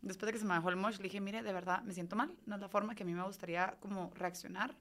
después 0.00 0.26
de 0.26 0.32
que 0.32 0.38
se 0.38 0.46
me 0.46 0.54
dejó 0.54 0.70
el 0.70 0.76
mosh, 0.76 0.96
le 0.96 1.04
dije, 1.04 1.20
mire, 1.20 1.42
de 1.42 1.52
verdad 1.52 1.82
me 1.82 1.92
siento 1.92 2.16
mal, 2.16 2.32
no 2.46 2.54
es 2.54 2.60
la 2.62 2.70
forma 2.70 2.94
que 2.94 3.02
a 3.02 3.06
mí 3.06 3.12
me 3.12 3.22
gustaría 3.22 3.76
como 3.80 4.12
reaccionar. 4.14 4.74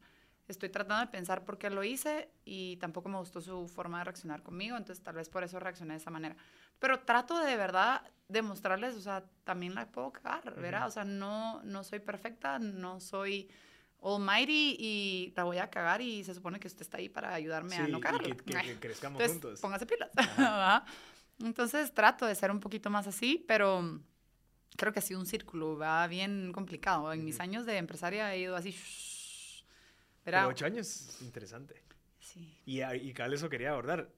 Estoy 0.47 0.69
tratando 0.69 1.05
de 1.05 1.11
pensar 1.11 1.43
por 1.43 1.57
qué 1.57 1.69
lo 1.71 1.83
hice 1.83 2.29
y 2.45 2.77
tampoco 2.77 3.09
me 3.09 3.17
gustó 3.17 3.41
su 3.41 3.67
forma 3.67 3.97
de 3.99 4.03
reaccionar 4.05 4.43
conmigo, 4.43 4.77
entonces 4.77 5.03
tal 5.03 5.15
vez 5.15 5.27
por 5.27 5.43
eso 5.43 5.59
reaccioné 5.59 5.93
de 5.95 5.99
esa 5.99 6.11
manera. 6.11 6.35
Pero 6.79 6.99
trato 6.99 7.39
de, 7.39 7.55
verdad 7.57 8.03
demostrarles, 8.27 8.95
o 8.95 9.01
sea, 9.01 9.23
también 9.43 9.73
la 9.73 9.87
puedo 9.91 10.11
cagar, 10.11 10.53
¿verdad? 10.55 10.81
Ujú. 10.81 10.87
O 10.89 10.91
sea, 10.91 11.03
no, 11.03 11.63
no 11.63 11.83
soy 11.83 11.99
perfecta, 11.99 12.59
no 12.59 12.99
soy 12.99 13.49
almighty 14.03 14.75
y 14.79 15.33
la 15.35 15.45
voy 15.45 15.57
a 15.57 15.69
cagar 15.69 16.01
y 16.01 16.23
se 16.23 16.35
supone 16.35 16.59
que 16.59 16.67
usted 16.67 16.81
está 16.81 16.97
ahí 16.97 17.09
para 17.09 17.33
ayudarme 17.33 17.77
a 17.77 17.85
Sí, 17.85 17.91
no 17.91 17.97
y 17.97 18.01
cagarla. 18.01 18.35
que, 18.35 18.43
que- 18.43 18.57
Ay. 18.57 18.67
que 18.73 18.79
crezcamos 18.79 19.19
Entonces, 19.21 19.41
juntos. 19.41 19.61
póngase 19.61 19.85
pilas. 19.87 20.11
Ajá. 20.37 20.85
Entonces, 21.39 21.91
trato 21.93 22.25
de 22.27 22.35
ser 22.35 22.51
un 22.51 22.59
poquito 22.59 22.89
más 22.91 23.07
así, 23.07 23.43
pero 23.47 23.99
creo 24.77 24.93
que 24.93 24.99
ha 24.99 25.01
sido 25.01 25.19
un 25.19 25.25
círculo, 25.25 25.77
va 25.77 26.05
bien 26.07 26.51
complicado. 26.53 27.11
En 27.13 27.25
mis 27.25 27.35
Ujú. 27.35 27.43
años 27.43 27.65
de 27.65 27.77
empresaria 27.77 28.33
he 28.35 28.39
ido 28.41 28.55
así. 28.55 28.75
Shhh, 30.25 30.31
Pero 30.31 30.47
ocho 30.47 30.65
años, 30.65 31.17
interesante. 31.21 31.81
Sí. 32.19 32.57
Y, 32.65 32.81
a- 32.81 32.95
y 32.95 33.13
cabal 33.13 33.33
eso 33.33 33.49
quería 33.49 33.71
abordar. 33.71 34.09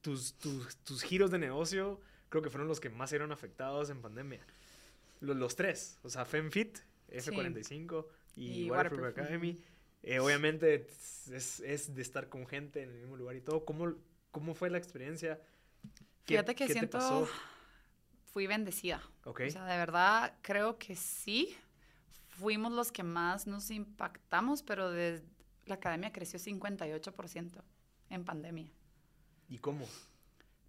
Tus, 0.00 0.34
tus, 0.34 0.76
tus 0.78 1.02
giros 1.02 1.30
de 1.30 1.38
negocio 1.38 2.00
creo 2.28 2.42
que 2.42 2.50
fueron 2.50 2.68
los 2.68 2.80
que 2.80 2.90
más 2.90 3.12
eran 3.12 3.32
afectados 3.32 3.88
en 3.90 4.02
pandemia. 4.02 4.40
Los, 5.20 5.36
los 5.36 5.56
tres, 5.56 5.98
o 6.02 6.10
sea, 6.10 6.24
FemFit, 6.24 6.78
F45 7.08 8.06
y, 8.36 8.64
Y 8.64 8.70
Waterproof 8.70 9.00
Waterproof, 9.02 9.06
Academy. 9.26 9.62
Eh, 10.02 10.18
obviamente 10.18 10.86
es, 11.32 11.60
es 11.60 11.94
de 11.94 12.02
estar 12.02 12.28
con 12.28 12.46
gente 12.46 12.82
en 12.82 12.90
el 12.90 12.96
mismo 12.98 13.16
lugar 13.16 13.36
y 13.36 13.40
todo. 13.40 13.64
¿Cómo, 13.64 13.94
cómo 14.30 14.54
fue 14.54 14.68
la 14.68 14.76
experiencia? 14.78 15.40
¿Qué- 16.26 16.34
Fíjate 16.34 16.54
que 16.54 16.64
qué 16.64 16.68
te 16.68 16.72
siento, 16.74 16.98
pasó? 16.98 17.28
fui 18.32 18.46
bendecida. 18.46 19.00
Ok. 19.24 19.42
O 19.46 19.50
sea, 19.50 19.64
de 19.64 19.76
verdad 19.78 20.34
creo 20.42 20.78
que 20.78 20.96
sí. 20.96 21.56
Fuimos 22.28 22.72
los 22.72 22.90
que 22.90 23.04
más 23.04 23.46
nos 23.46 23.70
impactamos, 23.70 24.62
pero 24.64 24.90
de, 24.90 25.22
la 25.66 25.76
academia 25.76 26.12
creció 26.12 26.38
58% 26.38 27.62
en 28.10 28.24
pandemia. 28.24 28.70
¿Y 29.48 29.58
cómo? 29.58 29.86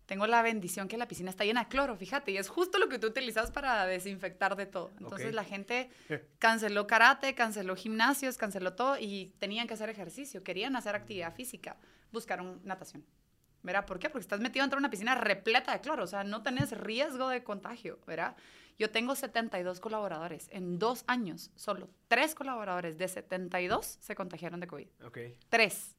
Tengo 0.05 0.27
la 0.27 0.43
bendición 0.43 0.87
que 0.87 0.97
la 0.97 1.07
piscina 1.07 1.31
está 1.31 1.45
llena 1.45 1.63
de 1.63 1.69
cloro, 1.69 1.95
fíjate, 1.95 2.31
y 2.31 2.37
es 2.37 2.47
justo 2.47 2.77
lo 2.77 2.87
que 2.89 2.99
tú 2.99 3.07
utilizas 3.07 3.49
para 3.49 3.87
desinfectar 3.87 4.55
de 4.55 4.67
todo. 4.67 4.91
Entonces 4.99 5.33
la 5.33 5.43
gente 5.43 5.89
canceló 6.39 6.85
karate, 6.85 7.33
canceló 7.33 7.75
gimnasios, 7.75 8.37
canceló 8.37 8.73
todo 8.73 8.99
y 8.99 9.33
tenían 9.39 9.67
que 9.67 9.73
hacer 9.73 9.89
ejercicio, 9.89 10.43
querían 10.43 10.75
hacer 10.75 10.95
actividad 10.95 11.33
física, 11.33 11.77
buscaron 12.11 12.61
natación. 12.63 13.03
¿Verdad? 13.65 13.85
¿Por 13.85 13.97
qué? 13.99 14.09
Porque 14.09 14.21
estás 14.21 14.39
metido 14.39 14.63
dentro 14.63 14.77
de 14.77 14.81
una 14.81 14.89
piscina 14.91 15.15
repleta 15.15 15.73
de 15.73 15.81
cloro, 15.81 16.03
o 16.03 16.07
sea, 16.07 16.23
no 16.23 16.43
tenés 16.43 16.71
riesgo 16.71 17.29
de 17.29 17.43
contagio, 17.43 17.99
¿verdad? 18.05 18.35
Yo 18.77 18.91
tengo 18.91 19.15
72 19.15 19.79
colaboradores. 19.79 20.47
En 20.51 20.77
dos 20.77 21.03
años, 21.07 21.49
solo 21.55 21.89
tres 22.07 22.35
colaboradores 22.35 22.97
de 22.97 23.07
72 23.07 23.97
se 23.99 24.15
contagiaron 24.15 24.59
de 24.59 24.67
COVID. 24.67 24.87
Ok. 25.05 25.17
Tres. 25.49 25.95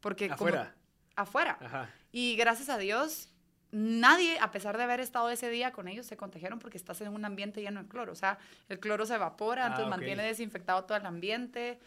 Porque 0.00 0.26
como- 0.28 0.34
Afuera. 0.34 0.74
afuera. 1.16 1.58
Ajá. 1.60 1.90
Y 2.12 2.36
gracias 2.36 2.68
a 2.68 2.76
Dios, 2.78 3.30
nadie, 3.70 4.38
a 4.40 4.50
pesar 4.50 4.76
de 4.76 4.82
haber 4.82 5.00
estado 5.00 5.30
ese 5.30 5.48
día 5.50 5.72
con 5.72 5.88
ellos, 5.88 6.04
se 6.06 6.16
contagiaron 6.16 6.58
porque 6.58 6.76
estás 6.76 7.00
en 7.00 7.08
un 7.08 7.24
ambiente 7.24 7.62
lleno 7.62 7.82
de 7.82 7.88
cloro. 7.88 8.12
O 8.12 8.16
sea, 8.16 8.38
el 8.68 8.78
cloro 8.78 9.06
se 9.06 9.14
evapora, 9.14 9.64
Ah, 9.64 9.66
entonces 9.68 9.88
mantiene 9.88 10.22
desinfectado 10.24 10.84
todo 10.84 10.98
el 10.98 11.06
ambiente. 11.06 11.78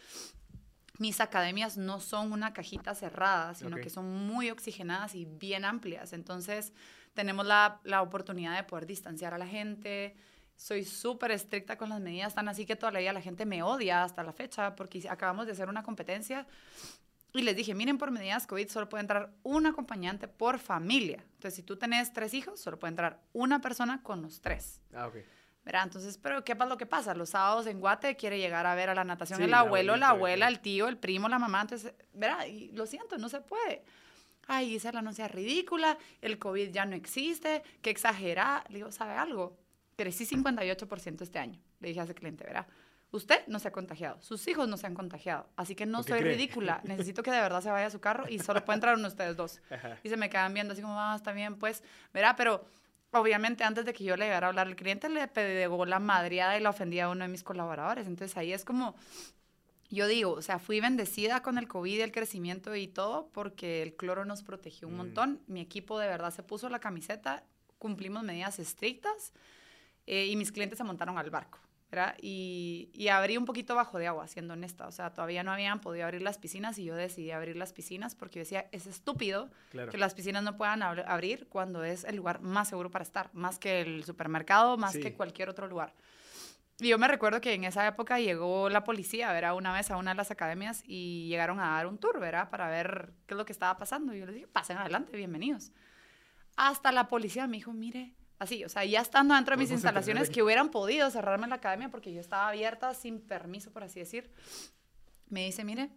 Mis 0.98 1.20
academias 1.20 1.76
no 1.76 2.00
son 2.00 2.32
una 2.32 2.52
cajita 2.52 2.94
cerrada, 2.94 3.54
sino 3.54 3.76
que 3.76 3.88
son 3.88 4.26
muy 4.26 4.50
oxigenadas 4.50 5.14
y 5.14 5.24
bien 5.24 5.64
amplias. 5.64 6.12
Entonces, 6.12 6.72
tenemos 7.14 7.46
la, 7.46 7.80
la 7.84 8.02
oportunidad 8.02 8.56
de 8.56 8.64
poder 8.64 8.86
distanciar 8.86 9.32
a 9.32 9.38
la 9.38 9.46
gente. 9.46 10.16
Soy 10.56 10.84
súper 10.84 11.30
estricta 11.30 11.78
con 11.78 11.88
las 11.88 12.00
medidas, 12.00 12.34
tan 12.34 12.48
así 12.48 12.66
que 12.66 12.74
todavía 12.74 13.12
la 13.12 13.20
gente 13.20 13.46
me 13.46 13.62
odia 13.62 14.02
hasta 14.02 14.24
la 14.24 14.32
fecha 14.32 14.74
porque 14.74 15.08
acabamos 15.08 15.46
de 15.46 15.52
hacer 15.52 15.68
una 15.68 15.84
competencia 15.84 16.46
y 17.32 17.42
les 17.42 17.54
dije, 17.54 17.74
miren, 17.74 17.98
por 17.98 18.10
medidas 18.10 18.46
COVID 18.46 18.68
solo 18.68 18.88
puede 18.88 19.02
entrar 19.02 19.32
un 19.42 19.66
acompañante 19.66 20.28
por 20.28 20.58
familia. 20.58 21.22
Entonces, 21.34 21.54
si 21.54 21.62
tú 21.62 21.76
tenés 21.76 22.12
tres 22.12 22.32
hijos, 22.34 22.58
solo 22.58 22.78
puede 22.78 22.90
entrar 22.90 23.20
una 23.32 23.60
persona 23.60 24.02
con 24.02 24.22
los 24.22 24.40
tres. 24.40 24.80
Ah, 24.94 25.06
ok. 25.06 25.16
¿Verdad? 25.68 25.82
Entonces, 25.84 26.16
pero 26.16 26.42
¿qué 26.44 26.56
pasa 26.56 26.70
lo 26.70 26.78
que 26.78 26.86
pasa? 26.86 27.14
Los 27.14 27.28
sábados 27.28 27.66
en 27.66 27.78
Guate 27.78 28.16
quiere 28.16 28.38
llegar 28.38 28.64
a 28.64 28.74
ver 28.74 28.88
a 28.88 28.94
la 28.94 29.04
natación 29.04 29.36
Sí, 29.36 29.42
el 29.42 29.50
el 29.50 29.54
abuelo, 29.54 29.96
la 29.96 30.08
abuela, 30.08 30.48
el 30.48 30.60
tío, 30.60 30.88
el 30.88 30.96
primo, 30.96 31.28
la 31.28 31.38
mamá. 31.38 31.60
Entonces, 31.60 31.92
¿verdad? 32.14 32.46
Y 32.46 32.72
lo 32.72 32.86
siento, 32.86 33.18
no 33.18 33.28
se 33.28 33.42
puede. 33.42 33.84
Ay, 34.46 34.70
Gisela, 34.70 35.02
no 35.02 35.12
sea 35.12 35.28
ridícula, 35.28 35.98
el 36.22 36.38
COVID 36.38 36.70
ya 36.70 36.86
no 36.86 36.96
existe, 36.96 37.62
qué 37.82 37.90
exagerada. 37.90 38.64
Le 38.70 38.76
digo, 38.76 38.90
¿sabe 38.90 39.12
algo? 39.12 39.58
Crecí 39.94 40.24
58% 40.24 41.20
este 41.20 41.38
año, 41.38 41.60
le 41.80 41.88
dije 41.88 42.00
a 42.00 42.04
ese 42.04 42.14
cliente, 42.14 42.44
¿verdad? 42.44 42.66
Usted 43.10 43.46
no 43.46 43.58
se 43.58 43.68
ha 43.68 43.72
contagiado, 43.72 44.22
sus 44.22 44.48
hijos 44.48 44.68
no 44.68 44.78
se 44.78 44.86
han 44.86 44.94
contagiado, 44.94 45.50
así 45.56 45.74
que 45.74 45.84
no 45.84 45.98
¿Por 45.98 46.06
qué 46.06 46.12
soy 46.12 46.20
cree? 46.20 46.32
ridícula. 46.32 46.80
Necesito 46.84 47.22
que 47.22 47.30
de 47.30 47.42
verdad 47.42 47.60
se 47.60 47.70
vaya 47.70 47.88
a 47.88 47.90
su 47.90 48.00
carro 48.00 48.24
y 48.26 48.38
solo 48.38 48.64
puede 48.64 48.76
entrar 48.76 48.94
uno 48.94 49.02
de 49.02 49.08
ustedes 49.08 49.36
dos. 49.36 49.60
Ajá. 49.68 49.98
Y 50.02 50.08
se 50.08 50.16
me 50.16 50.30
quedan 50.30 50.54
viendo 50.54 50.72
así 50.72 50.80
como, 50.80 50.98
ah, 50.98 51.14
está 51.14 51.32
bien, 51.32 51.58
pues, 51.58 51.82
verá, 52.14 52.34
pero 52.34 52.64
obviamente 53.12 53.64
antes 53.64 53.84
de 53.84 53.92
que 53.92 54.04
yo 54.04 54.16
le 54.16 54.26
llegara 54.26 54.46
a 54.46 54.50
hablar 54.50 54.66
al 54.66 54.76
cliente, 54.76 55.08
le 55.08 55.26
pegó 55.28 55.86
la 55.86 55.98
madreada 55.98 56.56
y 56.58 56.60
la 56.62 56.70
ofendía 56.70 57.06
a 57.06 57.08
uno 57.10 57.24
de 57.24 57.28
mis 57.30 57.42
colaboradores. 57.42 58.06
Entonces 58.06 58.36
ahí 58.36 58.52
es 58.52 58.64
como, 58.64 58.94
yo 59.90 60.06
digo, 60.06 60.32
o 60.32 60.42
sea, 60.42 60.58
fui 60.58 60.80
bendecida 60.80 61.42
con 61.42 61.56
el 61.58 61.66
COVID, 61.68 62.00
el 62.00 62.12
crecimiento 62.12 62.74
y 62.76 62.86
todo, 62.88 63.28
porque 63.32 63.82
el 63.82 63.94
cloro 63.96 64.24
nos 64.24 64.42
protegió 64.42 64.88
un 64.88 64.94
Mm. 64.94 64.98
montón. 64.98 65.40
Mi 65.46 65.60
equipo 65.60 65.98
de 65.98 66.06
verdad 66.08 66.30
se 66.32 66.42
puso 66.42 66.68
la 66.68 66.78
camiseta, 66.78 67.44
cumplimos 67.78 68.22
medidas 68.24 68.58
estrictas 68.58 69.32
eh, 70.06 70.26
y 70.26 70.36
mis 70.36 70.52
clientes 70.52 70.78
se 70.78 70.84
montaron 70.84 71.16
al 71.18 71.30
barco. 71.30 71.58
¿Verdad? 71.90 72.14
Y, 72.20 72.90
y 72.92 73.08
abrí 73.08 73.36
un 73.38 73.44
poquito 73.46 73.74
bajo 73.74 73.98
de 73.98 74.06
agua, 74.06 74.26
siendo 74.28 74.52
honesta. 74.54 74.86
O 74.86 74.92
sea, 74.92 75.12
todavía 75.14 75.42
no 75.42 75.52
habían 75.52 75.80
podido 75.80 76.04
abrir 76.04 76.20
las 76.22 76.36
piscinas 76.38 76.78
y 76.78 76.84
yo 76.84 76.94
decidí 76.94 77.30
abrir 77.30 77.56
las 77.56 77.72
piscinas 77.72 78.14
porque 78.14 78.38
yo 78.38 78.40
decía, 78.40 78.68
es 78.72 78.86
estúpido 78.86 79.50
Claro. 79.70 79.90
que 79.90 79.96
las 79.98 80.14
piscinas 80.14 80.42
no 80.42 80.56
puedan 80.56 80.80
abr- 80.80 81.04
abrir 81.06 81.48
cuando 81.48 81.84
es 81.84 82.04
el 82.04 82.16
lugar 82.16 82.40
más 82.42 82.68
seguro 82.68 82.90
para 82.90 83.02
estar, 83.04 83.30
más 83.32 83.58
que 83.58 83.80
el 83.80 84.04
supermercado, 84.04 84.76
más 84.76 84.92
Sí. 84.92 85.00
que 85.00 85.14
cualquier 85.14 85.48
otro 85.48 85.66
lugar. 85.66 85.94
Y 86.80 86.88
yo 86.90 86.98
me 86.98 87.08
recuerdo 87.08 87.40
que 87.40 87.54
en 87.54 87.64
esa 87.64 87.86
época 87.88 88.20
llegó 88.20 88.68
la 88.68 88.84
policía, 88.84 89.32
¿verdad? 89.32 89.56
Una 89.56 89.72
vez 89.72 89.90
a 89.90 89.96
una 89.96 90.12
de 90.12 90.16
las 90.16 90.30
academias 90.30 90.82
y 90.86 91.26
llegaron 91.28 91.58
a 91.58 91.70
dar 91.72 91.86
un 91.88 91.98
tour, 91.98 92.20
¿verdad? 92.20 92.50
Para 92.50 92.68
ver 92.68 93.12
qué 93.26 93.34
es 93.34 93.38
lo 93.38 93.44
que 93.44 93.52
estaba 93.52 93.76
pasando. 93.78 94.14
Y 94.14 94.20
yo 94.20 94.26
les 94.26 94.34
dije, 94.36 94.46
pasen 94.46 94.76
adelante, 94.78 95.16
bienvenidos. 95.16 95.72
Hasta 96.56 96.92
la 96.92 97.08
policía 97.08 97.46
me 97.48 97.56
dijo, 97.56 97.72
mire, 97.72 98.14
así, 98.38 98.64
o 98.64 98.68
sea, 98.68 98.84
ya 98.84 99.00
estando 99.00 99.34
dentro 99.34 99.56
de 99.56 99.62
mis 99.62 99.70
instalaciones 99.70 100.30
que 100.30 100.42
hubieran 100.42 100.70
podido 100.70 101.10
cerrarme 101.10 101.46
la 101.48 101.56
academia 101.56 101.88
porque 101.90 102.12
yo 102.12 102.20
estaba 102.20 102.48
abierta 102.48 102.94
sin 102.94 103.20
permiso, 103.20 103.72
por 103.72 103.84
así 103.84 103.98
decir, 104.00 104.30
me 105.28 105.44
dice, 105.44 105.64
mire, 105.64 105.90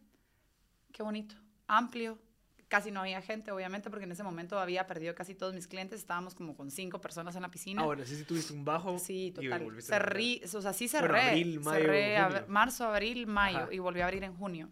qué 0.92 1.04
bonito, 1.04 1.36
amplio, 1.68 2.20
casi 2.68 2.90
no 2.90 3.02
había 3.02 3.22
gente, 3.22 3.52
obviamente, 3.52 3.90
porque 3.90 4.06
en 4.06 4.12
ese 4.14 4.24
momento 4.24 4.58
había 4.60 4.88
perdido 4.88 5.14
casi 5.14 5.36
todos 5.36 5.54
mis 5.54 5.68
clientes, 5.68 6.00
estábamos 6.00 6.34
como 6.36 6.56
con 6.56 6.72
cinco 6.72 7.02
personas 7.02 7.36
en 7.36 7.42
la 7.42 7.52
piscina. 7.52 7.82
Ah, 7.82 7.86
bueno, 7.86 8.06
sí, 8.06 8.16
sí 8.16 8.24
tuviste 8.24 8.54
un 8.54 8.64
bajo. 8.64 8.98
Sí, 8.98 9.28
y 9.28 9.32
total. 9.32 9.62
entrar. 9.64 9.82
Cerrí, 9.82 10.42
o 10.54 10.62
sea, 10.62 10.72
sí 10.74 10.88
Bueno, 10.92 11.08
cerré. 11.08 11.30
abril, 11.30 11.60
mayo, 11.60 11.80
cerré 11.82 12.18
a- 12.18 12.26
junio. 12.28 12.46
marzo, 12.48 12.86
abril, 12.86 13.28
mayo 13.28 13.58
Ajá. 13.60 13.74
y 13.74 13.80
volví 13.80 14.00
a 14.02 14.06
abrir 14.06 14.24
en 14.24 14.34
junio. 14.36 14.70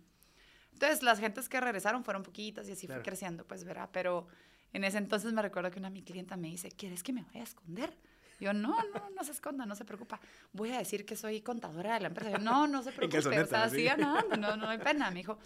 Entonces, 0.72 1.04
las 1.04 1.20
gentes 1.20 1.50
que 1.50 1.60
regresaron 1.60 2.06
fueron 2.06 2.24
poquitas 2.24 2.70
y 2.70 2.72
así 2.72 2.88
Claro. 2.88 3.02
fue 3.02 3.06
creciendo, 3.10 3.46
pues, 3.46 3.66
verá. 3.66 3.92
Pero 3.92 4.28
en 4.74 4.84
ese 4.84 4.98
entonces 4.98 5.34
me 5.34 5.42
recuerdo 5.42 5.72
que 5.72 5.80
una 5.80 5.90
mi 5.90 6.04
clienta 6.04 6.38
me 6.38 6.50
dice, 6.50 6.70
¿quieres 6.70 7.04
que 7.04 7.14
me 7.14 7.24
vaya 7.24 7.42
a 7.42 7.44
esconder? 7.44 7.98
Yo, 8.40 8.54
no, 8.54 8.70
no, 8.94 9.10
no 9.16 9.24
se 9.24 9.32
esconda, 9.32 9.66
no 9.66 9.76
se 9.76 9.84
preocupa. 9.84 10.20
Voy 10.54 10.72
a 10.72 10.78
decir 10.78 11.06
que 11.06 11.16
soy 11.16 11.42
contadora 11.42 11.96
de 11.96 12.00
la 12.00 12.08
empresa. 12.08 12.32
Yo, 12.32 12.38
no, 12.38 12.68
no 12.68 12.82
se 12.84 12.92
preocupe. 12.94 13.42
O 13.42 13.46
sea, 13.48 13.70
siga 13.70 13.98
nadando, 13.98 14.38
no, 14.38 14.56
no 14.56 14.70
hay 14.70 14.78
pena. 14.78 15.10
Me 15.10 15.18
dijo, 15.18 15.38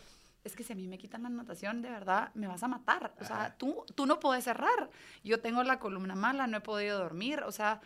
es 0.43 0.55
que 0.55 0.63
si 0.63 0.73
a 0.73 0.75
mí 0.75 0.87
me 0.87 0.97
quitan 0.97 1.23
la 1.23 1.29
anotación, 1.29 1.81
de 1.81 1.89
verdad, 1.89 2.31
me 2.35 2.47
vas 2.47 2.61
a 2.61 2.67
matar. 2.67 3.15
O 3.19 3.25
sea, 3.25 3.55
tú, 3.57 3.83
tú 3.95 4.05
no 4.05 4.19
puedes 4.19 4.43
cerrar. 4.43 4.89
Yo 5.23 5.39
tengo 5.39 5.63
la 5.63 5.79
columna 5.79 6.15
mala, 6.15 6.45
no 6.45 6.57
he 6.57 6.61
podido 6.61 6.99
dormir. 6.99 7.41
O 7.43 7.51
sea, 7.51 7.81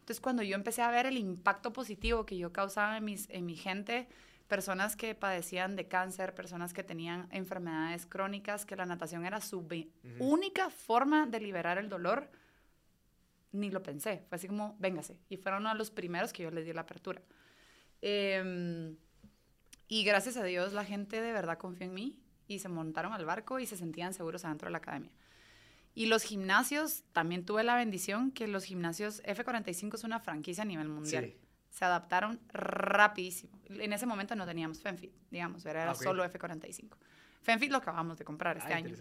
entonces 0.00 0.20
cuando 0.20 0.42
yo 0.42 0.54
empecé 0.54 0.82
a 0.82 0.90
ver 0.90 1.06
el 1.06 1.18
impacto 1.18 1.72
positivo 1.72 2.24
que 2.24 2.38
yo 2.38 2.52
causaba 2.52 2.96
en, 2.96 3.04
mis, 3.04 3.28
en 3.28 3.44
mi 3.44 3.56
gente, 3.56 4.08
personas 4.48 4.96
que 4.96 5.14
padecían 5.14 5.76
de 5.76 5.88
cáncer, 5.88 6.34
personas 6.34 6.72
que 6.72 6.84
tenían 6.84 7.28
enfermedades 7.30 8.06
crónicas, 8.06 8.64
que 8.64 8.76
la 8.76 8.86
natación 8.86 9.26
era 9.26 9.40
su 9.40 9.66
única 10.18 10.70
forma 10.70 11.26
de 11.26 11.40
liberar 11.40 11.78
el 11.78 11.88
dolor, 11.88 12.30
ni 13.52 13.70
lo 13.70 13.82
pensé. 13.82 14.24
Fue 14.28 14.36
así 14.36 14.46
como, 14.46 14.76
véngase. 14.78 15.18
Y 15.28 15.36
fueron 15.36 15.62
uno 15.62 15.70
de 15.70 15.78
los 15.78 15.90
primeros 15.90 16.32
que 16.32 16.44
yo 16.44 16.50
les 16.50 16.64
di 16.64 16.72
la 16.72 16.82
apertura. 16.82 17.20
Em, 18.02 18.96
y 19.88 20.04
gracias 20.04 20.36
a 20.36 20.44
Dios 20.44 20.72
la 20.72 20.84
gente 20.84 21.20
de 21.20 21.32
verdad 21.32 21.58
confió 21.58 21.86
en 21.86 21.94
mí 21.94 22.18
y 22.46 22.58
se 22.58 22.68
montaron 22.68 23.12
al 23.12 23.24
barco 23.24 23.58
y 23.58 23.66
se 23.66 23.76
sentían 23.76 24.14
seguros 24.14 24.44
adentro 24.44 24.66
de 24.66 24.72
la 24.72 24.78
academia. 24.78 25.10
Y 25.94 26.06
los 26.06 26.22
gimnasios, 26.22 27.04
también 27.12 27.44
tuve 27.46 27.64
la 27.64 27.74
bendición 27.74 28.30
que 28.30 28.46
los 28.46 28.64
gimnasios 28.64 29.22
F45 29.22 29.94
es 29.94 30.04
una 30.04 30.20
franquicia 30.20 30.62
a 30.62 30.66
nivel 30.66 30.88
mundial. 30.88 31.24
Sí. 31.24 31.45
Se 31.76 31.84
adaptaron 31.84 32.40
rapidísimo. 32.54 33.52
En 33.68 33.92
ese 33.92 34.06
momento 34.06 34.34
no 34.34 34.46
teníamos 34.46 34.80
FENFIT, 34.80 35.12
digamos, 35.30 35.66
era, 35.66 35.90
Ah, 35.90 35.92
ok. 35.92 36.02
solo 36.02 36.24
F45. 36.24 36.96
FENFIT 37.42 37.70
lo 37.70 37.76
acabamos 37.76 38.16
de 38.16 38.24
comprar 38.24 38.56
este 38.56 38.72
Ah, 38.72 38.76
año. 38.78 38.96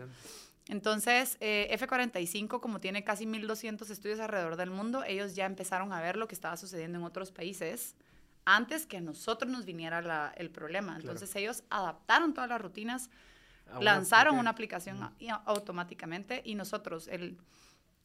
Entonces, 0.68 1.38
eh, 1.40 1.70
F45, 1.72 2.60
como 2.60 2.82
tiene 2.82 3.06
casi 3.06 3.26
1.200 3.26 3.90
estudios 3.92 4.20
alrededor 4.20 4.58
del 4.58 4.72
mundo, 4.72 5.06
ellos 5.06 5.36
ya 5.36 5.46
empezaron 5.46 5.94
a 5.94 6.02
ver 6.02 6.18
lo 6.18 6.28
que 6.28 6.36
estaba 6.36 6.58
sucediendo 6.58 6.98
en 6.98 7.06
otros 7.06 7.32
países 7.32 7.96
antes 8.44 8.86
que 8.86 8.98
a 8.98 9.02
nosotros 9.02 9.50
nos 9.50 9.64
viniera 9.66 10.02
la- 10.02 10.34
el 10.36 10.50
problema. 10.50 10.98
Entonces, 10.98 11.34
ellos 11.38 11.64
adaptaron 11.70 12.34
todas 12.34 12.50
las 12.50 12.60
rutinas, 12.60 13.10
Ah, 13.72 13.80
lanzaron 13.82 14.38
una 14.38 14.50
aplicación 14.50 15.10
automáticamente 15.46 16.42
y 16.44 16.56
nosotros 16.56 17.08
el 17.08 17.38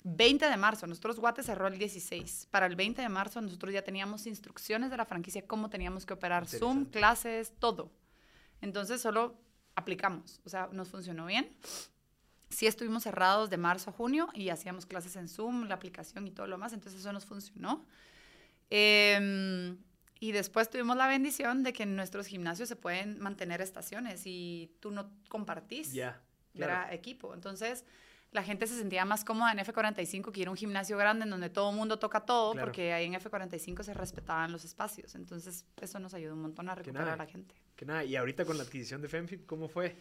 20 0.02 0.48
de 0.48 0.56
marzo, 0.56 0.86
nosotros 0.86 1.20
Guate 1.20 1.42
cerró 1.42 1.66
el 1.66 1.78
16. 1.78 2.48
Para 2.50 2.66
el 2.66 2.76
20 2.76 3.02
de 3.02 3.08
marzo 3.08 3.40
nosotros 3.40 3.72
ya 3.72 3.82
teníamos 3.82 4.26
instrucciones 4.26 4.90
de 4.90 4.96
la 4.96 5.04
franquicia, 5.04 5.46
cómo 5.46 5.68
teníamos 5.68 6.06
que 6.06 6.14
operar 6.14 6.46
Zoom, 6.46 6.86
clases, 6.86 7.52
todo. 7.58 7.92
Entonces 8.60 9.00
solo 9.00 9.38
aplicamos, 9.74 10.40
o 10.44 10.48
sea, 10.48 10.68
nos 10.72 10.88
funcionó 10.88 11.26
bien. 11.26 11.54
Sí 12.48 12.66
estuvimos 12.66 13.04
cerrados 13.04 13.50
de 13.50 13.58
marzo 13.58 13.90
a 13.90 13.92
junio 13.92 14.28
y 14.34 14.48
hacíamos 14.48 14.86
clases 14.86 15.16
en 15.16 15.28
Zoom, 15.28 15.64
la 15.68 15.74
aplicación 15.74 16.26
y 16.26 16.30
todo 16.30 16.46
lo 16.46 16.58
más, 16.58 16.72
entonces 16.72 17.00
eso 17.00 17.12
nos 17.12 17.26
funcionó. 17.26 17.86
Em, 18.70 19.78
y 20.18 20.32
después 20.32 20.68
tuvimos 20.70 20.96
la 20.96 21.06
bendición 21.08 21.62
de 21.62 21.72
que 21.72 21.82
en 21.84 21.96
nuestros 21.96 22.26
gimnasios 22.26 22.68
se 22.68 22.76
pueden 22.76 23.18
mantener 23.20 23.60
estaciones 23.60 24.22
y 24.24 24.70
tú 24.80 24.90
no 24.90 25.10
compartís 25.28 25.92
Ya. 25.92 26.20
¿verdad? 26.54 26.82
Claro. 26.82 26.94
equipo. 26.94 27.34
Entonces, 27.34 27.84
la 28.32 28.42
gente 28.44 28.66
se 28.66 28.76
sentía 28.78 29.04
más 29.04 29.24
cómoda 29.24 29.50
en 29.52 29.58
F45 29.58 30.30
que 30.30 30.40
ir 30.40 30.46
a 30.48 30.50
un 30.50 30.56
gimnasio 30.56 30.96
grande 30.96 31.24
en 31.24 31.30
donde 31.30 31.50
todo 31.50 31.70
el 31.70 31.76
mundo 31.76 31.98
toca 31.98 32.20
todo, 32.20 32.52
Claro. 32.52 32.66
porque 32.68 32.92
ahí 32.92 33.06
en 33.06 33.14
F45 33.14 33.82
se 33.82 33.92
respetaban 33.94 34.52
los 34.52 34.64
espacios. 34.64 35.14
Entonces, 35.16 35.64
eso 35.80 35.98
nos 35.98 36.14
ayudó 36.14 36.34
un 36.34 36.42
montón 36.42 36.68
a 36.68 36.74
recuperar 36.76 37.02
a 37.02 37.10
nada. 37.12 37.24
la 37.24 37.26
gente. 37.30 37.54
Que 37.76 37.84
nada, 37.86 38.04
y 38.04 38.14
ahorita 38.16 38.44
con 38.44 38.56
la 38.56 38.62
adquisición 38.64 39.02
de 39.02 39.08
FemFit, 39.08 39.46
¿cómo 39.46 39.68
fue? 39.68 39.96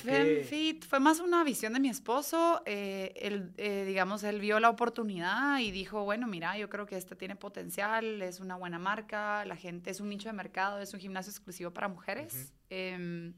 FemFit 0.00 0.84
fue 0.84 0.98
más 1.00 1.20
una 1.20 1.44
visión 1.44 1.72
de 1.72 1.80
mi 1.80 1.88
esposo. 1.88 2.60
eh, 2.66 3.12
él, 3.16 3.52
eh, 3.56 3.84
digamos, 3.86 4.22
él 4.24 4.40
vio 4.40 4.58
la 4.60 4.68
oportunidad 4.68 5.58
y 5.60 5.70
dijo, 5.70 6.02
bueno, 6.04 6.26
mira, 6.26 6.58
yo 6.58 6.68
creo 6.68 6.86
que 6.86 6.96
este 6.96 7.14
tiene 7.16 7.36
potencial, 7.36 8.20
es 8.22 8.40
una 8.40 8.56
buena 8.56 8.78
marca, 8.78 9.44
la 9.44 9.56
gente 9.56 9.90
es 9.90 10.00
un 10.00 10.08
nicho 10.08 10.28
de 10.28 10.32
mercado, 10.32 10.80
es 10.80 10.92
un 10.92 11.00
gimnasio 11.00 11.30
exclusivo 11.30 11.70
para 11.72 11.88
mujeres. 11.88 12.52
em, 12.68 13.32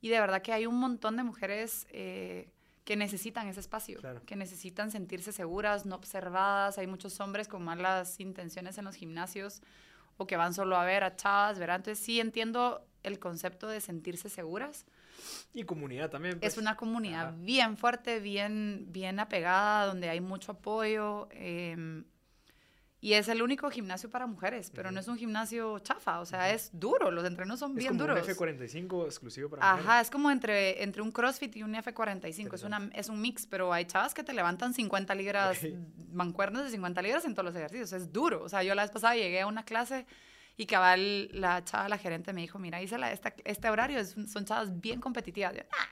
y 0.00 0.08
de 0.08 0.20
verdad 0.20 0.40
que 0.42 0.52
hay 0.52 0.66
un 0.66 0.76
montón 0.78 1.16
de 1.16 1.22
mujeres 1.24 1.86
eh, 1.90 2.51
que 2.84 2.96
necesitan 2.96 3.46
ese 3.48 3.60
espacio, 3.60 4.00
Claro. 4.00 4.22
que 4.26 4.34
necesitan 4.36 4.90
sentirse 4.90 5.32
seguras, 5.32 5.86
no 5.86 5.94
observadas. 5.96 6.78
Hay 6.78 6.86
muchos 6.86 7.20
hombres 7.20 7.46
con 7.48 7.62
malas 7.62 8.18
intenciones 8.20 8.76
en 8.78 8.84
los 8.84 8.96
gimnasios 8.96 9.62
o 10.16 10.26
que 10.26 10.36
van 10.36 10.52
solo 10.54 10.76
a 10.76 10.84
ver 10.84 11.04
a 11.04 11.14
chavas, 11.16 11.58
¿verdad? 11.58 11.76
Entonces 11.76 12.04
sí 12.04 12.20
entiendo 12.20 12.84
el 13.02 13.18
concepto 13.18 13.66
de 13.68 13.80
sentirse 13.80 14.28
seguras. 14.28 14.84
Y 15.54 15.62
comunidad 15.64 16.10
también. 16.10 16.34
Es 16.34 16.54
pues. 16.54 16.58
una 16.58 16.76
comunidad 16.76 17.28
Ajá. 17.28 17.36
bien 17.38 17.76
fuerte, 17.76 18.18
bien, 18.20 18.86
bien 18.88 19.20
apegada, 19.20 19.86
donde 19.86 20.08
hay 20.08 20.20
mucho 20.20 20.52
apoyo. 20.52 21.28
em, 21.32 22.04
Y 23.04 23.14
es 23.14 23.26
el 23.26 23.42
único 23.42 23.68
gimnasio 23.68 24.08
para 24.10 24.28
mujeres, 24.28 24.70
pero 24.72 24.92
no 24.92 25.00
es 25.00 25.08
un 25.08 25.16
gimnasio 25.18 25.80
chafa, 25.80 26.20
o 26.20 26.24
sea, 26.24 26.52
es 26.52 26.70
duro, 26.72 27.10
los 27.10 27.24
entrenos 27.24 27.58
son 27.58 27.72
Es 27.72 27.78
bien 27.78 27.88
como 27.98 28.02
duros. 28.06 28.24
un 28.28 28.32
F45 28.32 29.06
exclusivo 29.06 29.50
para 29.50 29.60
Ajá, 29.72 29.76
mujeres. 29.82 30.02
es 30.02 30.10
como 30.12 30.30
entre, 30.30 30.82
entre 30.84 31.02
un 31.02 31.10
CrossFit 31.10 31.56
y 31.56 31.64
un 31.64 31.74
F45, 31.74 32.54
es, 32.54 32.62
una, 32.62 32.88
es 32.94 33.08
un 33.08 33.20
mix, 33.20 33.44
pero 33.44 33.72
hay 33.72 33.86
chavas 33.86 34.14
que 34.14 34.22
te 34.22 34.32
levantan 34.32 34.72
50 34.72 35.16
libras, 35.16 35.58
Ok. 35.64 35.70
mancuernas 36.12 36.62
de 36.62 36.70
50 36.70 37.02
libras 37.02 37.24
en 37.24 37.34
todos 37.34 37.46
los 37.46 37.56
ejercicios, 37.56 37.92
es 37.92 38.12
duro. 38.12 38.44
O 38.44 38.48
sea, 38.48 38.62
yo 38.62 38.72
la 38.76 38.82
vez 38.82 38.92
pasada 38.92 39.16
llegué 39.16 39.40
a 39.40 39.48
una 39.48 39.64
clase 39.64 40.06
y 40.56 40.66
cabal 40.66 41.28
la 41.32 41.64
chava, 41.64 41.88
la 41.88 41.98
gerente 41.98 42.32
me 42.32 42.42
dijo, 42.42 42.60
mira, 42.60 42.80
Isela, 42.80 43.10
esta, 43.10 43.34
este 43.44 43.68
horario 43.68 43.98
es- 43.98 44.14
son 44.32 44.44
chavas 44.44 44.80
bien 44.80 45.00
competitivas. 45.00 45.54
Yo, 45.56 45.62
"Ah". 45.72 45.88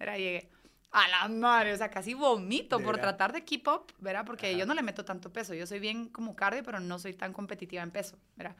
Era, 0.00 0.16
llegué 0.16 0.48
a 0.90 1.08
la 1.08 1.28
madre, 1.28 1.74
o 1.74 1.76
sea, 1.76 1.90
casi 1.90 2.14
vomito 2.14 2.78
por 2.78 2.96
verdad. 2.96 3.02
tratar 3.02 3.32
de 3.32 3.44
keep 3.44 3.68
up, 3.68 3.92
¿verdad? 3.98 4.24
Porque 4.24 4.50
Ajá. 4.50 4.58
yo 4.58 4.66
no 4.66 4.74
le 4.74 4.82
meto 4.82 5.04
tanto 5.04 5.32
peso, 5.32 5.54
yo 5.54 5.66
soy 5.66 5.80
bien 5.80 6.08
como 6.08 6.34
cardio, 6.34 6.62
pero 6.62 6.80
no 6.80 6.98
soy 6.98 7.12
tan 7.14 7.32
competitiva 7.32 7.82
en 7.82 7.90
peso, 7.90 8.16
¿verdad? 8.36 8.56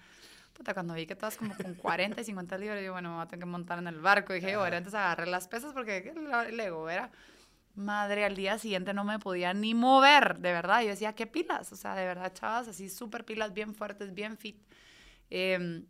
Puta, 0.52 0.74
cuando 0.74 0.94
vi 0.94 1.06
que 1.06 1.14
todas 1.14 1.36
como 1.36 1.56
con 1.56 1.74
40 1.74 2.20
y 2.20 2.24
50 2.24 2.58
libras, 2.58 2.84
yo, 2.84 2.92
bueno, 2.92 3.10
me 3.10 3.14
voy 3.16 3.24
a 3.24 3.28
tener 3.28 3.44
que 3.44 3.46
montar 3.46 3.78
en 3.78 3.86
el 3.86 4.00
barco. 4.00 4.32
Dije. 4.32 4.56
¿verdad? 4.56 4.78
entonces 4.78 4.98
agarré 4.98 5.26
las 5.26 5.46
pesas 5.46 5.72
porque 5.72 6.12
el, 6.48 6.58
ego, 6.58 6.90
era 6.90 7.10
Madre, 7.76 8.24
al 8.24 8.34
día 8.34 8.58
siguiente 8.58 8.92
no 8.92 9.04
me 9.04 9.20
podía 9.20 9.54
ni 9.54 9.72
mover, 9.72 10.40
de 10.40 10.50
verdad. 10.50 10.82
Yo 10.82 10.88
decía, 10.88 11.14
¿qué 11.14 11.28
pilas? 11.28 11.72
O 11.72 11.76
sea, 11.76 11.94
de 11.94 12.04
verdad, 12.04 12.34
chavas, 12.34 12.66
así 12.66 12.90
súper 12.90 13.24
pilas, 13.24 13.52
bien 13.52 13.72
fuertes, 13.72 14.12
bien 14.12 14.36
fit. 14.36 14.60
Em, 15.30 15.86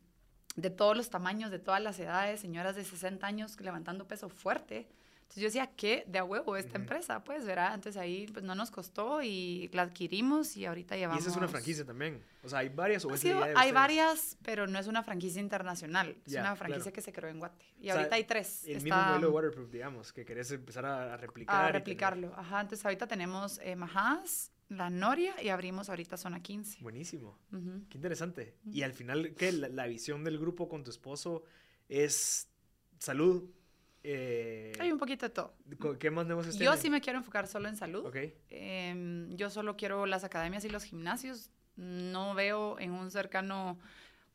de 0.54 0.68
todos 0.68 0.94
los 0.94 1.08
tamaños, 1.08 1.50
de 1.50 1.58
todas 1.58 1.80
las 1.80 1.98
edades, 1.98 2.40
señoras 2.40 2.76
de 2.76 2.84
60 2.84 3.26
años 3.26 3.58
levantando 3.58 4.06
peso 4.06 4.28
fuerte. 4.28 4.86
Entonces 5.28 5.42
yo 5.42 5.48
decía, 5.48 5.70
¿qué 5.76 6.04
de 6.06 6.18
a 6.18 6.24
huevo 6.24 6.56
esta 6.56 6.78
empresa? 6.78 7.22
Pues, 7.22 7.44
¿verdad? 7.44 7.74
Entonces 7.74 8.00
ahí 8.00 8.26
pues 8.32 8.42
no 8.46 8.54
nos 8.54 8.70
costó 8.70 9.22
y 9.22 9.68
la 9.74 9.82
adquirimos 9.82 10.56
y 10.56 10.64
ahorita 10.64 10.96
Y 10.96 11.00
llevamos... 11.00 11.20
esa 11.20 11.30
es 11.30 11.36
una 11.36 11.48
franquicia 11.48 11.84
también. 11.84 12.24
O 12.42 12.48
sea, 12.48 12.60
hay 12.60 12.70
varias 12.70 13.04
o 13.04 13.08
de 13.10 13.52
hay 13.54 13.72
varias, 13.72 14.38
pero 14.42 14.66
no 14.66 14.78
es 14.78 14.86
una 14.86 15.02
franquicia 15.02 15.42
internacional. 15.42 16.16
Es 16.24 16.32
una 16.32 16.56
franquicia 16.56 16.84
claro. 16.84 16.94
que 16.94 17.02
se 17.02 17.12
creó 17.12 17.28
en 17.30 17.40
Guate. 17.40 17.62
Y 17.76 17.80
O 17.80 17.84
sea, 17.84 17.94
ahorita 17.96 18.16
hay 18.16 18.24
tres. 18.24 18.64
El 18.66 18.80
mismo 18.82 18.96
modelo 18.96 19.26
de 19.28 19.32
Waterproof, 19.34 19.70
digamos, 19.70 20.12
que 20.14 20.24
querés 20.24 20.50
empezar 20.50 20.86
a, 20.86 21.12
a 21.12 21.16
replicar. 21.18 21.54
y 21.54 21.58
a 21.58 21.60
tener- 21.60 21.74
replicarlo. 21.74 22.34
Ajá, 22.34 22.62
entonces 22.62 22.82
ahorita 22.86 23.06
tenemos 23.06 23.60
eh, 23.62 23.76
La 24.70 24.88
Noria 24.88 25.34
y 25.42 25.50
abrimos 25.50 25.90
ahorita 25.90 26.16
Zona 26.16 26.40
15. 26.42 26.78
Buenísimo. 26.80 27.38
Qué 27.50 27.98
interesante. 27.98 28.56
Y 28.72 28.80
al 28.80 28.94
final, 28.94 29.34
¿qué? 29.36 29.52
La, 29.52 29.68
la 29.68 29.86
visión 29.86 30.24
del 30.24 30.38
grupo 30.38 30.70
con 30.70 30.84
tu 30.84 30.90
esposo 30.90 31.44
es 31.86 32.48
salud. 32.98 33.50
Eh, 34.04 34.72
Hay 34.78 34.90
un 34.92 34.98
poquito 34.98 35.26
de 35.26 35.30
todo. 35.30 35.54
¿Qué 35.98 36.10
más 36.10 36.26
negocios 36.26 36.56
Yo 36.58 36.76
sí 36.76 36.90
me 36.90 37.00
quiero 37.00 37.18
enfocar 37.18 37.46
solo 37.46 37.68
en 37.68 37.76
salud. 37.76 38.06
Ok. 38.06 38.16
Em, 38.50 39.36
yo 39.36 39.50
solo 39.50 39.76
quiero 39.76 40.06
las 40.06 40.24
academias 40.24 40.64
y 40.64 40.68
los 40.68 40.84
gimnasios. 40.84 41.50
No 41.76 42.34
veo 42.34 42.78
en 42.78 42.92
un 42.92 43.10
cercano 43.10 43.78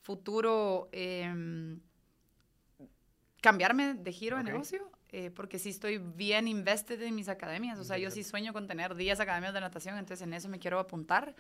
futuro 0.02 0.90
em, 0.92 1.80
cambiarme 3.42 3.94
de 3.96 4.12
giro 4.12 4.38
Ok. 4.38 4.44
de 4.46 4.52
negocio, 4.52 4.92
eh, 5.10 5.30
porque 5.32 5.60
sí 5.60 5.70
estoy 5.70 5.98
bien 5.98 6.48
invested 6.48 7.02
en 7.02 7.16
mis 7.16 7.28
academias. 7.30 7.78
O 7.80 7.84
sea, 7.84 7.98
yo 7.98 8.10
sí 8.12 8.24
sueño 8.24 8.54
con 8.54 8.68
tener 8.68 8.96
10 8.96 9.20
academias 9.20 9.54
de 9.54 9.60
natación, 9.62 9.98
entonces 9.98 10.26
en 10.26 10.34
eso 10.34 10.48
me 10.50 10.60
quiero 10.60 10.80
apuntar. 10.80 11.36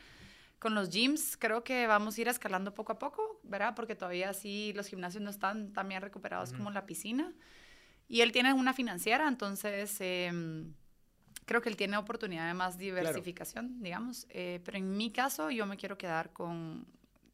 Con 0.59 0.75
los 0.75 0.89
gyms 0.89 1.35
creo 1.37 1.63
que 1.63 1.87
vamos 1.87 2.17
a 2.17 2.21
ir 2.21 2.27
escalando 2.27 2.73
poco 2.73 2.93
a 2.93 2.99
poco, 2.99 3.39
¿verdad? 3.43 3.73
Porque 3.75 3.95
todavía 3.95 4.33
sí 4.33 4.71
los 4.75 4.87
gimnasios 4.87 5.21
no 5.23 5.29
están 5.29 5.73
tan 5.73 5.89
bien 5.89 6.01
recuperados 6.01 6.49
Ujú. 6.49 6.59
como 6.59 6.71
la 6.71 6.85
piscina. 6.85 7.33
Y 8.07 8.21
él 8.21 8.31
tiene 8.31 8.53
una 8.53 8.73
financiera, 8.73 9.27
entonces 9.27 9.95
em, 9.99 10.73
creo 11.45 11.61
que 11.61 11.69
él 11.69 11.77
tiene 11.77 11.97
oportunidad 11.97 12.47
de 12.47 12.53
más 12.53 12.77
diversificación, 12.77 13.81
digamos. 13.81 14.27
Eh, 14.29 14.61
pero 14.65 14.77
en 14.77 14.95
mi 14.95 15.11
caso, 15.11 15.49
yo 15.49 15.65
me 15.65 15.77
quiero 15.77 15.97
quedar 15.97 16.31
con 16.33 16.85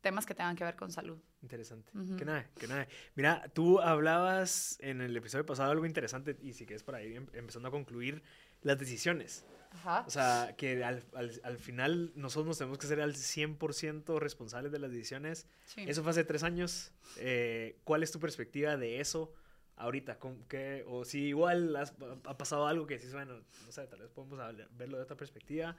temas 0.01 0.25
que 0.25 0.33
tengan 0.33 0.55
que 0.55 0.63
ver 0.63 0.75
con 0.75 0.91
salud. 0.91 1.17
Interesante. 1.41 1.91
Ujú. 1.97 2.15
Que 2.17 2.25
nada, 2.25 2.45
que 2.57 2.67
nada. 2.67 2.87
Mira, 3.15 3.49
tú 3.53 3.79
hablabas 3.81 4.77
en 4.81 5.01
el 5.01 5.15
episodio 5.17 5.45
pasado 5.45 5.71
algo 5.71 5.85
interesante 5.85 6.37
y 6.41 6.53
si 6.53 6.65
quieres 6.65 6.83
para 6.83 7.01
ir 7.01 7.15
em- 7.17 7.27
empezando 7.33 7.67
a 7.67 7.71
concluir 7.71 8.21
las 8.61 8.77
decisiones. 8.79 9.45
Ajá. 9.71 10.03
O 10.07 10.09
sea, 10.09 10.55
que 10.57 10.83
al, 10.83 11.03
al- 11.13 11.41
al 11.43 11.57
final 11.57 12.11
nosotros 12.15 12.47
nos 12.47 12.57
tenemos 12.57 12.77
que 12.77 12.87
ser 12.87 13.01
al 13.01 13.13
100% 13.15 14.19
responsables 14.19 14.71
de 14.71 14.79
las 14.79 14.91
decisiones. 14.91 15.47
Sí. 15.65 15.83
Eso 15.87 16.01
fue 16.01 16.11
hace 16.11 16.23
tres 16.23 16.43
años. 16.43 16.91
Eh, 17.17 17.77
¿Cuál 17.83 18.03
es 18.03 18.11
tu 18.11 18.19
perspectiva 18.19 18.77
de 18.77 18.99
eso 18.99 19.33
ahorita? 19.79 20.19
¿Con 20.19 20.43
qué? 20.45 20.85
O 20.87 21.03
si 21.05 21.19
igual 21.27 21.75
has- 21.75 21.93
ha 22.25 22.37
pasado 22.37 22.67
algo 22.67 22.85
que 22.85 22.95
dices, 22.95 23.13
bueno, 23.13 23.41
no 23.65 23.71
sé, 23.71 23.87
tal 23.87 23.99
vez 24.01 24.09
podemos 24.11 24.39
hablar- 24.39 24.69
verlo 24.71 24.97
de 24.97 25.03
otra 25.03 25.15
perspectiva. 25.17 25.75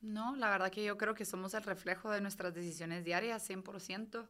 No, 0.00 0.36
la 0.36 0.50
verdad 0.50 0.70
que 0.70 0.84
yo 0.84 0.96
creo 0.96 1.14
que 1.14 1.24
somos 1.24 1.54
el 1.54 1.62
reflejo 1.62 2.10
de 2.10 2.20
nuestras 2.20 2.54
decisiones 2.54 3.04
diarias, 3.04 3.42
100%. 3.48 4.26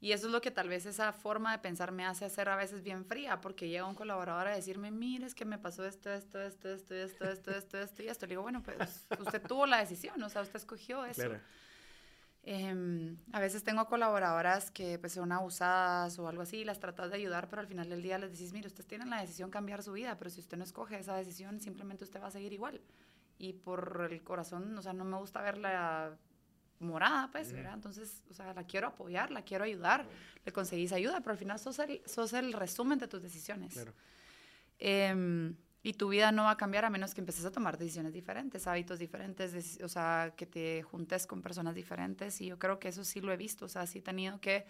Y 0.00 0.12
eso 0.12 0.26
es 0.26 0.32
lo 0.32 0.40
que 0.42 0.50
tal 0.50 0.68
vez 0.68 0.84
esa 0.84 1.12
forma 1.14 1.52
de 1.52 1.58
pensar 1.60 1.90
me 1.90 2.04
hace 2.04 2.26
hacer 2.26 2.48
a 2.50 2.56
veces 2.56 2.82
bien 2.82 3.06
fría, 3.06 3.40
porque 3.40 3.68
llega 3.68 3.86
un 3.86 3.94
colaborador 3.94 4.48
a 4.48 4.54
decirme, 4.54 4.90
mire, 4.90 5.24
es 5.24 5.34
que 5.34 5.46
me 5.46 5.56
pasó 5.56 5.86
esto, 5.86 6.10
esto, 6.12 6.42
esto, 6.42 6.68
esto, 6.68 6.94
esto, 6.94 7.24
esto, 7.30 7.50
esto, 7.52 7.78
esto 7.78 8.02
y 8.02 8.08
esto. 8.08 8.26
Le 8.26 8.30
digo, 8.30 8.42
bueno, 8.42 8.62
pues 8.62 9.06
usted 9.18 9.40
tuvo 9.46 9.64
la 9.66 9.78
decisión, 9.78 10.22
o 10.22 10.28
sea, 10.28 10.42
usted 10.42 10.56
escogió 10.56 11.06
eso. 11.06 11.22
Claro. 11.22 11.40
Em, 12.46 13.16
a 13.32 13.40
veces 13.40 13.64
tengo 13.64 13.86
colaboradoras 13.86 14.70
que 14.70 14.98
pues 14.98 15.14
son 15.14 15.32
abusadas 15.32 16.18
o 16.18 16.28
algo 16.28 16.42
así, 16.42 16.58
y 16.58 16.64
las 16.64 16.78
tratas 16.78 17.10
de 17.10 17.16
ayudar, 17.16 17.48
pero 17.48 17.60
al 17.60 17.66
final 17.66 17.88
del 17.88 18.02
día 18.02 18.18
les 18.18 18.32
decís, 18.32 18.52
mire, 18.52 18.66
ustedes 18.66 18.86
tienen 18.86 19.08
la 19.08 19.20
decisión 19.20 19.50
cambiar 19.50 19.82
su 19.82 19.92
vida, 19.92 20.18
pero 20.18 20.28
si 20.28 20.40
usted 20.40 20.58
no 20.58 20.64
escoge 20.64 20.98
esa 20.98 21.16
decisión, 21.16 21.58
simplemente 21.58 22.04
usted 22.04 22.20
va 22.20 22.26
a 22.26 22.30
seguir 22.30 22.52
igual. 22.52 22.82
Y 23.38 23.54
por 23.54 24.08
el 24.10 24.22
corazón, 24.22 24.76
o 24.76 24.82
sea, 24.82 24.92
no 24.92 25.04
me 25.04 25.16
gusta 25.16 25.40
verla 25.40 26.18
morada, 26.80 27.30
pues. 27.32 27.52
¿verdad? 27.52 27.74
Entonces, 27.74 28.22
o 28.30 28.34
sea, 28.34 28.52
la 28.52 28.64
quiero 28.64 28.88
apoyar, 28.88 29.30
la 29.30 29.42
quiero 29.42 29.64
ayudar, 29.64 30.06
le 30.44 30.52
conseguís 30.52 30.92
ayuda, 30.92 31.20
pero 31.20 31.32
al 31.32 31.38
final 31.38 31.58
sos 31.58 31.78
el, 31.78 32.02
sos 32.04 32.32
el 32.34 32.52
resumen 32.52 32.98
de 32.98 33.08
tus 33.08 33.22
decisiones. 33.22 33.72
Claro. 33.72 33.94
Em, 34.78 35.56
y 35.84 35.92
tu 35.92 36.08
vida 36.08 36.32
no 36.32 36.44
va 36.44 36.52
a 36.52 36.56
cambiar 36.56 36.84
a 36.86 36.90
menos 36.90 37.14
que 37.14 37.20
empieces 37.20 37.44
a 37.44 37.52
tomar 37.52 37.78
decisiones 37.78 38.12
diferentes, 38.12 38.66
hábitos 38.66 38.98
diferentes, 38.98 39.78
o 39.82 39.88
sea, 39.88 40.32
que 40.36 40.46
te 40.46 40.82
juntes 40.82 41.26
con 41.26 41.42
personas 41.42 41.74
diferentes. 41.74 42.40
Y 42.40 42.46
yo 42.46 42.58
creo 42.58 42.80
que 42.80 42.88
eso 42.88 43.04
sí 43.04 43.20
lo 43.20 43.30
he 43.30 43.36
visto, 43.36 43.66
o 43.66 43.68
sea, 43.68 43.86
sí 43.86 43.98
he 43.98 44.02
tenido 44.02 44.40
que 44.40 44.64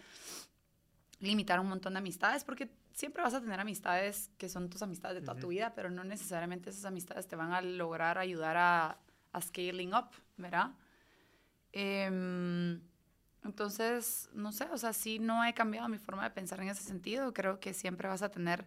limitar 1.20 1.60
un 1.60 1.68
montón 1.68 1.94
de 1.94 2.00
amistades, 2.00 2.42
porque 2.44 2.68
siempre 2.92 3.22
vas 3.22 3.32
a 3.32 3.40
tener 3.40 3.60
amistades 3.60 4.32
que 4.36 4.48
son 4.48 4.68
tus 4.68 4.82
amistades 4.82 5.20
de 5.20 5.24
toda 5.24 5.40
tu 5.40 5.48
vida, 5.48 5.72
pero 5.74 5.88
no 5.88 6.02
necesariamente 6.02 6.70
esas 6.70 6.84
amistades 6.84 7.28
te 7.28 7.36
van 7.36 7.52
a 7.52 7.62
lograr 7.62 8.18
ayudar 8.18 8.56
a, 8.56 8.98
a 9.32 9.40
scaling 9.40 9.94
up, 9.94 10.08
¿verdad? 10.36 10.72
Em, 11.70 12.80
entonces, 13.44 14.30
no 14.32 14.52
sé, 14.52 14.64
o 14.72 14.78
sea, 14.78 14.92
sí 14.92 15.18
no 15.18 15.44
he 15.44 15.54
cambiado 15.54 15.88
mi 15.88 15.98
forma 15.98 16.24
de 16.24 16.30
pensar 16.30 16.60
en 16.60 16.68
ese 16.68 16.82
sentido. 16.82 17.34
Creo 17.34 17.60
que 17.60 17.74
siempre 17.74 18.08
vas 18.08 18.22
a 18.22 18.30
tener, 18.30 18.64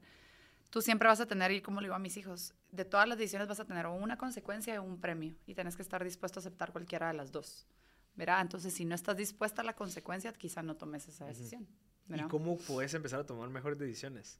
tú 0.70 0.82
siempre 0.82 1.07
vas 1.07 1.20
a 1.20 1.26
tener, 1.26 1.51
y 1.51 1.61
como 1.61 1.82
le 1.82 1.88
digo 1.88 1.95
a 1.95 1.99
mis 1.99 2.18
hijos, 2.18 2.53
de 2.72 2.86
todas 2.86 3.07
las 3.07 3.18
decisiones 3.18 3.47
vas 3.47 3.59
a 3.59 3.65
tener 3.65 3.86
una 3.88 4.18
consecuencia 4.18 4.80
o 4.82 4.84
un 4.84 4.99
premio, 4.99 5.36
y 5.45 5.53
tienes 5.53 5.76
que 5.76 5.82
estar 5.82 6.03
dispuesto 6.03 6.39
a 6.39 6.41
aceptar 6.41 6.72
cualquiera 6.72 7.07
de 7.07 7.13
las 7.13 7.32
dos. 7.32 7.68
¿Verdad? 8.15 8.41
Entonces, 8.41 8.74
si 8.74 8.84
no 8.84 8.95
estás 8.95 9.15
dispuesta 9.15 9.61
a 9.61 9.65
la 9.65 9.74
consecuencia, 9.74 10.34
quizá 10.34 10.63
no 10.63 10.76
tomes 10.76 11.07
esa 11.07 11.26
decisión. 11.26 11.68
¿Y 12.07 12.11
¿verdad? 12.13 12.28
cómo 12.30 12.57
puedes 12.57 12.93
empezar 12.95 13.20
a 13.20 13.26
tomar 13.26 13.49
mejores 13.49 13.78
decisiones? 13.78 14.39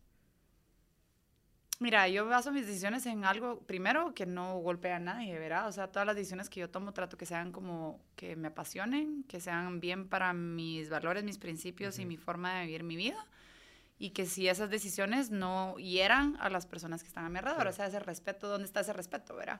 Mira, 1.80 2.08
yo 2.08 2.26
baso 2.26 2.52
mis 2.52 2.66
decisiones 2.66 3.06
en 3.06 3.24
algo, 3.24 3.60
primero, 3.62 4.16
que 4.16 4.26
no 4.26 4.58
golpea 4.58 4.96
a 4.96 5.00
nadie, 5.00 5.38
¿verdad? 5.38 5.68
O 5.68 5.72
sea, 5.72 5.92
todas 5.92 6.08
las 6.08 6.16
decisiones 6.16 6.50
que 6.50 6.60
yo 6.60 6.72
tomo 6.72 6.92
trato 6.92 7.18
que 7.18 7.28
sean 7.28 7.52
como 7.52 8.02
que 8.16 8.36
me 8.36 8.48
apasionen, 8.48 9.24
que 9.26 9.40
sean 9.40 9.80
bien 9.80 10.10
para 10.10 10.34
mis 10.34 10.90
valores, 10.90 11.24
mis 11.24 11.38
principios 11.38 12.00
y 12.00 12.06
mi 12.06 12.18
forma 12.18 12.56
de 12.56 12.66
vivir 12.66 12.84
mi 12.84 12.96
vida. 12.96 13.24
Y 14.00 14.12
que 14.12 14.26
si 14.26 14.48
esas 14.48 14.70
decisiones 14.70 15.32
no 15.32 15.76
hieran 15.78 16.38
a 16.40 16.50
las 16.50 16.66
personas 16.68 17.02
que 17.02 17.08
están 17.08 17.26
a 17.26 17.30
mi 17.30 17.40
alrededor, 17.40 17.64
Claro. 17.64 17.70
o 17.72 17.74
sea, 17.74 17.88
ese 17.88 18.00
respeto, 18.00 18.48
¿dónde 18.48 18.66
está 18.66 18.82
ese 18.82 18.94
respeto, 18.94 19.36
verdad? 19.36 19.60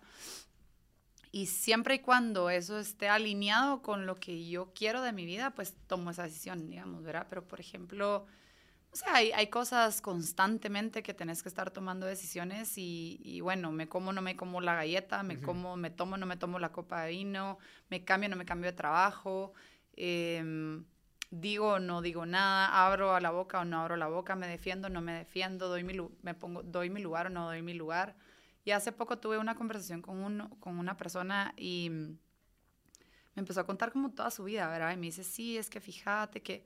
Y 1.32 1.48
siempre 1.48 1.96
y 1.96 2.00
cuando 2.00 2.50
eso 2.50 2.80
esté 2.80 3.10
alineado 3.10 3.82
con 3.82 4.06
lo 4.06 4.16
que 4.16 4.48
yo 4.48 4.72
quiero 4.74 5.02
de 5.02 5.12
mi 5.12 5.26
vida, 5.26 5.52
pues 5.52 5.76
tomo 5.88 6.12
esa 6.12 6.24
decisión, 6.24 6.70
digamos, 6.70 7.04
¿verdad? 7.04 7.28
Pero, 7.30 7.44
por 7.48 7.60
ejemplo, 7.60 8.26
o 8.92 8.96
sea, 8.96 9.16
hay, 9.16 9.32
hay 9.34 9.48
cosas 9.48 10.02
constantemente 10.02 11.04
que 11.04 11.14
tenés 11.14 11.44
que 11.44 11.50
estar 11.50 11.70
tomando 11.72 12.06
decisiones 12.06 12.78
y, 12.78 13.20
y 13.24 13.42
bueno, 13.42 13.72
me 13.72 13.88
como, 13.90 14.14
no 14.14 14.22
me 14.22 14.36
como 14.36 14.62
la 14.62 14.76
galleta, 14.76 15.22
me 15.24 15.36
Ujú. 15.36 15.44
como, 15.44 15.76
me 15.78 15.90
tomo, 15.90 16.16
no 16.18 16.26
me 16.26 16.38
tomo 16.38 16.60
la 16.60 16.72
copa 16.72 17.04
de 17.04 17.12
vino, 17.12 17.58
me 17.90 18.04
cambio, 18.06 18.30
no 18.30 18.36
me 18.38 18.46
cambio 18.46 18.72
de 18.72 18.78
trabajo, 18.78 19.54
em, 19.96 20.86
digo 21.30 21.74
o 21.74 21.80
no 21.80 22.02
digo 22.02 22.26
nada, 22.26 22.86
abro 22.86 23.14
a 23.14 23.22
la 23.22 23.32
boca 23.32 23.60
o 23.60 23.66
no 23.66 23.82
abro 23.82 23.98
la 23.98 24.08
boca, 24.08 24.36
me 24.36 24.48
defiendo, 24.48 24.90
no 24.90 25.02
me 25.02 25.14
defiendo, 25.14 25.68
doy 25.68 25.84
mi, 25.84 25.94
me 26.22 26.34
pongo, 26.34 26.64
doy 26.64 26.90
mi 26.90 27.02
lugar 27.02 27.28
o 27.28 27.30
no 27.30 27.46
doy 27.46 27.62
mi 27.62 27.74
lugar. 27.74 28.16
Y 28.64 28.72
hace 28.72 28.92
poco 28.92 29.18
tuve 29.18 29.38
una 29.38 29.56
conversación 29.56 30.02
con, 30.02 30.18
uno, 30.18 30.50
con 30.60 30.78
una 30.78 30.98
persona 30.98 31.54
y 31.56 31.90
me 31.90 33.42
empezó 33.42 33.62
a 33.62 33.66
contar 33.66 33.92
como 33.92 34.12
toda 34.12 34.32
su 34.32 34.44
vida, 34.44 34.68
¿verdad? 34.68 34.92
Y 34.94 34.98
me 34.98 35.06
dice, 35.06 35.24
sí, 35.24 35.58
es 35.58 35.70
que 35.70 35.80
fíjate 35.80 36.42
que 36.42 36.66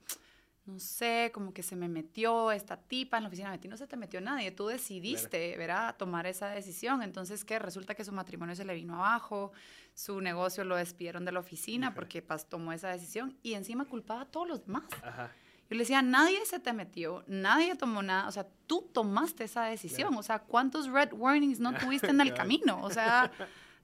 no 0.66 0.80
sé, 0.80 1.32
como 1.34 1.54
que 1.54 1.64
se 1.64 1.76
me 1.76 1.88
metió 1.90 2.52
esta 2.52 2.78
tipa 2.78 3.18
en 3.18 3.24
la 3.24 3.28
oficina, 3.30 3.50
metí, 3.50 3.68
no 3.68 3.78
se 3.78 3.88
te 3.88 3.98
metió 3.98 4.22
nadie, 4.22 4.52
tú 4.52 4.68
decidiste, 4.68 5.58
¿verdad?, 5.58 5.96
tomar 5.98 6.28
esa 6.28 6.50
decisión. 6.50 7.02
Entonces, 7.02 7.44
¿qué? 7.44 7.58
Resulta 7.60 7.96
que 7.96 8.06
su 8.06 8.12
matrimonio 8.12 8.56
se 8.56 8.64
le 8.64 8.76
vino 8.76 8.96
abajo, 8.96 9.52
su 9.94 10.22
negocio 10.22 10.64
lo 10.64 10.76
despidieron 10.76 11.26
de 11.26 11.32
la 11.32 11.40
oficina 11.40 11.94
porque 11.94 12.22
pas, 12.22 12.48
tomó 12.48 12.74
esa 12.74 12.90
decisión 12.90 13.36
y 13.42 13.54
encima 13.56 13.86
culpaba 13.86 14.22
a 14.22 14.26
todos 14.26 14.48
los 14.48 14.66
demás. 14.66 14.84
Ajá. 15.04 15.32
Yo 15.70 15.76
le 15.76 15.80
decía, 15.84 16.02
nadie 16.02 16.46
se 16.46 16.60
te 16.60 16.74
metió, 16.74 17.24
nadie 17.28 17.76
tomó 17.76 18.04
nada, 18.04 18.28
o 18.28 18.32
sea, 18.32 18.46
tú 18.68 18.90
tomaste 18.94 19.46
esa 19.46 19.64
decisión, 19.64 20.10
Claro. 20.10 20.20
o 20.20 20.24
sea, 20.24 20.40
¿cuántos 20.40 20.88
red 20.88 21.14
warnings 21.14 21.60
no 21.60 21.74
tuviste 21.80 22.08
en 22.08 22.20
el 22.22 22.34
camino? 22.34 22.82
O 22.84 22.90
sea, 22.92 23.32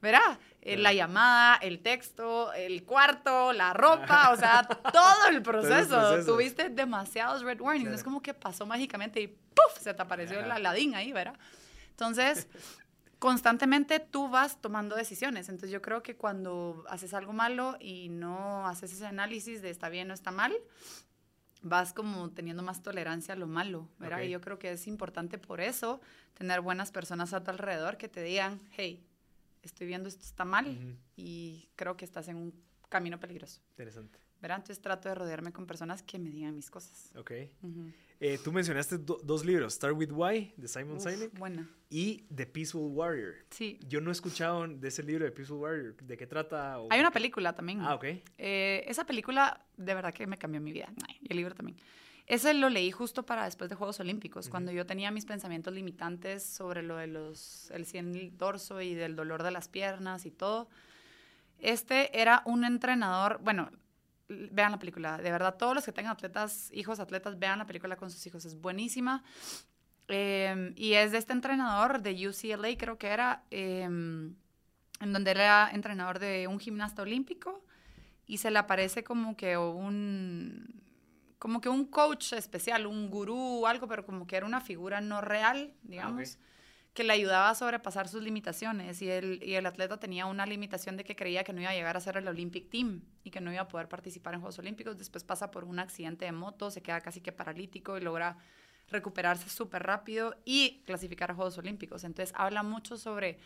verá, 0.02 0.39
eh, 0.62 0.78
la 0.78 0.93
llamada, 0.93 1.56
el 1.58 1.80
texto, 1.80 2.52
el 2.54 2.84
cuarto, 2.84 3.54
la 3.54 3.74
ropa, 3.74 4.32
o 4.32 4.38
sea, 4.38 4.68
todo 4.93 5.28
el 5.30 5.41
proceso. 5.41 6.24
Tuviste 6.26 6.70
demasiados 6.70 7.41
red 7.43 7.60
warnings, 7.62 7.91
es 7.91 8.04
como 8.04 8.22
que 8.22 8.34
pasó 8.34 8.66
mágicamente 8.66 9.22
y 9.22 9.28
¡puf! 9.28 9.80
se 9.80 9.93
te 9.93 10.02
apareció 10.02 10.39
el. 10.39 10.52
Aladín 10.52 10.95
ahí, 10.95 11.12
¿verdad? 11.12 11.36
Entonces, 11.91 12.48
constantemente 13.20 14.00
tú 14.00 14.30
vas 14.30 14.62
tomando 14.62 14.95
decisiones. 14.95 15.50
Entonces 15.50 15.72
yo 15.72 15.82
creo 15.82 16.04
que 16.04 16.16
cuando 16.16 16.84
haces 16.89 17.14
algo 17.14 17.34
malo 17.34 17.78
y 17.80 18.10
no 18.10 18.68
haces 18.68 18.93
ese 18.93 19.06
análisis 19.06 19.62
de 19.62 19.70
está 19.70 19.89
bien 19.89 20.12
o 20.12 20.14
está 20.14 20.32
mal, 20.32 20.54
vas 21.62 21.93
como 21.93 22.30
teniendo 22.32 22.64
más 22.64 22.82
tolerancia 22.82 23.34
a 23.34 23.38
lo 23.38 23.48
malo, 23.48 23.89
¿verdad? 23.98 24.22
Y 24.22 24.30
yo 24.30 24.41
creo 24.41 24.60
que 24.60 24.72
es 24.72 24.88
importante 24.88 25.38
por 25.38 25.62
eso 25.62 26.02
tener 26.34 26.62
buenas 26.62 26.91
personas 26.91 27.34
a 27.34 27.43
tu 27.43 27.52
alrededor 27.52 27.98
que 27.98 28.08
te 28.08 28.22
digan, 28.22 28.62
hey, 28.72 29.04
estoy 29.68 29.88
viendo 29.88 30.09
esto 30.09 30.24
está 30.24 30.43
mal 30.45 30.97
y 31.15 31.70
creo 31.76 31.95
que 31.95 32.05
estás 32.05 32.28
en 32.28 32.38
un 32.38 32.53
camino 32.89 33.20
peligroso, 33.20 33.61
Interesante. 33.72 34.18
¿verdad? 34.41 34.57
Entonces 34.57 34.82
trato 34.82 35.09
de 35.09 35.15
rodearme 35.15 35.51
con 35.51 35.65
personas 35.68 36.01
que 36.03 36.18
me 36.20 36.30
digan 36.30 36.55
mis 36.55 36.70
cosas. 36.72 37.11
Ok. 37.15 37.32
Eh, 38.20 38.39
tú 38.43 38.51
mencionaste 38.51 38.97
do- 38.97 39.20
dos 39.24 39.45
libros, 39.45 39.74
Start 39.76 39.95
With 39.95 40.11
Why, 40.11 40.53
de 40.57 40.68
Simon 40.68 40.97
Uf, 40.97 41.03
Sinek, 41.03 41.38
buena. 41.38 41.70
y 41.89 42.24
The 42.34 42.47
Peaceful 42.47 42.91
Warrior. 42.91 43.36
Sí. 43.51 43.80
Yo 43.88 44.01
no 44.01 44.09
he 44.09 44.13
escuchado 44.13 44.68
de 44.68 44.88
ese 44.88 45.03
libro 45.03 45.24
de 45.26 45.32
Peaceful 45.32 45.57
Warrior. 45.59 45.95
¿De 45.97 46.18
qué 46.18 46.26
trata? 46.26 46.78
Hay 46.89 46.99
una 46.99 47.11
película 47.11 47.53
también. 47.53 47.82
Ah, 47.82 47.93
ok. 47.93 48.05
Eh, 48.39 48.84
esa 48.88 49.05
película 49.05 49.63
de 49.78 49.93
verdad 49.93 50.13
que 50.13 50.26
me 50.26 50.38
cambió 50.39 50.59
mi 50.59 50.72
vida. 50.72 50.91
Ay, 51.07 51.18
y 51.22 51.28
el 51.32 51.38
libro 51.38 51.53
también. 51.53 51.78
Ese 52.28 52.53
lo 52.53 52.69
leí 52.69 52.91
justo 52.91 53.25
para 53.25 53.45
después 53.45 53.69
de 53.69 53.78
Juegos 53.78 54.01
Olímpicos, 54.01 54.45
Ujú. 54.47 54.51
cuando 54.51 54.73
yo 54.73 54.86
tenía 54.86 55.11
mis 55.11 55.25
pensamientos 55.25 55.73
limitantes 55.73 56.43
sobre 56.43 56.84
lo 56.84 56.97
de 56.97 57.07
los, 57.07 57.71
el 57.71 57.86
cien 57.86 58.38
dorso 58.38 58.82
y 58.82 58.95
del 58.95 59.15
dolor 59.15 59.43
de 59.43 59.51
las 59.51 59.69
piernas 59.69 60.25
y 60.25 60.32
todo. 60.32 60.67
Este 61.57 62.19
era 62.19 62.41
un 62.45 62.65
entrenador, 62.65 63.39
bueno, 63.41 63.71
vean 64.28 64.73
la 64.73 64.80
película, 64.80 65.17
de 65.17 65.32
verdad, 65.32 65.55
todos 65.55 65.73
los 65.73 65.86
que 65.86 65.93
tengan 65.93 66.11
atletas, 66.11 66.69
hijos 66.73 66.99
atletas, 66.99 67.39
vean 67.39 67.59
la 67.59 67.65
película 67.65 67.95
con 67.95 68.11
sus 68.11 68.28
hijos, 68.28 68.43
es 68.43 68.59
buenísima. 68.59 69.23
Eh, 70.09 70.73
y 70.75 70.93
es 70.93 71.13
de 71.13 71.19
este 71.19 71.32
entrenador 71.32 72.01
de 72.01 72.28
UCLA, 72.28 72.78
creo 72.78 72.97
que 72.97 73.07
era, 73.07 73.43
eh, 73.51 73.84
en 73.84 74.36
donde 74.99 75.32
era 75.32 75.69
entrenador 75.71 76.19
de 76.19 76.47
un 76.47 76.59
gimnasta 76.59 77.03
olímpico 77.03 77.63
y 78.25 78.39
se 78.39 78.51
le 78.51 78.59
aparece 78.59 79.05
como 79.05 79.38
que 79.38 79.57
un 79.57 80.86
como 81.39 81.61
que 81.61 81.69
un 81.69 81.85
coach 81.85 82.33
especial, 82.33 82.88
un 82.88 83.09
gurú 83.09 83.63
o 83.63 83.67
algo, 83.67 83.88
pero 83.88 84.05
como 84.05 84.25
que 84.25 84.38
era 84.38 84.45
una 84.45 84.61
figura 84.61 85.01
no 85.01 85.21
real, 85.21 85.73
digamos, 85.83 86.38
que 86.93 87.03
le 87.03 87.13
ayudaba 87.13 87.51
a 87.51 87.55
sobrepasar 87.55 88.07
sus 88.07 88.23
limitaciones 88.23 89.03
y 89.03 89.09
el, 89.09 89.43
y 89.43 89.53
el 89.53 89.67
atleta 89.67 89.99
tenía 89.99 90.25
una 90.25 90.47
limitación 90.47 90.97
de 90.97 91.03
que 91.03 91.15
creía 91.15 91.43
que 91.43 91.53
no 91.53 91.61
iba 91.61 91.69
a 91.69 91.75
llegar 91.75 91.95
a 91.95 91.99
ser 91.99 92.17
el 92.17 92.27
Olympic 92.27 92.71
Team 92.71 93.03
y 93.23 93.29
que 93.29 93.39
no 93.39 93.53
iba 93.53 93.61
a 93.61 93.67
poder 93.67 93.88
participar 93.88 94.33
en 94.33 94.41
Juegos 94.41 94.57
Olímpicos. 94.57 94.97
Después 94.97 95.23
pasa 95.23 95.51
por 95.51 95.63
un 95.63 95.77
accidente 95.77 96.25
de 96.25 96.31
moto, 96.31 96.71
se 96.71 96.81
queda 96.81 96.99
casi 97.01 97.21
que 97.21 97.31
paralítico 97.31 97.97
y 97.97 98.01
logra 98.01 98.38
recuperarse 98.89 99.47
súper 99.49 99.83
rápido 99.83 100.35
y 100.43 100.81
clasificar 100.85 101.29
a 101.29 101.35
Juegos 101.35 101.57
Olímpicos. 101.59 102.03
Entonces 102.03 102.33
habla 102.35 102.63
mucho 102.63 102.97
sobre 102.97 103.38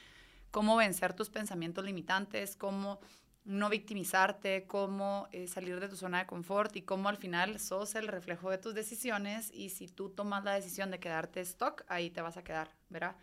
cómo 0.52 0.78
vencer 0.78 1.14
tus 1.14 1.30
pensamientos 1.30 1.84
limitantes, 1.84 2.56
cómo 2.56 3.02
no 3.44 3.70
victimizarte, 3.70 4.66
cómo 4.68 5.28
eh, 5.32 5.48
salir 5.48 5.80
de 5.80 5.90
tu 5.90 5.96
zona 5.96 6.20
de 6.20 6.26
confort 6.28 6.76
y 6.76 6.84
cómo 6.84 7.10
al 7.10 7.18
final 7.18 7.60
sos 7.60 7.96
el 7.96 8.08
reflejo 8.08 8.50
de 8.50 8.58
tus 8.58 8.76
decisiones 8.76 9.52
y 9.54 9.70
si 9.70 9.88
tú 9.88 10.10
tomas 10.10 10.44
la 10.44 10.54
decisión 10.54 10.92
de 10.92 11.00
quedarte 11.00 11.42
stock, 11.42 11.84
ahí 11.88 12.10
te 12.10 12.22
vas 12.22 12.38
a 12.38 12.44
quedar, 12.44 12.76
¿verdad? 12.90 13.16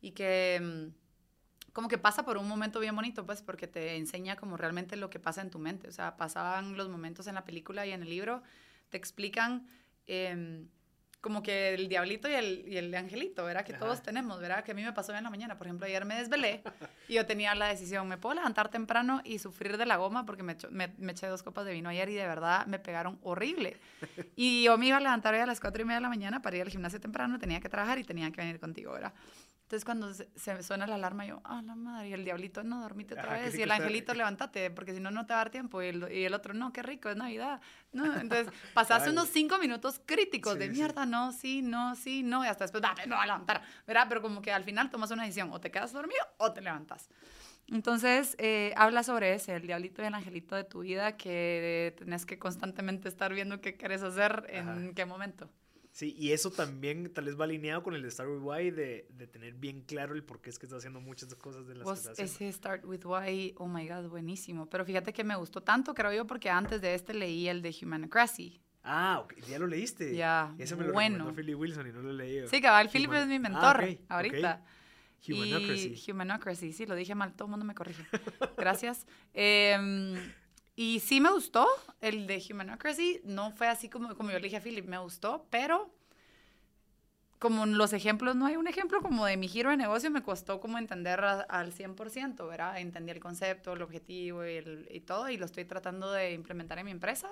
Y 0.00 0.12
que 0.12 0.60
mm, 0.62 1.08
como 1.72 1.88
que 1.88 1.98
pasa 1.98 2.24
por 2.24 2.38
un 2.38 2.48
momento 2.48 2.80
bien 2.80 2.96
bonito, 2.96 3.24
pues, 3.24 3.42
porque 3.42 3.66
te 3.66 3.96
enseña 3.96 4.36
como 4.36 4.56
realmente 4.56 4.96
lo 4.96 5.10
que 5.10 5.20
pasa 5.20 5.42
en 5.42 5.50
tu 5.50 5.58
mente. 5.58 5.86
O 5.86 5.92
sea, 5.92 6.16
pasaban 6.16 6.76
los 6.76 6.88
momentos 6.88 7.26
en 7.26 7.36
la 7.36 7.44
película 7.44 7.86
y 7.86 7.92
en 7.92 8.02
el 8.02 8.08
libro, 8.08 8.42
te 8.88 8.96
explican 8.96 9.68
em, 10.06 10.68
como 11.20 11.42
que 11.42 11.74
el 11.74 11.88
diablito 11.88 12.28
y 12.28 12.34
el, 12.34 12.64
y 12.66 12.76
el 12.76 12.94
angelito, 12.94 13.44
¿verdad? 13.44 13.64
Que 13.64 13.72
Ajá. 13.72 13.80
todos 13.80 14.02
tenemos, 14.02 14.40
¿verdad? 14.40 14.62
Que 14.64 14.72
a 14.72 14.74
mí 14.74 14.84
me 14.84 14.92
pasó 14.92 15.14
en 15.14 15.24
la 15.24 15.30
mañana. 15.30 15.58
Por 15.58 15.66
ejemplo, 15.66 15.86
ayer 15.86 16.04
me 16.04 16.14
desvelé 16.16 16.62
y 17.08 17.14
yo 17.14 17.26
tenía 17.26 17.54
la 17.54 17.68
decisión, 17.68 18.06
¿me 18.08 18.18
puedo 18.18 18.36
levantar 18.36 18.68
temprano 18.70 19.20
y 19.24 19.38
sufrir 19.38 19.76
de 19.78 19.86
la 19.86 19.96
goma? 19.96 20.24
Porque 20.26 20.42
me, 20.42 20.56
me 20.70 21.12
eché 21.12 21.26
dos 21.26 21.42
copas 21.42 21.64
de 21.64 21.72
vino 21.72 21.88
ayer 21.88 22.08
y 22.08 22.14
de 22.14 22.26
verdad 22.26 22.66
me 22.66 22.78
pegaron 22.78 23.18
horrible. 23.22 23.76
Y 24.36 24.62
yo 24.62 24.78
me 24.78 24.86
iba 24.86 24.98
a 24.98 25.00
levantar 25.00 25.34
hoy 25.34 25.40
a 25.40 25.46
las 25.46 25.58
cuatro 25.58 25.82
y 25.82 25.84
media 25.84 25.96
de 25.96 26.02
la 26.02 26.08
mañana 26.08 26.40
para 26.40 26.56
ir 26.56 26.62
al 26.62 26.68
gimnasio 26.68 27.00
temprano, 27.00 27.40
tenía 27.40 27.60
que 27.60 27.68
trabajar 27.68 27.98
y 27.98 28.04
tenía 28.04 28.30
que 28.30 28.40
venir 28.40 28.60
contigo, 28.60 28.92
¿verdad? 28.92 29.12
Entonces 29.68 29.84
cuando 29.84 30.14
se, 30.14 30.30
se 30.34 30.54
me 30.54 30.62
suena 30.62 30.86
la 30.86 30.94
alarma, 30.94 31.26
yo, 31.26 31.42
ah, 31.44 31.60
la 31.60 31.74
madre, 31.74 32.08
y 32.08 32.12
el 32.14 32.24
diablito, 32.24 32.62
no, 32.62 32.80
dormite 32.80 33.12
otra 33.12 33.34
Ajá, 33.34 33.42
vez, 33.42 33.52
y 33.58 33.60
el 33.60 33.70
está. 33.70 33.84
angelito, 33.84 34.14
levántate, 34.14 34.70
porque 34.70 34.94
si 34.94 35.00
no, 35.00 35.10
no 35.10 35.26
te 35.26 35.34
va 35.34 35.40
a 35.40 35.44
dar 35.44 35.50
tiempo, 35.50 35.82
y 35.82 35.88
el, 35.88 36.10
y 36.10 36.24
el 36.24 36.32
otro, 36.32 36.54
no, 36.54 36.72
qué 36.72 36.82
rico, 36.82 37.10
es 37.10 37.16
Navidad. 37.18 37.60
No, 37.92 38.18
entonces 38.18 38.48
pasaste 38.72 39.10
Vale. 39.10 39.12
unos 39.12 39.28
cinco 39.28 39.58
minutos 39.58 40.00
críticos 40.06 40.54
Sí, 40.54 40.58
de 40.60 40.66
sí. 40.68 40.72
mierda, 40.72 41.04
no, 41.04 41.32
sí, 41.32 41.60
no, 41.60 41.94
sí, 41.96 42.22
no, 42.22 42.46
y 42.46 42.48
hasta 42.48 42.64
después, 42.64 42.80
dame, 42.80 43.06
no 43.06 43.16
voy 43.16 43.24
a 43.24 43.26
levantar, 43.26 43.60
¿verdad? 43.86 44.06
Pero 44.08 44.22
como 44.22 44.40
que 44.40 44.52
al 44.52 44.64
final 44.64 44.88
tomas 44.88 45.10
una 45.10 45.24
decisión, 45.24 45.52
o 45.52 45.60
te 45.60 45.70
quedas 45.70 45.92
dormido 45.92 46.24
o 46.38 46.50
te 46.50 46.62
levantas. 46.62 47.10
Entonces, 47.66 48.36
eh, 48.38 48.72
habla 48.74 49.02
sobre 49.02 49.34
ese, 49.34 49.54
el 49.54 49.66
diablito 49.66 50.00
y 50.02 50.06
el 50.06 50.14
angelito 50.14 50.56
de 50.56 50.64
tu 50.64 50.80
vida, 50.80 51.18
que 51.18 51.94
tenés 51.98 52.24
que 52.24 52.38
constantemente 52.38 53.06
estar 53.10 53.34
viendo 53.34 53.60
qué 53.60 53.76
quieres 53.76 54.02
hacer 54.02 54.46
en 54.48 54.94
qué 54.94 55.04
momento. 55.04 55.50
Sí, 55.98 56.14
y 56.16 56.30
eso 56.30 56.52
también 56.52 57.12
tal 57.12 57.24
vez 57.24 57.36
va 57.36 57.42
alineado 57.42 57.82
con 57.82 57.92
el 57.92 58.02
de 58.02 58.10
Start 58.12 58.30
With 58.30 58.40
Why 58.40 58.70
de, 58.70 59.08
de 59.10 59.26
tener 59.26 59.54
bien 59.54 59.80
claro 59.82 60.14
el 60.14 60.22
por 60.22 60.40
qué 60.40 60.48
es 60.50 60.56
que 60.56 60.66
estás 60.66 60.78
haciendo 60.78 61.00
muchas 61.00 61.34
cosas 61.34 61.66
de 61.66 61.74
las 61.74 61.82
Vos, 61.82 61.94
que 61.94 61.98
estás 62.10 62.12
haciendo. 62.12 62.34
ese 62.34 62.52
Start 62.52 62.84
With 62.84 63.04
Why, 63.04 63.54
oh 63.56 63.66
my 63.66 63.88
God, 63.88 64.08
buenísimo. 64.08 64.66
Pero 64.70 64.84
fíjate 64.84 65.12
que 65.12 65.24
me 65.24 65.34
gustó 65.34 65.60
tanto, 65.60 65.94
creo 65.94 66.12
yo, 66.12 66.24
porque 66.24 66.50
antes 66.50 66.80
de 66.82 66.94
este 66.94 67.14
leí 67.14 67.48
el 67.48 67.62
de 67.62 67.74
Humanocracy. 67.82 68.60
Ah, 68.84 69.18
ok, 69.24 69.34
ya 69.48 69.58
lo 69.58 69.66
leíste. 69.66 70.14
Ya, 70.14 70.54
Ese 70.56 70.76
me 70.76 70.84
lo 70.84 70.92
bueno. 70.92 71.16
recomendó 71.16 71.34
Philly 71.42 71.54
Wilson 71.56 71.88
y 71.88 71.92
no 71.92 72.00
lo 72.00 72.10
he 72.10 72.14
leído. 72.14 72.46
Sí, 72.48 72.60
cabal, 72.60 72.88
Philip 72.90 73.10
Human- 73.10 73.22
es 73.22 73.26
mi 73.26 73.34
Ah, 73.34 73.40
mentor 73.40 73.76
ok, 73.82 73.90
ok. 73.90 74.00
ahorita. 74.08 74.64
Humanocracy. 75.28 75.94
Y 76.06 76.10
Humanocracy, 76.12 76.72
sí, 76.72 76.86
lo 76.86 76.94
dije 76.94 77.16
mal, 77.16 77.34
todo 77.34 77.46
el 77.46 77.50
mundo 77.50 77.64
me 77.66 77.74
corrige. 77.74 78.04
Gracias. 78.56 79.04
Em, 79.34 80.14
y 80.80 81.00
sí 81.00 81.20
me 81.20 81.30
gustó 81.32 81.66
el 82.00 82.28
de 82.28 82.40
Humanocracy, 82.48 83.20
no 83.24 83.50
fue 83.50 83.66
así 83.66 83.88
como, 83.88 84.14
como 84.14 84.30
yo 84.30 84.38
le 84.38 84.44
dije 84.44 84.58
a 84.58 84.60
Philip, 84.60 84.86
me 84.86 84.98
gustó, 84.98 85.44
pero 85.50 85.92
como 87.40 87.64
en 87.64 87.76
los 87.78 87.92
ejemplos, 87.92 88.36
no 88.36 88.46
hay 88.46 88.54
un 88.56 88.68
ejemplo 88.68 89.00
como 89.00 89.26
de 89.26 89.36
mi 89.36 89.48
giro 89.48 89.70
de 89.70 89.76
negocio, 89.76 90.08
me 90.10 90.22
costó 90.22 90.60
como 90.60 90.78
entender 90.78 91.18
a- 91.24 91.40
al 91.40 91.72
100%, 91.72 92.46
¿verdad? 92.46 92.78
Entendí 92.78 93.10
el 93.10 93.18
concepto, 93.18 93.72
el 93.72 93.82
objetivo 93.82 94.44
y, 94.46 94.54
el- 94.56 94.88
y 94.90 95.00
todo, 95.00 95.28
y 95.28 95.36
lo 95.36 95.46
estoy 95.46 95.64
tratando 95.64 96.12
de 96.12 96.32
implementar 96.32 96.78
en 96.78 96.84
mi 96.86 96.92
empresa, 96.92 97.28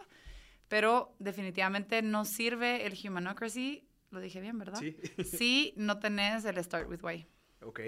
pero 0.67 1.15
definitivamente 1.21 2.03
no 2.03 2.25
sirve 2.25 2.85
el 2.85 2.95
Humanocracy, 3.01 3.87
lo 4.11 4.21
dije 4.21 4.41
bien, 4.41 4.59
¿verdad? 4.59 4.81
Sí. 4.81 4.97
Si 5.25 5.73
no 5.77 6.01
tenés 6.01 6.45
el 6.45 6.63
Start 6.65 6.89
With 6.89 7.03
Why. 7.05 7.27
ok. 7.63 7.81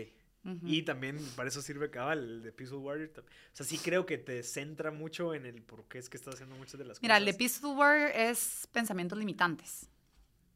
Ujú. 0.57 0.67
Y 0.67 0.83
también 0.83 1.19
para 1.37 1.49
eso 1.49 1.61
sirve 1.63 1.91
cabal, 1.91 2.19
el 2.19 2.43
de 2.43 2.53
Peaceful 2.53 2.79
Warrior. 2.79 3.11
O 3.19 3.23
sea, 3.53 3.67
sí 3.67 3.79
creo 3.79 4.07
que 4.07 4.19
te 4.19 4.43
centra 4.43 4.91
mucho 4.91 5.35
en 5.35 5.47
el 5.47 5.63
por 5.63 5.85
qué 5.89 5.99
es 5.99 6.09
que 6.09 6.17
estás 6.17 6.35
haciendo 6.35 6.57
muchas 6.57 6.79
de 6.79 6.85
las 6.85 7.01
Mira, 7.03 7.15
cosas. 7.15 7.27
el 7.29 7.33
de 7.33 7.39
Peaceful 7.39 7.77
Warrior 7.77 8.11
es 8.15 8.69
pensamientos 8.73 9.19
limitantes. 9.19 9.89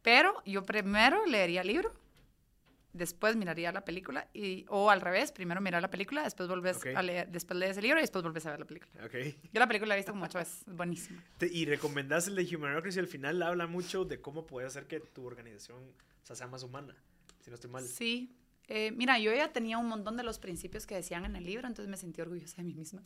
Pero 0.02 0.43
yo 0.44 0.64
primero 0.64 1.24
leería 1.27 1.60
el 1.60 1.69
libro, 1.69 1.93
después 2.93 3.36
miraría 3.36 3.73
la 3.73 3.85
película, 3.85 4.28
y, 4.35 4.66
o 4.69 4.90
al 4.90 5.01
revés, 5.01 5.32
primero 5.32 5.60
mirar 5.60 5.81
la 5.81 5.90
película, 5.90 6.24
después 6.24 6.48
volvés 6.48 6.77
Ok. 6.78 6.86
a 6.94 7.02
leer, 7.02 7.28
después 7.28 7.59
lees 7.59 7.77
el 7.77 7.85
libro 7.85 7.98
y 7.98 8.02
después 8.02 8.23
volvés 8.23 8.44
a 8.47 8.51
ver 8.51 8.60
la 8.60 8.66
película. 8.66 8.90
Ok. 9.06 9.14
Yo 9.52 9.60
la 9.60 9.66
película 9.66 9.89
la 9.90 9.94
he 9.94 9.98
visto 9.98 10.12
como 10.12 10.24
ocho 10.24 10.39
veces, 10.39 10.62
es 10.66 10.74
buenísima. 10.77 11.23
Y 11.40 11.64
recomendás 11.66 12.27
el 12.28 12.35
de 12.35 12.56
Humanocracy 12.56 12.98
al 12.98 13.06
final 13.06 13.43
habla 13.43 13.66
mucho 13.66 14.05
de 14.05 14.20
cómo 14.20 14.44
puedes 14.47 14.69
hacer 14.69 14.86
que 14.86 15.01
tu 15.01 15.24
organización 15.24 15.78
o 15.78 16.27
sea, 16.27 16.36
sea 16.36 16.47
más 16.48 16.62
humana. 16.64 16.94
Si 17.40 17.51
no 17.51 17.55
estoy 17.55 17.70
mal. 17.70 17.85
Sí. 17.85 18.36
Eh, 18.68 18.93
mira, 18.93 19.18
yo 19.18 19.34
ya 19.34 19.52
tenía 19.52 19.78
un 19.78 19.89
montón 19.89 20.16
de 20.16 20.22
los 20.22 20.39
principios 20.39 20.86
que 20.86 20.94
decían 20.94 21.24
en 21.24 21.36
el 21.36 21.44
libro, 21.44 21.66
entonces 21.66 21.90
me 21.90 21.97
sentí 21.97 22.20
orgullosa 22.20 22.56
de 22.59 22.64
mí 22.64 22.74
misma. 22.74 23.02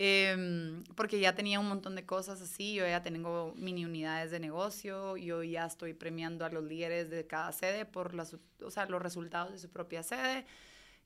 Em, 0.00 0.84
porque 0.94 1.18
ya 1.18 1.34
tenía 1.34 1.58
un 1.58 1.66
montón 1.66 1.96
de 1.96 2.06
cosas 2.06 2.40
así, 2.40 2.74
yo 2.74 2.86
ya 2.86 3.02
tengo 3.02 3.52
mini 3.56 3.84
unidades 3.84 4.30
de 4.30 4.38
negocio, 4.38 5.16
yo 5.16 5.42
ya 5.42 5.66
estoy 5.66 5.92
premiando 5.92 6.44
a 6.44 6.50
los 6.50 6.62
líderes 6.62 7.10
de 7.10 7.26
cada 7.26 7.50
sede 7.50 7.84
por 7.84 8.14
las, 8.14 8.36
o 8.62 8.70
sea, 8.70 8.86
los 8.86 9.02
resultados 9.02 9.50
de 9.50 9.58
su 9.58 9.68
propia 9.68 10.04
sede. 10.04 10.46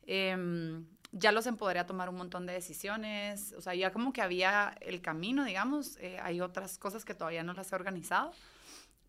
Em, 0.06 0.84
ya 1.12 1.32
los 1.32 1.46
empoderé 1.46 1.80
a 1.80 1.86
tomar 1.86 2.08
un 2.08 2.16
montón 2.16 2.44
de 2.46 2.52
decisiones, 2.52 3.54
o 3.56 3.62
sea, 3.62 3.74
ya 3.74 3.92
como 3.92 4.12
que 4.12 4.20
había 4.20 4.76
el 4.80 5.00
camino, 5.00 5.44
digamos, 5.44 5.96
eh, 5.98 6.18
hay 6.20 6.42
otras 6.42 6.78
cosas 6.78 7.04
que 7.04 7.14
todavía 7.14 7.42
no 7.42 7.54
las 7.54 7.72
he 7.72 7.74
organizado, 7.74 8.32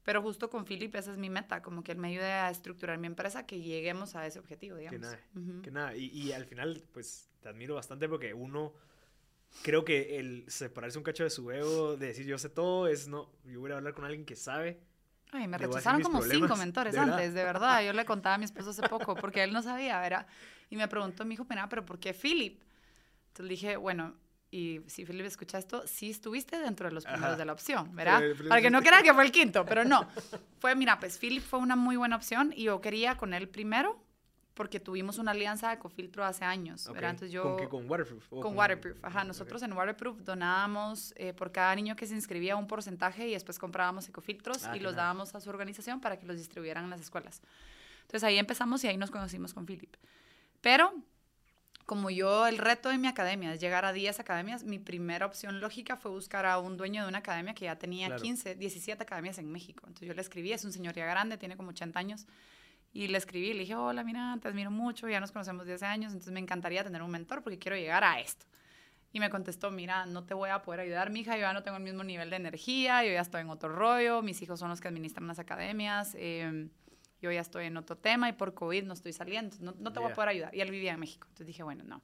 Pero 0.03 0.21
justo 0.21 0.49
con 0.49 0.65
Philip 0.65 0.93
esa 0.95 1.11
es 1.11 1.17
mi 1.17 1.30
meta, 1.30 1.61
como 1.61 1.84
que 1.84 1.93
él 1.93 1.97
me 1.97 2.09
ayude 2.09 2.25
a 2.31 2.49
estructurar 2.49 2.97
mi 2.97 3.07
empresa, 3.07 3.45
que 3.45 3.61
lleguemos 3.61 4.15
a 4.15 4.25
ese 4.27 4.39
objetivo, 4.39 4.75
Que 4.75 4.81
digamos. 4.81 5.01
nada, 5.01 5.19
Ujú. 5.35 5.61
que 5.61 5.71
nada. 5.71 5.95
Y, 5.95 6.05
y 6.07 6.31
al 6.34 6.45
final, 6.45 6.84
pues, 6.91 7.30
te 7.41 7.49
admiro 7.49 7.75
bastante 7.75 8.09
porque 8.09 8.34
uno, 8.34 8.73
creo 9.63 9.85
que 9.85 10.19
el 10.19 10.43
separarse 10.49 10.97
un 10.97 11.03
cacho 11.03 11.23
de 11.23 11.30
su 11.30 11.49
ego, 11.51 11.95
de 11.95 12.07
decir 12.07 12.25
yo 12.25 12.38
sé 12.38 12.49
todo, 12.49 12.88
es 12.88 13.07
no, 13.07 13.30
yo 13.45 13.61
voy 13.61 13.71
a 13.71 13.77
hablar 13.77 13.93
con 13.93 14.03
alguien 14.03 14.25
que 14.25 14.35
sabe. 14.35 14.80
Ay, 15.31 15.47
me 15.47 15.57
rechazaron 15.57 16.01
como 16.01 16.19
problemas, 16.19 16.49
cinco 16.49 16.59
mentores 16.59 16.93
¿de 16.93 16.99
antes, 16.99 17.34
de 17.34 17.43
verdad. 17.43 17.84
Yo 17.84 17.93
le 17.93 18.05
contaba 18.05 18.35
a 18.35 18.38
mi 18.38 18.45
esposo 18.45 18.69
hace 18.69 18.84
poco, 18.88 19.15
porque 19.15 19.41
él 19.43 19.51
no 19.51 19.63
sabía, 19.63 19.99
¿verdad? 19.99 20.27
Y 20.69 20.75
me 20.75 20.88
preguntó, 20.88 21.23
dijo, 21.23 21.45
"Mira, 21.49 21.67
pero 21.69 21.85
¿por 21.85 21.97
qué 21.97 22.13
Philip? 22.13 22.61
Entonces 23.30 23.49
dije, 23.49 23.77
bueno, 23.77 24.15
y 24.53 24.81
si 24.88 25.03
Philip 25.05 25.25
escucha 25.25 25.57
esto, 25.57 25.84
sí 25.88 26.11
estuviste 26.11 26.59
dentro 26.59 26.88
de 26.88 26.93
los 26.93 27.03
primeros 27.05 27.25
Ajá. 27.30 27.35
de 27.38 27.45
la 27.45 27.53
opción, 27.53 27.95
¿verdad? 27.95 28.19
Philip 28.19 28.47
Para 28.49 28.61
que 28.61 28.69
no 28.69 28.80
fuiste- 28.80 28.89
crea 28.89 29.01
que 29.03 29.13
fue 29.13 29.25
el 29.25 29.31
quinto, 29.39 29.65
pero 29.65 29.84
no. 29.84 30.07
Fue, 30.59 30.75
mira, 30.75 30.99
pues 30.99 31.17
Philip 31.17 31.41
fue 31.43 31.59
una 31.59 31.75
muy 31.75 31.95
buena 31.95 32.15
opción 32.15 32.53
y 32.55 32.63
yo 32.63 32.80
quería 32.81 33.17
con 33.17 33.34
él 33.34 33.49
primero, 33.49 33.99
porque 34.53 34.80
tuvimos 34.80 35.17
una 35.17 35.31
alianza 35.31 35.71
de 35.71 35.80
Cofiltro 35.80 36.23
hace 36.23 36.45
años, 36.45 36.85
Ok. 36.88 36.93
¿verdad? 36.93 37.09
Entonces 37.09 37.31
yo... 37.31 37.41
¿Con 37.41 37.57
qué? 37.57 37.67
¿Con 37.67 37.89
Waterproof? 37.89 38.23
¿O 38.31 38.39
Con 38.41 38.55
Waterproof, 38.55 38.97
ajá. 39.03 39.23
Nosotros 39.23 39.63
en 39.63 39.73
Waterproof 39.73 40.19
donábamos 40.21 41.11
eh, 41.17 41.34
por 41.34 41.51
cada 41.51 41.73
niño 41.75 41.95
que 41.95 42.05
se 42.05 42.13
inscribía 42.13 42.55
un 42.55 42.67
porcentaje 42.67 43.27
y 43.27 43.31
después 43.31 43.57
comprábamos 43.57 44.07
ecofiltros 44.07 44.65
Ah, 44.65 44.77
y 44.77 44.80
los 44.80 44.91
nice. 44.91 44.97
dábamos 45.01 45.34
a 45.34 45.39
su 45.41 45.49
organización 45.49 45.99
para 46.01 46.19
que 46.19 46.27
los 46.27 46.38
distribuyeran 46.38 46.84
en 46.84 46.91
las 46.91 47.01
escuelas. 47.01 47.41
Entonces 48.01 48.23
ahí 48.23 48.38
empezamos 48.38 48.84
y 48.84 48.88
ahí 48.88 48.97
nos 48.97 49.09
conocimos 49.09 49.55
con 49.55 49.65
Philip. 49.65 49.95
Pero 50.61 50.93
como 51.85 52.10
yo, 52.10 52.47
el 52.47 52.57
reto 52.57 52.89
de 52.89 52.97
mi 52.97 53.07
academia 53.07 53.53
es 53.53 53.60
llegar 53.60 53.84
a 53.85 53.91
10 53.93 54.19
academias, 54.19 54.64
mi 54.64 54.80
primera 54.80 55.26
opción 55.26 55.60
lógica 55.60 55.97
fue 55.97 56.11
buscar 56.11 56.45
a 56.45 56.57
un 56.60 56.77
dueño 56.77 57.03
de 57.03 57.10
una 57.10 57.18
academia 57.19 57.53
que 57.53 57.65
ya 57.65 57.77
tenía 57.77 58.07
Claro. 58.07 58.22
15, 58.22 58.55
17 58.55 59.03
academias 59.03 59.38
en 59.38 59.51
México. 59.51 59.84
Entonces 59.88 60.07
yo 60.07 60.14
le 60.14 60.22
escribí, 60.22 60.53
es 60.53 60.64
un 60.64 60.72
señor 60.72 60.95
ya 60.95 61.05
grande, 61.05 61.38
tiene 61.38 61.57
como 61.57 61.69
80 61.69 61.99
años. 61.99 62.26
Y 62.93 63.07
le 63.07 63.18
escribí, 63.18 63.53
le 63.53 63.61
dije, 63.61 63.76
hola, 63.76 64.03
mira, 64.03 64.38
te 64.41 64.47
admiro 64.47 64.69
mucho, 64.72 65.10
ya 65.10 65.19
nos 65.19 65.31
conocemos 65.31 65.65
10 65.65 65.81
años, 65.84 66.11
entonces 66.14 66.31
me 66.31 66.39
encantaría 66.39 66.84
tener 66.84 67.01
un 67.01 67.10
mentor 67.11 67.41
porque 67.43 67.57
quiero 67.57 67.76
llegar 67.76 68.03
a 68.03 68.19
esto. 68.19 68.45
Y 69.11 69.19
me 69.19 69.30
contestó, 69.30 69.69
mira, 69.72 70.05
no 70.05 70.23
te 70.23 70.34
voy 70.34 70.49
a 70.51 70.61
poder 70.61 70.80
ayudar, 70.81 71.10
mija, 71.10 71.35
yo 71.35 71.41
ya 71.41 71.53
no 71.53 71.64
tengo 71.64 71.77
el 71.77 71.84
mismo 71.84 72.03
nivel 72.03 72.30
de 72.30 72.35
energía, 72.35 73.03
yo 73.03 73.11
ya 73.11 73.22
estoy 73.22 73.41
en 73.41 73.49
otro 73.49 73.69
rollo, 73.76 74.22
mis 74.22 74.41
hijos 74.41 74.60
son 74.60 74.69
los 74.69 74.80
que 74.80 74.88
administran 74.88 75.27
las 75.27 75.38
academias, 75.39 76.15
eh, 76.18 76.68
yo 77.23 77.31
ya 77.31 77.39
estoy 77.41 77.65
en 77.67 77.77
otro 77.77 77.95
tema 77.95 78.27
y 78.27 78.33
por 78.33 78.53
COVID 78.53 78.83
no 78.83 78.93
estoy 78.93 79.13
saliendo, 79.13 79.55
no, 79.61 79.73
no 79.79 79.93
te 79.93 79.99
voy 79.99 80.09
Ya. 80.09 80.13
a 80.13 80.15
poder 80.15 80.29
ayudar. 80.29 80.53
Y 80.55 80.59
él 80.59 80.69
vivía 80.71 80.91
en 80.93 80.99
México, 80.99 81.25
entonces 81.29 81.47
dije, 81.47 81.63
bueno, 81.63 81.83
no. 81.85 82.01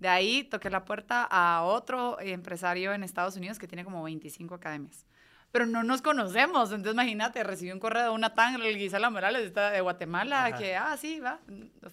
De 0.00 0.08
ahí 0.08 0.42
toqué 0.42 0.68
la 0.68 0.84
puerta 0.84 1.22
a 1.30 1.62
otro 1.62 2.18
empresario 2.20 2.92
en 2.92 3.04
Estados 3.04 3.36
Unidos 3.36 3.60
que 3.60 3.68
tiene 3.68 3.84
como 3.84 4.02
25 4.02 4.54
academias. 4.56 5.06
Pero 5.52 5.66
no 5.66 5.84
nos 5.84 6.02
conocemos, 6.02 6.70
entonces 6.72 6.94
imagínate, 6.94 7.44
recibí 7.44 7.70
un 7.70 7.78
correo 7.78 8.02
de 8.04 8.10
una 8.10 8.34
tan, 8.34 8.60
el 8.60 8.76
Gisela 8.78 9.10
Morales, 9.10 9.42
está 9.44 9.70
de 9.70 9.80
Guatemala, 9.80 10.46
Ajá. 10.46 10.58
que, 10.58 10.74
ah, 10.74 10.96
sí, 10.96 11.20
va. 11.20 11.38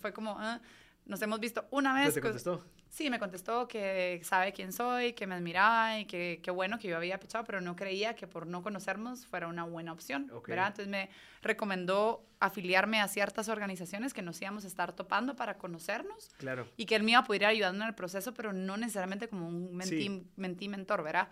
Fue 0.01 0.11
como, 0.11 0.37
ah, 0.39 0.59
nos 1.05 1.21
hemos 1.21 1.39
visto 1.39 1.67
una 1.69 1.93
vez. 1.93 2.13
¿Te 2.15 2.21
co- 2.21 2.29
contestó? 2.29 2.65
Sí, 2.91 3.09
me 3.11 3.19
contestó 3.19 3.67
que 3.67 4.19
sabe 4.23 4.51
quién 4.51 4.73
soy, 4.73 5.13
que 5.13 5.27
me 5.27 5.35
admiraba 5.35 5.99
y 5.99 6.05
que 6.05 6.39
qué 6.41 6.49
bueno 6.49 6.79
que 6.79 6.87
yo 6.87 6.97
había 6.97 7.19
pechado, 7.19 7.43
pero 7.45 7.61
no 7.61 7.75
creía 7.75 8.15
que 8.15 8.25
por 8.25 8.47
no 8.47 8.63
conocernos 8.63 9.27
fuera 9.27 9.47
una 9.47 9.63
buena 9.63 9.93
opción, 9.93 10.29
Ok. 10.33 10.47
¿verdad? 10.47 10.67
Entonces 10.69 10.87
me 10.87 11.09
recomendó 11.43 12.25
afiliarme 12.39 12.99
a 12.99 13.07
ciertas 13.07 13.47
organizaciones 13.47 14.11
que 14.13 14.23
nos 14.23 14.41
íbamos 14.41 14.63
a 14.63 14.67
estar 14.67 14.93
topando 14.93 15.35
para 15.35 15.57
conocernos 15.59 16.29
Claro. 16.39 16.67
y 16.77 16.87
que 16.87 16.95
él 16.95 17.03
me 17.03 17.11
iba 17.11 17.19
a 17.19 17.23
poder 17.23 17.43
ir 17.43 17.47
ayudando 17.47 17.83
en 17.83 17.89
el 17.89 17.95
proceso, 17.95 18.33
pero 18.33 18.53
no 18.53 18.75
necesariamente 18.75 19.27
como 19.27 19.47
un 19.47 19.75
mentí, 19.75 20.01
Sí. 20.07 20.27
mentí 20.35 20.67
mentor, 20.67 21.03
¿verdad? 21.03 21.29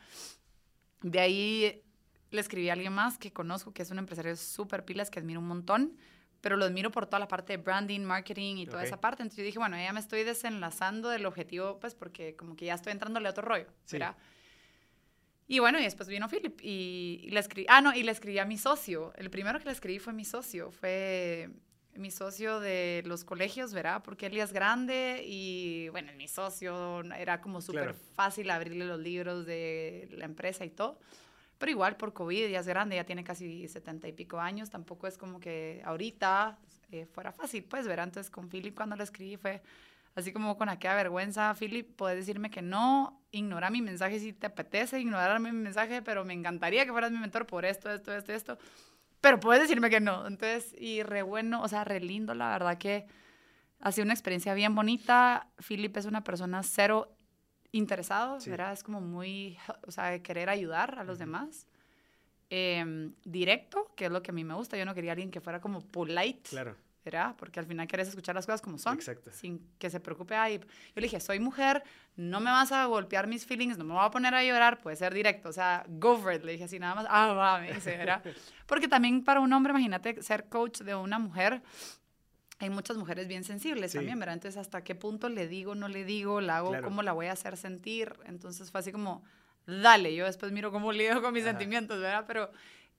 De 1.02 1.20
ahí 1.20 1.82
le 2.30 2.40
escribí 2.42 2.70
a 2.70 2.74
alguien 2.74 2.94
más 2.94 3.18
que 3.18 3.34
conozco, 3.34 3.74
que 3.74 3.82
es 3.82 3.90
un 3.90 3.98
empresario 3.98 4.36
súper 4.36 4.86
pilas, 4.86 5.10
que 5.10 5.20
admiro 5.20 5.40
un 5.40 5.48
montón, 5.48 5.98
pero 6.48 6.56
lo 6.56 6.64
admiro 6.64 6.92
por 6.92 7.06
toda 7.08 7.20
la 7.20 7.28
parte 7.28 7.58
de 7.58 7.62
branding, 7.62 8.00
marketing 8.00 8.56
y 8.56 8.66
toda 8.68 8.78
Ok. 8.80 8.86
esa 8.86 9.02
parte. 9.02 9.22
Entonces 9.22 9.40
yo 9.40 9.44
dije, 9.44 9.60
bueno, 9.60 9.76
ya 9.76 9.92
me 9.92 10.00
estoy 10.00 10.24
desenlazando 10.24 11.10
del 11.10 11.26
objetivo, 11.26 11.78
pues 11.78 11.94
porque 11.94 12.38
como 12.38 12.56
que 12.56 12.64
ya 12.68 12.76
estoy 12.76 12.94
entrándole 12.94 13.28
a 13.28 13.32
otro 13.32 13.44
rollo, 13.44 13.66
Sí. 13.84 13.98
¿verdad? 13.98 14.16
Y 15.50 15.60
bueno, 15.60 15.78
y 15.78 15.84
después 15.84 16.08
vino 16.08 16.30
Philip 16.30 16.58
y, 16.62 17.20
y 17.26 17.32
le 17.32 17.42
escribí, 17.42 17.66
ah, 17.68 17.82
no, 17.82 17.94
y 17.94 18.02
le 18.04 18.14
escribí 18.14 18.40
a 18.40 18.46
mi 18.46 18.58
socio. 18.58 19.12
El 19.18 19.30
primero 19.30 19.60
que 19.60 19.66
le 19.66 19.72
escribí 19.74 20.00
fue 20.00 20.14
mi 20.14 20.24
socio, 20.24 20.72
fue 20.72 21.50
mi 21.96 22.12
socio 22.12 22.62
de 22.62 23.04
los 23.06 23.26
colegios, 23.26 23.74
¿verdad? 23.74 24.02
Porque 24.02 24.28
él 24.28 24.32
ya 24.32 24.46
es 24.46 24.54
grande 24.54 25.24
y, 25.28 25.90
bueno, 25.90 26.14
mi 26.16 26.30
socio 26.30 27.02
era 27.14 27.42
como 27.42 27.60
súper 27.60 27.84
Claro. 27.84 27.98
fácil 28.16 28.50
abrirle 28.52 28.86
los 28.86 29.00
libros 29.02 29.46
de 29.46 30.08
la 30.12 30.24
empresa 30.24 30.64
y 30.64 30.70
todo. 30.70 30.98
Pero 31.58 31.72
igual 31.72 31.98
por 31.98 32.14
COVID 32.14 32.50
ya 32.50 32.60
es 32.60 32.68
grande, 32.68 32.96
ya 32.96 33.04
tiene 33.04 33.24
casi 33.24 33.68
setenta 33.68 34.08
y 34.08 34.14
pico 34.14 34.40
años, 34.40 34.70
tampoco 34.70 35.08
es 35.08 35.18
como 35.18 35.40
que 35.40 35.82
ahorita 35.86 36.58
eh, 36.92 37.06
fuera 37.06 37.32
fácil, 37.32 37.64
pues, 37.64 37.88
¿verdad? 37.88 38.06
Entonces 38.06 38.30
con 38.30 38.50
Philip 38.50 38.76
cuando 38.76 38.96
le 38.96 39.04
escribí 39.04 39.38
fue 39.38 39.62
así 40.16 40.32
como 40.34 40.58
con 40.58 40.70
aquella 40.70 40.96
vergüenza, 40.96 41.54
Philip, 41.54 41.96
puedes 41.96 42.18
decirme 42.18 42.50
que 42.50 42.64
no, 42.64 43.22
ignora 43.32 43.70
mi 43.70 43.84
mensaje 43.84 44.20
si 44.20 44.34
te 44.34 44.48
apetece, 44.48 45.00
ignorar 45.00 45.40
mi 45.40 45.52
mensaje, 45.52 46.02
pero 46.02 46.26
me 46.26 46.34
encantaría 46.34 46.86
que 46.86 46.92
fueras 46.92 47.12
mi 47.12 47.20
mentor 47.20 47.46
por 47.46 47.66
esto, 47.66 47.92
esto, 47.92 48.12
esto, 48.16 48.34
esto, 48.34 48.58
pero 49.22 49.40
puedes 49.40 49.62
decirme 49.62 49.90
que 49.90 50.00
no. 50.00 50.26
Entonces, 50.26 50.74
y 50.80 51.04
re 51.04 51.22
bueno, 51.22 51.62
o 51.62 51.68
sea, 51.68 51.84
re 51.84 52.00
lindo, 52.00 52.34
la 52.34 52.50
verdad 52.50 52.78
que 52.78 53.06
ha 53.80 53.92
sido 53.92 54.06
una 54.06 54.14
experiencia 54.14 54.54
bien 54.54 54.74
bonita. 54.74 55.50
Philip 55.66 55.96
es 55.98 56.06
una 56.06 56.24
persona 56.24 56.64
cero 56.64 57.17
interesado, 57.78 58.40
Sí. 58.40 58.50
¿verdad? 58.50 58.74
Es 58.74 58.84
como 58.84 59.00
muy, 59.02 59.58
o 59.86 59.92
sea, 59.92 60.22
querer 60.22 60.50
ayudar 60.50 60.98
a 61.00 61.04
los 61.04 61.18
demás. 61.20 61.68
Em, 62.50 63.14
directo, 63.26 63.92
que 63.96 64.06
es 64.06 64.12
lo 64.12 64.22
que 64.24 64.32
a 64.32 64.34
mí 64.34 64.44
me 64.44 64.54
gusta. 64.54 64.78
Yo 64.78 64.86
no 64.86 64.96
quería 64.96 65.12
alguien 65.12 65.32
que 65.32 65.42
fuera 65.42 65.60
como 65.60 65.82
polite, 65.82 66.50
Claro. 66.50 66.76
¿verdad? 67.04 67.36
Porque 67.38 67.60
al 67.60 67.66
final 67.66 67.88
quieres 67.88 68.08
escuchar 68.08 68.36
las 68.36 68.46
cosas 68.46 68.62
como 68.62 68.78
son, 68.78 68.94
Exacto. 68.96 69.32
sin 69.34 69.60
que 69.78 69.90
se 69.90 70.00
preocupe. 70.00 70.36
Ay, 70.36 70.60
yo 70.60 70.66
le 70.96 71.02
dije, 71.04 71.20
soy 71.20 71.40
mujer, 71.40 71.84
no 72.16 72.40
me 72.40 72.50
vas 72.52 72.72
a 72.72 72.86
golpear 72.86 73.28
mis 73.28 73.46
feelings, 73.46 73.78
no 73.78 73.84
me 73.84 73.94
voy 73.94 74.06
a 74.06 74.12
poner 74.12 74.34
a 74.34 74.44
llorar, 74.44 74.80
puede 74.80 74.96
ser 74.96 75.14
directo. 75.14 75.50
O 75.50 75.54
sea, 75.54 75.86
go 75.88 76.18
for 76.18 76.34
it. 76.34 76.44
Le 76.44 76.54
dije 76.54 76.64
así 76.66 76.80
nada 76.80 76.96
más, 76.96 77.06
ah, 77.10 77.34
va, 77.34 77.60
me 77.60 77.74
dice, 77.74 77.98
¿verdad? 77.98 78.22
Porque 78.66 78.88
también 78.88 79.24
para 79.24 79.40
un 79.42 79.52
hombre, 79.52 79.72
imagínate 79.72 80.22
ser 80.24 80.48
coach 80.48 80.80
de 80.82 80.96
una 80.96 81.20
mujer. 81.20 81.62
Hay 82.60 82.70
muchas 82.70 82.98
mujeres 82.98 83.28
bien 83.28 83.44
sensibles 83.44 83.92
Sí. 83.92 83.98
también, 84.00 84.20
¿verdad? 84.20 84.36
Entonces, 84.36 84.60
¿hasta 84.60 84.84
qué 84.84 84.96
punto 84.96 85.30
le 85.30 85.48
digo, 85.48 85.76
no 85.76 85.88
le 85.88 86.04
digo, 86.06 86.42
la 86.42 86.58
hago, 86.58 86.70
Claro. 86.70 86.84
cómo 86.86 87.04
la 87.04 87.12
voy 87.14 87.28
a 87.28 87.34
hacer 87.34 87.56
sentir? 87.58 88.14
Entonces 88.26 88.72
fue 88.72 88.80
así 88.80 88.92
como, 88.92 89.24
dale, 89.68 90.16
yo 90.16 90.26
después 90.26 90.52
miro 90.52 90.72
cómo 90.72 90.92
lidio 90.92 91.22
con 91.22 91.34
mis 91.34 91.44
Ajá. 91.44 91.52
sentimientos, 91.52 92.00
¿verdad? 92.00 92.26
Pero 92.28 92.50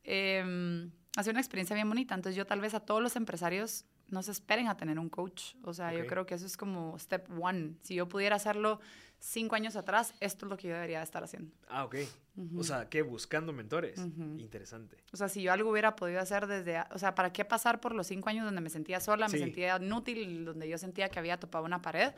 eh, 0.04 0.88
ha 1.16 1.22
sido 1.22 1.32
una 1.32 1.40
experiencia 1.40 1.74
bien 1.74 1.88
bonita. 1.88 2.14
Entonces 2.14 2.36
yo 2.36 2.46
tal 2.46 2.60
vez 2.60 2.74
a 2.74 2.80
todos 2.80 3.02
los 3.02 3.16
empresarios 3.16 3.84
no 4.08 4.22
se 4.22 4.30
esperen 4.30 4.68
a 4.68 4.76
tener 4.76 4.98
un 4.98 5.08
coach. 5.10 5.54
O 5.64 5.74
sea, 5.74 5.92
yo 5.92 6.06
creo 6.06 6.24
que 6.24 6.34
eso 6.34 6.46
es 6.46 6.56
como 6.56 6.98
step 6.98 7.28
one. 7.38 7.74
Si 7.82 7.94
yo 7.94 8.08
pudiera 8.08 8.36
hacerlo 8.36 8.80
cinco 9.20 9.56
años 9.56 9.74
atrás, 9.76 10.14
esto 10.20 10.46
es 10.46 10.50
lo 10.50 10.56
que 10.56 10.68
yo 10.68 10.74
debería 10.74 11.02
estar 11.02 11.22
haciendo. 11.24 11.52
Ah, 11.68 11.84
ok. 11.84 11.96
Ujú. 12.36 12.60
O 12.60 12.62
sea, 12.64 12.88
que 12.88 13.02
buscando 13.02 13.52
mentores. 13.52 13.98
Interesante. 14.38 14.96
O 15.12 15.16
sea, 15.16 15.28
si 15.28 15.42
yo 15.42 15.52
algo 15.52 15.70
hubiera 15.70 15.96
podido 15.96 16.20
hacer 16.20 16.46
desde, 16.46 16.80
o 16.92 16.98
sea, 16.98 17.14
¿para 17.14 17.32
qué 17.32 17.44
pasar 17.44 17.80
por 17.80 17.94
los 17.94 18.06
cinco 18.06 18.28
años 18.28 18.44
donde 18.44 18.60
me 18.60 18.70
sentía 18.70 19.00
sola, 19.00 19.28
Sí. 19.28 19.34
me 19.34 19.38
sentía 19.44 19.76
inútil, 19.76 20.44
donde 20.44 20.68
yo 20.68 20.78
sentía 20.78 21.08
que 21.08 21.18
había 21.18 21.38
topado 21.40 21.64
una 21.64 21.82
pared? 21.82 22.12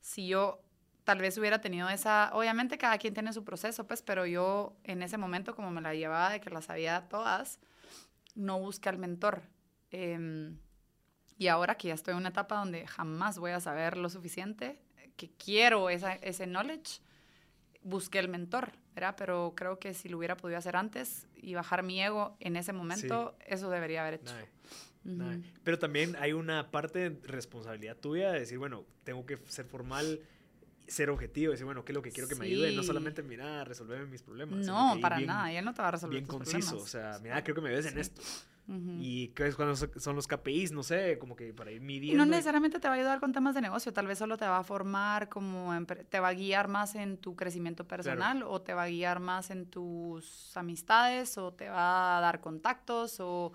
Si 0.00 0.28
yo 0.28 0.60
tal 1.04 1.18
vez 1.20 1.38
hubiera 1.38 1.60
tenido 1.62 1.88
esa, 1.88 2.30
obviamente 2.34 2.76
cada 2.76 2.98
quien 2.98 3.14
tiene 3.14 3.32
su 3.32 3.42
proceso, 3.42 3.86
pues, 3.86 4.02
pero 4.02 4.26
yo 4.26 4.76
en 4.84 5.02
ese 5.02 5.16
momento, 5.16 5.54
como 5.56 5.70
me 5.70 5.80
la 5.80 5.94
llevaba 5.94 6.30
de 6.30 6.40
que 6.40 6.50
las 6.50 6.66
sabía 6.66 7.08
todas, 7.08 7.58
no 8.34 8.58
busqué 8.60 8.90
al 8.90 8.98
mentor. 8.98 9.40
Em, 9.90 10.58
y 11.38 11.48
ahora 11.48 11.76
que 11.76 11.88
ya 11.88 11.94
estoy 11.94 12.12
en 12.12 12.18
una 12.18 12.28
etapa 12.28 12.56
donde 12.58 12.86
jamás 12.86 13.38
voy 13.38 13.52
a 13.52 13.60
saber 13.60 13.96
lo 13.96 14.10
suficiente, 14.10 14.78
que 15.18 15.28
quiero 15.36 15.90
esa, 15.90 16.14
ese 16.14 16.46
knowledge, 16.46 17.00
busqué 17.82 18.18
el 18.20 18.28
mentor, 18.28 18.72
¿verdad? 18.94 19.14
Pero 19.18 19.52
creo 19.54 19.78
que 19.78 19.92
si 19.92 20.08
lo 20.08 20.16
hubiera 20.16 20.36
podido 20.36 20.58
hacer 20.58 20.76
antes 20.76 21.26
y 21.36 21.52
bajar 21.54 21.82
mi 21.82 22.00
ego 22.02 22.36
en 22.40 22.56
ese 22.56 22.72
momento, 22.72 23.36
eso 23.46 23.68
debería 23.68 24.00
haber 24.02 24.14
hecho. 24.14 24.34
Ujú. 25.04 25.14
nice. 25.22 25.52
Pero 25.64 25.78
también 25.78 26.16
hay 26.16 26.32
una 26.32 26.70
parte 26.70 27.10
de 27.10 27.28
responsabilidad 27.28 27.96
tuya 27.96 28.32
de 28.32 28.40
decir, 28.40 28.58
bueno, 28.58 28.84
tengo 29.04 29.24
que 29.26 29.38
ser 29.48 29.64
formal, 29.66 30.20
ser 30.86 31.10
objetivo, 31.10 31.52
decir, 31.52 31.64
bueno, 31.66 31.84
¿qué 31.84 31.92
es 31.92 31.94
lo 31.96 32.02
que 32.02 32.10
quiero 32.12 32.28
que 32.28 32.34
me 32.34 32.46
ayude? 32.46 32.72
No 32.72 32.82
Sí. 32.82 32.86
solamente, 32.88 33.22
mira, 33.22 33.64
resolver 33.64 34.06
mis 34.06 34.22
problemas. 34.22 34.64
No, 34.66 34.98
para 35.00 35.16
bien- 35.16 35.28
nada, 35.28 35.52
y 35.52 35.56
él 35.56 35.64
no 35.64 35.74
te 35.74 35.82
va 35.82 35.88
a 35.88 35.92
resolver 35.92 36.14
Bien 36.14 36.26
tus 36.26 36.34
conciso, 36.36 36.58
problemas. 36.58 36.82
o 36.84 36.86
sea, 36.88 37.18
mira, 37.22 37.42
creo 37.42 37.54
que 37.54 37.60
me 37.60 37.70
ves 37.70 37.86
en 37.86 38.02
Sí. 38.04 38.10
Ujú. 38.68 38.98
Y 39.00 39.28
qué 39.28 39.46
es 39.46 39.56
cuando 39.56 39.74
son- 39.76 40.14
los 40.14 40.28
KPIs, 40.28 40.72
no 40.72 40.82
sé, 40.82 41.18
como 41.18 41.34
que 41.34 41.54
para 41.54 41.70
ir 41.72 41.80
midiendo. 41.80 42.22
no 42.22 42.30
necesariamente 42.30 42.78
te 42.78 42.86
va 42.86 42.94
a 42.94 42.96
ayudar 42.98 43.18
con 43.18 43.32
temas 43.32 43.54
de 43.54 43.62
negocio, 43.62 43.92
tal 43.94 44.06
vez 44.06 44.18
solo 44.18 44.36
te 44.36 44.44
va 44.46 44.58
a 44.58 44.62
formar 44.62 45.30
como, 45.30 45.72
te 45.86 46.20
va 46.20 46.28
a 46.28 46.34
guiar 46.34 46.68
más 46.68 46.94
en 46.94 47.16
tu 47.16 47.34
crecimiento 47.34 47.86
personal 47.88 48.42
o 48.42 48.60
te 48.60 48.74
va 48.74 48.82
a 48.82 48.88
guiar 48.88 49.20
más 49.20 49.50
en 49.50 49.64
tus 49.66 50.54
amistades 50.56 51.38
o 51.38 51.52
te 51.54 51.70
va 51.70 52.18
a 52.18 52.20
dar 52.20 52.40
contactos 52.40 53.20
o, 53.20 53.52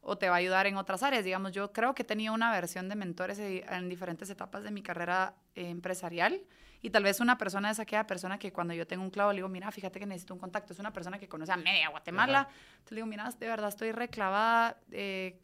o 0.00 0.18
te 0.18 0.28
va 0.28 0.34
a 0.34 0.38
ayudar 0.38 0.66
en 0.66 0.76
otras 0.76 1.04
áreas. 1.04 1.24
Digamos, 1.24 1.52
yo 1.52 1.72
creo 1.72 1.94
que 1.94 2.02
he 2.02 2.04
tenido 2.04 2.34
una 2.34 2.50
versión 2.50 2.88
de 2.88 2.96
mentores 2.96 3.38
en 3.38 3.88
diferentes 3.88 4.28
etapas 4.28 4.64
de 4.64 4.72
mi 4.72 4.82
carrera 4.82 5.34
empresarial 5.54 6.40
Y 6.80 6.90
tal 6.90 7.02
vez 7.02 7.20
una 7.20 7.36
persona 7.38 7.70
es 7.70 7.80
aquella 7.80 8.06
persona 8.06 8.38
que 8.38 8.52
cuando 8.52 8.72
yo 8.74 8.86
tengo 8.86 9.02
un 9.02 9.10
clavo 9.10 9.32
le 9.32 9.36
digo, 9.38 9.48
mira, 9.48 9.70
fíjate 9.72 9.98
que 9.98 10.06
necesito 10.06 10.34
un 10.34 10.40
contacto. 10.40 10.72
Es 10.72 10.78
una 10.78 10.92
persona 10.92 11.18
que 11.18 11.28
conoce 11.28 11.52
a 11.52 11.56
media 11.56 11.88
Guatemala. 11.88 12.40
Ajá. 12.42 12.50
Entonces 12.70 12.90
le 12.92 12.96
digo, 12.96 13.06
mira, 13.06 13.28
de 13.30 13.46
verdad 13.48 13.68
estoy 13.68 13.92
reclavada. 13.92 14.78
eh, 14.92 15.40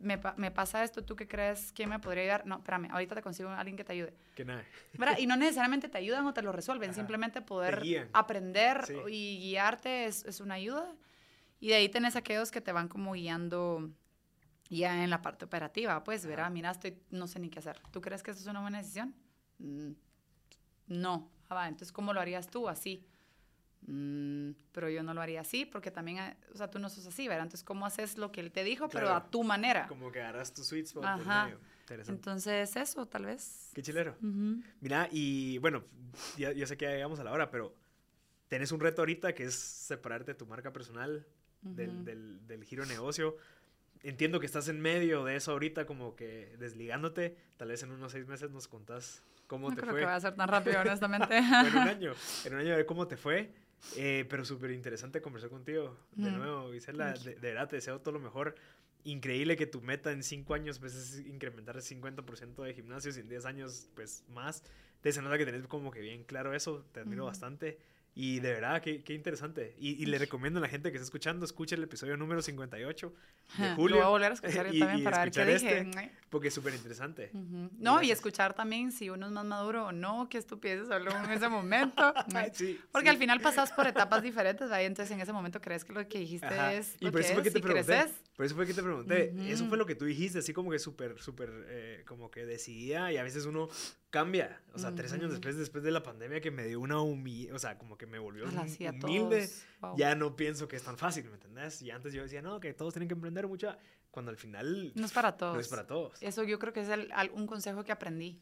me, 0.00 0.16
me 0.36 0.52
pasa 0.52 0.84
esto, 0.84 1.02
¿tú 1.04 1.16
qué 1.16 1.26
crees? 1.26 1.72
¿Quién 1.72 1.88
me 1.90 1.98
podría 1.98 2.22
ayudar? 2.22 2.46
No, 2.46 2.58
espérame, 2.58 2.88
ahorita 2.92 3.16
te 3.16 3.22
consigo 3.22 3.48
a 3.48 3.58
alguien 3.58 3.76
que 3.76 3.82
te 3.82 3.94
ayude. 3.94 4.14
Que 4.36 4.44
nada. 4.44 4.64
¿Verdad? 4.92 5.18
Y 5.18 5.26
no 5.26 5.34
necesariamente 5.36 5.88
te 5.88 5.98
ayudan 5.98 6.24
o 6.24 6.32
te 6.32 6.40
lo 6.40 6.52
resuelven, 6.52 6.90
Ajá. 6.90 6.96
simplemente 7.00 7.42
poder 7.42 7.82
aprender 8.12 8.84
Sí. 8.86 8.94
y 9.10 9.38
guiarte 9.40 10.04
es, 10.04 10.24
es 10.24 10.38
una 10.40 10.54
ayuda. 10.54 10.94
Y 11.58 11.66
de 11.70 11.74
ahí 11.74 11.88
tenés 11.88 12.14
aquellos 12.14 12.52
que 12.52 12.60
te 12.60 12.70
van 12.70 12.86
como 12.86 13.14
guiando 13.14 13.90
ya 14.70 15.02
en 15.02 15.10
la 15.10 15.20
parte 15.20 15.46
operativa. 15.46 16.04
Pues, 16.04 16.24
verá, 16.26 16.48
mira, 16.48 16.70
estoy, 16.70 16.96
no 17.10 17.26
sé 17.26 17.40
ni 17.40 17.48
qué 17.50 17.58
hacer. 17.58 17.80
¿Tú 17.90 18.00
crees 18.00 18.22
que 18.22 18.30
esto 18.30 18.40
es 18.42 18.46
una 18.46 18.60
buena 18.60 18.78
decisión? 18.78 19.16
Mm, 19.58 19.90
no. 20.88 21.30
Ah, 21.48 21.54
va, 21.54 21.68
entonces, 21.68 21.92
¿cómo 21.92 22.12
lo 22.12 22.20
harías 22.20 22.48
tú? 22.48 22.68
Así. 22.68 23.06
"Mm, 23.86 24.50
pero 24.72 24.90
yo 24.90 25.02
no 25.02 25.14
lo 25.14 25.20
haría 25.22 25.40
así 25.40 25.64
porque 25.64 25.90
también, 25.90 26.18
eh, 26.18 26.36
o 26.52 26.56
sea, 26.56 26.68
tú 26.70 26.78
no 26.78 26.88
sos 26.90 27.06
así, 27.06 27.28
¿verdad? 27.28 27.44
Entonces, 27.44 27.64
¿cómo 27.64 27.86
haces 27.86 28.18
lo 28.18 28.32
que 28.32 28.40
él 28.40 28.50
te 28.52 28.64
dijo, 28.64 28.88
pero 28.88 29.14
a 29.14 29.30
tu 29.30 29.44
manera? 29.44 29.86
Como 29.86 30.10
que 30.12 30.20
agarras 30.20 30.52
tu 30.52 30.62
sweet 30.64 30.86
spot 30.86 31.04
Ajá. 31.04 31.50
Entonces, 32.06 32.76
eso, 32.76 33.06
tal 33.06 33.24
vez. 33.26 33.70
Qué 33.74 33.80
chilero. 33.82 34.16
Ujú. 34.20 34.60
Mira, 34.80 35.08
y 35.10 35.56
bueno, 35.58 35.84
ya, 36.36 36.52
sé 36.66 36.76
que 36.76 36.84
ya 36.84 36.90
llegamos 36.92 37.18
a 37.20 37.24
la 37.24 37.32
hora, 37.32 37.50
pero 37.50 37.74
tenés 38.48 38.72
un 38.72 38.80
reto 38.80 39.00
ahorita 39.02 39.34
que 39.34 39.44
es 39.44 39.54
separarte 39.54 40.32
de 40.32 40.38
tu 40.38 40.46
marca 40.46 40.72
personal, 40.72 41.26
del, 41.62 42.04
del, 42.04 42.46
del 42.46 42.64
giro 42.64 42.84
negocio. 42.84 43.36
Entiendo 44.02 44.38
que 44.38 44.46
estás 44.46 44.68
en 44.68 44.80
medio 44.80 45.24
de 45.24 45.36
eso 45.36 45.52
ahorita, 45.52 45.86
como 45.86 46.14
que 46.14 46.56
desligándote. 46.58 47.36
Tal 47.56 47.68
vez 47.68 47.82
en 47.82 47.90
unos 47.90 48.12
seis 48.12 48.26
meses 48.26 48.50
nos 48.50 48.68
contás 48.68 49.22
cómo 49.48 49.70
No 49.70 49.74
te 49.74 49.80
creo 49.80 49.92
fue. 49.92 50.00
que 50.00 50.06
va 50.06 50.14
a 50.14 50.20
ser 50.20 50.36
tan 50.36 50.48
rápido, 50.48 50.80
honestamente. 50.80 51.36
En 51.66 51.72
un 51.76 51.88
año. 51.88 52.12
En 52.44 52.54
un 52.54 52.60
año 52.60 52.74
a 52.74 52.76
ver 52.76 52.86
cómo 52.86 53.08
te 53.08 53.16
fue. 53.16 53.52
Eh, 53.96 54.26
pero 54.28 54.44
súper 54.44 54.70
interesante 54.70 55.20
conversar 55.20 55.50
contigo. 55.50 55.96
De 56.12 56.30
Mm. 56.30 56.36
nuevo, 56.38 56.72
Gisela, 56.72 57.12
de, 57.14 57.34
de 57.36 57.40
verdad 57.40 57.68
te 57.68 57.76
deseo 57.76 58.00
todo 58.00 58.12
lo 58.12 58.20
mejor. 58.20 58.54
Increíble 59.04 59.56
que 59.56 59.66
tu 59.66 59.80
meta 59.80 60.10
en 60.12 60.22
5 60.22 60.54
años 60.54 60.78
pues, 60.78 60.94
es 60.94 61.20
incrementar 61.26 61.76
el 61.76 61.82
50% 61.82 62.62
de 62.64 62.74
gimnasios 62.74 63.16
y 63.16 63.20
en 63.20 63.28
10 63.28 63.44
años 63.46 63.88
pues 63.94 64.24
más. 64.28 64.62
Te 65.00 65.12
se 65.12 65.22
nota 65.22 65.38
que 65.38 65.44
tenés 65.46 65.66
como 65.68 65.90
que 65.92 66.00
bien 66.00 66.24
claro 66.24 66.54
eso. 66.54 66.84
Te 66.92 67.00
admiro 67.00 67.22
Ujú. 67.22 67.28
bastante. 67.30 67.78
Y 68.14 68.40
de 68.40 68.52
verdad, 68.52 68.82
qué, 68.82 69.04
qué 69.04 69.14
interesante. 69.14 69.76
Y, 69.78 70.02
y 70.02 70.06
le 70.06 70.18
recomiendo 70.18 70.58
a 70.58 70.62
la 70.62 70.68
gente 70.68 70.90
que 70.90 70.96
está 70.96 71.04
escuchando, 71.04 71.44
escuche 71.44 71.76
el 71.76 71.84
episodio 71.84 72.16
número 72.16 72.42
58 72.42 73.14
de 73.58 73.68
Lo 73.68 73.74
julio. 73.76 73.96
voy 73.98 74.04
a 74.04 74.08
volver 74.08 74.30
a 74.32 74.34
escuchar 74.34 74.66
yo 74.66 74.72
y- 74.74 74.78
también 74.80 75.00
y 75.00 75.02
para 75.04 75.18
ver 75.18 75.30
qué 75.30 75.40
escuchar 75.40 75.60
dije. 75.60 75.78
este, 76.00 76.12
porque 76.28 76.48
es 76.48 76.54
súper 76.54 76.74
interesante. 76.74 77.30
Ujú. 77.32 77.70
No, 77.78 78.02
y 78.02 78.10
escuchar 78.10 78.54
también 78.54 78.90
si 78.90 79.08
uno 79.08 79.26
es 79.26 79.32
más 79.32 79.44
maduro 79.44 79.86
o 79.86 79.92
no, 79.92 80.28
qué 80.28 80.36
estupideces 80.38 80.90
habló 80.90 81.12
en 81.16 81.30
ese 81.30 81.48
momento. 81.48 82.12
Sí, 82.54 82.80
Porque 82.90 83.06
sí. 83.08 83.10
al 83.10 83.18
final 83.18 83.40
pasas 83.40 83.70
por 83.72 83.86
etapas 83.86 84.22
diferentes, 84.22 84.68
¿verdad? 84.68 84.82
Y 84.82 84.86
entonces 84.86 85.14
en 85.14 85.20
ese 85.20 85.32
momento 85.32 85.60
crees 85.60 85.84
que 85.84 85.92
lo 85.92 86.06
que 86.08 86.18
dijiste 86.18 86.46
Ajá. 86.46 86.74
es 86.74 86.96
Y 87.00 87.04
lo 87.06 87.12
por 87.12 87.20
que 87.20 87.26
eso 87.26 87.34
fue 87.34 87.42
que 87.42 87.48
es 87.48 87.52
te 87.52 87.58
y 87.60 87.62
pregunté. 87.62 87.86
creces. 87.86 88.16
Por 88.36 88.46
eso 88.46 88.54
fue 88.56 88.66
que 88.66 88.74
te 88.74 88.82
pregunté. 88.82 89.32
Eso 89.50 89.62
Ujú. 89.62 89.68
fue 89.70 89.78
lo 89.78 89.86
que 89.86 89.94
tú 89.94 90.04
dijiste, 90.06 90.40
así 90.40 90.52
como 90.52 90.70
que 90.70 90.78
súper, 90.80 91.18
súper, 91.20 91.50
eh, 91.68 92.04
como 92.06 92.30
que 92.30 92.46
decidida 92.46 93.12
y 93.12 93.16
a 93.16 93.22
veces 93.22 93.46
uno 93.46 93.68
cambia. 94.10 94.60
O 94.74 94.78
sea, 94.78 94.94
tres 94.94 95.12
años 95.12 95.30
después, 95.30 95.56
después 95.56 95.84
de 95.84 95.90
la 95.90 96.02
pandemia 96.02 96.40
que 96.40 96.50
me 96.50 96.64
dio 96.66 96.80
una 96.80 97.00
humilde, 97.00 97.52
o 97.52 97.58
sea, 97.58 97.76
como 97.78 97.96
que 97.98 98.06
me 98.06 98.18
volvió 98.18 98.46
Ala, 98.48 98.62
hum- 98.62 98.68
sí, 98.68 98.86
a 98.86 98.90
humilde. 98.90 99.48
Wow. 99.80 99.96
Ya 99.96 100.14
no 100.14 100.34
pienso 100.36 100.66
que 100.68 100.76
es 100.76 100.82
tan 100.82 100.96
fácil, 100.96 101.24
¿me 101.26 101.34
entendés? 101.34 101.82
Y 101.82 101.90
antes 101.90 102.12
yo 102.12 102.22
decía, 102.22 102.40
no, 102.42 102.60
que 102.60 102.72
todos 102.74 102.94
tienen 102.94 103.08
que 103.08 103.14
emprender 103.14 103.46
mucho, 103.48 103.74
cuando 104.10 104.30
al 104.30 104.36
final 104.36 104.92
No 104.94 105.04
es 105.06 105.12
para 105.12 105.36
todos. 105.36 105.54
no 105.54 105.60
es 105.60 105.68
para 105.68 105.86
todos. 105.86 106.22
Eso 106.22 106.42
yo 106.44 106.58
creo 106.58 106.72
que 106.72 106.80
es 106.80 106.88
el- 106.88 107.10
un 107.34 107.46
consejo 107.46 107.84
que 107.84 107.92
aprendí. 107.92 108.40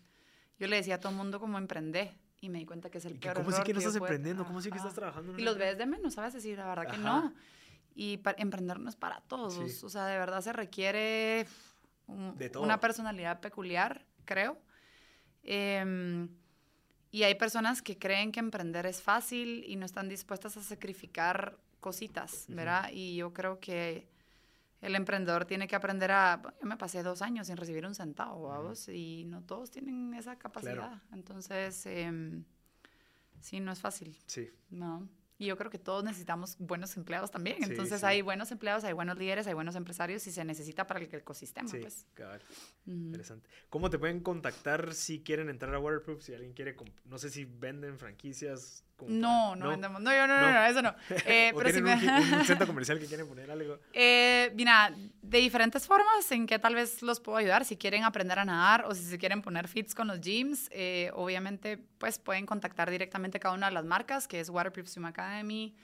Yo 0.59 0.69
le 0.69 0.77
decía 0.77 0.95
a 0.95 1.01
todo 1.01 1.11
el 1.11 1.17
mundo 1.17 1.39
como 1.41 1.59
emprender 1.59 2.15
y 2.41 2.49
me 2.49 2.59
di 2.59 2.67
cuenta 2.67 2.89
que 2.91 2.99
es 2.99 3.05
el 3.05 3.19
peor 3.19 3.35
¿Cómo 3.37 3.51
sí 3.51 3.63
que 3.63 3.73
no 3.73 3.81
estás 3.81 3.97
emprendiendo? 3.97 4.45
¿Cómo 4.47 4.61
sí 4.63 4.71
que 4.71 4.79
estás 4.79 4.95
trabajando? 4.95 5.33
en 5.35 5.41
Y 5.41 5.43
los 5.43 5.59
ves 5.59 5.77
de 5.77 5.87
menos, 5.87 6.15
¿sabes? 6.15 6.33
Decir, 6.35 6.57
la 6.59 6.67
verdad 6.67 6.91
que 6.91 6.99
no. 6.99 7.33
Y 7.95 8.21
emprender 8.37 8.79
no 8.79 8.89
es 8.91 8.97
para 8.97 9.21
todos. 9.23 9.55
Sí. 9.55 9.85
O 9.85 9.89
sea, 9.89 10.07
de 10.07 10.19
verdad 10.19 10.41
se 10.43 10.53
requiere 10.53 11.47
un- 12.07 12.37
De 12.37 12.51
todo. 12.51 12.63
una 12.63 12.79
personalidad 12.79 13.41
peculiar, 13.41 14.05
creo. 14.25 14.59
Em, 15.47 16.29
y 17.13 17.23
hay 17.23 17.37
personas 17.37 17.81
que 17.81 17.97
creen 17.97 18.33
que 18.33 18.41
emprender 18.41 18.85
es 18.85 19.01
fácil 19.01 19.65
y 19.67 19.77
no 19.77 19.87
están 19.87 20.09
dispuestas 20.09 20.57
a 20.57 20.63
sacrificar 20.63 21.57
cositas. 21.81 22.47
¿verdad? 22.49 22.91
Y 22.93 23.17
yo 23.17 23.33
creo 23.33 23.61
que 23.61 24.09
el 24.83 24.95
emprendedor 24.97 25.47
tiene 25.47 25.69
que 25.69 25.77
aprender 25.77 26.11
a... 26.11 26.37
bueno, 26.37 26.59
yo 26.61 26.67
me 26.67 26.77
pasé 26.77 27.03
dos 27.03 27.23
años 27.23 27.47
sin 27.47 27.57
recibir 27.57 27.87
un 27.87 27.95
centavo. 27.95 28.49
¿vamos? 28.49 28.89
Y 28.89 29.25
no 29.25 29.43
todos 29.43 29.71
tienen 29.71 30.13
esa 30.15 30.37
capacidad. 30.37 31.01
Entonces, 31.13 31.87
em, 31.87 32.45
sí, 33.41 33.61
no 33.61 33.73
es 33.73 33.81
fácil. 33.81 34.17
Sí, 34.27 34.51
No. 34.71 35.09
Y 35.39 35.47
yo 35.47 35.57
creo 35.59 35.71
que 35.71 35.79
todos 35.79 36.03
necesitamos 36.03 36.57
buenos 36.59 36.97
empleados 36.97 37.31
también. 37.31 37.59
Sí, 37.59 37.65
Entonces 37.65 38.01
sí. 38.01 38.07
hay 38.07 38.23
buenos 38.23 38.51
empleados, 38.53 38.85
hay 38.85 38.95
buenos 38.95 39.19
líderes, 39.19 39.47
hay 39.47 39.55
buenos 39.55 39.75
empresarios 39.77 40.27
y 40.27 40.33
se 40.33 40.45
necesita 40.45 40.87
para 40.87 41.01
el 41.01 41.15
ecosistema. 41.15 41.69
sí, 41.69 41.79
Pues. 41.79 42.07
Ujú. 42.17 42.41
Interesante. 42.87 43.49
¿Cómo 43.69 43.91
te 43.91 43.99
pueden 43.99 44.21
contactar 44.21 44.95
si 44.95 45.23
quieren 45.23 45.51
entrar 45.51 45.75
a 45.75 45.79
Waterproof? 45.79 46.23
Si 46.23 46.33
alguien 46.35 46.55
quiere, 46.55 46.75
no 47.05 47.19
sé 47.19 47.31
si 47.31 47.45
venden 47.45 47.99
franquicias. 47.99 48.85
No, 49.07 49.51
para- 49.51 49.57
no, 49.57 49.69
vendemos. 49.69 50.01
No, 50.01 50.11
yo 50.13 50.27
no, 50.27 50.41
no, 50.41 50.47
No. 50.47 50.53
no, 50.53 50.65
eso 50.67 50.83
no. 50.83 50.95
Eh, 51.27 51.53
o 51.55 51.59
pero 51.59 51.71
si 51.71 51.83
me... 51.83 51.95
un, 51.95 52.35
un 52.35 52.45
centro 52.45 52.67
comercial 52.67 52.99
que 52.99 53.07
quieren 53.07 53.27
poner 53.29 53.51
algo. 53.51 53.79
Eh, 53.93 54.51
mira, 54.55 54.93
de 55.23 55.39
diferentes 55.39 55.87
formas 55.87 56.31
en 56.33 56.47
que 56.47 56.59
tal 56.59 56.75
vez 56.75 57.03
los 57.03 57.21
puedo 57.21 57.39
ayudar. 57.39 57.65
Si 57.65 57.77
quieren 57.77 58.05
aprender 58.05 58.39
a 58.39 58.45
nadar 58.45 58.85
o 58.87 58.95
si 58.95 59.03
se 59.05 59.19
quieren 59.19 59.43
poner 59.43 59.69
fits 59.69 59.95
con 59.95 60.07
los 60.09 60.21
gyms, 60.21 60.69
eh, 60.73 61.11
obviamente 61.15 61.79
pues 61.99 62.19
pueden 62.19 62.47
contactar 62.47 62.91
directamente 62.91 63.39
cada 63.39 63.55
una 63.55 63.67
de 63.69 63.73
las 63.75 63.85
marcas, 63.85 64.27
que 64.29 64.41
es 64.41 64.49
Waterproof 64.49 64.89
Swim 64.89 65.05
Academy. 65.07 65.75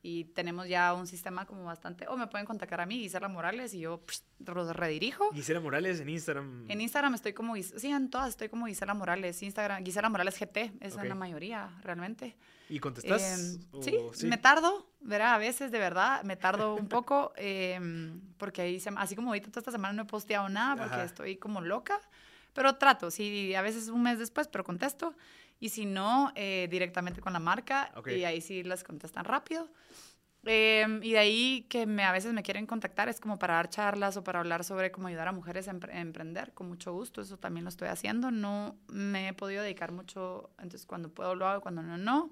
Y 0.00 0.26
tenemos 0.26 0.68
ya 0.68 0.94
un 0.94 1.08
sistema 1.08 1.44
como 1.44 1.64
bastante... 1.64 2.06
O 2.06 2.16
me 2.16 2.28
pueden 2.28 2.46
contactar 2.46 2.80
a 2.80 2.86
mí, 2.86 3.00
Gisela 3.00 3.26
Morales, 3.28 3.74
y 3.74 3.80
yo 3.80 4.00
psh, 4.06 4.22
los 4.46 4.74
redirijo. 4.76 5.32
Gisela 5.32 5.60
Morales 5.60 5.98
en 6.00 6.08
Instagram. 6.08 6.66
En 6.70 6.80
Instagram 6.80 7.14
estoy 7.14 7.32
como, 7.32 7.56
sí, 7.56 7.88
en 7.88 8.08
todas 8.08 8.28
estoy 8.28 8.48
como 8.48 8.66
Gisela 8.66 8.94
Morales. 8.94 9.42
Instagram, 9.42 9.84
Gisela 9.84 10.08
Morales 10.08 10.38
GT, 10.38 10.72
es 10.80 10.94
la 10.94 11.14
mayoría, 11.16 11.70
realmente. 11.82 12.36
¿Y 12.68 12.78
contestas? 12.78 13.56
Em, 13.56 13.60
o- 13.72 13.82
sí, 14.14 14.26
me 14.26 14.36
tardo, 14.38 14.88
verá, 15.00 15.34
a 15.34 15.38
veces 15.38 15.72
de 15.72 15.78
verdad, 15.78 16.22
me 16.22 16.36
tardo 16.36 16.74
un 16.76 16.86
poco, 16.86 17.32
em, 17.36 18.20
porque 18.36 18.62
ahí, 18.62 18.78
se- 18.78 18.90
así 18.96 19.16
como 19.16 19.30
ahorita 19.30 19.48
toda 19.50 19.60
esta 19.62 19.72
semana 19.72 19.94
no 19.94 20.02
he 20.02 20.06
posteado 20.06 20.48
nada 20.48 20.76
porque 20.76 20.94
Ajá. 20.94 21.04
estoy 21.04 21.36
como 21.38 21.60
loca, 21.60 21.98
pero 22.52 22.76
trato, 22.76 23.10
sí, 23.10 23.54
a 23.54 23.62
veces 23.62 23.88
un 23.88 24.02
mes 24.02 24.18
después, 24.18 24.48
pero 24.48 24.64
contesto, 24.64 25.14
y 25.60 25.68
si 25.70 25.86
no, 25.86 26.32
eh, 26.34 26.68
directamente 26.70 27.20
con 27.20 27.32
la 27.32 27.38
marca, 27.40 27.90
Ok. 27.96 28.08
y 28.08 28.24
ahí 28.24 28.40
sí 28.40 28.62
las 28.62 28.84
contestan 28.84 29.24
rápido. 29.24 29.68
Em, 30.44 31.02
y 31.02 31.12
de 31.12 31.18
ahí 31.18 31.66
que 31.68 31.84
me, 31.84 32.04
a 32.04 32.12
veces 32.12 32.32
me 32.32 32.42
quieren 32.44 32.64
contactar 32.64 33.08
es 33.08 33.20
como 33.20 33.38
para 33.40 33.54
dar 33.54 33.68
charlas 33.68 34.16
o 34.16 34.22
para 34.24 34.38
hablar 34.38 34.62
sobre 34.62 34.92
cómo 34.92 35.08
ayudar 35.08 35.26
a 35.28 35.32
mujeres 35.32 35.66
a, 35.68 35.72
empre- 35.74 35.94
emprender, 35.94 36.54
con 36.54 36.68
mucho 36.68 36.92
gusto, 36.92 37.20
eso 37.20 37.36
también 37.38 37.64
lo 37.64 37.68
estoy 37.70 37.88
haciendo, 37.88 38.30
no 38.30 38.76
me 38.86 39.28
he 39.28 39.32
podido 39.34 39.62
dedicar 39.64 39.90
mucho, 39.90 40.50
entonces 40.58 40.86
cuando 40.86 41.08
puedo 41.10 41.34
lo 41.34 41.46
hago, 41.48 41.60
cuando 41.60 41.82
no, 41.82 41.98
no. 41.98 42.30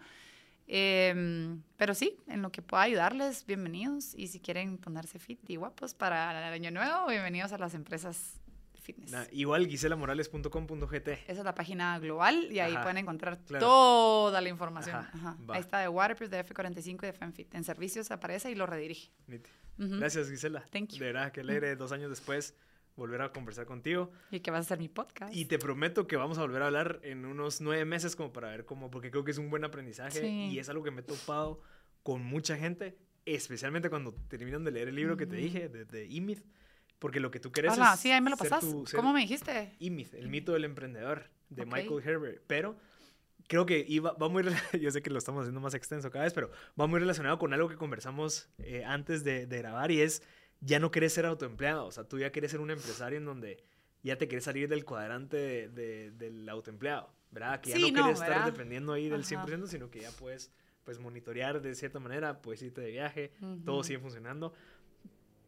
Em, 0.69 1.63
pero 1.77 1.95
sí, 1.95 2.17
en 2.27 2.43
lo 2.43 2.51
que 2.51 2.63
pueda 2.63 2.83
ayudarles, 2.85 3.45
bienvenidos. 3.47 4.15
Y 4.17 4.29
si 4.29 4.41
quieren 4.41 4.79
ponerse 4.79 5.19
fit 5.19 5.39
y 5.49 5.57
guapos 5.57 5.95
para 5.95 6.31
el 6.49 6.55
año 6.55 6.71
nuevo, 6.71 7.09
bienvenidos 7.09 7.53
a 7.53 7.59
las 7.59 7.75
empresas 7.75 8.41
fitness. 8.87 9.11
Na- 9.11 9.27
igual 9.33 9.67
giselamorales.com.gt. 9.67 11.09
Esa 11.09 11.33
es 11.33 11.45
la 11.45 11.55
página 11.55 11.99
global 11.99 12.49
y 12.51 12.61
ahí 12.61 12.73
Ajá, 12.73 12.83
pueden 12.83 12.99
encontrar 12.99 13.39
claro. 13.45 13.65
toda 13.67 14.41
la 14.41 14.49
información. 14.49 14.97
Ajá, 14.97 15.11
Ajá. 15.15 15.37
Ahí 15.49 15.61
está 15.61 15.81
de 15.81 15.89
Waterproof, 15.89 16.31
de 16.31 16.45
F45 16.45 17.03
y 17.03 17.07
de 17.07 17.13
FemFit. 17.13 17.55
En 17.55 17.65
servicios 17.65 18.11
aparece 18.11 18.51
y 18.51 18.55
lo 18.55 18.67
redirige. 18.67 19.11
Niti. 19.27 19.51
Ujú. 19.79 19.97
Gracias, 19.99 20.31
Gisela. 20.31 20.65
Thank 20.71 20.91
you. 20.93 20.99
De 20.99 21.07
verdad, 21.13 21.33
que 21.33 21.41
alegre 21.41 21.77
dos 21.77 21.93
años 21.93 22.09
después 22.11 22.55
volver 22.97 23.21
a 23.21 23.31
conversar 23.31 23.67
contigo. 23.67 24.11
Y 24.31 24.41
que 24.41 24.51
vas 24.51 24.59
a 24.59 24.63
hacer 24.63 24.79
mi 24.79 24.89
podcast. 24.89 25.35
Y 25.35 25.45
te 25.45 25.59
prometo 25.59 26.07
que 26.07 26.17
vamos 26.17 26.39
a 26.39 26.41
volver 26.41 26.63
a 26.63 26.67
hablar 26.67 27.01
en 27.03 27.27
unos 27.27 27.61
nueve 27.61 27.85
meses 27.85 28.17
como 28.17 28.33
para 28.33 28.49
ver 28.49 28.65
cómo, 28.65 28.91
porque 28.91 29.11
creo 29.11 29.23
que 29.25 29.33
es 29.33 29.39
un 29.39 29.51
buen 29.51 29.65
aprendizaje 29.65 30.21
Sí. 30.21 30.49
y 30.51 30.59
es 30.59 30.69
algo 30.71 30.83
que 30.83 30.91
me 30.91 31.01
he 31.01 31.05
topado 31.05 31.61
con 32.03 32.25
mucha 32.25 32.57
gente, 32.57 32.97
especialmente 33.27 33.91
cuando 33.91 34.15
terminan 34.29 34.65
de 34.65 34.71
leer 34.71 34.89
el 34.89 34.95
libro 34.95 35.17
que 35.19 35.27
te 35.27 35.37
dije, 35.37 35.69
de, 35.69 35.85
de 35.85 36.05
E-Myth, 36.07 36.43
porque 36.99 37.21
lo 37.21 37.31
que 37.31 37.41
tú 37.41 37.53
quieres 37.53 37.73
Hola, 37.73 37.93
es 37.95 38.01
sí, 38.01 38.11
ahí 38.11 38.21
me 38.21 38.31
lo 38.31 38.37
ser 38.37 38.49
pasas. 38.51 38.69
tu- 38.71 38.85
¿Cómo 38.95 39.13
me 39.13 39.21
dijiste? 39.21 39.75
E-Myth, 39.81 40.15
el 40.15 40.29
mito 40.29 40.53
del 40.53 40.65
emprendedor, 40.65 41.29
de 41.51 41.63
Ok. 41.63 41.69
Michael 41.73 42.03
Herbert, 42.05 42.43
pero 42.47 42.77
creo 43.49 43.67
que 43.67 43.85
iba, 43.87 44.13
va 44.13 44.29
muy, 44.29 44.43
yo 44.81 44.91
sé 44.91 45.03
que 45.03 45.11
lo 45.11 45.19
estamos 45.19 45.43
haciendo 45.43 45.61
más 45.61 45.75
extenso 45.75 46.11
cada 46.11 46.25
vez, 46.25 46.33
pero 46.35 46.51
va 46.81 46.87
muy 46.87 46.99
relacionado 47.01 47.39
con 47.39 47.53
algo 47.53 47.69
que 47.69 47.77
conversamos 47.77 48.49
eh, 48.59 48.85
antes 48.85 49.23
de, 49.25 49.47
de 49.47 49.59
grabar 49.59 49.91
y 49.91 50.01
es, 50.01 50.23
ya 50.61 50.79
no 50.81 50.91
quieres 50.91 51.13
ser 51.13 51.27
autoempleado, 51.27 51.87
o 51.87 51.93
sea, 51.93 52.05
tú 52.05 52.19
ya 52.19 52.31
quieres 52.31 52.51
ser 52.51 52.61
un 52.61 52.71
empresario 52.71 53.19
en 53.19 53.25
donde 53.27 53.63
ya 54.03 54.17
te 54.17 54.27
quieres 54.29 54.45
salir 54.45 54.69
del 54.69 54.85
cuadrante 54.85 55.37
de- 55.37 55.69
de- 55.69 56.11
del 56.13 56.49
autoempleado, 56.49 57.13
¿verdad? 57.31 57.61
Que 57.61 57.71
ya 57.71 57.77
Sí, 57.77 57.83
no 57.83 57.89
no, 57.89 57.95
quieres 58.05 58.21
estar 58.21 58.45
dependiendo 58.47 58.93
ahí 58.95 59.09
del 59.09 59.21
Ajá. 59.21 59.45
100%, 59.47 59.67
sino 59.67 59.91
que 59.91 60.01
ya 60.01 60.11
puedes 60.13 60.51
pues 60.85 61.01
monitorear 61.01 61.61
de 61.61 61.75
cierta 61.75 61.99
manera, 61.99 62.41
puedes 62.41 62.63
irte 62.63 62.81
de 62.81 62.93
viaje, 62.93 63.33
todo 63.65 63.77
Ujú. 63.79 63.85
sigue 63.85 63.99
funcionando. 63.99 64.55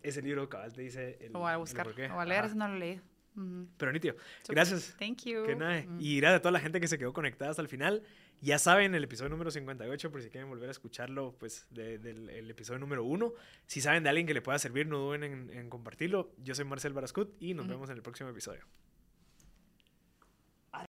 Ese 0.03 0.23
libro 0.23 0.49
cabal 0.49 0.73
te 0.73 0.83
dice 0.83 1.19
el, 1.21 1.33
Lo 1.33 1.41
voy 1.41 1.51
a 1.51 1.53
el 1.55 1.59
buscar. 1.59 1.85
porqué. 1.87 2.09
Lo 2.09 2.15
voy 2.15 2.23
a 2.23 2.27
leer, 2.27 2.41
Ajá. 2.41 2.49
eso 2.49 2.57
no 2.57 2.69
lo 2.69 2.75
he 2.77 2.79
leído. 2.79 3.03
Ujú. 3.37 3.69
Pero 3.77 3.93
nítido. 3.93 4.17
Gracias. 4.49 4.97
Thank 4.99 5.25
you. 5.25 5.45
Que 5.45 5.55
nada. 5.55 5.85
Y 6.01 6.17
gracias 6.19 6.39
a 6.39 6.43
toda 6.43 6.53
la 6.53 6.61
gente 6.61 6.81
que 6.81 6.89
se 6.89 6.99
quedó 6.99 7.13
conectada 7.13 7.51
hasta 7.51 7.63
el 7.63 7.69
final. 7.69 8.03
Ya 8.41 8.59
saben, 8.59 8.95
el 8.95 9.03
episodio 9.05 9.31
número 9.31 9.51
58, 9.51 10.11
por 10.11 10.23
si 10.23 10.31
quieren 10.31 10.49
volver 10.49 10.69
a 10.69 10.73
escucharlo, 10.73 11.35
pues 11.39 11.67
de- 11.71 11.99
del 11.99 12.31
el 12.31 12.51
episodio 12.51 12.79
número 12.79 13.05
1. 13.05 13.33
Si 13.67 13.81
saben 13.81 14.03
de 14.05 14.09
alguien 14.09 14.27
que 14.27 14.35
le 14.35 14.43
pueda 14.43 14.59
servir, 14.59 14.87
no 14.87 14.99
duden 14.99 15.25
en, 15.25 15.51
en 15.51 15.71
compartirlo. 15.71 16.33
Yo 16.39 16.55
soy 16.55 16.65
Marcel 16.65 16.93
Barascut 16.93 17.35
y 17.41 17.55
nos 17.55 17.67
vemos 17.69 17.91
en 17.91 17.97
el 17.97 18.03
próximo 18.03 18.31
episodio. 18.31 18.65